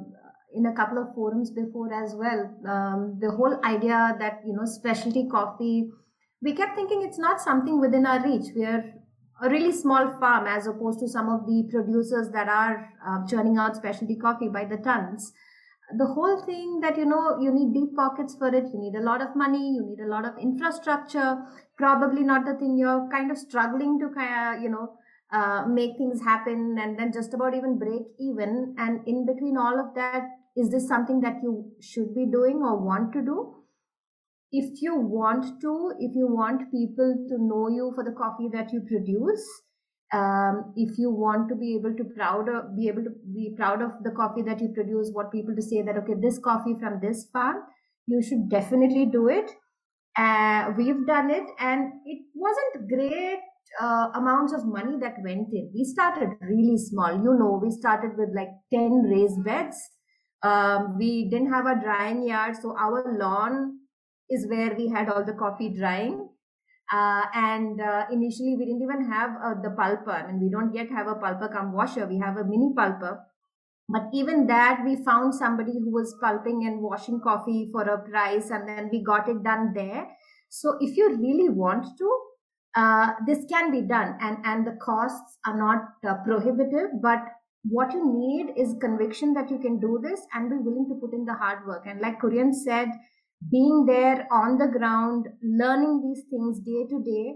in 0.58 0.66
a 0.66 0.74
couple 0.74 0.98
of 0.98 1.14
forums 1.14 1.52
before 1.52 1.94
as 1.94 2.16
well. 2.16 2.52
Um, 2.68 3.18
the 3.22 3.32
whole 3.32 3.60
idea 3.64 4.16
that 4.20 4.42
you 4.46 4.54
know 4.54 4.66
specialty 4.66 5.28
coffee, 5.32 5.90
we 6.42 6.54
kept 6.54 6.76
thinking 6.76 7.04
it's 7.04 7.20
not 7.20 7.40
something 7.40 7.80
within 7.80 8.06
our 8.06 8.24
reach. 8.24 8.52
We 8.56 8.66
are 8.66 8.84
a 9.42 9.50
really 9.50 9.72
small 9.72 10.18
farm 10.20 10.48
as 10.48 10.68
opposed 10.68 11.00
to 11.00 11.08
some 11.08 11.30
of 11.30 11.46
the 11.46 11.70
producers 11.72 12.30
that 12.32 12.50
are 12.50 12.90
uh, 13.08 13.26
churning 13.28 13.58
out 13.58 13.76
specialty 13.76 14.16
coffee 14.16 14.50
by 14.50 14.66
the 14.66 14.78
tons 14.78 15.34
the 15.96 16.06
whole 16.06 16.42
thing 16.46 16.82
that 16.82 16.98
you 16.98 17.06
know 17.06 17.40
you 17.40 17.52
need 17.52 17.74
deep 17.74 17.96
pockets 17.96 18.36
for 18.36 18.48
it 18.54 18.66
you 18.74 18.80
need 18.80 18.96
a 18.96 19.02
lot 19.04 19.22
of 19.22 19.36
money 19.36 19.76
you 19.76 19.86
need 19.86 20.04
a 20.04 20.08
lot 20.08 20.26
of 20.26 20.38
infrastructure 20.38 21.38
probably 21.78 22.24
not 22.24 22.46
the 22.46 22.56
thing 22.56 22.78
you're 22.78 23.08
kind 23.10 23.32
of 23.32 23.38
struggling 23.38 23.98
to 23.98 24.10
kind 24.10 24.58
of 24.58 24.62
you 24.62 24.70
know 24.70 24.94
uh, 25.32 25.66
make 25.66 25.98
things 25.98 26.22
happen 26.22 26.78
and 26.78 27.00
then 27.00 27.12
just 27.14 27.34
about 27.34 27.54
even 27.54 27.78
break 27.78 28.02
even 28.20 28.76
and 28.78 29.00
in 29.08 29.26
between 29.26 29.58
all 29.58 29.80
of 29.80 29.96
that 29.96 30.28
is 30.58 30.72
this 30.72 30.88
something 30.88 31.22
that 31.22 31.38
you 31.44 31.72
should 31.80 32.14
be 32.16 32.26
doing 32.26 32.58
or 32.58 32.84
want 32.84 33.14
to 33.14 33.22
do? 33.22 33.54
If 34.52 34.82
you 34.82 34.96
want 34.98 35.62
to 35.62 35.94
if 36.00 36.16
you 36.16 36.28
want 36.28 36.72
people 36.72 37.16
to 37.30 37.38
know 37.38 37.68
you 37.70 37.92
for 37.96 38.04
the 38.04 38.16
coffee 38.18 38.50
that 38.54 38.74
you 38.74 38.82
produce 38.90 39.46
um, 40.14 40.74
if 40.78 40.98
you 40.98 41.12
want 41.12 41.50
to 41.50 41.56
be 41.56 41.76
able 41.76 41.94
to 41.96 42.06
proud 42.16 42.48
of, 42.48 42.76
be 42.76 42.88
able 42.88 43.04
to 43.04 43.10
be 43.34 43.54
proud 43.58 43.82
of 43.82 43.92
the 44.04 44.12
coffee 44.12 44.42
that 44.44 44.62
you 44.62 44.70
produce 44.74 45.12
want 45.14 45.32
people 45.34 45.54
to 45.54 45.62
say 45.62 45.82
that 45.82 45.98
okay 45.98 46.14
this 46.22 46.40
coffee 46.40 46.76
from 46.80 47.00
this 47.02 47.28
farm 47.34 47.58
you 48.08 48.22
should 48.24 48.50
definitely 48.50 49.06
do 49.06 49.28
it. 49.28 49.52
Uh, 50.18 50.72
we've 50.78 51.06
done 51.06 51.30
it 51.30 51.44
and 51.60 51.92
it 52.06 52.22
wasn't 52.34 52.90
great 52.90 53.40
uh, 53.82 54.08
amounts 54.16 54.54
of 54.54 54.66
money 54.66 54.98
that 55.00 55.16
went 55.24 55.50
in. 55.52 55.70
We 55.76 55.84
started 55.84 56.30
really 56.42 56.78
small. 56.78 57.12
You 57.12 57.36
know 57.38 57.60
we 57.62 57.70
started 57.70 58.18
with 58.18 58.30
like 58.34 58.50
10 58.74 59.04
raised 59.12 59.44
beds 59.44 59.78
um, 60.44 60.98
we 60.98 61.30
didn't 61.30 61.52
have 61.52 61.66
a 61.66 61.80
drying 61.82 62.28
yard 62.28 62.56
so 62.62 62.76
our 62.78 63.18
lawn 63.18 63.80
is 64.30 64.48
where 64.48 64.76
we 64.76 64.88
had 64.88 65.10
all 65.10 65.24
the 65.24 65.34
coffee 65.34 65.70
drying 65.70 66.28
uh, 66.92 67.24
and 67.34 67.82
uh, 67.82 68.06
initially, 68.12 68.56
we 68.58 68.66
didn't 68.66 68.82
even 68.82 69.12
have 69.12 69.32
uh, 69.44 69.62
the 69.62 69.70
pulper. 69.70 70.10
I 70.10 70.28
mean, 70.28 70.40
we 70.40 70.50
don't 70.50 70.74
yet 70.74 70.90
have 70.90 71.08
a 71.08 71.16
pulper 71.16 71.52
cum 71.52 71.74
washer. 71.74 72.08
We 72.08 72.18
have 72.20 72.38
a 72.38 72.46
mini 72.46 72.74
pulper. 72.74 73.20
But 73.90 74.04
even 74.14 74.48
that, 74.48 74.82
we 74.86 75.04
found 75.04 75.36
somebody 75.36 75.74
who 75.74 75.92
was 75.92 76.16
pulping 76.22 76.66
and 76.66 76.82
washing 76.82 77.20
coffee 77.22 77.70
for 77.72 77.84
a 77.84 77.98
price, 78.10 78.50
and 78.52 78.68
then 78.68 78.90
we 78.92 79.04
got 79.04 79.28
it 79.28 79.44
done 79.44 79.74
there. 79.74 80.08
So, 80.50 80.78
if 80.80 80.96
you 80.96 81.10
really 81.10 81.50
want 81.50 81.86
to, 81.98 82.20
uh, 82.76 83.14
this 83.26 83.46
can 83.50 83.72
be 83.72 83.82
done, 83.82 84.18
and 84.22 84.38
and 84.46 84.66
the 84.66 84.78
costs 84.82 85.40
are 85.46 85.58
not 85.58 85.84
uh, 86.08 86.16
prohibitive. 86.26 87.02
But 87.02 87.20
what 87.70 87.92
you 87.94 88.04
need 88.06 88.54
is 88.62 88.76
conviction 88.80 89.34
that 89.34 89.50
you 89.50 89.60
can 89.60 89.80
do 89.80 90.00
this 90.02 90.22
and 90.34 90.50
be 90.50 90.58
willing 90.58 90.88
to 90.90 90.96
put 90.96 91.14
in 91.14 91.26
the 91.26 91.34
hard 91.34 91.66
work. 91.68 91.84
And 91.86 92.00
like 92.00 92.22
Kurian 92.22 92.54
said, 92.54 92.90
being 93.52 93.86
there 93.86 94.28
on 94.32 94.58
the 94.58 94.68
ground, 94.68 95.28
learning 95.44 96.02
these 96.02 96.24
things 96.30 96.60
day 96.60 96.86
to 96.90 97.04
day 97.04 97.36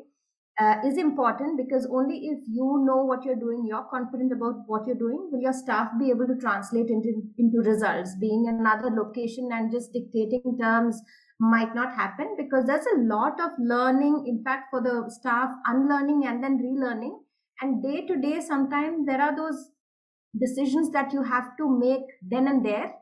uh, 0.60 0.76
is 0.86 0.98
important 0.98 1.58
because 1.58 1.88
only 1.92 2.28
if 2.28 2.40
you 2.48 2.84
know 2.86 3.04
what 3.04 3.24
you're 3.24 3.36
doing, 3.36 3.66
you're 3.68 3.88
confident 3.90 4.32
about 4.32 4.56
what 4.68 4.86
you're 4.86 4.96
doing, 4.96 5.30
will 5.32 5.42
your 5.42 5.54
staff 5.54 5.90
be 6.00 6.10
able 6.10 6.28
to 6.28 6.36
translate 6.40 6.90
into, 6.90 7.22
into 7.38 7.60
results. 7.60 8.16
Being 8.20 8.46
in 8.48 8.56
another 8.56 8.90
location 8.90 9.50
and 9.52 9.72
just 9.72 9.94
dictating 9.94 10.58
terms 10.60 11.02
might 11.40 11.74
not 11.74 11.96
happen 11.96 12.36
because 12.38 12.66
there's 12.66 12.86
a 12.96 13.02
lot 13.02 13.40
of 13.42 13.52
learning, 13.60 14.26
in 14.28 14.44
fact, 14.44 14.66
for 14.70 14.82
the 14.82 15.10
staff, 15.10 15.50
unlearning 15.66 16.26
and 16.26 16.44
then 16.44 16.60
relearning. 16.60 17.18
And 17.62 17.82
day 17.82 18.06
to 18.08 18.18
day, 18.20 18.42
sometimes 18.42 19.06
there 19.06 19.22
are 19.22 19.36
those 19.36 19.70
decisions 20.40 20.92
that 20.92 21.14
you 21.14 21.24
have 21.24 21.56
to 21.58 21.70
make 21.80 22.04
then 22.22 22.48
and 22.48 22.66
there 22.66 22.94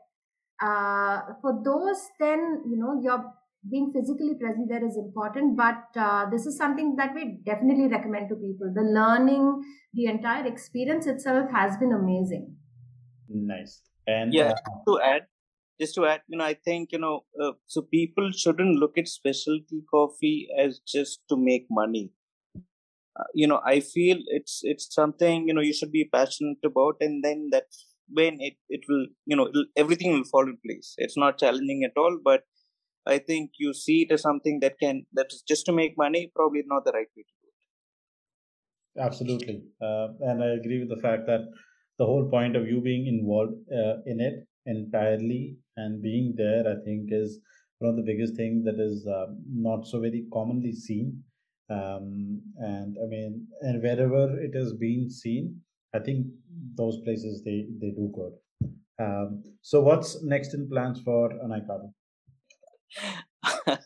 uh, 0.62 1.20
for 1.40 1.60
those, 1.64 2.08
then 2.18 2.62
you 2.66 2.76
know 2.76 3.00
your 3.02 3.24
being 3.70 3.92
physically 3.92 4.34
present 4.40 4.68
there 4.68 4.84
is 4.84 4.96
important. 4.96 5.56
But 5.56 5.84
uh, 5.96 6.28
this 6.30 6.46
is 6.46 6.56
something 6.56 6.96
that 6.96 7.14
we 7.14 7.38
definitely 7.44 7.88
recommend 7.88 8.28
to 8.28 8.34
people. 8.34 8.72
The 8.74 8.82
learning, 8.82 9.62
the 9.94 10.06
entire 10.06 10.46
experience 10.46 11.06
itself 11.06 11.50
has 11.50 11.76
been 11.76 11.92
amazing. 11.92 12.54
Nice. 13.28 13.82
And 14.06 14.32
yeah, 14.34 14.52
uh, 14.52 14.84
to 14.88 15.00
add, 15.00 15.26
just 15.80 15.94
to 15.94 16.06
add, 16.06 16.22
you 16.28 16.38
know, 16.38 16.44
I 16.44 16.54
think 16.54 16.90
you 16.92 16.98
know, 16.98 17.24
uh, 17.42 17.52
so 17.66 17.82
people 17.82 18.30
shouldn't 18.32 18.78
look 18.78 18.98
at 18.98 19.08
specialty 19.08 19.82
coffee 19.90 20.48
as 20.58 20.80
just 20.86 21.20
to 21.28 21.36
make 21.36 21.66
money. 21.70 22.10
You 23.34 23.46
know, 23.46 23.60
I 23.64 23.80
feel 23.80 24.18
it's 24.26 24.60
it's 24.62 24.92
something 24.94 25.46
you 25.48 25.54
know 25.54 25.60
you 25.60 25.72
should 25.72 25.92
be 25.92 26.08
passionate 26.12 26.58
about, 26.64 26.96
and 27.00 27.24
then 27.24 27.48
that 27.52 27.64
when 28.08 28.38
it, 28.40 28.54
it 28.68 28.80
will 28.88 29.06
you 29.26 29.36
know 29.36 29.50
everything 29.76 30.12
will 30.12 30.24
fall 30.24 30.48
in 30.48 30.58
place. 30.64 30.94
It's 30.98 31.16
not 31.16 31.38
challenging 31.38 31.84
at 31.84 31.96
all 31.96 32.18
but 32.22 32.42
i 33.06 33.18
think 33.18 33.50
you 33.58 33.72
see 33.72 34.02
it 34.02 34.12
as 34.12 34.22
something 34.22 34.60
that 34.60 34.78
can 34.78 35.06
that's 35.12 35.42
just 35.42 35.64
to 35.66 35.72
make 35.72 35.96
money 35.96 36.30
probably 36.34 36.62
not 36.66 36.84
the 36.84 36.92
right 36.92 37.08
way 37.16 37.22
to 37.22 37.34
do 37.42 37.48
it. 38.96 39.02
Absolutely. 39.06 39.62
Uh, 39.80 40.08
and 40.20 40.42
i 40.42 40.48
agree 40.48 40.78
with 40.80 40.88
the 40.88 41.02
fact 41.06 41.26
that 41.26 41.42
the 41.98 42.06
whole 42.06 42.28
point 42.28 42.56
of 42.56 42.66
you 42.66 42.80
being 42.80 43.06
involved 43.06 43.54
uh, 43.72 43.96
in 44.06 44.20
it 44.20 44.46
entirely 44.66 45.58
and 45.76 46.02
being 46.02 46.34
there 46.36 46.64
i 46.68 46.76
think 46.84 47.08
is 47.10 47.40
one 47.78 47.90
of 47.90 47.96
the 47.96 48.08
biggest 48.10 48.34
things 48.36 48.64
that 48.64 48.78
is 48.78 49.06
uh, 49.06 49.26
not 49.68 49.86
so 49.86 50.00
very 50.00 50.26
commonly 50.32 50.72
seen 50.72 51.22
um, 51.70 52.40
and 52.58 52.96
i 53.02 53.06
mean 53.06 53.46
and 53.62 53.82
wherever 53.82 54.40
it 54.40 54.54
has 54.54 54.72
been 54.74 55.08
seen 55.10 55.60
I 55.94 55.98
think 55.98 56.26
those 56.76 56.98
places 57.04 57.42
they 57.44 57.66
they 57.80 57.90
do 57.90 58.12
good. 58.14 58.34
Um, 59.04 59.42
so 59.62 59.80
what's 59.80 60.22
next 60.22 60.54
in 60.54 60.68
plans 60.68 61.00
for 61.04 61.30
Anaikaru? 61.30 61.90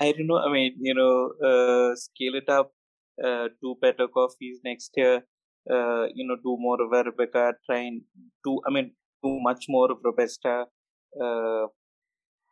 I 0.00 0.12
don't 0.12 0.26
know. 0.26 0.38
I 0.38 0.50
mean, 0.52 0.76
you 0.80 0.94
know, 0.94 1.32
uh, 1.48 1.94
scale 1.94 2.34
it 2.34 2.48
up, 2.48 2.72
uh, 3.22 3.48
do 3.62 3.76
better 3.80 4.08
coffees 4.08 4.60
next 4.64 4.90
year. 4.96 5.22
Uh, 5.70 6.06
you 6.14 6.26
know, 6.26 6.36
do 6.36 6.56
more 6.58 6.78
of 6.82 6.90
Arabica. 6.90 7.52
Try 7.66 7.80
and 7.80 8.02
do. 8.44 8.60
I 8.66 8.70
mean, 8.72 8.92
do 9.22 9.38
much 9.40 9.66
more 9.68 9.92
of 9.92 9.98
Robusta. 10.02 10.64
Uh, 11.20 11.66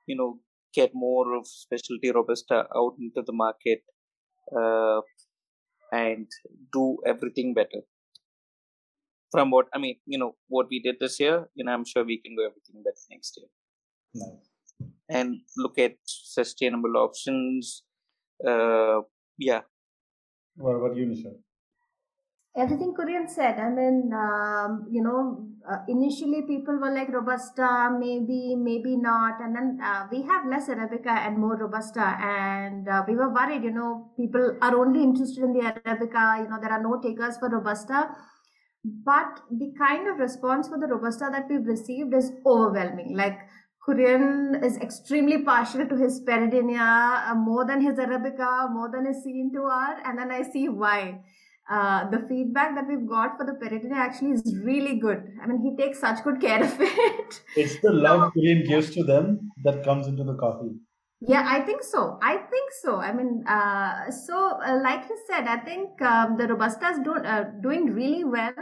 you 0.06 0.16
know, 0.16 0.38
get 0.74 0.90
more 0.94 1.34
of 1.36 1.46
specialty 1.48 2.12
Robusta 2.12 2.66
out 2.76 2.94
into 3.00 3.22
the 3.26 3.32
market, 3.32 3.82
uh, 4.54 5.00
and 5.92 6.26
do 6.72 6.98
everything 7.06 7.54
better. 7.54 7.82
From 9.32 9.50
what 9.50 9.66
I 9.74 9.78
mean, 9.78 9.96
you 10.06 10.18
know, 10.18 10.36
what 10.48 10.66
we 10.70 10.80
did 10.80 10.96
this 11.00 11.18
year, 11.20 11.48
you 11.54 11.64
know, 11.64 11.72
I'm 11.72 11.84
sure 11.84 12.04
we 12.04 12.18
can 12.18 12.34
do 12.36 12.42
everything 12.42 12.82
better 12.84 13.04
next 13.10 13.36
year. 13.38 13.48
Nice. 14.14 14.90
And 15.08 15.40
look 15.56 15.78
at 15.78 15.96
sustainable 16.04 16.96
options. 16.96 17.82
Uh, 18.46 19.00
yeah, 19.38 19.62
What 20.56 20.76
about 20.76 20.96
you, 20.96 21.06
Nisha? 21.06 21.32
everything 22.56 22.94
Kurian 22.94 23.28
said. 23.28 23.58
I 23.58 23.68
mean, 23.70 24.10
um, 24.14 24.86
you 24.90 25.02
know, 25.02 25.46
uh, 25.70 25.78
initially 25.88 26.42
people 26.42 26.76
were 26.78 26.90
like 26.90 27.08
Robusta, 27.08 27.90
maybe, 27.98 28.54
maybe 28.56 28.96
not. 28.96 29.40
And 29.40 29.54
then 29.54 29.78
uh, 29.82 30.06
we 30.10 30.22
have 30.22 30.46
less 30.46 30.68
Arabica 30.68 31.08
and 31.10 31.38
more 31.38 31.56
Robusta. 31.56 32.16
And 32.20 32.88
uh, 32.88 33.04
we 33.06 33.14
were 33.16 33.32
worried, 33.32 33.64
you 33.64 33.72
know, 33.72 34.12
people 34.16 34.56
are 34.62 34.76
only 34.76 35.02
interested 35.02 35.42
in 35.42 35.52
the 35.52 35.60
Arabica, 35.60 36.42
you 36.42 36.48
know, 36.48 36.58
there 36.60 36.72
are 36.72 36.82
no 36.82 37.00
takers 37.00 37.38
for 37.38 37.48
Robusta. 37.48 38.10
But 38.84 39.40
the 39.50 39.72
kind 39.78 40.08
of 40.08 40.18
response 40.18 40.68
for 40.68 40.78
the 40.78 40.86
Robusta 40.86 41.28
that 41.32 41.46
we've 41.50 41.66
received 41.66 42.14
is 42.14 42.30
overwhelming. 42.46 43.16
Like, 43.16 43.38
Kurian 43.86 44.64
is 44.64 44.76
extremely 44.78 45.42
partial 45.42 45.86
to 45.86 45.96
his 45.96 46.20
Peridinia, 46.20 47.30
uh, 47.30 47.34
more 47.34 47.64
than 47.64 47.80
his 47.80 47.98
Arabica, 47.98 48.72
more 48.72 48.90
than 48.90 49.06
his 49.06 49.24
C2R, 49.24 50.00
and 50.04 50.18
then 50.18 50.32
I 50.32 50.42
see 50.42 50.68
why. 50.68 51.20
Uh, 51.68 52.08
the 52.10 52.24
feedback 52.28 52.76
that 52.76 52.86
we've 52.86 53.08
got 53.08 53.36
for 53.36 53.44
the 53.44 53.52
Peridinia 53.52 53.96
actually 53.96 54.30
is 54.30 54.56
really 54.62 55.00
good. 55.00 55.18
I 55.42 55.46
mean, 55.46 55.60
he 55.60 55.76
takes 55.76 55.98
such 55.98 56.22
good 56.22 56.40
care 56.40 56.62
of 56.62 56.76
it. 56.80 57.40
It's 57.56 57.80
the 57.80 57.92
love 57.92 58.32
Kurian 58.36 58.66
gives 58.68 58.94
to 58.94 59.02
them 59.02 59.50
that 59.64 59.82
comes 59.82 60.06
into 60.06 60.22
the 60.22 60.34
coffee. 60.34 60.76
Yeah, 61.20 61.44
I 61.48 61.62
think 61.62 61.82
so. 61.82 62.18
I 62.22 62.36
think 62.36 62.70
so. 62.82 62.96
I 62.96 63.12
mean, 63.12 63.42
uh, 63.48 64.10
so 64.10 64.60
uh, 64.60 64.78
like 64.82 65.08
you 65.08 65.18
said, 65.26 65.48
I 65.48 65.56
think 65.58 66.00
um, 66.02 66.36
the 66.36 66.44
robustas 66.44 66.92
is 66.92 66.98
do, 67.02 67.14
uh, 67.14 67.44
doing 67.62 67.86
really 67.86 68.22
well. 68.22 68.54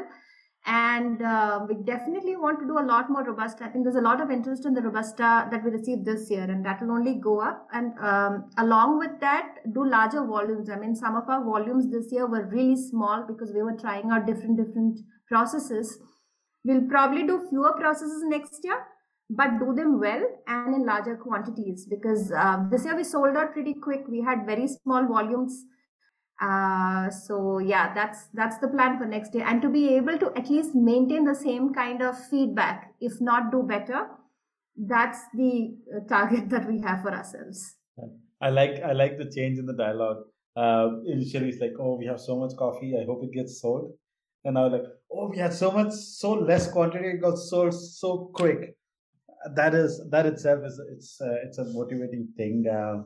And 0.67 1.21
uh, 1.21 1.67
we 1.69 1.75
definitely 1.85 2.37
want 2.37 2.59
to 2.61 2.67
do 2.67 2.79
a 2.79 2.87
lot 2.87 3.11
more 3.11 3.23
Robusta. 3.23 3.65
I 3.65 3.69
think 3.69 3.85
there's 3.85 3.97
a 3.97 4.01
lot 4.01 4.23
of 4.23 4.31
interest 4.31 4.65
in 4.65 4.73
the 4.73 4.81
Robusta 4.81 5.47
that 5.51 5.63
we 5.63 5.71
received 5.71 6.07
this 6.07 6.31
year, 6.31 6.45
and 6.45 6.65
that 6.65 6.81
will 6.81 6.93
only 6.93 7.17
go 7.17 7.41
up. 7.41 7.69
And 7.73 7.93
um, 7.99 8.51
along 8.57 8.99
with 8.99 9.21
that, 9.21 9.57
do 9.75 9.87
larger 9.87 10.25
volumes. 10.25 10.71
I 10.71 10.77
mean, 10.77 10.97
some 10.97 11.17
of 11.17 11.29
our 11.29 11.45
volumes 11.45 11.91
this 11.91 12.11
year 12.11 12.27
were 12.27 12.47
really 12.47 12.77
small 12.77 13.27
because 13.29 13.53
we 13.53 13.63
were 13.63 13.77
trying 13.77 14.11
out 14.11 14.27
different, 14.27 14.57
different 14.57 15.01
processes. 15.29 15.99
We'll 16.65 16.89
probably 16.89 17.27
do 17.27 17.47
fewer 17.51 17.75
processes 17.75 18.23
next 18.25 18.61
year, 18.65 18.87
but 19.29 19.59
do 19.59 19.75
them 19.75 20.01
well 20.01 20.25
and 20.47 20.75
in 20.75 20.87
larger 20.87 21.17
quantities 21.17 21.87
because 21.89 22.33
uh, 22.33 22.65
this 22.71 22.87
year 22.87 22.97
we 22.97 23.05
sold 23.05 23.37
out 23.37 23.53
pretty 23.53 23.75
quick. 23.75 24.09
We 24.09 24.23
had 24.23 24.47
very 24.47 24.67
small 24.69 25.07
volumes. 25.07 25.67
Uh, 26.41 27.11
so 27.11 27.59
yeah, 27.59 27.95
that's 27.95 28.27
that's 28.35 28.59
the 28.59 28.69
plan 28.69 28.99
for 28.99 29.07
next 29.07 29.35
year, 29.35 29.45
and 29.47 29.63
to 29.63 29.69
be 29.69 29.95
able 29.95 30.19
to 30.19 30.33
at 30.37 30.51
least 30.51 30.75
maintain 30.75 31.25
the 31.25 31.35
same 31.35 31.73
kind 31.73 32.03
of 32.03 32.19
feedback, 32.29 32.93
if 33.01 33.21
not 33.21 33.53
do 33.53 33.63
better, 33.63 34.09
that's 34.77 35.21
the 35.35 35.77
uh, 35.95 36.01
target 36.09 36.49
that 36.55 36.67
we 36.67 36.81
have 36.81 37.03
for 37.03 37.13
ourselves. 37.13 37.77
I 38.41 38.51
like 38.51 38.83
I 38.83 38.93
like 38.93 39.17
the 39.17 39.31
change 39.31 39.59
in 39.59 39.67
the 39.67 39.75
dialogue. 39.75 40.25
Uh, 40.57 41.01
initially, 41.07 41.49
it's 41.49 41.61
like, 41.61 41.73
oh, 41.81 41.97
we 41.97 42.07
have 42.07 42.21
so 42.21 42.37
much 42.37 42.57
coffee. 42.57 42.95
I 43.01 43.05
hope 43.05 43.25
it 43.25 43.33
gets 43.33 43.61
sold. 43.61 43.93
And 44.45 44.55
now, 44.55 44.69
like, 44.69 44.85
oh, 45.11 45.31
we 45.31 45.39
had 45.39 45.53
so 45.53 45.71
much, 45.71 45.93
so 45.93 46.33
less 46.33 46.71
quantity. 46.71 47.07
It 47.07 47.23
got 47.23 47.39
sold 47.39 47.75
so 47.75 48.31
quick. 48.35 48.77
That 49.55 49.75
is 49.75 50.01
that 50.11 50.27
itself 50.27 50.65
is 50.65 50.81
it's 50.91 51.21
uh, 51.21 51.37
it's 51.45 51.59
a 51.59 51.65
motivating 51.65 52.29
thing. 52.37 52.65
Uh, 52.69 53.05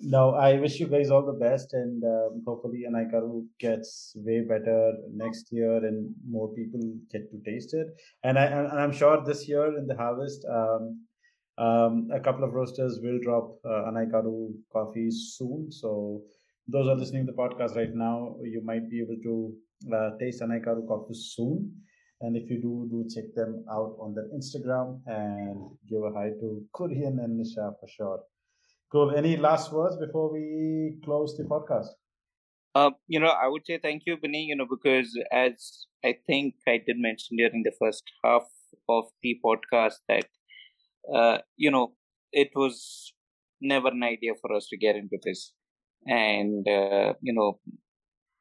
no, 0.00 0.34
I 0.34 0.58
wish 0.58 0.78
you 0.80 0.86
guys 0.86 1.10
all 1.10 1.24
the 1.24 1.32
best, 1.32 1.72
and 1.72 2.02
um, 2.04 2.42
hopefully 2.46 2.84
Anaikaru 2.88 3.46
gets 3.58 4.12
way 4.16 4.40
better 4.40 4.94
next 5.12 5.48
year, 5.50 5.76
and 5.84 6.14
more 6.28 6.52
people 6.54 6.80
get 7.10 7.30
to 7.30 7.38
taste 7.44 7.74
it. 7.74 7.88
And 8.22 8.38
I 8.38 8.44
and 8.44 8.80
I'm 8.80 8.92
sure 8.92 9.22
this 9.24 9.48
year 9.48 9.76
in 9.76 9.86
the 9.86 9.96
harvest, 9.96 10.44
um, 10.50 11.00
um, 11.58 12.08
a 12.12 12.20
couple 12.20 12.44
of 12.44 12.54
roasters 12.54 13.00
will 13.02 13.18
drop 13.22 13.58
uh, 13.64 13.90
Anaikaru 13.90 14.52
coffees 14.72 15.34
soon. 15.36 15.70
So 15.70 16.22
those 16.68 16.86
are 16.86 16.94
listening 16.94 17.26
to 17.26 17.32
the 17.32 17.38
podcast 17.38 17.74
right 17.76 17.94
now, 17.94 18.36
you 18.42 18.62
might 18.64 18.88
be 18.90 19.00
able 19.00 19.16
to 19.22 19.54
uh, 19.94 20.10
taste 20.20 20.42
Anaikaru 20.42 20.86
coffee 20.86 21.14
soon. 21.14 21.72
And 22.20 22.36
if 22.36 22.50
you 22.50 22.60
do, 22.60 22.88
do 22.90 23.06
check 23.14 23.32
them 23.34 23.64
out 23.70 23.96
on 24.00 24.12
their 24.14 24.28
Instagram 24.36 25.00
and 25.06 25.70
give 25.88 26.02
a 26.02 26.12
hi 26.12 26.30
to 26.40 26.62
Kurian 26.74 27.22
and 27.22 27.40
Nisha 27.40 27.72
for 27.80 27.88
sure. 27.88 28.20
Cool. 28.90 29.14
Any 29.14 29.36
last 29.36 29.72
words 29.72 29.96
before 29.98 30.32
we 30.32 30.98
close 31.04 31.36
the 31.36 31.44
podcast? 31.44 31.88
Uh, 32.74 32.90
you 33.06 33.20
know, 33.20 33.28
I 33.28 33.46
would 33.48 33.66
say 33.66 33.78
thank 33.78 34.02
you, 34.06 34.16
Binny, 34.16 34.44
you 34.44 34.56
know, 34.56 34.66
because 34.68 35.18
as 35.30 35.86
I 36.04 36.14
think 36.26 36.54
I 36.66 36.78
did 36.86 36.96
mention 36.98 37.36
during 37.36 37.62
the 37.64 37.72
first 37.78 38.02
half 38.24 38.44
of 38.88 39.04
the 39.22 39.38
podcast 39.44 39.96
that, 40.08 40.26
uh, 41.14 41.38
you 41.56 41.70
know, 41.70 41.92
it 42.32 42.50
was 42.54 43.12
never 43.60 43.88
an 43.88 44.02
idea 44.02 44.32
for 44.40 44.54
us 44.54 44.68
to 44.70 44.76
get 44.78 44.96
into 44.96 45.18
this. 45.22 45.52
And, 46.06 46.66
uh, 46.66 47.14
you 47.20 47.34
know, 47.34 47.58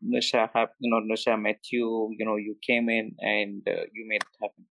Nisha, 0.03 0.49
you 0.79 0.91
know, 0.91 1.01
Nisha 1.01 1.41
met 1.41 1.59
you, 1.71 2.13
you 2.17 2.25
know, 2.25 2.35
you 2.37 2.55
came 2.65 2.87
in 2.89 3.15
and 3.19 3.67
uh, 3.67 3.83
you 3.93 4.05
made 4.07 4.21
it 4.21 4.37
happen. 4.41 4.65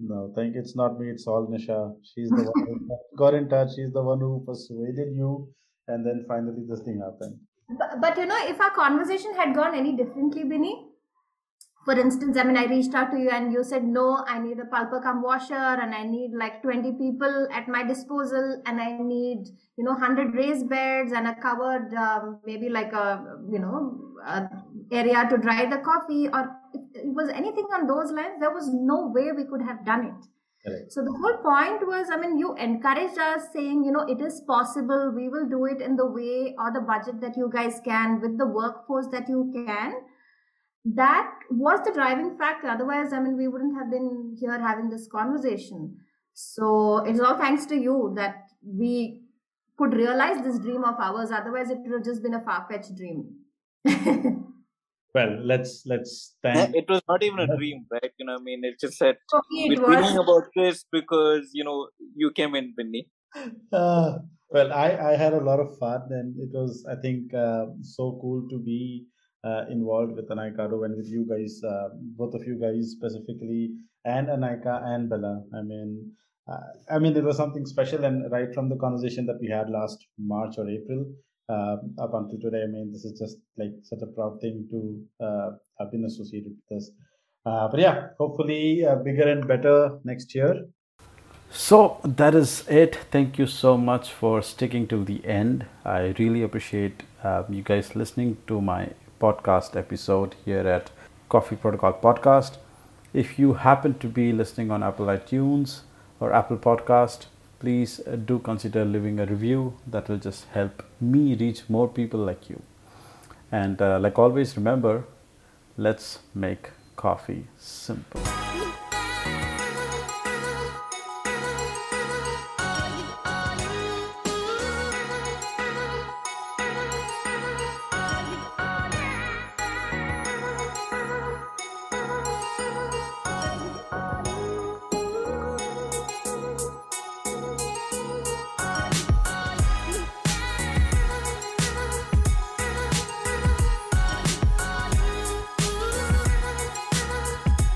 No, 0.00 0.32
thank 0.34 0.56
it's 0.56 0.74
not 0.74 0.98
me, 0.98 1.10
it's 1.10 1.26
all 1.26 1.46
Nisha. 1.46 1.94
She's 2.02 2.28
the 2.30 2.42
one 2.42 2.66
who 2.66 2.98
got 3.16 3.34
in 3.34 3.48
touch, 3.48 3.76
she's 3.76 3.92
the 3.92 4.02
one 4.02 4.20
who 4.20 4.42
persuaded 4.46 5.14
you, 5.14 5.48
and 5.88 6.04
then 6.04 6.24
finally 6.26 6.64
this 6.68 6.80
thing 6.80 7.00
happened. 7.00 7.38
But, 7.78 8.00
but 8.00 8.16
you 8.18 8.26
know, 8.26 8.38
if 8.46 8.60
our 8.60 8.70
conversation 8.70 9.34
had 9.34 9.54
gone 9.54 9.74
any 9.74 9.96
differently, 9.96 10.44
Binny, 10.44 10.86
for 11.84 11.98
instance, 11.98 12.36
I 12.38 12.44
mean, 12.44 12.56
I 12.56 12.64
reached 12.64 12.94
out 12.94 13.10
to 13.12 13.18
you 13.18 13.28
and 13.30 13.52
you 13.52 13.62
said, 13.62 13.84
no, 13.84 14.24
I 14.26 14.38
need 14.38 14.58
a 14.58 14.64
pulper 14.64 15.02
cum 15.02 15.22
washer 15.22 15.54
and 15.54 15.94
I 15.94 16.04
need 16.04 16.32
like 16.32 16.62
20 16.62 16.92
people 16.92 17.46
at 17.52 17.68
my 17.68 17.84
disposal 17.84 18.62
and 18.64 18.80
I 18.80 18.96
need, 18.98 19.48
you 19.76 19.84
know, 19.84 19.92
100 19.92 20.34
raised 20.34 20.68
beds 20.68 21.12
and 21.12 21.26
a 21.26 21.34
covered, 21.34 21.92
um, 21.94 22.40
maybe 22.46 22.70
like 22.70 22.92
a, 22.94 23.38
you 23.50 23.58
know, 23.58 24.00
area 24.90 25.26
to 25.28 25.36
dry 25.36 25.66
the 25.66 25.78
coffee 25.78 26.28
or 26.28 26.56
if 26.74 27.04
it 27.04 27.14
was 27.14 27.28
anything 27.28 27.66
on 27.72 27.86
those 27.86 28.10
lines, 28.12 28.40
there 28.40 28.52
was 28.52 28.68
no 28.72 29.08
way 29.14 29.32
we 29.32 29.44
could 29.44 29.62
have 29.62 29.84
done 29.84 30.06
it. 30.06 30.26
Correct. 30.66 30.92
So 30.92 31.02
the 31.02 31.12
whole 31.12 31.36
point 31.42 31.86
was, 31.86 32.08
I 32.10 32.16
mean, 32.16 32.38
you 32.38 32.54
encouraged 32.54 33.18
us 33.18 33.48
saying, 33.52 33.84
you 33.84 33.92
know, 33.92 34.06
it 34.08 34.20
is 34.20 34.40
possible. 34.46 35.12
We 35.14 35.28
will 35.28 35.46
do 35.48 35.66
it 35.66 35.80
in 35.80 35.96
the 35.96 36.06
way 36.06 36.54
or 36.58 36.72
the 36.72 36.80
budget 36.80 37.20
that 37.20 37.36
you 37.36 37.50
guys 37.52 37.80
can 37.84 38.20
with 38.20 38.38
the 38.38 38.46
workforce 38.46 39.06
that 39.12 39.28
you 39.28 39.50
can. 39.52 39.94
That 40.86 41.30
was 41.50 41.80
the 41.84 41.92
driving 41.92 42.36
factor. 42.38 42.68
Otherwise, 42.68 43.12
I 43.12 43.20
mean, 43.20 43.36
we 43.36 43.48
wouldn't 43.48 43.76
have 43.76 43.90
been 43.90 44.36
here 44.38 44.58
having 44.58 44.88
this 44.88 45.06
conversation. 45.06 45.96
So 46.32 46.98
it's 46.98 47.20
all 47.20 47.36
thanks 47.36 47.66
to 47.66 47.76
you 47.76 48.12
that 48.16 48.48
we 48.62 49.22
could 49.76 49.94
realize 49.94 50.42
this 50.42 50.58
dream 50.58 50.84
of 50.84 50.94
ours. 50.98 51.30
Otherwise, 51.30 51.70
it 51.70 51.78
would 51.78 51.92
have 51.92 52.04
just 52.04 52.22
been 52.22 52.34
a 52.34 52.40
far 52.40 52.66
fetched 52.70 52.96
dream. 52.96 53.36
Well, 55.14 55.38
let's 55.44 55.84
let's 55.86 56.34
thank 56.42 56.74
It 56.74 56.86
was 56.88 57.00
not 57.08 57.22
even 57.22 57.38
a 57.38 57.46
dream, 57.46 57.86
right? 57.90 58.10
You 58.18 58.26
know, 58.26 58.34
I 58.34 58.42
mean, 58.42 58.62
it's 58.64 58.80
just 58.80 58.98
that 58.98 59.18
For 59.30 59.42
me, 59.50 59.66
we're 59.68 59.82
it 59.82 59.86
dreaming 59.86 60.18
about 60.18 60.48
this 60.56 60.84
because, 60.90 61.50
you 61.52 61.62
know, 61.62 61.88
you 62.16 62.32
came 62.32 62.54
in, 62.54 62.74
Binny. 62.76 63.08
Uh, 63.72 64.18
well, 64.50 64.72
I, 64.72 64.96
I 65.10 65.16
had 65.16 65.32
a 65.32 65.40
lot 65.40 65.58
of 65.58 65.76
fun, 65.78 66.02
and 66.10 66.36
it 66.38 66.50
was, 66.52 66.86
I 66.88 66.94
think, 67.00 67.34
uh, 67.34 67.66
so 67.82 68.18
cool 68.22 68.46
to 68.48 68.58
be 68.58 69.06
uh, 69.42 69.64
involved 69.68 70.14
with 70.14 70.28
Anaikaru 70.28 70.84
and 70.84 70.96
with 70.96 71.08
you 71.08 71.26
guys, 71.28 71.60
uh, 71.68 71.88
both 72.16 72.34
of 72.34 72.44
you 72.46 72.58
guys 72.60 72.92
specifically, 72.96 73.72
and 74.04 74.28
Anaika 74.28 74.84
and 74.84 75.08
Bella. 75.10 75.42
I 75.52 75.62
mean, 75.62 76.12
uh, 76.48 76.60
I 76.88 76.98
mean, 77.00 77.16
it 77.16 77.24
was 77.24 77.36
something 77.36 77.66
special, 77.66 78.04
and 78.04 78.30
right 78.30 78.54
from 78.54 78.68
the 78.68 78.76
conversation 78.76 79.26
that 79.26 79.40
we 79.40 79.48
had 79.48 79.68
last 79.70 80.06
March 80.18 80.54
or 80.58 80.68
April 80.68 81.06
uh, 81.48 81.76
up 81.98 82.14
until 82.14 82.38
today, 82.40 82.62
I 82.62 82.66
mean, 82.66 82.92
this 82.92 83.04
is 83.04 83.18
just 83.18 83.38
like 83.58 83.72
such 83.82 84.00
a 84.02 84.06
proud 84.06 84.40
thing 84.40 84.66
to 84.70 85.24
uh, 85.24 85.50
have 85.78 85.90
been 85.90 86.04
associated 86.04 86.52
with 86.52 86.78
this. 86.78 86.90
Uh, 87.46 87.68
but 87.68 87.80
yeah, 87.80 88.08
hopefully 88.18 88.84
uh, 88.86 88.96
bigger 88.96 89.28
and 89.28 89.46
better 89.46 89.98
next 90.04 90.34
year. 90.34 90.64
So 91.50 91.98
that 92.04 92.34
is 92.34 92.66
it. 92.68 92.96
Thank 93.10 93.38
you 93.38 93.46
so 93.46 93.76
much 93.76 94.10
for 94.10 94.42
sticking 94.42 94.88
to 94.88 95.04
the 95.04 95.24
end. 95.24 95.66
I 95.84 96.14
really 96.18 96.42
appreciate 96.42 97.04
uh, 97.22 97.44
you 97.48 97.62
guys 97.62 97.94
listening 97.94 98.38
to 98.48 98.60
my 98.60 98.90
podcast 99.20 99.76
episode 99.76 100.34
here 100.44 100.66
at 100.66 100.90
Coffee 101.28 101.56
Protocol 101.56 101.92
Podcast. 101.92 102.56
If 103.12 103.38
you 103.38 103.54
happen 103.54 103.98
to 103.98 104.08
be 104.08 104.32
listening 104.32 104.70
on 104.70 104.82
Apple 104.82 105.06
iTunes 105.06 105.82
or 106.18 106.32
Apple 106.32 106.56
Podcast, 106.56 107.26
please 107.64 108.00
uh, 108.06 108.16
do 108.16 108.38
consider 108.38 108.84
leaving 108.84 109.18
a 109.20 109.26
review. 109.26 109.72
That 109.86 110.08
will 110.10 110.18
just 110.18 110.44
help 110.52 110.82
me 111.00 111.34
reach 111.34 111.62
more 111.70 111.88
people 111.88 112.20
like 112.20 112.50
you. 112.50 112.62
And 113.50 113.80
uh, 113.80 113.98
like 113.98 114.18
always, 114.18 114.56
remember 114.56 115.04
let's 115.78 116.18
make 116.34 116.70
coffee 116.96 117.46
simple. 117.56 118.43